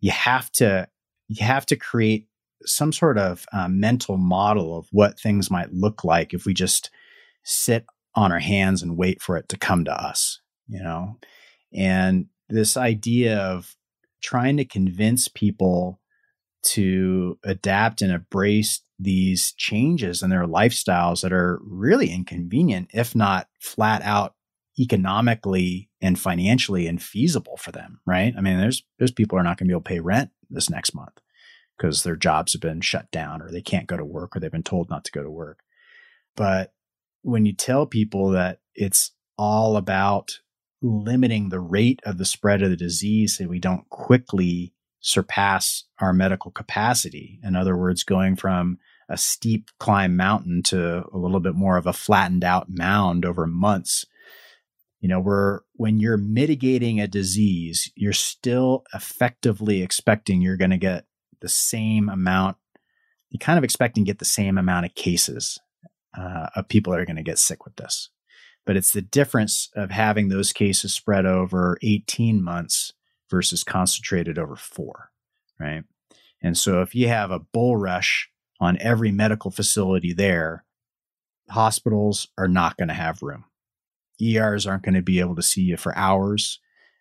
you 0.00 0.10
have 0.10 0.50
to 0.52 0.88
you 1.28 1.44
have 1.44 1.66
to 1.66 1.76
create 1.76 2.28
some 2.64 2.92
sort 2.92 3.18
of 3.18 3.44
uh, 3.52 3.68
mental 3.68 4.16
model 4.16 4.78
of 4.78 4.86
what 4.92 5.18
things 5.18 5.50
might 5.50 5.72
look 5.72 6.04
like 6.04 6.32
if 6.32 6.46
we 6.46 6.54
just 6.54 6.90
sit 7.42 7.84
on 8.14 8.30
our 8.30 8.38
hands 8.38 8.82
and 8.82 8.96
wait 8.96 9.20
for 9.20 9.36
it 9.36 9.48
to 9.48 9.58
come 9.58 9.84
to 9.84 9.92
us. 9.92 10.40
You 10.68 10.82
know, 10.82 11.18
and 11.74 12.26
this 12.48 12.76
idea 12.76 13.38
of 13.38 13.76
trying 14.22 14.56
to 14.56 14.64
convince 14.64 15.28
people 15.28 16.00
to 16.62 17.38
adapt 17.44 18.02
and 18.02 18.12
embrace 18.12 18.80
these 18.98 19.52
changes 19.52 20.22
in 20.22 20.30
their 20.30 20.46
lifestyles 20.46 21.22
that 21.22 21.32
are 21.32 21.60
really 21.64 22.10
inconvenient, 22.10 22.88
if 22.92 23.14
not 23.14 23.48
flat 23.60 24.02
out 24.02 24.34
economically 24.78 25.90
and 26.00 26.18
financially 26.18 26.86
infeasible 26.86 27.58
for 27.58 27.72
them, 27.72 28.00
right? 28.06 28.34
I 28.36 28.40
mean, 28.40 28.58
there's 28.58 28.82
there's 28.98 29.10
people 29.10 29.38
are 29.38 29.42
not 29.42 29.58
going 29.58 29.66
to 29.66 29.72
be 29.72 29.74
able 29.74 29.82
to 29.82 29.88
pay 29.88 30.00
rent 30.00 30.30
this 30.50 30.70
next 30.70 30.94
month 30.94 31.20
because 31.76 32.02
their 32.02 32.16
jobs 32.16 32.52
have 32.52 32.62
been 32.62 32.80
shut 32.80 33.10
down 33.10 33.42
or 33.42 33.50
they 33.50 33.62
can't 33.62 33.86
go 33.86 33.96
to 33.96 34.04
work 34.04 34.36
or 34.36 34.40
they've 34.40 34.52
been 34.52 34.62
told 34.62 34.88
not 34.88 35.04
to 35.04 35.12
go 35.12 35.22
to 35.22 35.30
work. 35.30 35.60
But 36.36 36.72
when 37.22 37.44
you 37.44 37.52
tell 37.52 37.86
people 37.86 38.30
that 38.30 38.60
it's 38.74 39.12
all 39.36 39.76
about 39.76 40.38
limiting 40.80 41.48
the 41.48 41.60
rate 41.60 42.00
of 42.04 42.18
the 42.18 42.24
spread 42.24 42.62
of 42.62 42.70
the 42.70 42.76
disease 42.76 43.36
so 43.36 43.46
we 43.46 43.60
don't 43.60 43.88
quickly 43.88 44.72
surpass 45.02 45.84
our 46.00 46.12
medical 46.12 46.50
capacity. 46.50 47.38
In 47.42 47.54
other 47.54 47.76
words, 47.76 48.04
going 48.04 48.36
from 48.36 48.78
a 49.08 49.18
steep 49.18 49.68
climb 49.78 50.16
mountain 50.16 50.62
to 50.62 51.04
a 51.12 51.18
little 51.18 51.40
bit 51.40 51.54
more 51.54 51.76
of 51.76 51.86
a 51.86 51.92
flattened 51.92 52.44
out 52.44 52.70
mound 52.70 53.26
over 53.26 53.46
months. 53.46 54.06
You 55.00 55.08
know, 55.08 55.20
we're 55.20 55.60
when 55.74 55.98
you're 55.98 56.16
mitigating 56.16 57.00
a 57.00 57.08
disease, 57.08 57.90
you're 57.96 58.12
still 58.12 58.84
effectively 58.94 59.82
expecting 59.82 60.40
you're 60.40 60.56
going 60.56 60.70
to 60.70 60.78
get 60.78 61.04
the 61.40 61.48
same 61.48 62.08
amount. 62.08 62.56
You're 63.28 63.40
kind 63.40 63.58
of 63.58 63.64
expecting 63.64 64.04
to 64.04 64.08
get 64.08 64.20
the 64.20 64.24
same 64.24 64.56
amount 64.56 64.86
of 64.86 64.94
cases 64.94 65.58
uh, 66.16 66.46
of 66.54 66.68
people 66.68 66.92
that 66.92 67.00
are 67.00 67.06
going 67.06 67.16
to 67.16 67.22
get 67.22 67.38
sick 67.38 67.64
with 67.64 67.74
this. 67.76 68.10
But 68.64 68.76
it's 68.76 68.92
the 68.92 69.02
difference 69.02 69.68
of 69.74 69.90
having 69.90 70.28
those 70.28 70.52
cases 70.52 70.94
spread 70.94 71.26
over 71.26 71.76
18 71.82 72.42
months 72.42 72.92
versus 73.32 73.64
concentrated 73.64 74.38
over 74.38 74.54
four, 74.54 75.10
right? 75.58 75.84
And 76.42 76.56
so 76.56 76.82
if 76.82 76.94
you 76.94 77.08
have 77.08 77.30
a 77.30 77.38
bull 77.40 77.78
rush 77.78 78.30
on 78.60 78.76
every 78.78 79.10
medical 79.10 79.50
facility 79.50 80.12
there, 80.12 80.64
hospitals 81.48 82.28
are 82.36 82.46
not 82.46 82.76
going 82.76 82.88
to 82.88 82.94
have 82.94 83.22
room. 83.22 83.46
ERs 84.20 84.66
aren't 84.66 84.82
going 84.82 84.94
to 84.94 85.02
be 85.02 85.18
able 85.18 85.34
to 85.34 85.42
see 85.42 85.62
you 85.62 85.78
for 85.78 85.96
hours. 85.96 86.60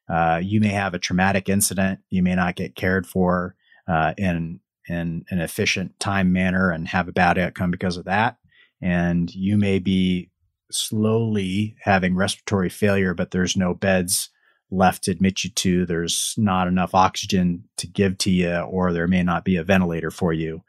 Uh, 0.10 0.40
you 0.42 0.62
may 0.62 0.70
have 0.70 0.94
a 0.94 1.00
traumatic 1.00 1.50
incident. 1.50 2.00
You 2.10 2.24
may 2.24 2.34
not 2.34 2.56
get 2.56 2.76
cared 2.76 3.06
for 3.06 3.56
uh, 3.88 4.14
in 4.18 4.62
in 4.88 5.26
an 5.30 5.40
efficient 5.40 6.00
time 6.00 6.34
manner 6.34 6.72
and 6.72 6.88
have 6.88 7.08
a 7.08 7.14
bad 7.14 7.38
outcome 7.38 7.72
because 7.72 7.98
of 7.98 8.06
that. 8.06 8.38
And 8.82 9.34
you 9.36 9.58
may 9.58 9.80
be 9.80 10.32
slowly 10.72 11.76
having 11.82 12.16
respiratory 12.16 12.70
failure, 12.70 13.14
but 13.14 13.32
there's 13.32 13.56
no 13.56 13.74
beds 13.74 14.30
left 14.72 15.04
to 15.04 15.12
admit 15.12 15.44
you 15.44 15.50
to. 15.50 15.86
There's 15.86 16.34
not 16.38 16.68
enough 16.68 16.96
oxygen 16.96 17.66
to 17.78 17.88
give 17.88 18.18
to 18.20 18.32
you, 18.32 18.56
or 18.56 18.94
there 18.94 19.08
may 19.08 19.22
not 19.22 19.46
be 19.46 19.58
a 19.58 19.64
ventilator 19.64 20.10
for 20.10 20.34
you 20.34 20.64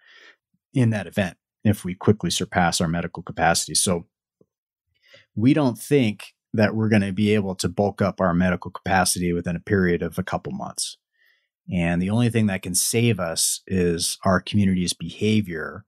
in 0.74 0.90
that 0.90 1.06
event 1.06 1.36
if 1.64 1.84
we 1.84 1.94
quickly 1.94 2.30
surpass 2.30 2.80
our 2.80 2.88
medical 2.88 3.22
capacity. 3.22 3.74
So 3.74 4.06
we 5.34 5.54
don't 5.54 5.78
think 5.78 6.34
that 6.52 6.74
we're 6.74 6.88
going 6.88 7.02
to 7.02 7.12
be 7.12 7.32
able 7.32 7.54
to 7.54 7.68
bulk 7.68 8.02
up 8.02 8.20
our 8.20 8.34
medical 8.34 8.70
capacity 8.70 9.32
within 9.32 9.56
a 9.56 9.60
period 9.60 10.02
of 10.02 10.18
a 10.18 10.22
couple 10.22 10.52
months. 10.52 10.98
And 11.72 12.02
the 12.02 12.10
only 12.10 12.28
thing 12.28 12.46
that 12.46 12.62
can 12.62 12.74
save 12.74 13.20
us 13.20 13.60
is 13.66 14.18
our 14.24 14.40
community's 14.40 14.92
behavior 14.92 15.84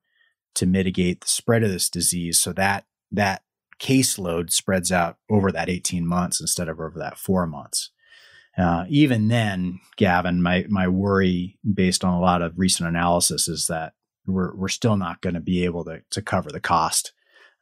to 0.54 0.66
mitigate 0.66 1.20
the 1.20 1.28
spread 1.28 1.64
of 1.64 1.70
this 1.70 1.90
disease 1.90 2.40
so 2.40 2.52
that 2.52 2.86
that 3.10 3.42
caseload 3.80 4.50
spreads 4.50 4.92
out 4.92 5.18
over 5.28 5.50
that 5.50 5.68
18 5.68 6.06
months 6.06 6.40
instead 6.40 6.68
of 6.68 6.80
over 6.80 6.98
that 6.98 7.18
four 7.18 7.46
months. 7.46 7.90
Uh, 8.56 8.84
even 8.88 9.28
then, 9.28 9.80
Gavin, 9.96 10.42
my 10.42 10.64
my 10.68 10.86
worry, 10.86 11.58
based 11.72 12.04
on 12.04 12.14
a 12.14 12.20
lot 12.20 12.42
of 12.42 12.58
recent 12.58 12.88
analysis, 12.88 13.48
is 13.48 13.66
that 13.66 13.94
we're 14.26 14.54
we're 14.54 14.68
still 14.68 14.96
not 14.96 15.20
going 15.20 15.34
to 15.34 15.40
be 15.40 15.64
able 15.64 15.84
to 15.84 16.02
to 16.10 16.22
cover 16.22 16.50
the 16.50 16.60
cost 16.60 17.12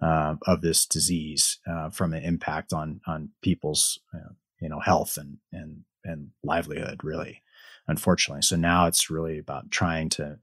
uh, 0.03 0.35
of 0.47 0.61
this 0.61 0.85
disease 0.85 1.59
uh, 1.67 1.89
from 1.89 2.13
an 2.13 2.23
impact 2.23 2.73
on 2.73 3.01
on 3.07 3.31
people's 3.41 4.01
uh, 4.15 4.33
you 4.61 4.69
know 4.69 4.81
health 4.81 5.17
and 5.17 5.39
and 5.51 5.85
and 6.05 6.31
livelihood. 6.45 7.01
Really, 7.03 7.43
unfortunately, 7.89 8.43
so 8.43 8.57
now 8.57 8.87
it's 8.87 9.11
really 9.11 9.39
about 9.39 9.71
trying 9.71 10.11
to 10.11 10.39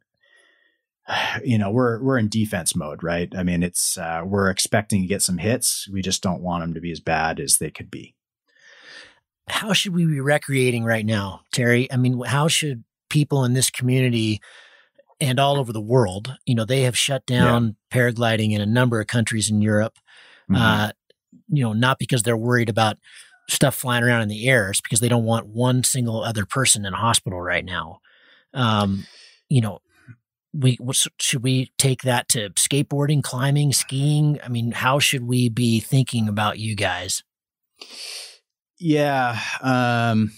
you 1.43 1.59
know 1.59 1.69
we're 1.69 2.01
we're 2.01 2.17
in 2.17 2.27
defense 2.27 2.75
mode 2.75 3.03
right? 3.03 3.31
I 3.35 3.43
mean 3.43 3.61
it's 3.61 3.99
uh, 3.99 4.23
we're 4.25 4.49
expecting 4.49 5.01
to 5.01 5.07
get 5.07 5.21
some 5.21 5.37
hits. 5.37 5.87
We 5.91 6.01
just 6.01 6.23
don't 6.23 6.41
want 6.41 6.63
them 6.63 6.73
to 6.73 6.81
be 6.81 6.91
as 6.91 6.99
bad 6.99 7.39
as 7.39 7.57
they 7.57 7.69
could 7.69 7.91
be 7.91 8.15
how 9.49 9.73
should 9.73 9.93
we 9.93 10.05
be 10.05 10.19
recreating 10.19 10.83
right 10.83 11.05
now 11.05 11.41
terry 11.51 11.91
i 11.91 11.97
mean 11.97 12.21
how 12.21 12.47
should 12.47 12.83
people 13.09 13.43
in 13.43 13.53
this 13.53 13.69
community 13.69 14.41
and 15.19 15.39
all 15.39 15.57
over 15.57 15.73
the 15.73 15.81
world 15.81 16.35
you 16.45 16.55
know 16.55 16.65
they 16.65 16.81
have 16.83 16.97
shut 16.97 17.25
down 17.25 17.75
yeah. 17.91 17.97
paragliding 17.97 18.51
in 18.51 18.61
a 18.61 18.65
number 18.65 18.99
of 18.99 19.07
countries 19.07 19.49
in 19.49 19.61
europe 19.61 19.97
mm-hmm. 20.49 20.55
uh, 20.55 20.91
you 21.47 21.63
know 21.63 21.73
not 21.73 21.99
because 21.99 22.23
they're 22.23 22.37
worried 22.37 22.69
about 22.69 22.97
stuff 23.49 23.75
flying 23.75 24.03
around 24.03 24.21
in 24.21 24.29
the 24.29 24.47
air 24.47 24.69
it's 24.69 24.81
because 24.81 24.99
they 24.99 25.09
don't 25.09 25.25
want 25.25 25.47
one 25.47 25.83
single 25.83 26.23
other 26.23 26.45
person 26.45 26.85
in 26.85 26.93
a 26.93 26.97
hospital 26.97 27.41
right 27.41 27.65
now 27.65 27.99
um, 28.53 29.05
you 29.49 29.61
know 29.61 29.79
we 30.53 30.77
should 31.19 31.43
we 31.43 31.71
take 31.77 32.01
that 32.03 32.27
to 32.29 32.49
skateboarding, 32.51 33.21
climbing, 33.21 33.71
skiing? 33.71 34.39
I 34.43 34.47
mean, 34.47 34.71
how 34.71 34.99
should 34.99 35.27
we 35.27 35.49
be 35.49 35.79
thinking 35.79 36.27
about 36.27 36.57
you 36.57 36.75
guys? 36.75 37.23
Yeah, 38.79 39.39
um, 39.61 40.31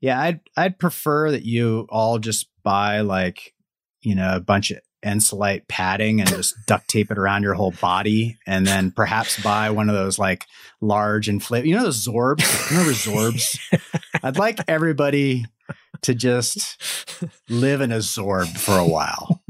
yeah, 0.00 0.20
I'd 0.20 0.40
I'd 0.56 0.78
prefer 0.78 1.30
that 1.32 1.44
you 1.44 1.86
all 1.90 2.18
just 2.18 2.48
buy 2.62 3.00
like 3.00 3.54
you 4.00 4.14
know 4.14 4.36
a 4.36 4.40
bunch 4.40 4.70
of 4.70 4.78
Ensolite 5.02 5.68
padding 5.68 6.20
and 6.20 6.28
just 6.28 6.54
duct 6.66 6.88
tape 6.88 7.12
it 7.12 7.18
around 7.18 7.44
your 7.44 7.54
whole 7.54 7.72
body, 7.80 8.38
and 8.46 8.66
then 8.66 8.90
perhaps 8.90 9.40
buy 9.40 9.70
one 9.70 9.88
of 9.88 9.94
those 9.94 10.18
like 10.18 10.46
large 10.80 11.28
inflate. 11.28 11.64
You 11.64 11.76
know 11.76 11.84
those 11.84 12.04
Zorbs? 12.04 12.70
Remember 12.70 12.92
Zorbs? 12.92 13.58
I'd 14.22 14.38
like 14.38 14.58
everybody 14.66 15.44
to 16.02 16.14
just 16.14 16.82
live 17.48 17.82
in 17.82 17.92
a 17.92 17.98
Zorb 17.98 18.48
for 18.56 18.76
a 18.76 18.86
while. 18.86 19.42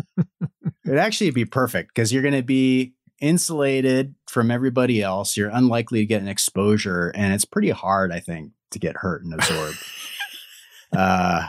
It'd 0.84 0.98
actually 0.98 1.30
be 1.30 1.46
perfect 1.46 1.94
because 1.94 2.12
you're 2.12 2.22
going 2.22 2.34
to 2.34 2.42
be 2.42 2.95
insulated 3.20 4.14
from 4.28 4.50
everybody 4.50 5.02
else. 5.02 5.36
You're 5.36 5.50
unlikely 5.50 6.00
to 6.00 6.06
get 6.06 6.22
an 6.22 6.28
exposure, 6.28 7.12
and 7.14 7.32
it's 7.32 7.44
pretty 7.44 7.70
hard, 7.70 8.12
I 8.12 8.20
think, 8.20 8.52
to 8.72 8.78
get 8.78 8.96
hurt 8.96 9.24
and 9.24 9.34
a 9.34 9.38
Zorb. 9.38 9.82
uh, 10.96 11.48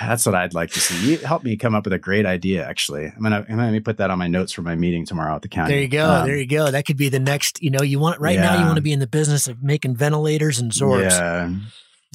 that's 0.00 0.24
what 0.24 0.34
I'd 0.34 0.54
like 0.54 0.70
to 0.70 0.80
see. 0.80 1.12
You 1.12 1.18
help 1.18 1.44
me 1.44 1.56
come 1.56 1.74
up 1.74 1.84
with 1.84 1.92
a 1.92 1.98
great 1.98 2.26
idea. 2.26 2.66
Actually, 2.66 3.06
I'm 3.06 3.22
gonna 3.22 3.44
I'm 3.48 3.56
gonna 3.56 3.80
put 3.80 3.98
that 3.98 4.10
on 4.10 4.18
my 4.18 4.28
notes 4.28 4.52
for 4.52 4.62
my 4.62 4.74
meeting 4.74 5.04
tomorrow 5.04 5.34
at 5.34 5.42
the 5.42 5.48
county. 5.48 5.74
There 5.74 5.82
you 5.82 5.88
go. 5.88 6.10
Um, 6.10 6.26
there 6.26 6.36
you 6.36 6.46
go. 6.46 6.70
That 6.70 6.86
could 6.86 6.96
be 6.96 7.08
the 7.08 7.20
next. 7.20 7.62
You 7.62 7.70
know, 7.70 7.82
you 7.82 7.98
want 7.98 8.20
right 8.20 8.36
yeah. 8.36 8.42
now. 8.42 8.60
You 8.60 8.64
want 8.66 8.76
to 8.76 8.82
be 8.82 8.92
in 8.92 9.00
the 9.00 9.06
business 9.06 9.48
of 9.48 9.62
making 9.62 9.96
ventilators 9.96 10.58
and 10.58 10.70
Zorbs. 10.70 11.10
Yeah. 11.10 11.50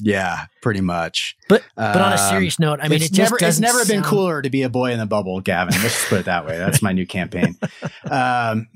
Yeah, 0.02 0.46
pretty 0.62 0.80
much. 0.80 1.36
But 1.48 1.64
but 1.76 1.96
on 1.96 2.12
a 2.12 2.16
um, 2.16 2.30
serious 2.30 2.58
note, 2.58 2.80
I 2.82 2.88
mean, 2.88 3.02
it's 3.02 3.06
it 3.06 3.18
never 3.18 3.36
it's 3.40 3.60
never 3.60 3.78
sound... 3.78 3.88
been 3.88 4.02
cooler 4.02 4.42
to 4.42 4.50
be 4.50 4.62
a 4.62 4.68
boy 4.68 4.92
in 4.92 4.98
the 4.98 5.06
bubble, 5.06 5.40
Gavin. 5.40 5.74
Let's 5.82 6.08
put 6.08 6.20
it 6.20 6.24
that 6.26 6.46
way. 6.46 6.58
That's 6.58 6.82
my 6.82 6.92
new 6.92 7.06
campaign. 7.06 7.56
Um, 8.10 8.66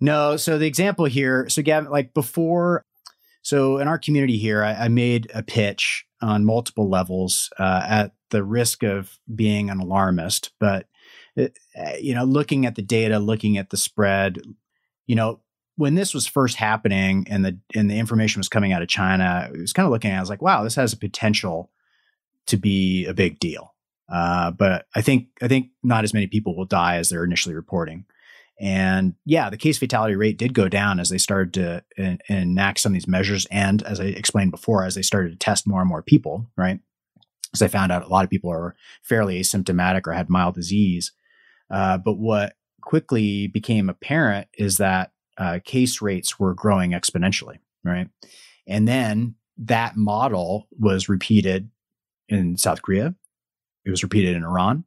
no, 0.00 0.36
so 0.36 0.58
the 0.58 0.66
example 0.66 1.04
here, 1.04 1.48
so 1.48 1.60
Gavin, 1.60 1.90
like 1.90 2.14
before, 2.14 2.84
so 3.42 3.78
in 3.78 3.88
our 3.88 3.98
community 3.98 4.38
here, 4.38 4.64
I, 4.64 4.72
I 4.74 4.88
made 4.88 5.30
a 5.34 5.42
pitch 5.42 6.06
on 6.22 6.44
multiple 6.44 6.88
levels 6.88 7.50
uh, 7.58 7.84
at 7.86 8.12
the 8.30 8.42
risk 8.42 8.82
of 8.82 9.18
being 9.34 9.68
an 9.70 9.80
alarmist, 9.80 10.52
but 10.58 10.86
uh, 11.36 11.48
you 12.00 12.14
know, 12.14 12.24
looking 12.24 12.64
at 12.64 12.74
the 12.74 12.82
data, 12.82 13.18
looking 13.18 13.58
at 13.58 13.70
the 13.70 13.76
spread, 13.76 14.40
you 15.06 15.16
know, 15.16 15.40
when 15.76 15.94
this 15.94 16.14
was 16.14 16.26
first 16.26 16.56
happening 16.56 17.26
and 17.28 17.44
the 17.44 17.58
and 17.74 17.90
the 17.90 17.98
information 17.98 18.40
was 18.40 18.48
coming 18.48 18.72
out 18.72 18.82
of 18.82 18.88
China, 18.88 19.48
I 19.48 19.58
was 19.58 19.72
kind 19.72 19.86
of 19.86 19.92
looking 19.92 20.10
at 20.10 20.14
it, 20.14 20.18
I 20.18 20.20
was 20.20 20.30
like, 20.30 20.42
wow, 20.42 20.62
this 20.62 20.76
has 20.76 20.92
a 20.92 20.98
potential 20.98 21.70
to 22.46 22.56
be 22.56 23.06
a 23.06 23.14
big 23.14 23.38
deal. 23.38 23.74
Uh, 24.08 24.50
but 24.50 24.86
I 24.94 25.00
think 25.00 25.28
I 25.42 25.48
think 25.48 25.68
not 25.82 26.04
as 26.04 26.14
many 26.14 26.26
people 26.26 26.56
will 26.56 26.66
die 26.66 26.96
as 26.96 27.08
they're 27.08 27.24
initially 27.24 27.54
reporting. 27.54 28.04
And 28.60 29.14
yeah, 29.24 29.50
the 29.50 29.56
case 29.56 29.78
fatality 29.78 30.14
rate 30.14 30.38
did 30.38 30.54
go 30.54 30.68
down 30.68 31.00
as 31.00 31.08
they 31.08 31.18
started 31.18 31.54
to 31.54 31.84
en- 31.98 32.20
enact 32.28 32.78
some 32.78 32.92
of 32.92 32.94
these 32.94 33.08
measures, 33.08 33.46
and 33.50 33.82
as 33.82 33.98
I 33.98 34.04
explained 34.04 34.52
before, 34.52 34.84
as 34.84 34.94
they 34.94 35.02
started 35.02 35.30
to 35.30 35.36
test 35.36 35.66
more 35.66 35.80
and 35.80 35.88
more 35.88 36.02
people, 36.02 36.46
right? 36.56 36.78
Because 37.42 37.62
I 37.62 37.68
found 37.68 37.90
out 37.90 38.04
a 38.04 38.08
lot 38.08 38.24
of 38.24 38.30
people 38.30 38.52
are 38.52 38.76
fairly 39.02 39.40
asymptomatic 39.40 40.06
or 40.06 40.12
had 40.12 40.30
mild 40.30 40.54
disease. 40.54 41.12
Uh, 41.68 41.98
but 41.98 42.14
what 42.14 42.54
quickly 42.80 43.48
became 43.48 43.88
apparent 43.88 44.46
is 44.56 44.76
that 44.76 45.10
uh, 45.38 45.58
case 45.64 46.00
rates 46.00 46.38
were 46.38 46.54
growing 46.54 46.92
exponentially, 46.92 47.58
right? 47.84 48.08
And 48.66 48.88
then 48.88 49.34
that 49.58 49.96
model 49.96 50.68
was 50.78 51.08
repeated 51.08 51.70
in 52.28 52.56
South 52.56 52.82
Korea, 52.82 53.14
it 53.84 53.90
was 53.90 54.02
repeated 54.02 54.36
in 54.36 54.44
Iran, 54.44 54.84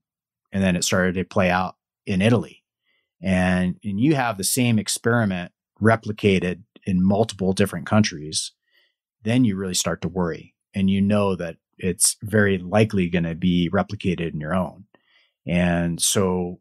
and 0.52 0.64
then 0.64 0.76
it 0.76 0.84
started 0.84 1.16
to 1.16 1.24
play 1.24 1.50
out 1.50 1.76
in 2.06 2.22
Italy. 2.22 2.64
And, 3.22 3.80
and 3.84 4.00
you 4.00 4.16
have 4.16 4.38
the 4.38 4.44
same 4.44 4.80
experiment 4.80 5.52
replicated 5.82 6.64
in 6.86 7.04
multiple 7.04 7.54
different 7.54 7.86
countries, 7.86 8.54
then 9.24 9.44
you 9.44 9.56
really 9.56 9.74
start 9.74 10.02
to 10.02 10.08
worry. 10.08 10.56
And 10.74 10.90
you 10.90 11.02
know 11.02 11.36
that 11.36 11.58
it's 11.78 12.18
very 12.24 12.58
likely 12.58 13.10
going 13.10 13.24
to 13.24 13.36
be 13.36 13.70
replicated 13.72 14.34
in 14.34 14.40
your 14.40 14.56
own. 14.56 14.86
And 15.46 16.02
so 16.02 16.60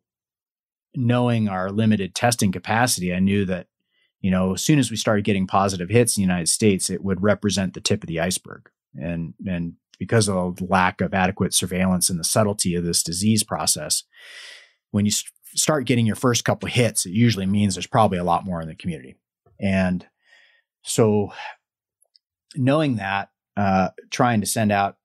knowing 0.94 1.48
our 1.48 1.70
limited 1.70 2.14
testing 2.14 2.52
capacity, 2.52 3.14
I 3.14 3.20
knew 3.20 3.44
that, 3.46 3.66
you 4.20 4.30
know, 4.30 4.54
as 4.54 4.62
soon 4.62 4.78
as 4.78 4.90
we 4.90 4.96
started 4.96 5.24
getting 5.24 5.46
positive 5.46 5.88
hits 5.88 6.16
in 6.16 6.22
the 6.22 6.26
United 6.26 6.48
States, 6.48 6.90
it 6.90 7.04
would 7.04 7.22
represent 7.22 7.74
the 7.74 7.80
tip 7.80 8.02
of 8.02 8.08
the 8.08 8.20
iceberg. 8.20 8.68
And, 8.94 9.34
and 9.46 9.74
because 9.98 10.28
of 10.28 10.56
the 10.56 10.64
lack 10.64 11.00
of 11.00 11.14
adequate 11.14 11.54
surveillance 11.54 12.10
and 12.10 12.18
the 12.18 12.24
subtlety 12.24 12.74
of 12.74 12.84
this 12.84 13.02
disease 13.02 13.42
process, 13.42 14.04
when 14.90 15.04
you 15.04 15.12
start 15.54 15.86
getting 15.86 16.06
your 16.06 16.16
first 16.16 16.44
couple 16.44 16.66
of 16.66 16.72
hits, 16.72 17.06
it 17.06 17.12
usually 17.12 17.46
means 17.46 17.74
there's 17.74 17.86
probably 17.86 18.18
a 18.18 18.24
lot 18.24 18.44
more 18.44 18.60
in 18.60 18.68
the 18.68 18.74
community. 18.74 19.16
And 19.60 20.06
so 20.82 21.32
knowing 22.54 22.96
that, 22.96 23.30
uh, 23.56 23.90
trying 24.10 24.40
to 24.40 24.46
send 24.46 24.72
out 24.72 24.96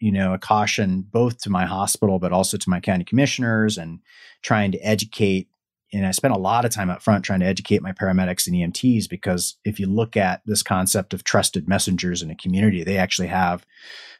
you 0.00 0.10
know, 0.10 0.32
a 0.32 0.38
caution 0.38 1.02
both 1.02 1.42
to 1.42 1.50
my 1.50 1.66
hospital, 1.66 2.18
but 2.18 2.32
also 2.32 2.56
to 2.56 2.70
my 2.70 2.80
county 2.80 3.04
commissioners 3.04 3.76
and 3.76 4.00
trying 4.42 4.72
to 4.72 4.78
educate. 4.78 5.48
And 5.92 6.06
I 6.06 6.12
spent 6.12 6.34
a 6.34 6.38
lot 6.38 6.64
of 6.64 6.70
time 6.70 6.90
up 6.90 7.02
front 7.02 7.24
trying 7.24 7.40
to 7.40 7.46
educate 7.46 7.82
my 7.82 7.92
paramedics 7.92 8.46
and 8.46 8.54
EMTs 8.54 9.08
because 9.08 9.56
if 9.64 9.80
you 9.80 9.86
look 9.86 10.16
at 10.16 10.40
this 10.46 10.62
concept 10.62 11.12
of 11.12 11.24
trusted 11.24 11.68
messengers 11.68 12.22
in 12.22 12.30
a 12.30 12.36
community, 12.36 12.84
they 12.84 12.96
actually 12.96 13.28
have 13.28 13.66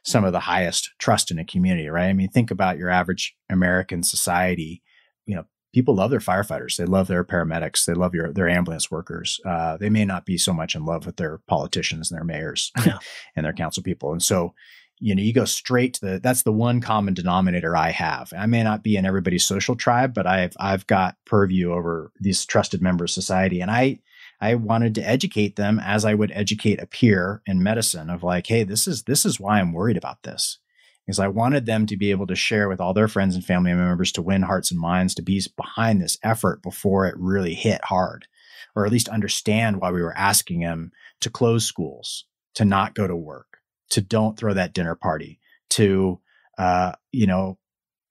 some 0.03 0.25
of 0.25 0.33
the 0.33 0.39
highest 0.41 0.91
trust 0.99 1.31
in 1.31 1.39
a 1.39 1.45
community, 1.45 1.87
right? 1.87 2.07
I 2.07 2.13
mean, 2.13 2.29
think 2.29 2.51
about 2.51 2.77
your 2.77 2.89
average 2.89 3.35
American 3.49 4.03
society. 4.03 4.81
You 5.25 5.35
know, 5.35 5.45
people 5.73 5.95
love 5.95 6.11
their 6.11 6.19
firefighters, 6.19 6.77
they 6.77 6.85
love 6.85 7.07
their 7.07 7.23
paramedics, 7.23 7.85
they 7.85 7.93
love 7.93 8.13
your, 8.13 8.33
their 8.33 8.49
ambulance 8.49 8.91
workers. 8.91 9.39
Uh, 9.45 9.77
they 9.77 9.89
may 9.89 10.05
not 10.05 10.25
be 10.25 10.37
so 10.37 10.53
much 10.53 10.75
in 10.75 10.85
love 10.85 11.05
with 11.05 11.17
their 11.17 11.39
politicians 11.47 12.11
and 12.11 12.17
their 12.17 12.25
mayors 12.25 12.71
yeah. 12.85 12.97
and 13.35 13.45
their 13.45 13.53
council 13.53 13.83
people. 13.83 14.11
And 14.11 14.21
so, 14.21 14.53
you 15.01 15.15
know, 15.15 15.23
you 15.23 15.33
go 15.33 15.45
straight 15.45 15.95
to 15.95 16.05
the 16.05 16.19
that's 16.19 16.43
the 16.43 16.51
one 16.51 16.79
common 16.79 17.15
denominator 17.15 17.75
I 17.75 17.89
have. 17.89 18.31
I 18.37 18.45
may 18.45 18.61
not 18.61 18.83
be 18.83 18.95
in 18.95 19.05
everybody's 19.05 19.45
social 19.45 19.75
tribe, 19.75 20.13
but 20.13 20.27
I've 20.27 20.53
I've 20.59 20.85
got 20.85 21.17
purview 21.25 21.73
over 21.73 22.11
these 22.19 22.45
trusted 22.45 22.81
members 22.81 23.11
of 23.11 23.23
society. 23.23 23.61
And 23.61 23.71
I 23.71 23.99
I 24.39 24.55
wanted 24.55 24.95
to 24.95 25.07
educate 25.07 25.55
them 25.55 25.79
as 25.83 26.05
I 26.05 26.13
would 26.13 26.31
educate 26.31 26.79
a 26.79 26.85
peer 26.85 27.41
in 27.47 27.63
medicine 27.63 28.11
of 28.11 28.21
like, 28.21 28.45
hey, 28.45 28.63
this 28.63 28.87
is 28.87 29.03
this 29.03 29.25
is 29.25 29.39
why 29.39 29.59
I'm 29.59 29.73
worried 29.73 29.97
about 29.97 30.21
this. 30.21 30.59
Because 31.05 31.17
I 31.19 31.29
wanted 31.29 31.65
them 31.65 31.87
to 31.87 31.97
be 31.97 32.11
able 32.11 32.27
to 32.27 32.35
share 32.35 32.69
with 32.69 32.79
all 32.79 32.93
their 32.93 33.07
friends 33.07 33.33
and 33.33 33.43
family 33.43 33.73
members 33.73 34.11
to 34.13 34.21
win 34.21 34.43
hearts 34.43 34.69
and 34.69 34.79
minds 34.79 35.15
to 35.15 35.23
be 35.23 35.41
behind 35.57 35.99
this 35.99 36.19
effort 36.21 36.61
before 36.61 37.07
it 37.07 37.15
really 37.17 37.55
hit 37.55 37.81
hard, 37.85 38.27
or 38.75 38.85
at 38.85 38.91
least 38.91 39.09
understand 39.09 39.81
why 39.81 39.89
we 39.89 40.03
were 40.03 40.15
asking 40.15 40.59
them 40.61 40.91
to 41.21 41.31
close 41.31 41.65
schools, 41.65 42.25
to 42.53 42.65
not 42.65 42.93
go 42.93 43.07
to 43.07 43.15
work 43.15 43.50
to 43.91 44.01
don't 44.01 44.37
throw 44.37 44.53
that 44.53 44.73
dinner 44.73 44.95
party, 44.95 45.39
to, 45.69 46.19
uh, 46.57 46.93
you 47.11 47.27
know, 47.27 47.57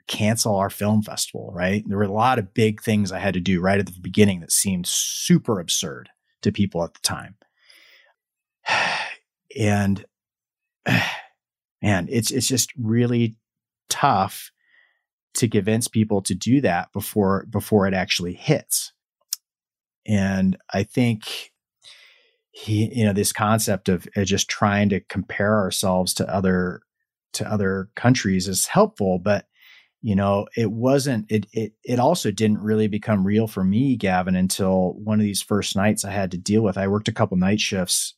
cancel 0.06 0.56
our 0.56 0.70
film 0.70 1.02
festival, 1.02 1.52
right? 1.54 1.84
There 1.86 1.98
were 1.98 2.04
a 2.04 2.12
lot 2.12 2.38
of 2.38 2.54
big 2.54 2.82
things 2.82 3.12
I 3.12 3.18
had 3.18 3.34
to 3.34 3.40
do 3.40 3.60
right 3.60 3.78
at 3.78 3.86
the 3.86 4.00
beginning 4.00 4.40
that 4.40 4.52
seemed 4.52 4.86
super 4.86 5.60
absurd 5.60 6.08
to 6.42 6.52
people 6.52 6.84
at 6.84 6.94
the 6.94 7.00
time. 7.00 7.36
And 9.58 10.04
man, 11.82 12.06
it's 12.08 12.30
it's 12.30 12.46
just 12.46 12.70
really 12.78 13.34
tough 13.88 14.52
to 15.34 15.48
convince 15.48 15.88
people 15.88 16.22
to 16.22 16.36
do 16.36 16.60
that 16.60 16.92
before 16.92 17.46
before 17.50 17.88
it 17.88 17.92
actually 17.92 18.34
hits. 18.34 18.92
And 20.06 20.56
I 20.72 20.84
think 20.84 21.49
he, 22.52 22.92
you 22.94 23.04
know, 23.04 23.12
this 23.12 23.32
concept 23.32 23.88
of 23.88 24.08
uh, 24.16 24.24
just 24.24 24.48
trying 24.48 24.88
to 24.90 25.00
compare 25.00 25.56
ourselves 25.56 26.14
to 26.14 26.34
other 26.34 26.82
to 27.32 27.50
other 27.50 27.88
countries 27.94 28.48
is 28.48 28.66
helpful, 28.66 29.18
but 29.18 29.46
you 30.02 30.16
know, 30.16 30.46
it 30.56 30.70
wasn't. 30.72 31.30
It 31.30 31.46
it 31.52 31.74
it 31.84 31.98
also 32.00 32.30
didn't 32.30 32.62
really 32.62 32.88
become 32.88 33.26
real 33.26 33.46
for 33.46 33.62
me, 33.62 33.96
Gavin, 33.96 34.34
until 34.34 34.94
one 34.94 35.20
of 35.20 35.24
these 35.24 35.42
first 35.42 35.76
nights 35.76 36.04
I 36.04 36.10
had 36.10 36.30
to 36.30 36.38
deal 36.38 36.62
with. 36.62 36.78
I 36.78 36.88
worked 36.88 37.08
a 37.08 37.12
couple 37.12 37.36
night 37.36 37.60
shifts 37.60 38.14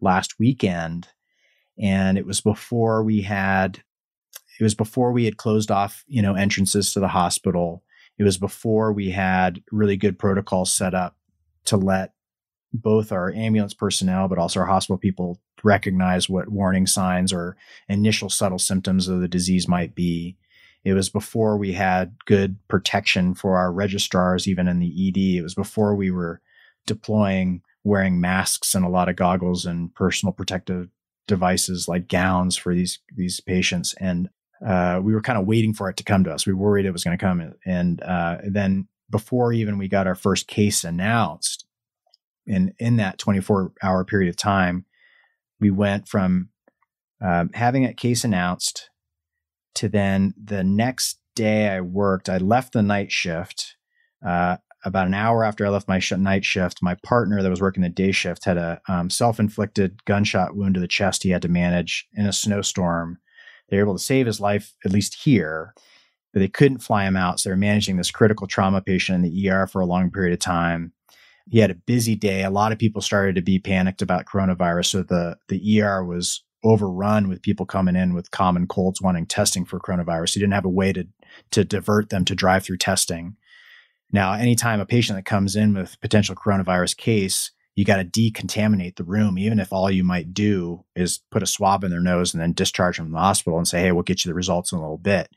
last 0.00 0.38
weekend, 0.40 1.08
and 1.78 2.18
it 2.18 2.26
was 2.26 2.40
before 2.40 3.04
we 3.04 3.22
had. 3.22 3.82
It 4.58 4.62
was 4.62 4.74
before 4.74 5.12
we 5.12 5.24
had 5.24 5.36
closed 5.36 5.70
off, 5.70 6.04
you 6.06 6.22
know, 6.22 6.34
entrances 6.34 6.92
to 6.92 7.00
the 7.00 7.08
hospital. 7.08 7.82
It 8.18 8.24
was 8.24 8.38
before 8.38 8.92
we 8.92 9.10
had 9.10 9.62
really 9.72 9.96
good 9.96 10.18
protocols 10.18 10.72
set 10.72 10.94
up 10.94 11.16
to 11.66 11.76
let 11.76 12.13
both 12.74 13.12
our 13.12 13.32
ambulance 13.32 13.72
personnel, 13.72 14.28
but 14.28 14.38
also 14.38 14.60
our 14.60 14.66
hospital 14.66 14.98
people 14.98 15.40
recognize 15.62 16.28
what 16.28 16.48
warning 16.48 16.86
signs 16.86 17.32
or 17.32 17.56
initial 17.88 18.28
subtle 18.28 18.58
symptoms 18.58 19.08
of 19.08 19.20
the 19.20 19.28
disease 19.28 19.68
might 19.68 19.94
be. 19.94 20.36
It 20.84 20.92
was 20.92 21.08
before 21.08 21.56
we 21.56 21.72
had 21.72 22.16
good 22.26 22.56
protection 22.68 23.34
for 23.34 23.56
our 23.56 23.72
registrars, 23.72 24.46
even 24.46 24.68
in 24.68 24.80
the 24.80 25.08
ED. 25.08 25.38
It 25.38 25.42
was 25.42 25.54
before 25.54 25.94
we 25.94 26.10
were 26.10 26.42
deploying 26.86 27.62
wearing 27.84 28.20
masks 28.20 28.74
and 28.74 28.84
a 28.84 28.88
lot 28.88 29.08
of 29.08 29.16
goggles 29.16 29.64
and 29.64 29.94
personal 29.94 30.32
protective 30.32 30.88
devices 31.26 31.88
like 31.88 32.08
gowns 32.08 32.56
for 32.56 32.74
these 32.74 32.98
these 33.14 33.40
patients. 33.40 33.94
And 34.00 34.28
uh, 34.66 35.00
we 35.02 35.14
were 35.14 35.22
kind 35.22 35.38
of 35.38 35.46
waiting 35.46 35.74
for 35.74 35.88
it 35.88 35.96
to 35.98 36.04
come 36.04 36.24
to 36.24 36.32
us. 36.32 36.46
We 36.46 36.52
worried 36.52 36.86
it 36.86 36.92
was 36.92 37.04
going 37.04 37.16
to 37.16 37.24
come, 37.24 37.54
and 37.64 38.02
uh, 38.02 38.38
then 38.46 38.88
before 39.10 39.52
even 39.52 39.78
we 39.78 39.88
got 39.88 40.06
our 40.06 40.14
first 40.14 40.48
case 40.48 40.84
announced, 40.84 41.63
and 42.46 42.72
in 42.78 42.96
that 42.96 43.18
24 43.18 43.72
hour 43.82 44.04
period 44.04 44.28
of 44.28 44.36
time, 44.36 44.84
we 45.60 45.70
went 45.70 46.08
from 46.08 46.50
um, 47.20 47.50
having 47.54 47.84
a 47.84 47.94
case 47.94 48.24
announced 48.24 48.90
to 49.76 49.88
then 49.88 50.34
the 50.42 50.62
next 50.62 51.20
day 51.34 51.68
I 51.68 51.80
worked, 51.80 52.28
I 52.28 52.38
left 52.38 52.72
the 52.72 52.82
night 52.82 53.10
shift. 53.10 53.76
Uh, 54.24 54.56
about 54.84 55.06
an 55.06 55.14
hour 55.14 55.44
after 55.44 55.64
I 55.64 55.70
left 55.70 55.88
my 55.88 55.98
sh- 55.98 56.12
night 56.12 56.44
shift, 56.44 56.82
my 56.82 56.94
partner 57.02 57.42
that 57.42 57.50
was 57.50 57.60
working 57.60 57.82
the 57.82 57.88
day 57.88 58.12
shift 58.12 58.44
had 58.44 58.58
a 58.58 58.80
um, 58.86 59.08
self 59.08 59.40
inflicted 59.40 60.04
gunshot 60.04 60.54
wound 60.54 60.74
to 60.74 60.80
the 60.80 60.88
chest 60.88 61.22
he 61.22 61.30
had 61.30 61.42
to 61.42 61.48
manage 61.48 62.06
in 62.12 62.26
a 62.26 62.32
snowstorm. 62.32 63.18
They 63.68 63.78
were 63.78 63.84
able 63.84 63.96
to 63.96 64.02
save 64.02 64.26
his 64.26 64.40
life, 64.40 64.74
at 64.84 64.92
least 64.92 65.22
here, 65.22 65.72
but 66.32 66.40
they 66.40 66.48
couldn't 66.48 66.80
fly 66.80 67.04
him 67.04 67.16
out. 67.16 67.40
So 67.40 67.48
they're 67.48 67.56
managing 67.56 67.96
this 67.96 68.10
critical 68.10 68.46
trauma 68.46 68.82
patient 68.82 69.16
in 69.16 69.22
the 69.22 69.48
ER 69.48 69.66
for 69.66 69.80
a 69.80 69.86
long 69.86 70.10
period 70.10 70.34
of 70.34 70.38
time 70.40 70.92
he 71.50 71.58
had 71.58 71.70
a 71.70 71.74
busy 71.74 72.14
day. 72.14 72.42
A 72.42 72.50
lot 72.50 72.72
of 72.72 72.78
people 72.78 73.02
started 73.02 73.34
to 73.34 73.42
be 73.42 73.58
panicked 73.58 74.02
about 74.02 74.26
coronavirus. 74.26 74.86
So 74.86 75.02
the, 75.02 75.36
the 75.48 75.82
ER 75.82 76.04
was 76.04 76.42
overrun 76.62 77.28
with 77.28 77.42
people 77.42 77.66
coming 77.66 77.96
in 77.96 78.14
with 78.14 78.30
common 78.30 78.66
colds 78.66 79.02
wanting 79.02 79.26
testing 79.26 79.64
for 79.64 79.78
coronavirus. 79.78 80.34
He 80.34 80.40
didn't 80.40 80.54
have 80.54 80.64
a 80.64 80.70
way 80.70 80.92
to, 80.92 81.06
to 81.50 81.64
divert 81.64 82.08
them 82.08 82.24
to 82.24 82.34
drive 82.34 82.64
through 82.64 82.78
testing. 82.78 83.36
Now, 84.10 84.32
anytime 84.32 84.80
a 84.80 84.86
patient 84.86 85.18
that 85.18 85.26
comes 85.26 85.56
in 85.56 85.74
with 85.74 86.00
potential 86.00 86.34
coronavirus 86.34 86.96
case, 86.96 87.50
you 87.74 87.84
got 87.84 87.96
to 87.96 88.04
decontaminate 88.04 88.96
the 88.96 89.04
room, 89.04 89.38
even 89.38 89.58
if 89.58 89.72
all 89.72 89.90
you 89.90 90.04
might 90.04 90.32
do 90.32 90.84
is 90.94 91.20
put 91.30 91.42
a 91.42 91.46
swab 91.46 91.82
in 91.82 91.90
their 91.90 92.00
nose 92.00 92.32
and 92.32 92.40
then 92.40 92.52
discharge 92.52 92.96
them 92.96 93.06
from 93.06 93.12
the 93.12 93.18
hospital 93.18 93.58
and 93.58 93.66
say, 93.66 93.80
hey, 93.80 93.92
we'll 93.92 94.04
get 94.04 94.24
you 94.24 94.28
the 94.28 94.34
results 94.34 94.72
in 94.72 94.78
a 94.78 94.80
little 94.80 94.98
bit. 94.98 95.28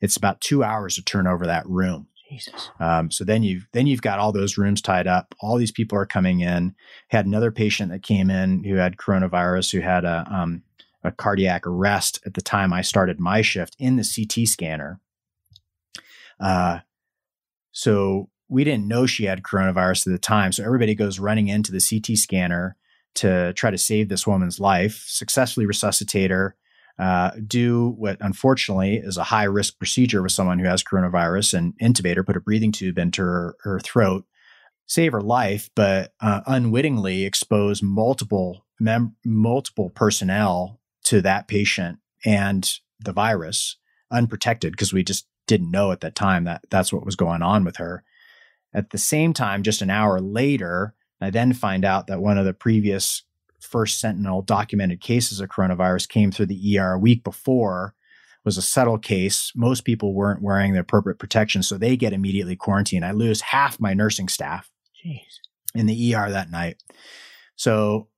It's 0.00 0.16
about 0.16 0.40
two 0.40 0.64
hours 0.64 0.94
to 0.94 1.04
turn 1.04 1.26
over 1.26 1.46
that 1.46 1.68
room. 1.68 2.08
Jesus. 2.28 2.70
Um, 2.80 3.10
so 3.10 3.24
then 3.24 3.42
you've 3.42 3.68
then 3.72 3.86
you've 3.86 4.02
got 4.02 4.18
all 4.18 4.32
those 4.32 4.56
rooms 4.56 4.80
tied 4.80 5.06
up. 5.06 5.34
All 5.40 5.56
these 5.56 5.70
people 5.70 5.98
are 5.98 6.06
coming 6.06 6.40
in. 6.40 6.74
Had 7.08 7.26
another 7.26 7.50
patient 7.50 7.90
that 7.90 8.02
came 8.02 8.30
in 8.30 8.64
who 8.64 8.76
had 8.76 8.96
coronavirus, 8.96 9.72
who 9.72 9.80
had 9.80 10.04
a 10.04 10.26
um, 10.30 10.62
a 11.02 11.12
cardiac 11.12 11.66
arrest 11.66 12.20
at 12.24 12.34
the 12.34 12.40
time 12.40 12.72
I 12.72 12.80
started 12.80 13.20
my 13.20 13.42
shift 13.42 13.76
in 13.78 13.96
the 13.96 14.04
CT 14.04 14.48
scanner. 14.48 15.00
Uh, 16.40 16.80
so 17.72 18.30
we 18.48 18.64
didn't 18.64 18.88
know 18.88 19.06
she 19.06 19.24
had 19.24 19.42
coronavirus 19.42 20.06
at 20.06 20.12
the 20.12 20.18
time. 20.18 20.52
So 20.52 20.64
everybody 20.64 20.94
goes 20.94 21.18
running 21.18 21.48
into 21.48 21.72
the 21.72 21.80
CT 21.80 22.16
scanner 22.16 22.76
to 23.16 23.52
try 23.52 23.70
to 23.70 23.78
save 23.78 24.08
this 24.08 24.26
woman's 24.26 24.58
life, 24.58 25.04
successfully 25.06 25.66
resuscitate 25.66 26.30
her 26.30 26.56
uh, 26.98 27.32
do 27.46 27.94
what 27.98 28.16
unfortunately 28.20 28.96
is 28.96 29.16
a 29.16 29.24
high 29.24 29.44
risk 29.44 29.78
procedure 29.78 30.22
with 30.22 30.32
someone 30.32 30.58
who 30.58 30.66
has 30.66 30.84
coronavirus 30.84 31.54
and 31.54 31.74
intubate 31.80 32.16
her, 32.16 32.24
put 32.24 32.36
a 32.36 32.40
breathing 32.40 32.72
tube 32.72 32.98
into 32.98 33.22
her, 33.22 33.56
her 33.62 33.80
throat, 33.80 34.24
save 34.86 35.12
her 35.12 35.20
life, 35.20 35.70
but 35.74 36.12
uh, 36.20 36.42
unwittingly 36.46 37.24
expose 37.24 37.82
multiple 37.82 38.64
mem- 38.78 39.16
multiple 39.24 39.90
personnel 39.90 40.80
to 41.04 41.20
that 41.20 41.48
patient 41.48 41.98
and 42.24 42.78
the 43.00 43.12
virus 43.12 43.76
unprotected 44.10 44.72
because 44.72 44.92
we 44.92 45.02
just 45.02 45.26
didn't 45.46 45.70
know 45.70 45.92
at 45.92 46.00
that 46.00 46.14
time 46.14 46.44
that 46.44 46.62
that's 46.70 46.92
what 46.92 47.04
was 47.04 47.16
going 47.16 47.42
on 47.42 47.64
with 47.64 47.76
her. 47.76 48.04
At 48.72 48.90
the 48.90 48.98
same 48.98 49.32
time, 49.32 49.62
just 49.62 49.82
an 49.82 49.90
hour 49.90 50.20
later, 50.20 50.94
I 51.20 51.30
then 51.30 51.52
find 51.52 51.84
out 51.84 52.06
that 52.06 52.20
one 52.20 52.38
of 52.38 52.44
the 52.44 52.54
previous 52.54 53.22
first 53.64 54.00
sentinel 54.00 54.42
documented 54.42 55.00
cases 55.00 55.40
of 55.40 55.48
coronavirus 55.48 56.08
came 56.08 56.30
through 56.30 56.46
the 56.46 56.78
ER 56.78 56.92
a 56.92 56.98
week 56.98 57.24
before 57.24 57.94
was 58.44 58.58
a 58.58 58.62
subtle 58.62 58.98
case. 58.98 59.52
Most 59.56 59.84
people 59.84 60.12
weren't 60.12 60.42
wearing 60.42 60.72
the 60.72 60.80
appropriate 60.80 61.18
protection, 61.18 61.62
so 61.62 61.78
they 61.78 61.96
get 61.96 62.12
immediately 62.12 62.56
quarantined. 62.56 63.04
I 63.04 63.12
lose 63.12 63.40
half 63.40 63.80
my 63.80 63.94
nursing 63.94 64.28
staff 64.28 64.70
Jeez. 65.04 65.40
in 65.74 65.86
the 65.86 66.14
ER 66.14 66.30
that 66.30 66.50
night. 66.50 66.82
So, 67.56 68.08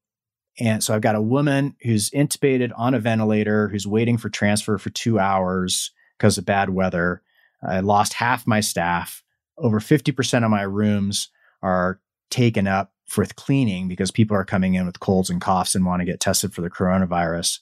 and 0.59 0.83
so 0.83 0.95
I've 0.95 1.03
got 1.03 1.15
a 1.15 1.23
woman 1.23 1.77
who's 1.83 2.11
intubated 2.11 2.73
on 2.77 2.95
a 2.95 2.99
ventilator, 2.99 3.69
who's 3.69 3.87
waiting 3.87 4.19
for 4.19 4.29
transfer 4.29 4.79
for 4.79 4.91
two 4.91 5.19
hours 5.19 5.93
because 6.19 6.39
of 6.39 6.45
bad 6.45 6.71
weather. 6.71 7.23
I 7.67 7.81
lost 7.81 8.15
half 8.15 8.47
my 8.47 8.61
staff. 8.61 9.23
over 9.59 9.81
50% 9.81 10.45
of 10.45 10.51
my 10.51 10.63
rooms 10.63 11.31
are 11.63 12.01
taken 12.31 12.67
up 12.67 12.93
with 13.17 13.37
cleaning 13.37 13.89
because 13.89 14.11
people 14.11 14.37
are 14.37 14.45
coming 14.45 14.75
in 14.75 14.87
with 14.87 15.01
colds 15.01 15.31
and 15.31 15.41
coughs 15.41 15.75
and 15.75 15.85
want 15.85 16.01
to 16.01 16.07
get 16.07 16.21
tested 16.21 16.53
for 16.53 16.63
the 16.63 16.71
coronavirus. 16.71 17.61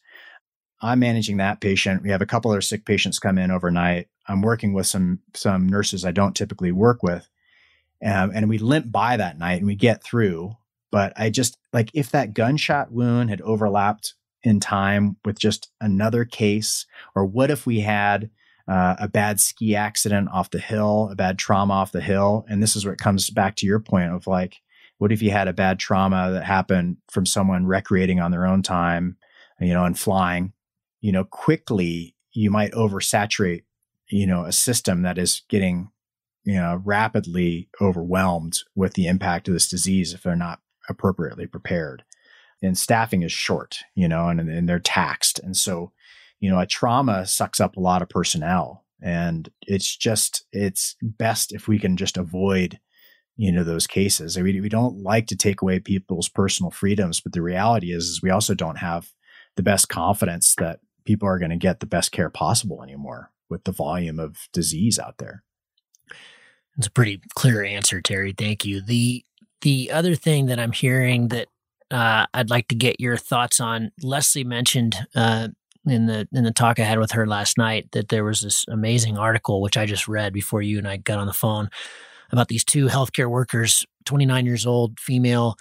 I'm 0.80 0.98
managing 0.98 1.38
that 1.38 1.60
patient. 1.60 2.02
We 2.02 2.10
have 2.10 2.22
a 2.22 2.26
couple 2.26 2.50
other 2.50 2.60
sick 2.60 2.84
patients 2.84 3.18
come 3.18 3.38
in 3.38 3.50
overnight. 3.50 4.08
I'm 4.26 4.42
working 4.42 4.72
with 4.72 4.86
some 4.86 5.20
some 5.34 5.68
nurses 5.68 6.04
I 6.04 6.12
don't 6.12 6.34
typically 6.34 6.72
work 6.72 7.02
with, 7.02 7.28
um, 8.04 8.32
and 8.34 8.48
we 8.48 8.58
limp 8.58 8.90
by 8.90 9.16
that 9.16 9.38
night 9.38 9.58
and 9.58 9.66
we 9.66 9.76
get 9.76 10.02
through. 10.02 10.56
But 10.90 11.12
I 11.16 11.30
just 11.30 11.58
like 11.72 11.90
if 11.94 12.10
that 12.10 12.34
gunshot 12.34 12.90
wound 12.90 13.30
had 13.30 13.40
overlapped 13.42 14.14
in 14.42 14.60
time 14.60 15.16
with 15.24 15.38
just 15.38 15.70
another 15.80 16.24
case, 16.24 16.86
or 17.14 17.24
what 17.24 17.50
if 17.50 17.66
we 17.66 17.80
had 17.80 18.30
uh, 18.68 18.96
a 18.98 19.08
bad 19.08 19.40
ski 19.40 19.76
accident 19.76 20.28
off 20.32 20.50
the 20.50 20.58
hill, 20.58 21.08
a 21.10 21.14
bad 21.14 21.38
trauma 21.38 21.74
off 21.74 21.92
the 21.92 22.00
hill, 22.00 22.44
and 22.48 22.62
this 22.62 22.76
is 22.76 22.86
what 22.86 22.98
comes 22.98 23.28
back 23.30 23.56
to 23.56 23.66
your 23.66 23.80
point 23.80 24.12
of 24.12 24.26
like, 24.26 24.60
what 24.98 25.12
if 25.12 25.22
you 25.22 25.30
had 25.30 25.48
a 25.48 25.52
bad 25.52 25.78
trauma 25.78 26.30
that 26.32 26.44
happened 26.44 26.96
from 27.10 27.26
someone 27.26 27.66
recreating 27.66 28.20
on 28.20 28.30
their 28.30 28.46
own 28.46 28.62
time, 28.62 29.16
you 29.60 29.72
know, 29.72 29.84
and 29.84 29.98
flying, 29.98 30.52
you 31.00 31.12
know, 31.12 31.24
quickly 31.24 32.14
you 32.32 32.50
might 32.50 32.72
oversaturate, 32.72 33.64
you 34.08 34.26
know, 34.26 34.44
a 34.44 34.52
system 34.52 35.02
that 35.02 35.18
is 35.18 35.42
getting, 35.48 35.90
you 36.44 36.54
know, 36.54 36.80
rapidly 36.84 37.68
overwhelmed 37.80 38.58
with 38.74 38.94
the 38.94 39.06
impact 39.06 39.48
of 39.48 39.54
this 39.54 39.68
disease 39.68 40.12
if 40.12 40.22
they're 40.22 40.36
not 40.36 40.60
appropriately 40.88 41.46
prepared. 41.46 42.04
And 42.62 42.78
staffing 42.78 43.22
is 43.22 43.32
short, 43.32 43.80
you 43.94 44.08
know, 44.08 44.28
and, 44.28 44.40
and 44.40 44.68
they're 44.68 44.78
taxed. 44.78 45.38
And 45.38 45.56
so, 45.56 45.92
you 46.40 46.50
know, 46.50 46.58
a 46.58 46.66
trauma 46.66 47.26
sucks 47.26 47.60
up 47.60 47.76
a 47.76 47.80
lot 47.80 48.02
of 48.02 48.08
personnel. 48.08 48.84
And 49.02 49.50
it's 49.62 49.94
just, 49.96 50.44
it's 50.52 50.96
best 51.02 51.52
if 51.52 51.68
we 51.68 51.78
can 51.78 51.96
just 51.96 52.16
avoid, 52.16 52.80
you 53.36 53.50
know, 53.50 53.64
those 53.64 53.86
cases. 53.86 54.38
I 54.38 54.42
mean, 54.42 54.60
we 54.62 54.68
don't 54.68 55.02
like 55.02 55.26
to 55.28 55.36
take 55.36 55.62
away 55.62 55.80
people's 55.80 56.28
personal 56.28 56.70
freedoms, 56.70 57.20
but 57.20 57.32
the 57.32 57.42
reality 57.42 57.92
is, 57.92 58.04
is 58.04 58.22
we 58.22 58.30
also 58.30 58.54
don't 58.54 58.78
have 58.78 59.10
the 59.56 59.62
best 59.62 59.88
confidence 59.88 60.54
that 60.56 60.80
people 61.04 61.28
are 61.28 61.38
going 61.38 61.50
to 61.50 61.56
get 61.56 61.80
the 61.80 61.86
best 61.86 62.12
care 62.12 62.30
possible 62.30 62.82
anymore 62.82 63.30
with 63.50 63.64
the 63.64 63.72
volume 63.72 64.18
of 64.18 64.48
disease 64.52 64.98
out 64.98 65.18
there. 65.18 65.42
It's 66.76 66.86
a 66.86 66.92
pretty 66.92 67.20
clear 67.34 67.62
answer, 67.64 68.00
Terry. 68.00 68.32
Thank 68.36 68.64
you. 68.64 68.80
The 68.80 69.24
the 69.60 69.90
other 69.90 70.14
thing 70.14 70.46
that 70.46 70.58
I'm 70.58 70.72
hearing 70.72 71.28
that 71.28 71.48
uh, 71.90 72.26
I'd 72.34 72.50
like 72.50 72.68
to 72.68 72.74
get 72.74 73.00
your 73.00 73.16
thoughts 73.16 73.60
on. 73.60 73.92
Leslie 74.02 74.44
mentioned 74.44 74.96
uh, 75.14 75.48
in 75.86 76.06
the 76.06 76.28
in 76.32 76.44
the 76.44 76.52
talk 76.52 76.80
I 76.80 76.84
had 76.84 76.98
with 76.98 77.12
her 77.12 77.26
last 77.26 77.58
night 77.58 77.90
that 77.92 78.08
there 78.08 78.24
was 78.24 78.40
this 78.40 78.64
amazing 78.68 79.18
article 79.18 79.60
which 79.60 79.76
I 79.76 79.86
just 79.86 80.08
read 80.08 80.32
before 80.32 80.62
you 80.62 80.78
and 80.78 80.88
I 80.88 80.96
got 80.96 81.18
on 81.18 81.26
the 81.26 81.32
phone 81.32 81.70
about 82.34 82.48
these 82.48 82.64
two 82.64 82.86
healthcare 82.86 83.28
workers, 83.28 83.86
29 84.04 84.44
years 84.44 84.66
old, 84.66 85.00
female 85.00 85.56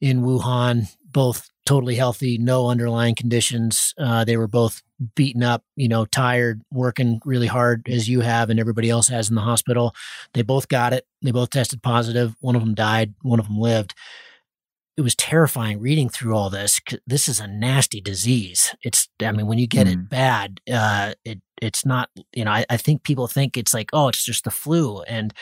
in 0.00 0.22
Wuhan, 0.22 0.88
both 1.04 1.48
totally 1.64 1.94
healthy, 1.94 2.36
no 2.36 2.68
underlying 2.68 3.14
conditions. 3.14 3.94
Uh, 3.96 4.24
they 4.24 4.36
were 4.36 4.48
both 4.48 4.82
beaten 5.14 5.42
up, 5.42 5.64
you 5.76 5.88
know, 5.88 6.04
tired, 6.04 6.60
working 6.70 7.20
really 7.24 7.46
hard 7.46 7.88
as 7.88 8.08
you 8.08 8.20
have 8.20 8.50
and 8.50 8.60
everybody 8.60 8.90
else 8.90 9.08
has 9.08 9.28
in 9.28 9.34
the 9.34 9.40
hospital. 9.40 9.94
They 10.34 10.42
both 10.42 10.68
got 10.68 10.92
it. 10.92 11.06
They 11.22 11.30
both 11.30 11.50
tested 11.50 11.82
positive. 11.82 12.34
One 12.40 12.56
of 12.56 12.62
them 12.62 12.74
died. 12.74 13.14
One 13.22 13.40
of 13.40 13.46
them 13.46 13.58
lived. 13.58 13.94
It 14.96 15.00
was 15.00 15.16
terrifying 15.16 15.80
reading 15.80 16.08
through 16.08 16.36
all 16.36 16.50
this. 16.50 16.80
This 17.06 17.28
is 17.28 17.40
a 17.40 17.48
nasty 17.48 18.00
disease. 18.00 18.74
It's, 18.82 19.08
I 19.20 19.32
mean, 19.32 19.46
when 19.46 19.58
you 19.58 19.66
get 19.66 19.86
mm. 19.86 19.92
it 19.92 20.08
bad, 20.08 20.60
uh, 20.72 21.14
it 21.24 21.40
it's 21.60 21.84
not. 21.86 22.10
You 22.32 22.44
know, 22.44 22.52
I, 22.52 22.64
I 22.68 22.76
think 22.76 23.02
people 23.02 23.26
think 23.26 23.56
it's 23.56 23.74
like, 23.74 23.90
oh, 23.92 24.08
it's 24.08 24.24
just 24.24 24.44
the 24.44 24.50
flu, 24.50 25.02
and 25.02 25.32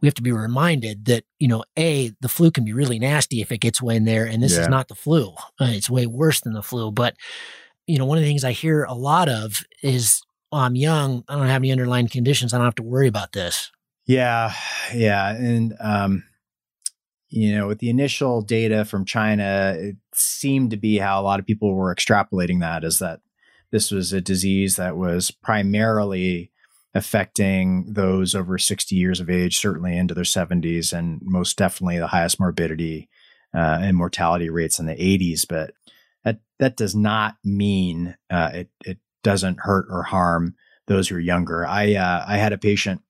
we 0.00 0.06
have 0.06 0.14
to 0.14 0.22
be 0.22 0.32
reminded 0.32 1.06
that 1.06 1.24
you 1.38 1.48
know 1.48 1.64
a 1.78 2.12
the 2.20 2.28
flu 2.28 2.50
can 2.50 2.64
be 2.64 2.72
really 2.72 2.98
nasty 2.98 3.40
if 3.40 3.50
it 3.50 3.58
gets 3.58 3.82
way 3.82 3.96
in 3.96 4.04
there 4.04 4.26
and 4.26 4.42
this 4.42 4.54
yeah. 4.54 4.62
is 4.62 4.68
not 4.68 4.88
the 4.88 4.94
flu. 4.94 5.32
Uh, 5.60 5.70
it's 5.70 5.90
way 5.90 6.06
worse 6.06 6.40
than 6.40 6.52
the 6.52 6.62
flu. 6.62 6.90
But 6.90 7.16
you 7.86 7.98
know 7.98 8.04
one 8.04 8.18
of 8.18 8.24
the 8.24 8.28
things 8.28 8.44
i 8.44 8.52
hear 8.52 8.84
a 8.84 8.94
lot 8.94 9.28
of 9.28 9.62
is 9.82 10.22
oh, 10.52 10.58
i'm 10.58 10.76
young. 10.76 11.24
I 11.28 11.36
don't 11.36 11.46
have 11.46 11.62
any 11.62 11.72
underlying 11.72 12.08
conditions. 12.08 12.52
I 12.52 12.58
don't 12.58 12.66
have 12.66 12.74
to 12.76 12.82
worry 12.82 13.08
about 13.08 13.32
this. 13.32 13.70
Yeah. 14.06 14.52
Yeah. 14.94 15.30
And 15.30 15.74
um 15.80 16.24
you 17.28 17.56
know 17.56 17.66
with 17.66 17.80
the 17.80 17.90
initial 17.90 18.40
data 18.40 18.84
from 18.84 19.04
china 19.04 19.74
it 19.76 19.96
seemed 20.14 20.70
to 20.70 20.76
be 20.76 20.98
how 20.98 21.20
a 21.20 21.24
lot 21.24 21.40
of 21.40 21.46
people 21.46 21.74
were 21.74 21.92
extrapolating 21.92 22.60
that 22.60 22.84
is 22.84 23.00
that 23.00 23.20
this 23.72 23.90
was 23.90 24.12
a 24.12 24.20
disease 24.20 24.76
that 24.76 24.96
was 24.96 25.32
primarily 25.32 26.52
affecting 26.96 27.92
those 27.92 28.34
over 28.34 28.56
60 28.56 28.96
years 28.96 29.20
of 29.20 29.28
age, 29.28 29.58
certainly 29.58 29.96
into 29.96 30.14
their 30.14 30.24
70s, 30.24 30.96
and 30.96 31.20
most 31.22 31.58
definitely 31.58 31.98
the 31.98 32.06
highest 32.06 32.40
morbidity 32.40 33.10
uh, 33.54 33.78
and 33.82 33.96
mortality 33.98 34.48
rates 34.48 34.78
in 34.78 34.86
the 34.86 34.94
80s. 34.94 35.46
But 35.46 35.74
that 36.24 36.40
that 36.58 36.76
does 36.76 36.96
not 36.96 37.36
mean 37.44 38.16
uh, 38.30 38.50
it 38.54 38.70
it 38.84 38.98
doesn't 39.22 39.60
hurt 39.60 39.86
or 39.90 40.04
harm 40.04 40.54
those 40.86 41.08
who 41.08 41.16
are 41.16 41.20
younger. 41.20 41.66
I 41.66 41.94
uh, 41.94 42.24
I 42.26 42.38
had 42.38 42.54
a 42.54 42.58
patient 42.58 43.02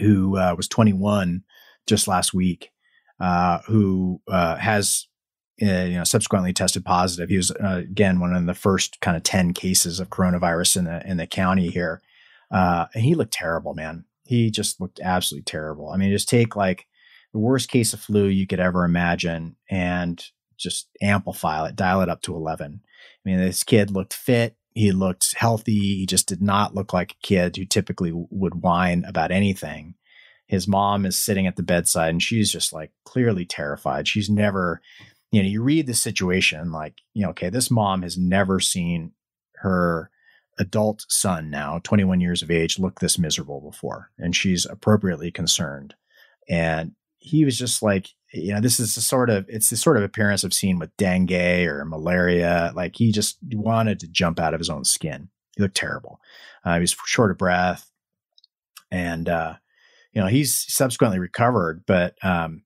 who 0.00 0.36
uh, 0.36 0.54
was 0.56 0.66
21 0.66 1.44
just 1.86 2.08
last 2.08 2.34
week 2.34 2.72
uh, 3.20 3.60
who 3.66 4.20
uh, 4.26 4.56
has 4.56 5.06
you 5.56 5.68
know 5.68 6.04
subsequently 6.04 6.52
tested 6.52 6.84
positive. 6.84 7.28
He 7.28 7.36
was 7.36 7.52
again 7.60 8.18
one 8.18 8.34
of 8.34 8.46
the 8.46 8.54
first 8.54 9.00
kind 9.00 9.16
of 9.16 9.22
10 9.22 9.54
cases 9.54 10.00
of 10.00 10.10
coronavirus 10.10 10.78
in 10.78 10.84
the 10.86 11.08
in 11.08 11.16
the 11.16 11.28
county 11.28 11.68
here 11.68 12.02
uh, 12.50 12.86
and 12.94 13.04
he 13.04 13.14
looked 13.14 13.32
terrible, 13.32 13.74
man. 13.74 14.04
He 14.24 14.50
just 14.50 14.80
looked 14.80 15.00
absolutely 15.02 15.44
terrible. 15.44 15.90
I 15.90 15.96
mean, 15.96 16.10
just 16.10 16.28
take 16.28 16.56
like 16.56 16.86
the 17.32 17.38
worst 17.38 17.70
case 17.70 17.92
of 17.92 18.00
flu 18.00 18.26
you 18.26 18.46
could 18.46 18.60
ever 18.60 18.84
imagine 18.84 19.56
and 19.70 20.22
just 20.56 20.88
amplify 21.00 21.68
it, 21.68 21.76
dial 21.76 22.02
it 22.02 22.08
up 22.08 22.20
to 22.22 22.34
11. 22.34 22.80
I 22.82 23.28
mean, 23.28 23.38
this 23.38 23.64
kid 23.64 23.90
looked 23.90 24.14
fit. 24.14 24.56
He 24.74 24.92
looked 24.92 25.34
healthy. 25.34 25.96
He 25.96 26.06
just 26.06 26.28
did 26.28 26.42
not 26.42 26.74
look 26.74 26.92
like 26.92 27.12
a 27.12 27.26
kid 27.26 27.56
who 27.56 27.64
typically 27.64 28.12
would 28.12 28.62
whine 28.62 29.04
about 29.06 29.30
anything. 29.30 29.94
His 30.46 30.66
mom 30.66 31.04
is 31.04 31.16
sitting 31.18 31.46
at 31.46 31.56
the 31.56 31.62
bedside 31.62 32.10
and 32.10 32.22
she's 32.22 32.50
just 32.50 32.72
like 32.72 32.90
clearly 33.04 33.44
terrified. 33.44 34.08
She's 34.08 34.30
never, 34.30 34.80
you 35.30 35.42
know, 35.42 35.48
you 35.48 35.62
read 35.62 35.86
the 35.86 35.94
situation 35.94 36.72
like, 36.72 37.00
you 37.12 37.22
know, 37.22 37.30
okay, 37.30 37.50
this 37.50 37.70
mom 37.70 38.02
has 38.02 38.16
never 38.16 38.60
seen 38.60 39.12
her 39.56 40.10
adult 40.58 41.04
son 41.08 41.50
now, 41.50 41.80
21 41.84 42.20
years 42.20 42.42
of 42.42 42.50
age, 42.50 42.78
look 42.78 43.00
this 43.00 43.18
miserable 43.18 43.60
before. 43.60 44.10
And 44.18 44.34
she's 44.34 44.66
appropriately 44.66 45.30
concerned. 45.30 45.94
And 46.48 46.92
he 47.18 47.44
was 47.44 47.58
just 47.58 47.82
like, 47.82 48.08
you 48.32 48.52
know, 48.52 48.60
this 48.60 48.78
is 48.78 48.96
a 48.96 49.02
sort 49.02 49.30
of, 49.30 49.46
it's 49.48 49.70
the 49.70 49.76
sort 49.76 49.96
of 49.96 50.02
appearance 50.02 50.44
I've 50.44 50.52
seen 50.52 50.78
with 50.78 50.96
dengue 50.96 51.32
or 51.32 51.84
malaria. 51.84 52.72
Like 52.74 52.96
he 52.96 53.12
just 53.12 53.38
wanted 53.52 54.00
to 54.00 54.08
jump 54.08 54.38
out 54.38 54.54
of 54.54 54.60
his 54.60 54.70
own 54.70 54.84
skin. 54.84 55.28
He 55.56 55.62
looked 55.62 55.76
terrible. 55.76 56.20
Uh, 56.64 56.74
he 56.74 56.80
was 56.80 56.96
short 57.06 57.30
of 57.30 57.38
breath. 57.38 57.90
And, 58.90 59.28
uh, 59.28 59.54
you 60.12 60.20
know, 60.20 60.28
he's 60.28 60.64
subsequently 60.72 61.18
recovered, 61.18 61.84
but, 61.86 62.14
um, 62.22 62.62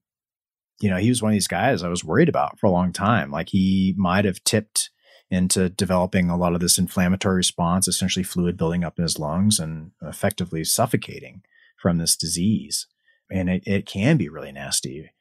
you 0.79 0.89
know, 0.89 0.97
he 0.97 1.09
was 1.09 1.21
one 1.21 1.31
of 1.31 1.35
these 1.35 1.47
guys 1.47 1.83
I 1.83 1.89
was 1.89 2.03
worried 2.03 2.29
about 2.29 2.59
for 2.59 2.67
a 2.67 2.71
long 2.71 2.93
time. 2.93 3.31
Like 3.31 3.49
he 3.49 3.93
might 3.97 4.25
have 4.25 4.43
tipped 4.43 4.89
into 5.33 5.69
developing 5.69 6.29
a 6.29 6.37
lot 6.37 6.53
of 6.53 6.59
this 6.59 6.77
inflammatory 6.77 7.37
response, 7.37 7.87
essentially 7.87 8.23
fluid 8.23 8.55
building 8.55 8.83
up 8.83 8.99
in 8.99 9.03
his 9.03 9.17
lungs 9.17 9.59
and 9.59 9.91
effectively 10.01 10.63
suffocating 10.63 11.41
from 11.77 11.97
this 11.97 12.15
disease. 12.15 12.87
And 13.31 13.49
it, 13.49 13.63
it 13.65 13.85
can 13.85 14.17
be 14.17 14.29
really 14.29 14.51
nasty. 14.51 15.11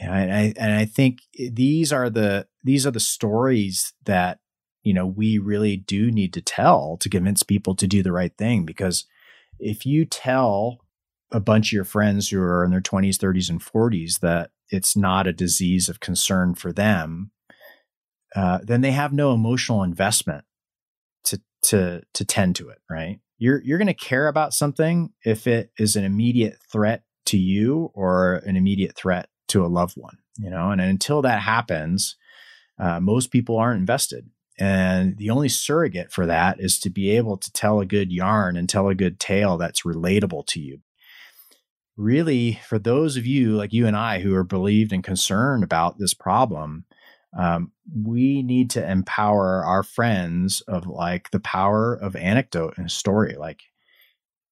Yeah, 0.00 0.16
and 0.16 0.32
I 0.32 0.54
and 0.56 0.72
I 0.72 0.86
think 0.86 1.18
these 1.38 1.92
are 1.92 2.08
the 2.08 2.46
these 2.64 2.86
are 2.86 2.90
the 2.90 3.00
stories 3.00 3.92
that 4.04 4.38
you 4.82 4.94
know 4.94 5.06
we 5.06 5.36
really 5.38 5.76
do 5.76 6.10
need 6.10 6.32
to 6.32 6.40
tell 6.40 6.96
to 7.00 7.10
convince 7.10 7.42
people 7.42 7.74
to 7.76 7.86
do 7.86 8.02
the 8.02 8.12
right 8.12 8.34
thing 8.36 8.64
because 8.64 9.04
if 9.58 9.84
you 9.84 10.06
tell 10.06 10.78
a 11.30 11.40
bunch 11.40 11.68
of 11.68 11.72
your 11.72 11.84
friends 11.84 12.30
who 12.30 12.40
are 12.40 12.64
in 12.64 12.70
their 12.70 12.80
20s 12.80 13.16
30s 13.16 13.50
and 13.50 13.60
40s 13.60 14.20
that 14.20 14.50
it's 14.70 14.96
not 14.96 15.26
a 15.26 15.32
disease 15.32 15.88
of 15.88 16.00
concern 16.00 16.54
for 16.54 16.72
them 16.72 17.30
uh, 18.34 18.58
then 18.62 18.80
they 18.80 18.92
have 18.92 19.12
no 19.12 19.32
emotional 19.32 19.82
investment 19.82 20.44
to 21.24 21.40
to 21.62 22.02
to 22.14 22.24
tend 22.24 22.56
to 22.56 22.68
it. 22.68 22.78
Right? 22.90 23.20
You're 23.38 23.62
you're 23.62 23.78
going 23.78 23.86
to 23.86 23.94
care 23.94 24.28
about 24.28 24.54
something 24.54 25.12
if 25.24 25.46
it 25.46 25.70
is 25.78 25.96
an 25.96 26.04
immediate 26.04 26.58
threat 26.70 27.02
to 27.26 27.38
you 27.38 27.90
or 27.94 28.36
an 28.46 28.56
immediate 28.56 28.96
threat 28.96 29.28
to 29.48 29.64
a 29.64 29.68
loved 29.68 29.96
one. 29.96 30.18
You 30.38 30.50
know, 30.50 30.70
and 30.70 30.80
until 30.80 31.22
that 31.22 31.42
happens, 31.42 32.16
uh, 32.78 33.00
most 33.00 33.30
people 33.30 33.58
aren't 33.58 33.80
invested. 33.80 34.30
And 34.58 35.16
the 35.16 35.30
only 35.30 35.48
surrogate 35.48 36.12
for 36.12 36.26
that 36.26 36.60
is 36.60 36.78
to 36.80 36.90
be 36.90 37.10
able 37.10 37.36
to 37.36 37.52
tell 37.52 37.80
a 37.80 37.86
good 37.86 38.12
yarn 38.12 38.56
and 38.56 38.68
tell 38.68 38.88
a 38.88 38.94
good 38.94 39.18
tale 39.18 39.56
that's 39.56 39.82
relatable 39.82 40.46
to 40.48 40.60
you. 40.60 40.80
Really, 41.96 42.60
for 42.66 42.78
those 42.78 43.16
of 43.16 43.26
you 43.26 43.56
like 43.56 43.72
you 43.72 43.86
and 43.86 43.96
I 43.96 44.20
who 44.20 44.34
are 44.34 44.44
believed 44.44 44.92
and 44.92 45.04
concerned 45.04 45.62
about 45.62 45.98
this 45.98 46.14
problem, 46.14 46.84
um, 47.36 47.72
we 47.94 48.42
need 48.42 48.70
to 48.70 48.90
empower 48.90 49.64
our 49.64 49.82
friends 49.82 50.60
of 50.62 50.86
like 50.86 51.30
the 51.30 51.40
power 51.40 51.94
of 51.94 52.14
anecdote 52.14 52.74
and 52.76 52.90
story. 52.90 53.36
Like, 53.36 53.62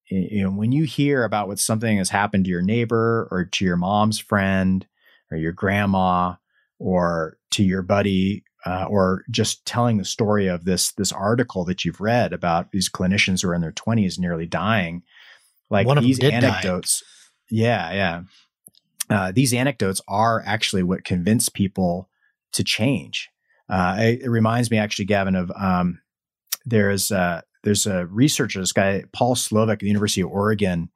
you 0.09 0.43
know, 0.43 0.51
when 0.51 0.73
you 0.73 0.85
hear 0.85 1.25
about 1.25 1.47
what 1.47 1.59
something 1.59 1.99
has 1.99 2.09
happened 2.09 2.45
to 2.45 2.51
your 2.51 2.63
neighbor 2.63 3.29
or 3.31 3.45
to 3.45 3.65
your 3.65 3.77
mom's 3.77 4.19
friend 4.19 4.87
or 5.31 5.37
your 5.37 5.53
grandma 5.53 6.35
or 6.79 7.37
to 7.53 7.63
your 7.63 7.83
buddy 7.83 8.45
uh, 8.67 8.87
or 8.89 9.25
just 9.31 9.65
telling 9.65 9.97
the 9.97 10.05
story 10.05 10.47
of 10.47 10.65
this 10.65 10.93
this 10.93 11.13
article 11.13 11.65
that 11.65 11.85
you've 11.85 12.01
read 12.01 12.33
about 12.33 12.73
these 12.73 12.89
clinicians 12.89 13.43
who 13.43 13.49
are 13.49 13.55
in 13.55 13.61
their 13.61 13.73
20s 13.73 14.19
nearly 14.19 14.47
dying 14.47 15.03
like 15.71 15.87
One 15.87 15.99
these 16.03 16.19
anecdotes 16.19 17.01
die. 17.01 17.07
yeah 17.51 17.93
yeah 17.93 18.23
uh, 19.09 19.33
these 19.33 19.53
anecdotes 19.55 20.01
are 20.09 20.43
actually 20.47 20.83
what 20.83 21.05
convince 21.05 21.49
people 21.49 22.10
to 22.53 22.65
change 22.65 23.29
uh, 23.69 23.97
it, 23.99 24.23
it, 24.23 24.31
reminds 24.31 24.71
me 24.71 24.79
actually 24.79 25.05
gavin 25.05 25.35
of 25.35 25.51
um, 25.53 26.01
there's 26.65 27.13
uh, 27.13 27.41
there's 27.63 27.87
a 27.87 28.07
researcher 28.07 28.61
this 28.61 28.73
guy 28.73 29.05
paul 29.13 29.35
Slovic 29.35 29.75
at 29.75 29.79
the 29.81 29.87
university 29.87 30.21
of 30.21 30.31
oregon 30.31 30.91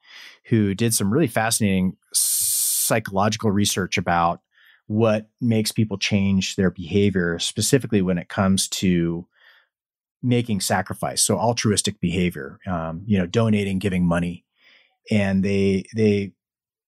who 0.47 0.74
did 0.74 0.94
some 0.94 1.12
really 1.12 1.26
fascinating 1.26 1.97
psychological 2.12 3.51
research 3.51 3.97
about 3.97 4.40
what 4.86 5.28
makes 5.40 5.72
people 5.72 5.97
change 5.97 6.56
their 6.56 6.70
behavior, 6.70 7.39
specifically 7.39 8.02
when 8.02 8.18
it 8.18 8.28
comes 8.28 8.68
to 8.68 9.26
making 10.22 10.60
sacrifice. 10.60 11.22
So 11.22 11.39
altruistic 11.39 12.01
behavior, 12.01 12.59
um, 12.66 13.02
you 13.06 13.18
know, 13.18 13.26
donating, 13.26 13.78
giving 13.78 14.05
money, 14.06 14.44
and 15.10 15.43
they 15.43 15.85
they 15.94 16.32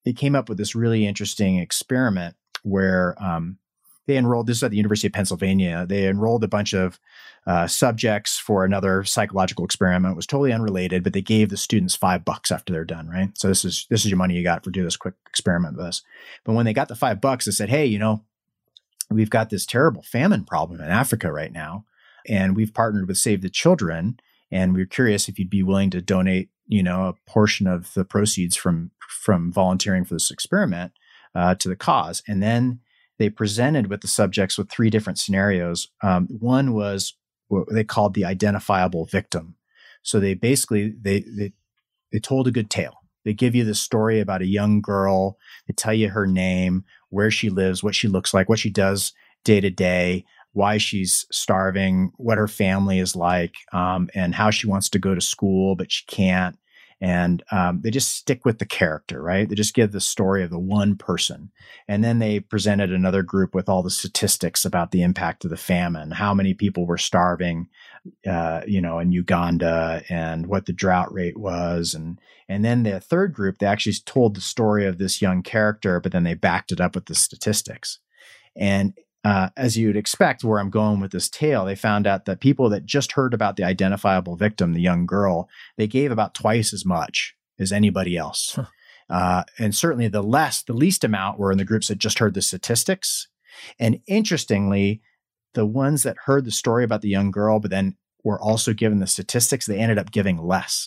they 0.04 0.12
came 0.12 0.34
up 0.34 0.48
with 0.48 0.58
this 0.58 0.74
really 0.74 1.06
interesting 1.06 1.58
experiment 1.58 2.36
where 2.62 3.16
um, 3.22 3.58
they 4.06 4.16
enrolled 4.16 4.46
this 4.46 4.58
is 4.58 4.62
at 4.62 4.70
the 4.70 4.76
University 4.76 5.08
of 5.08 5.12
Pennsylvania. 5.12 5.84
They 5.88 6.06
enrolled 6.06 6.44
a 6.44 6.48
bunch 6.48 6.72
of 6.72 7.00
uh, 7.46 7.66
subjects 7.66 8.38
for 8.38 8.64
another 8.64 9.04
psychological 9.04 9.64
experiment. 9.64 10.12
It 10.12 10.16
was 10.16 10.26
totally 10.26 10.52
unrelated, 10.52 11.04
but 11.04 11.12
they 11.12 11.22
gave 11.22 11.48
the 11.48 11.56
students 11.56 11.94
five 11.94 12.24
bucks 12.24 12.50
after 12.50 12.72
they're 12.72 12.84
done. 12.84 13.08
Right. 13.08 13.36
So 13.38 13.48
this 13.48 13.64
is 13.64 13.86
this 13.88 14.04
is 14.04 14.10
your 14.10 14.18
money 14.18 14.34
you 14.34 14.42
got 14.42 14.64
for 14.64 14.70
do 14.70 14.82
this 14.82 14.96
quick 14.96 15.14
experiment 15.28 15.76
with 15.76 15.86
us. 15.86 16.02
But 16.44 16.54
when 16.54 16.66
they 16.66 16.72
got 16.72 16.88
the 16.88 16.96
five 16.96 17.20
bucks, 17.20 17.44
they 17.44 17.52
said, 17.52 17.68
"Hey, 17.68 17.86
you 17.86 17.98
know, 17.98 18.24
we've 19.10 19.30
got 19.30 19.50
this 19.50 19.66
terrible 19.66 20.02
famine 20.02 20.44
problem 20.44 20.80
in 20.80 20.88
Africa 20.88 21.30
right 21.30 21.52
now, 21.52 21.84
and 22.28 22.56
we've 22.56 22.74
partnered 22.74 23.08
with 23.08 23.18
Save 23.18 23.42
the 23.42 23.50
Children, 23.50 24.18
and 24.50 24.74
we're 24.74 24.86
curious 24.86 25.28
if 25.28 25.38
you'd 25.38 25.50
be 25.50 25.62
willing 25.62 25.90
to 25.90 26.02
donate, 26.02 26.50
you 26.66 26.82
know, 26.82 27.06
a 27.06 27.30
portion 27.30 27.66
of 27.66 27.94
the 27.94 28.04
proceeds 28.04 28.56
from 28.56 28.90
from 29.08 29.52
volunteering 29.52 30.04
for 30.04 30.14
this 30.14 30.30
experiment 30.30 30.92
uh, 31.34 31.54
to 31.56 31.68
the 31.68 31.76
cause." 31.76 32.22
And 32.26 32.42
then 32.42 32.80
they 33.18 33.30
presented 33.30 33.88
with 33.88 34.00
the 34.00 34.08
subjects 34.08 34.58
with 34.58 34.70
three 34.70 34.90
different 34.90 35.18
scenarios. 35.18 35.88
Um, 36.02 36.26
one 36.28 36.74
was 36.74 37.14
what 37.48 37.66
they 37.70 37.84
called 37.84 38.14
the 38.14 38.24
identifiable 38.24 39.06
victim. 39.06 39.56
So 40.02 40.20
they 40.20 40.34
basically 40.34 40.94
they 41.00 41.20
they 41.20 41.52
they 42.12 42.18
told 42.18 42.46
a 42.46 42.52
good 42.52 42.70
tale. 42.70 42.94
They 43.24 43.32
give 43.32 43.54
you 43.54 43.64
the 43.64 43.74
story 43.74 44.20
about 44.20 44.42
a 44.42 44.46
young 44.46 44.80
girl. 44.80 45.36
They 45.66 45.74
tell 45.74 45.94
you 45.94 46.10
her 46.10 46.26
name, 46.26 46.84
where 47.10 47.30
she 47.30 47.50
lives, 47.50 47.82
what 47.82 47.94
she 47.94 48.06
looks 48.06 48.32
like, 48.32 48.48
what 48.48 48.60
she 48.60 48.70
does 48.70 49.12
day 49.44 49.60
to 49.60 49.70
day, 49.70 50.24
why 50.52 50.78
she's 50.78 51.26
starving, 51.32 52.12
what 52.16 52.38
her 52.38 52.46
family 52.46 53.00
is 53.00 53.16
like, 53.16 53.54
um, 53.72 54.08
and 54.14 54.34
how 54.34 54.50
she 54.50 54.68
wants 54.68 54.88
to 54.90 54.98
go 54.98 55.14
to 55.14 55.20
school 55.20 55.74
but 55.74 55.90
she 55.90 56.04
can't 56.06 56.56
and 57.00 57.42
um, 57.50 57.80
they 57.82 57.90
just 57.90 58.14
stick 58.14 58.44
with 58.44 58.58
the 58.58 58.66
character, 58.66 59.22
right? 59.22 59.48
They 59.48 59.54
just 59.54 59.74
give 59.74 59.92
the 59.92 60.00
story 60.00 60.42
of 60.42 60.50
the 60.50 60.58
one 60.58 60.96
person, 60.96 61.50
and 61.88 62.02
then 62.02 62.18
they 62.18 62.40
presented 62.40 62.92
another 62.92 63.22
group 63.22 63.54
with 63.54 63.68
all 63.68 63.82
the 63.82 63.90
statistics 63.90 64.64
about 64.64 64.90
the 64.90 65.02
impact 65.02 65.44
of 65.44 65.50
the 65.50 65.56
famine, 65.56 66.10
how 66.10 66.32
many 66.32 66.54
people 66.54 66.86
were 66.86 66.98
starving, 66.98 67.68
uh, 68.26 68.62
you 68.66 68.80
know, 68.80 68.98
in 68.98 69.12
Uganda, 69.12 70.02
and 70.08 70.46
what 70.46 70.66
the 70.66 70.72
drought 70.72 71.12
rate 71.12 71.36
was, 71.36 71.94
and 71.94 72.18
and 72.48 72.64
then 72.64 72.82
the 72.84 73.00
third 73.00 73.34
group 73.34 73.58
they 73.58 73.66
actually 73.66 73.96
told 74.06 74.34
the 74.34 74.40
story 74.40 74.86
of 74.86 74.98
this 74.98 75.20
young 75.20 75.42
character, 75.42 76.00
but 76.00 76.12
then 76.12 76.24
they 76.24 76.34
backed 76.34 76.72
it 76.72 76.80
up 76.80 76.94
with 76.94 77.06
the 77.06 77.14
statistics, 77.14 77.98
and 78.56 78.94
uh, 79.26 79.48
as 79.56 79.76
you'd 79.76 79.96
expect, 79.96 80.44
where 80.44 80.60
I'm 80.60 80.70
going 80.70 81.00
with 81.00 81.10
this 81.10 81.28
tale, 81.28 81.64
they 81.64 81.74
found 81.74 82.06
out 82.06 82.26
that 82.26 82.38
people 82.38 82.70
that 82.70 82.86
just 82.86 83.10
heard 83.12 83.34
about 83.34 83.56
the 83.56 83.64
identifiable 83.64 84.36
victim, 84.36 84.72
the 84.72 84.80
young 84.80 85.04
girl, 85.04 85.48
they 85.76 85.88
gave 85.88 86.12
about 86.12 86.32
twice 86.32 86.72
as 86.72 86.84
much 86.86 87.34
as 87.58 87.72
anybody 87.72 88.16
else. 88.16 88.52
Huh. 88.54 88.66
Uh, 89.10 89.42
and 89.58 89.74
certainly 89.74 90.06
the 90.06 90.22
less, 90.22 90.62
the 90.62 90.74
least 90.74 91.02
amount 91.02 91.40
were 91.40 91.50
in 91.50 91.58
the 91.58 91.64
groups 91.64 91.88
that 91.88 91.98
just 91.98 92.20
heard 92.20 92.34
the 92.34 92.42
statistics. 92.42 93.26
And 93.80 94.00
interestingly, 94.06 95.02
the 95.54 95.66
ones 95.66 96.04
that 96.04 96.18
heard 96.26 96.44
the 96.44 96.52
story 96.52 96.84
about 96.84 97.02
the 97.02 97.08
young 97.08 97.32
girl, 97.32 97.58
but 97.58 97.72
then 97.72 97.96
were 98.22 98.40
also 98.40 98.72
given 98.72 99.00
the 99.00 99.08
statistics, 99.08 99.66
they 99.66 99.80
ended 99.80 99.98
up 99.98 100.12
giving 100.12 100.38
less, 100.38 100.86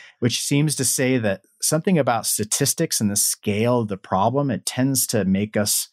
which 0.20 0.40
seems 0.40 0.76
to 0.76 0.84
say 0.84 1.18
that 1.18 1.42
something 1.60 1.98
about 1.98 2.24
statistics 2.24 3.00
and 3.00 3.10
the 3.10 3.16
scale 3.16 3.80
of 3.80 3.88
the 3.88 3.96
problem, 3.96 4.48
it 4.48 4.64
tends 4.64 5.08
to 5.08 5.24
make 5.24 5.56
us 5.56 5.88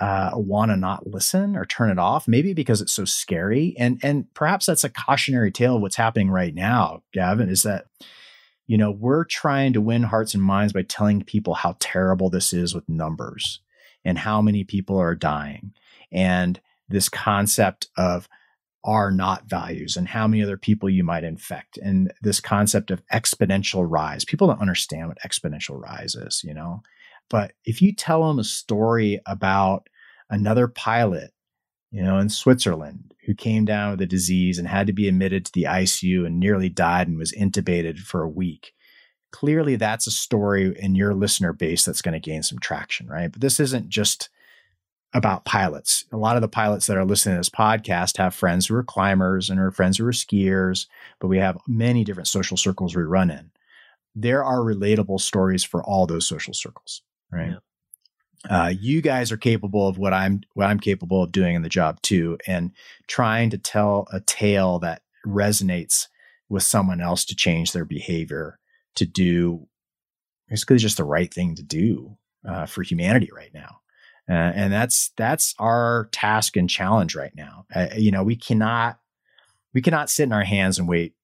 uh, 0.00 0.30
want 0.34 0.70
to 0.70 0.76
not 0.76 1.06
listen 1.06 1.56
or 1.56 1.64
turn 1.64 1.90
it 1.90 1.98
off, 1.98 2.28
maybe 2.28 2.52
because 2.52 2.80
it's 2.80 2.92
so 2.92 3.04
scary. 3.04 3.74
And 3.78 3.98
and 4.02 4.32
perhaps 4.34 4.66
that's 4.66 4.84
a 4.84 4.90
cautionary 4.90 5.50
tale 5.50 5.76
of 5.76 5.82
what's 5.82 5.96
happening 5.96 6.30
right 6.30 6.54
now, 6.54 7.02
Gavin, 7.12 7.48
is 7.48 7.62
that 7.62 7.86
you 8.66 8.76
know, 8.76 8.90
we're 8.90 9.24
trying 9.24 9.72
to 9.72 9.80
win 9.80 10.02
hearts 10.02 10.34
and 10.34 10.42
minds 10.42 10.72
by 10.72 10.82
telling 10.82 11.22
people 11.22 11.54
how 11.54 11.76
terrible 11.78 12.30
this 12.30 12.52
is 12.52 12.74
with 12.74 12.88
numbers 12.88 13.60
and 14.04 14.18
how 14.18 14.42
many 14.42 14.64
people 14.64 14.98
are 14.98 15.14
dying. 15.14 15.72
And 16.10 16.60
this 16.88 17.08
concept 17.08 17.88
of 17.96 18.28
R 18.84 19.10
naught 19.10 19.44
values 19.48 19.96
and 19.96 20.06
how 20.08 20.28
many 20.28 20.42
other 20.42 20.56
people 20.56 20.88
you 20.88 21.02
might 21.02 21.24
infect 21.24 21.76
and 21.76 22.12
this 22.22 22.38
concept 22.40 22.90
of 22.90 23.04
exponential 23.12 23.84
rise. 23.88 24.24
People 24.24 24.46
don't 24.46 24.60
understand 24.60 25.08
what 25.08 25.18
exponential 25.26 25.80
rise 25.80 26.14
is, 26.14 26.42
you 26.44 26.54
know. 26.54 26.82
But 27.28 27.52
if 27.64 27.82
you 27.82 27.92
tell 27.92 28.26
them 28.26 28.38
a 28.38 28.44
story 28.44 29.20
about 29.26 29.88
another 30.30 30.68
pilot, 30.68 31.32
you 31.90 32.02
know, 32.02 32.18
in 32.18 32.28
Switzerland 32.28 33.14
who 33.24 33.34
came 33.34 33.64
down 33.64 33.92
with 33.92 34.00
a 34.00 34.06
disease 34.06 34.58
and 34.58 34.68
had 34.68 34.86
to 34.86 34.92
be 34.92 35.08
admitted 35.08 35.44
to 35.44 35.52
the 35.52 35.64
ICU 35.64 36.26
and 36.26 36.38
nearly 36.38 36.68
died 36.68 37.08
and 37.08 37.18
was 37.18 37.32
intubated 37.32 37.98
for 37.98 38.22
a 38.22 38.28
week. 38.28 38.72
Clearly, 39.32 39.76
that's 39.76 40.06
a 40.06 40.12
story 40.12 40.74
in 40.78 40.94
your 40.94 41.14
listener 41.14 41.52
base 41.52 41.84
that's 41.84 42.02
going 42.02 42.12
to 42.12 42.20
gain 42.20 42.42
some 42.42 42.58
traction, 42.58 43.08
right? 43.08 43.30
But 43.30 43.40
this 43.40 43.58
isn't 43.58 43.88
just 43.88 44.28
about 45.12 45.44
pilots. 45.44 46.04
A 46.12 46.16
lot 46.16 46.36
of 46.36 46.42
the 46.42 46.48
pilots 46.48 46.86
that 46.86 46.96
are 46.96 47.04
listening 47.04 47.34
to 47.34 47.40
this 47.40 47.48
podcast 47.48 48.18
have 48.18 48.34
friends 48.34 48.66
who 48.66 48.74
are 48.76 48.84
climbers 48.84 49.50
and 49.50 49.58
are 49.58 49.70
friends 49.70 49.98
who 49.98 50.06
are 50.06 50.12
skiers, 50.12 50.86
but 51.20 51.28
we 51.28 51.38
have 51.38 51.58
many 51.66 52.04
different 52.04 52.28
social 52.28 52.56
circles 52.56 52.94
we 52.94 53.02
run 53.02 53.30
in. 53.30 53.50
There 54.14 54.44
are 54.44 54.60
relatable 54.60 55.20
stories 55.20 55.64
for 55.64 55.82
all 55.82 56.06
those 56.06 56.26
social 56.26 56.54
circles 56.54 57.02
right? 57.30 57.50
Yeah. 57.50 57.58
Uh, 58.48 58.68
you 58.68 59.00
guys 59.00 59.32
are 59.32 59.36
capable 59.36 59.88
of 59.88 59.98
what 59.98 60.12
I'm 60.12 60.42
what 60.54 60.66
I'm 60.66 60.78
capable 60.78 61.22
of 61.22 61.32
doing 61.32 61.56
in 61.56 61.62
the 61.62 61.68
job 61.68 62.00
too, 62.02 62.38
and 62.46 62.72
trying 63.08 63.50
to 63.50 63.58
tell 63.58 64.06
a 64.12 64.20
tale 64.20 64.78
that 64.80 65.02
resonates 65.26 66.06
with 66.48 66.62
someone 66.62 67.00
else 67.00 67.24
to 67.24 67.34
change 67.34 67.72
their 67.72 67.84
behavior 67.84 68.58
to 68.94 69.04
do 69.04 69.66
basically 70.48 70.76
just 70.76 70.96
the 70.96 71.04
right 71.04 71.32
thing 71.32 71.54
to 71.56 71.62
do 71.62 72.16
uh, 72.46 72.66
for 72.66 72.82
humanity 72.82 73.30
right 73.34 73.52
now. 73.52 73.80
Uh, 74.28 74.52
and 74.54 74.72
that's 74.72 75.12
that's 75.16 75.54
our 75.58 76.08
task 76.12 76.56
and 76.56 76.68
challenge 76.68 77.14
right 77.14 77.34
now. 77.36 77.64
Uh, 77.74 77.86
you 77.96 78.10
know, 78.10 78.22
we 78.22 78.36
cannot 78.36 78.98
we 79.72 79.80
cannot 79.80 80.10
sit 80.10 80.24
in 80.24 80.32
our 80.32 80.44
hands 80.44 80.78
and 80.78 80.88
wait 80.88 81.14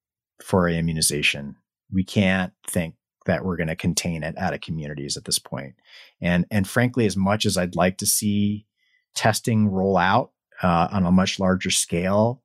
for 0.42 0.68
immunization. 0.68 1.56
We 1.92 2.04
can't 2.04 2.52
think 2.66 2.94
that 3.26 3.44
we're 3.44 3.56
going 3.56 3.68
to 3.68 3.76
contain 3.76 4.22
it 4.22 4.36
out 4.38 4.54
of 4.54 4.60
communities 4.60 5.16
at 5.16 5.24
this 5.24 5.38
point. 5.38 5.74
And 6.20 6.46
and 6.50 6.68
frankly, 6.68 7.06
as 7.06 7.16
much 7.16 7.46
as 7.46 7.56
I'd 7.56 7.76
like 7.76 7.98
to 7.98 8.06
see 8.06 8.66
testing 9.14 9.68
roll 9.68 9.96
out 9.96 10.32
uh, 10.62 10.88
on 10.90 11.04
a 11.04 11.12
much 11.12 11.38
larger 11.38 11.70
scale, 11.70 12.42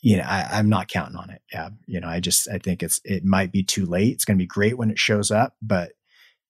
you 0.00 0.16
know, 0.16 0.24
I, 0.24 0.58
am 0.58 0.68
not 0.68 0.88
counting 0.88 1.16
on 1.16 1.30
it. 1.30 1.42
Yeah, 1.52 1.70
you 1.86 2.00
know, 2.00 2.08
I 2.08 2.20
just 2.20 2.48
I 2.48 2.58
think 2.58 2.82
it's 2.82 3.00
it 3.04 3.24
might 3.24 3.52
be 3.52 3.62
too 3.62 3.86
late. 3.86 4.12
It's 4.12 4.24
going 4.24 4.36
to 4.38 4.42
be 4.42 4.46
great 4.46 4.78
when 4.78 4.90
it 4.90 4.98
shows 4.98 5.30
up, 5.30 5.54
but 5.60 5.92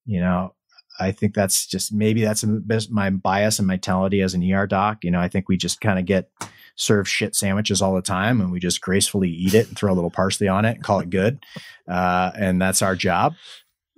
you 0.04 0.20
know, 0.20 0.54
I 0.98 1.12
think 1.12 1.34
that's 1.34 1.66
just 1.66 1.92
maybe 1.92 2.24
that's 2.24 2.44
my 2.90 3.10
bias 3.10 3.58
and 3.58 3.68
mentality 3.68 4.20
as 4.20 4.34
an 4.34 4.52
ER 4.52 4.66
doc. 4.66 5.04
You 5.04 5.10
know, 5.10 5.20
I 5.20 5.28
think 5.28 5.48
we 5.48 5.56
just 5.56 5.80
kind 5.80 5.98
of 5.98 6.04
get 6.04 6.30
served 6.78 7.08
shit 7.08 7.34
sandwiches 7.34 7.82
all 7.82 7.94
the 7.94 8.00
time 8.00 8.40
and 8.40 8.50
we 8.50 8.60
just 8.60 8.80
gracefully 8.80 9.28
eat 9.28 9.52
it 9.52 9.66
and 9.68 9.76
throw 9.76 9.92
a 9.92 9.94
little 9.94 10.10
parsley 10.10 10.48
on 10.48 10.64
it 10.64 10.76
and 10.76 10.84
call 10.84 11.00
it 11.00 11.10
good. 11.10 11.44
Uh, 11.88 12.30
and 12.36 12.62
that's 12.62 12.82
our 12.82 12.94
job, 12.94 13.34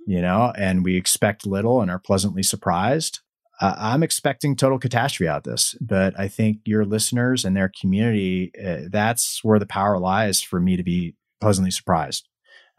you 0.07 0.21
know, 0.21 0.51
and 0.57 0.83
we 0.83 0.97
expect 0.97 1.45
little 1.45 1.81
and 1.81 1.91
are 1.91 1.99
pleasantly 1.99 2.43
surprised. 2.43 3.19
Uh, 3.61 3.75
I'm 3.77 4.01
expecting 4.01 4.55
total 4.55 4.79
catastrophe 4.79 5.29
out 5.29 5.45
of 5.45 5.51
this, 5.51 5.75
but 5.79 6.19
I 6.19 6.27
think 6.27 6.57
your 6.65 6.83
listeners 6.83 7.45
and 7.45 7.55
their 7.55 7.71
community, 7.79 8.51
uh, 8.59 8.87
that's 8.89 9.43
where 9.43 9.59
the 9.59 9.67
power 9.67 9.99
lies 9.99 10.41
for 10.41 10.59
me 10.59 10.75
to 10.75 10.83
be 10.83 11.15
pleasantly 11.39 11.71
surprised 11.71 12.27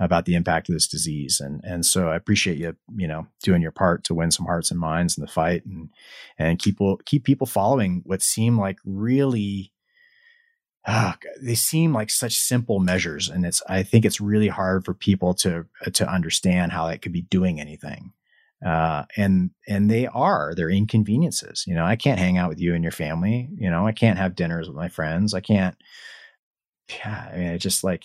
about 0.01 0.25
the 0.25 0.35
impact 0.35 0.69
of 0.69 0.75
this 0.75 0.89
disease. 0.89 1.41
And 1.41 1.61
and 1.63 1.87
so 1.87 2.09
I 2.09 2.17
appreciate 2.17 2.59
you, 2.59 2.75
you 2.97 3.07
know, 3.07 3.29
doing 3.45 3.63
your 3.63 3.71
part 3.71 4.03
to 4.05 4.15
win 4.15 4.33
some 4.33 4.47
hearts 4.47 4.73
and 4.73 4.81
minds 4.81 5.17
in 5.17 5.21
the 5.21 5.31
fight 5.31 5.65
and 5.65 5.91
and 6.39 6.59
keep 6.59 6.79
keep 7.07 7.23
people 7.23 7.47
following 7.47 8.03
what 8.05 8.21
seem 8.21 8.59
like 8.59 8.79
really 8.85 9.72
oh, 10.87 11.15
they 11.41 11.55
seem 11.55 11.93
like 11.93 12.11
such 12.11 12.37
simple 12.37 12.81
measures, 12.81 13.29
and 13.29 13.45
it's 13.47 13.63
I 13.69 13.83
think 13.83 14.05
it's 14.05 14.21
really 14.21 14.49
hard 14.49 14.85
for 14.85 14.95
people 14.95 15.35
to 15.35 15.67
to 15.93 16.09
understand 16.09 16.73
how 16.73 16.89
it 16.89 17.03
could 17.03 17.13
be 17.13 17.23
doing 17.23 17.61
anything. 17.61 18.13
Uh, 18.65 19.05
and 19.17 19.51
and 19.67 19.91
they 19.91 20.07
are 20.07 20.55
they're 20.57 20.71
inconveniences. 20.71 21.65
You 21.67 21.75
know, 21.75 21.85
I 21.85 21.97
can't 21.97 22.19
hang 22.19 22.39
out 22.39 22.49
with 22.49 22.61
you 22.61 22.75
and 22.75 22.85
your 22.85 22.93
family. 22.93 23.49
You 23.57 23.71
know, 23.71 23.87
I 23.87 23.93
can't 23.93 24.19
have 24.19 24.37
dinners 24.37 24.69
with 24.69 24.77
my 24.77 24.89
friends. 24.89 25.35
I 25.35 25.41
can't. 25.41 25.77
Yeah, 26.89 27.31
I 27.33 27.37
mean, 27.37 27.49
it's 27.49 27.63
just 27.63 27.85
like 27.85 28.05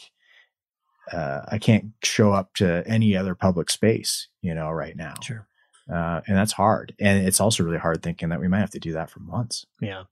uh, 1.12 1.42
I 1.48 1.58
can't 1.58 1.92
show 2.04 2.32
up 2.32 2.54
to 2.56 2.84
any 2.88 3.16
other 3.16 3.36
public 3.36 3.70
space. 3.70 4.28
You 4.42 4.56
know, 4.56 4.70
right 4.70 4.96
now. 4.96 5.16
Sure. 5.22 5.48
Uh, 5.92 6.22
and 6.28 6.36
that's 6.36 6.52
hard. 6.52 6.94
And 7.00 7.26
it's 7.26 7.40
also 7.40 7.64
really 7.64 7.78
hard 7.78 8.04
thinking 8.04 8.30
that 8.30 8.42
we 8.42 8.50
might 8.50 8.60
have 8.60 8.72
to 8.72 8.80
do 8.80 8.94
that 8.94 9.10
for 9.10 9.22
months. 9.22 9.66
Yeah. 9.80 10.04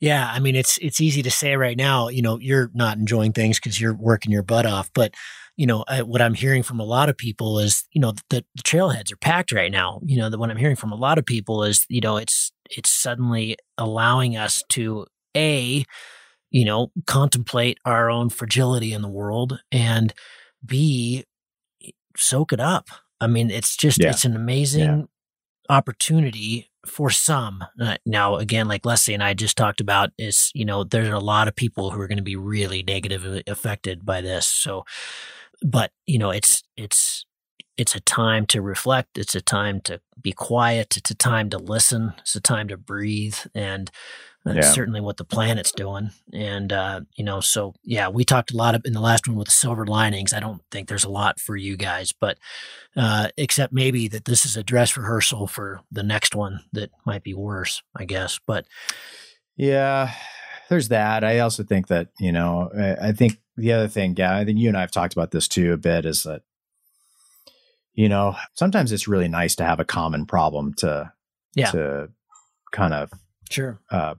Yeah, 0.00 0.30
I 0.30 0.40
mean 0.40 0.56
it's 0.56 0.78
it's 0.78 1.00
easy 1.00 1.22
to 1.22 1.30
say 1.30 1.56
right 1.56 1.76
now, 1.76 2.08
you 2.08 2.22
know, 2.22 2.38
you're 2.38 2.70
not 2.74 2.98
enjoying 2.98 3.32
things 3.32 3.58
because 3.58 3.80
you're 3.80 3.94
working 3.94 4.32
your 4.32 4.42
butt 4.42 4.66
off, 4.66 4.90
but 4.94 5.14
you 5.56 5.66
know, 5.66 5.84
I, 5.86 6.02
what 6.02 6.20
I'm 6.20 6.34
hearing 6.34 6.62
from 6.62 6.80
a 6.80 6.84
lot 6.84 7.08
of 7.08 7.16
people 7.16 7.60
is, 7.60 7.86
you 7.92 8.00
know, 8.00 8.12
the, 8.28 8.44
the 8.56 8.62
trailheads 8.62 9.12
are 9.12 9.16
packed 9.16 9.52
right 9.52 9.70
now. 9.70 10.00
You 10.04 10.16
know, 10.16 10.28
the, 10.28 10.36
what 10.36 10.50
I'm 10.50 10.56
hearing 10.56 10.76
from 10.76 10.90
a 10.90 10.96
lot 10.96 11.16
of 11.16 11.24
people 11.24 11.62
is, 11.62 11.86
you 11.88 12.00
know, 12.00 12.16
it's 12.16 12.50
it's 12.70 12.90
suddenly 12.90 13.56
allowing 13.78 14.36
us 14.36 14.62
to 14.70 15.06
a, 15.36 15.84
you 16.50 16.64
know, 16.64 16.90
contemplate 17.06 17.78
our 17.84 18.10
own 18.10 18.30
fragility 18.30 18.92
in 18.92 19.02
the 19.02 19.08
world, 19.08 19.60
and 19.70 20.12
b, 20.64 21.24
soak 22.16 22.52
it 22.52 22.60
up. 22.60 22.88
I 23.20 23.26
mean, 23.26 23.50
it's 23.50 23.76
just 23.76 24.02
yeah. 24.02 24.10
it's 24.10 24.24
an 24.24 24.34
amazing 24.34 24.82
yeah. 24.82 25.76
opportunity 25.76 26.68
for 26.86 27.10
some. 27.10 27.64
Uh, 27.80 27.96
now, 28.06 28.36
again, 28.36 28.68
like 28.68 28.84
Leslie 28.86 29.14
and 29.14 29.22
I 29.22 29.34
just 29.34 29.56
talked 29.56 29.80
about, 29.80 30.10
is 30.18 30.50
you 30.54 30.64
know, 30.64 30.84
there's 30.84 31.08
a 31.08 31.18
lot 31.18 31.48
of 31.48 31.56
people 31.56 31.90
who 31.90 32.00
are 32.00 32.08
going 32.08 32.18
to 32.18 32.22
be 32.22 32.36
really 32.36 32.82
negatively 32.82 33.42
affected 33.46 34.04
by 34.04 34.20
this. 34.20 34.46
So, 34.46 34.84
but 35.62 35.90
you 36.06 36.18
know, 36.18 36.30
it's 36.30 36.62
it's 36.76 37.26
it's 37.76 37.94
a 37.94 38.00
time 38.00 38.46
to 38.46 38.62
reflect. 38.62 39.18
It's 39.18 39.34
a 39.34 39.40
time 39.40 39.80
to 39.82 40.00
be 40.20 40.32
quiet. 40.32 40.96
It's 40.96 41.10
a 41.10 41.14
time 41.14 41.50
to 41.50 41.58
listen. 41.58 42.14
It's 42.20 42.36
a 42.36 42.40
time 42.40 42.68
to 42.68 42.76
breathe. 42.76 43.36
And 43.54 43.90
that's 44.44 44.66
yeah. 44.66 44.72
certainly 44.72 45.00
what 45.00 45.16
the 45.16 45.24
planet's 45.24 45.72
doing. 45.72 46.10
And, 46.32 46.70
uh, 46.70 47.00
you 47.16 47.24
know, 47.24 47.40
so 47.40 47.74
yeah, 47.82 48.08
we 48.08 48.24
talked 48.24 48.52
a 48.52 48.56
lot 48.56 48.74
of, 48.74 48.82
in 48.84 48.92
the 48.92 49.00
last 49.00 49.26
one 49.26 49.36
with 49.36 49.46
the 49.46 49.52
silver 49.52 49.86
linings. 49.86 50.34
I 50.34 50.40
don't 50.40 50.60
think 50.70 50.88
there's 50.88 51.04
a 51.04 51.10
lot 51.10 51.40
for 51.40 51.56
you 51.56 51.76
guys, 51.78 52.12
but, 52.12 52.38
uh, 52.94 53.28
except 53.38 53.72
maybe 53.72 54.06
that 54.08 54.26
this 54.26 54.44
is 54.44 54.56
a 54.56 54.62
dress 54.62 54.96
rehearsal 54.96 55.46
for 55.46 55.80
the 55.90 56.02
next 56.02 56.34
one 56.34 56.60
that 56.72 56.90
might 57.06 57.22
be 57.22 57.32
worse, 57.32 57.82
I 57.96 58.04
guess. 58.04 58.38
But 58.46 58.66
yeah, 59.56 60.12
there's 60.68 60.88
that. 60.88 61.24
I 61.24 61.38
also 61.38 61.62
think 61.62 61.86
that, 61.88 62.08
you 62.20 62.32
know, 62.32 62.70
I, 62.76 63.08
I 63.08 63.12
think 63.12 63.40
the 63.56 63.72
other 63.72 63.88
thing, 63.88 64.14
yeah, 64.18 64.36
I 64.36 64.44
think 64.44 64.58
you 64.58 64.68
and 64.68 64.76
I 64.76 64.80
have 64.82 64.90
talked 64.90 65.14
about 65.14 65.30
this 65.30 65.48
too 65.48 65.72
a 65.72 65.78
bit 65.78 66.04
is 66.04 66.24
that, 66.24 66.42
you 67.94 68.08
know, 68.08 68.36
sometimes 68.54 68.92
it's 68.92 69.08
really 69.08 69.28
nice 69.28 69.54
to 69.56 69.64
have 69.64 69.80
a 69.80 69.84
common 69.84 70.26
problem 70.26 70.74
to, 70.74 71.12
yeah. 71.54 71.70
to 71.70 72.08
kind 72.72 72.92
of 72.92 73.10
sure 73.50 73.78
uh, 73.90 74.14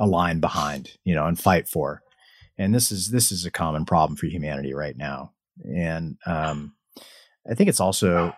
align 0.00 0.40
behind, 0.40 0.96
you 1.04 1.14
know, 1.14 1.26
and 1.26 1.38
fight 1.38 1.68
for. 1.68 2.02
And 2.58 2.74
this 2.74 2.90
is 2.90 3.10
this 3.10 3.30
is 3.30 3.46
a 3.46 3.50
common 3.50 3.84
problem 3.84 4.16
for 4.16 4.26
humanity 4.26 4.74
right 4.74 4.96
now. 4.96 5.32
And 5.64 6.16
um, 6.26 6.74
I 7.48 7.54
think 7.54 7.68
it's 7.68 7.80
also 7.80 8.34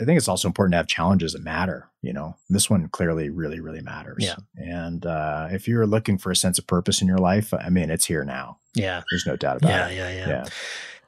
I 0.00 0.04
think 0.04 0.16
it's 0.18 0.28
also 0.28 0.48
important 0.48 0.72
to 0.72 0.78
have 0.78 0.88
challenges 0.88 1.34
that 1.34 1.42
matter. 1.42 1.88
You 2.02 2.12
know, 2.12 2.36
this 2.50 2.68
one 2.68 2.88
clearly 2.88 3.30
really, 3.30 3.60
really 3.60 3.80
matters. 3.80 4.24
Yeah. 4.24 4.36
And 4.56 5.06
uh, 5.06 5.48
if 5.52 5.68
you're 5.68 5.86
looking 5.86 6.18
for 6.18 6.32
a 6.32 6.36
sense 6.36 6.58
of 6.58 6.66
purpose 6.66 7.00
in 7.00 7.08
your 7.08 7.18
life, 7.18 7.54
I 7.54 7.70
mean, 7.70 7.90
it's 7.90 8.06
here 8.06 8.24
now. 8.24 8.58
Yeah. 8.74 9.02
There's 9.10 9.26
no 9.26 9.36
doubt 9.36 9.58
about 9.58 9.70
yeah, 9.70 9.88
it. 9.88 9.96
Yeah, 9.96 10.10
yeah, 10.10 10.28
yeah. 10.28 10.44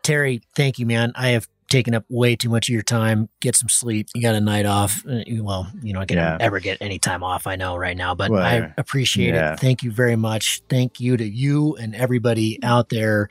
Terry, 0.03 0.41
thank 0.55 0.79
you, 0.79 0.87
man. 0.87 1.13
I 1.17 1.31
have 1.31 1.49
taken 1.69 1.95
up 1.95 2.05
way 2.09 2.37
too 2.37 2.49
much 2.49 2.69
of 2.69 2.73
your 2.73 2.83
time. 2.83 3.29
Get 3.41 3.57
some 3.57 3.69
sleep. 3.69 4.09
You 4.15 4.23
got 4.23 4.35
a 4.35 4.41
night 4.41 4.67
off. 4.67 5.05
Uh, 5.09 5.23
well, 5.41 5.71
you 5.83 5.93
know, 5.93 6.01
I 6.01 6.07
can 6.07 6.17
yeah. 6.17 6.37
ever 6.41 6.61
get 6.61 6.79
any 6.81 6.99
time 6.99 7.23
off. 7.23 7.47
I 7.47 7.57
know 7.57 7.77
right 7.77 7.97
now, 7.97 8.15
but 8.15 8.31
well, 8.31 8.43
I 8.43 8.73
appreciate 8.77 9.35
yeah. 9.35 9.55
it. 9.55 9.61
Thank 9.61 9.83
you 9.83 9.91
very 9.91 10.17
much. 10.17 10.63
Thank 10.69 11.01
you 11.01 11.17
to 11.17 11.25
you 11.25 11.77
and 11.77 11.95
everybody 11.95 12.63
out 12.63 12.89
there 12.89 13.29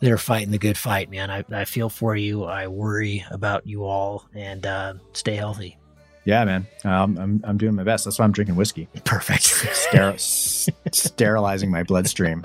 that 0.00 0.10
are 0.10 0.18
fighting 0.18 0.50
the 0.50 0.58
good 0.58 0.78
fight, 0.78 1.10
man. 1.10 1.30
I, 1.30 1.44
I 1.50 1.64
feel 1.64 1.88
for 1.88 2.14
you. 2.14 2.44
I 2.44 2.68
worry 2.68 3.24
about 3.30 3.66
you 3.66 3.84
all 3.84 4.24
and 4.34 4.64
uh, 4.64 4.94
stay 5.12 5.34
healthy. 5.34 5.78
Yeah, 6.28 6.44
man. 6.44 6.66
Um, 6.84 7.16
I'm 7.16 7.40
I'm 7.42 7.56
doing 7.56 7.74
my 7.74 7.84
best. 7.84 8.04
That's 8.04 8.18
why 8.18 8.26
I'm 8.26 8.32
drinking 8.32 8.56
whiskey. 8.56 8.86
Perfect. 9.04 9.44
Ster- 9.44 10.18
sterilizing 10.92 11.70
my 11.70 11.84
bloodstream. 11.84 12.44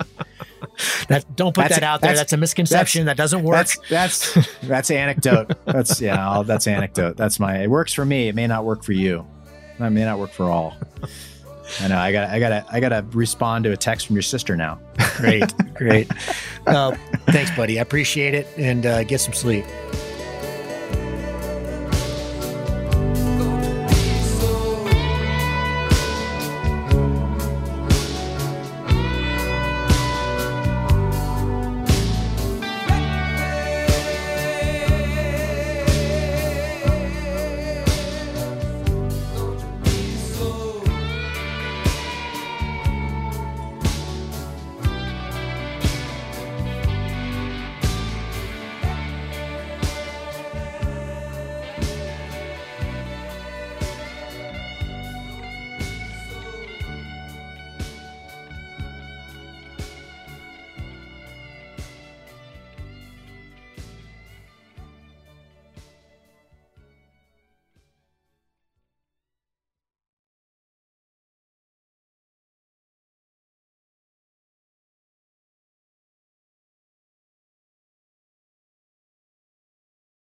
That 1.10 1.26
don't 1.36 1.54
put 1.54 1.64
that's 1.64 1.76
that 1.76 1.84
out 1.84 2.00
there. 2.00 2.12
That's, 2.12 2.22
that's 2.22 2.34
a 2.34 2.38
misconception. 2.38 3.04
That's, 3.04 3.18
that 3.18 3.22
doesn't 3.22 3.44
work. 3.44 3.58
That's 3.58 3.78
that's 3.90 4.48
that's 4.64 4.90
anecdote. 4.90 5.52
That's 5.66 6.00
yeah. 6.00 6.32
I'll, 6.32 6.46
that's 6.46 6.66
anecdote. 6.66 7.18
That's 7.18 7.42
my. 7.42 7.62
It 7.62 7.70
works 7.70 7.92
for 7.94 8.06
me. 8.06 8.30
It 8.30 8.36
may 8.36 8.48
not 8.48 8.64
work 8.64 8.86
for 8.86 8.94
you. 8.94 9.28
It 9.78 9.90
may 9.90 10.06
not 10.06 10.18
work 10.18 10.32
for 10.32 10.50
all. 10.50 10.78
I 11.82 11.90
know. 11.90 11.98
I 11.98 12.14
got. 12.14 12.30
I 12.30 12.40
got. 12.40 12.50
to 12.50 12.66
I 12.72 12.80
got 12.80 12.90
to 12.90 13.06
respond 13.12 13.66
to 13.66 13.74
a 13.74 13.78
text 13.78 14.08
from 14.08 14.16
your 14.16 14.24
sister 14.24 14.56
now. 14.56 14.80
great. 15.18 15.54
Great. 15.74 16.10
Well, 16.66 16.96
thanks, 17.32 17.52
buddy. 17.52 17.80
I 17.80 17.82
appreciate 17.82 18.34
it, 18.34 18.48
and 18.56 18.86
uh, 18.86 19.04
get 19.04 19.20
some 19.20 19.34
sleep. 19.34 19.66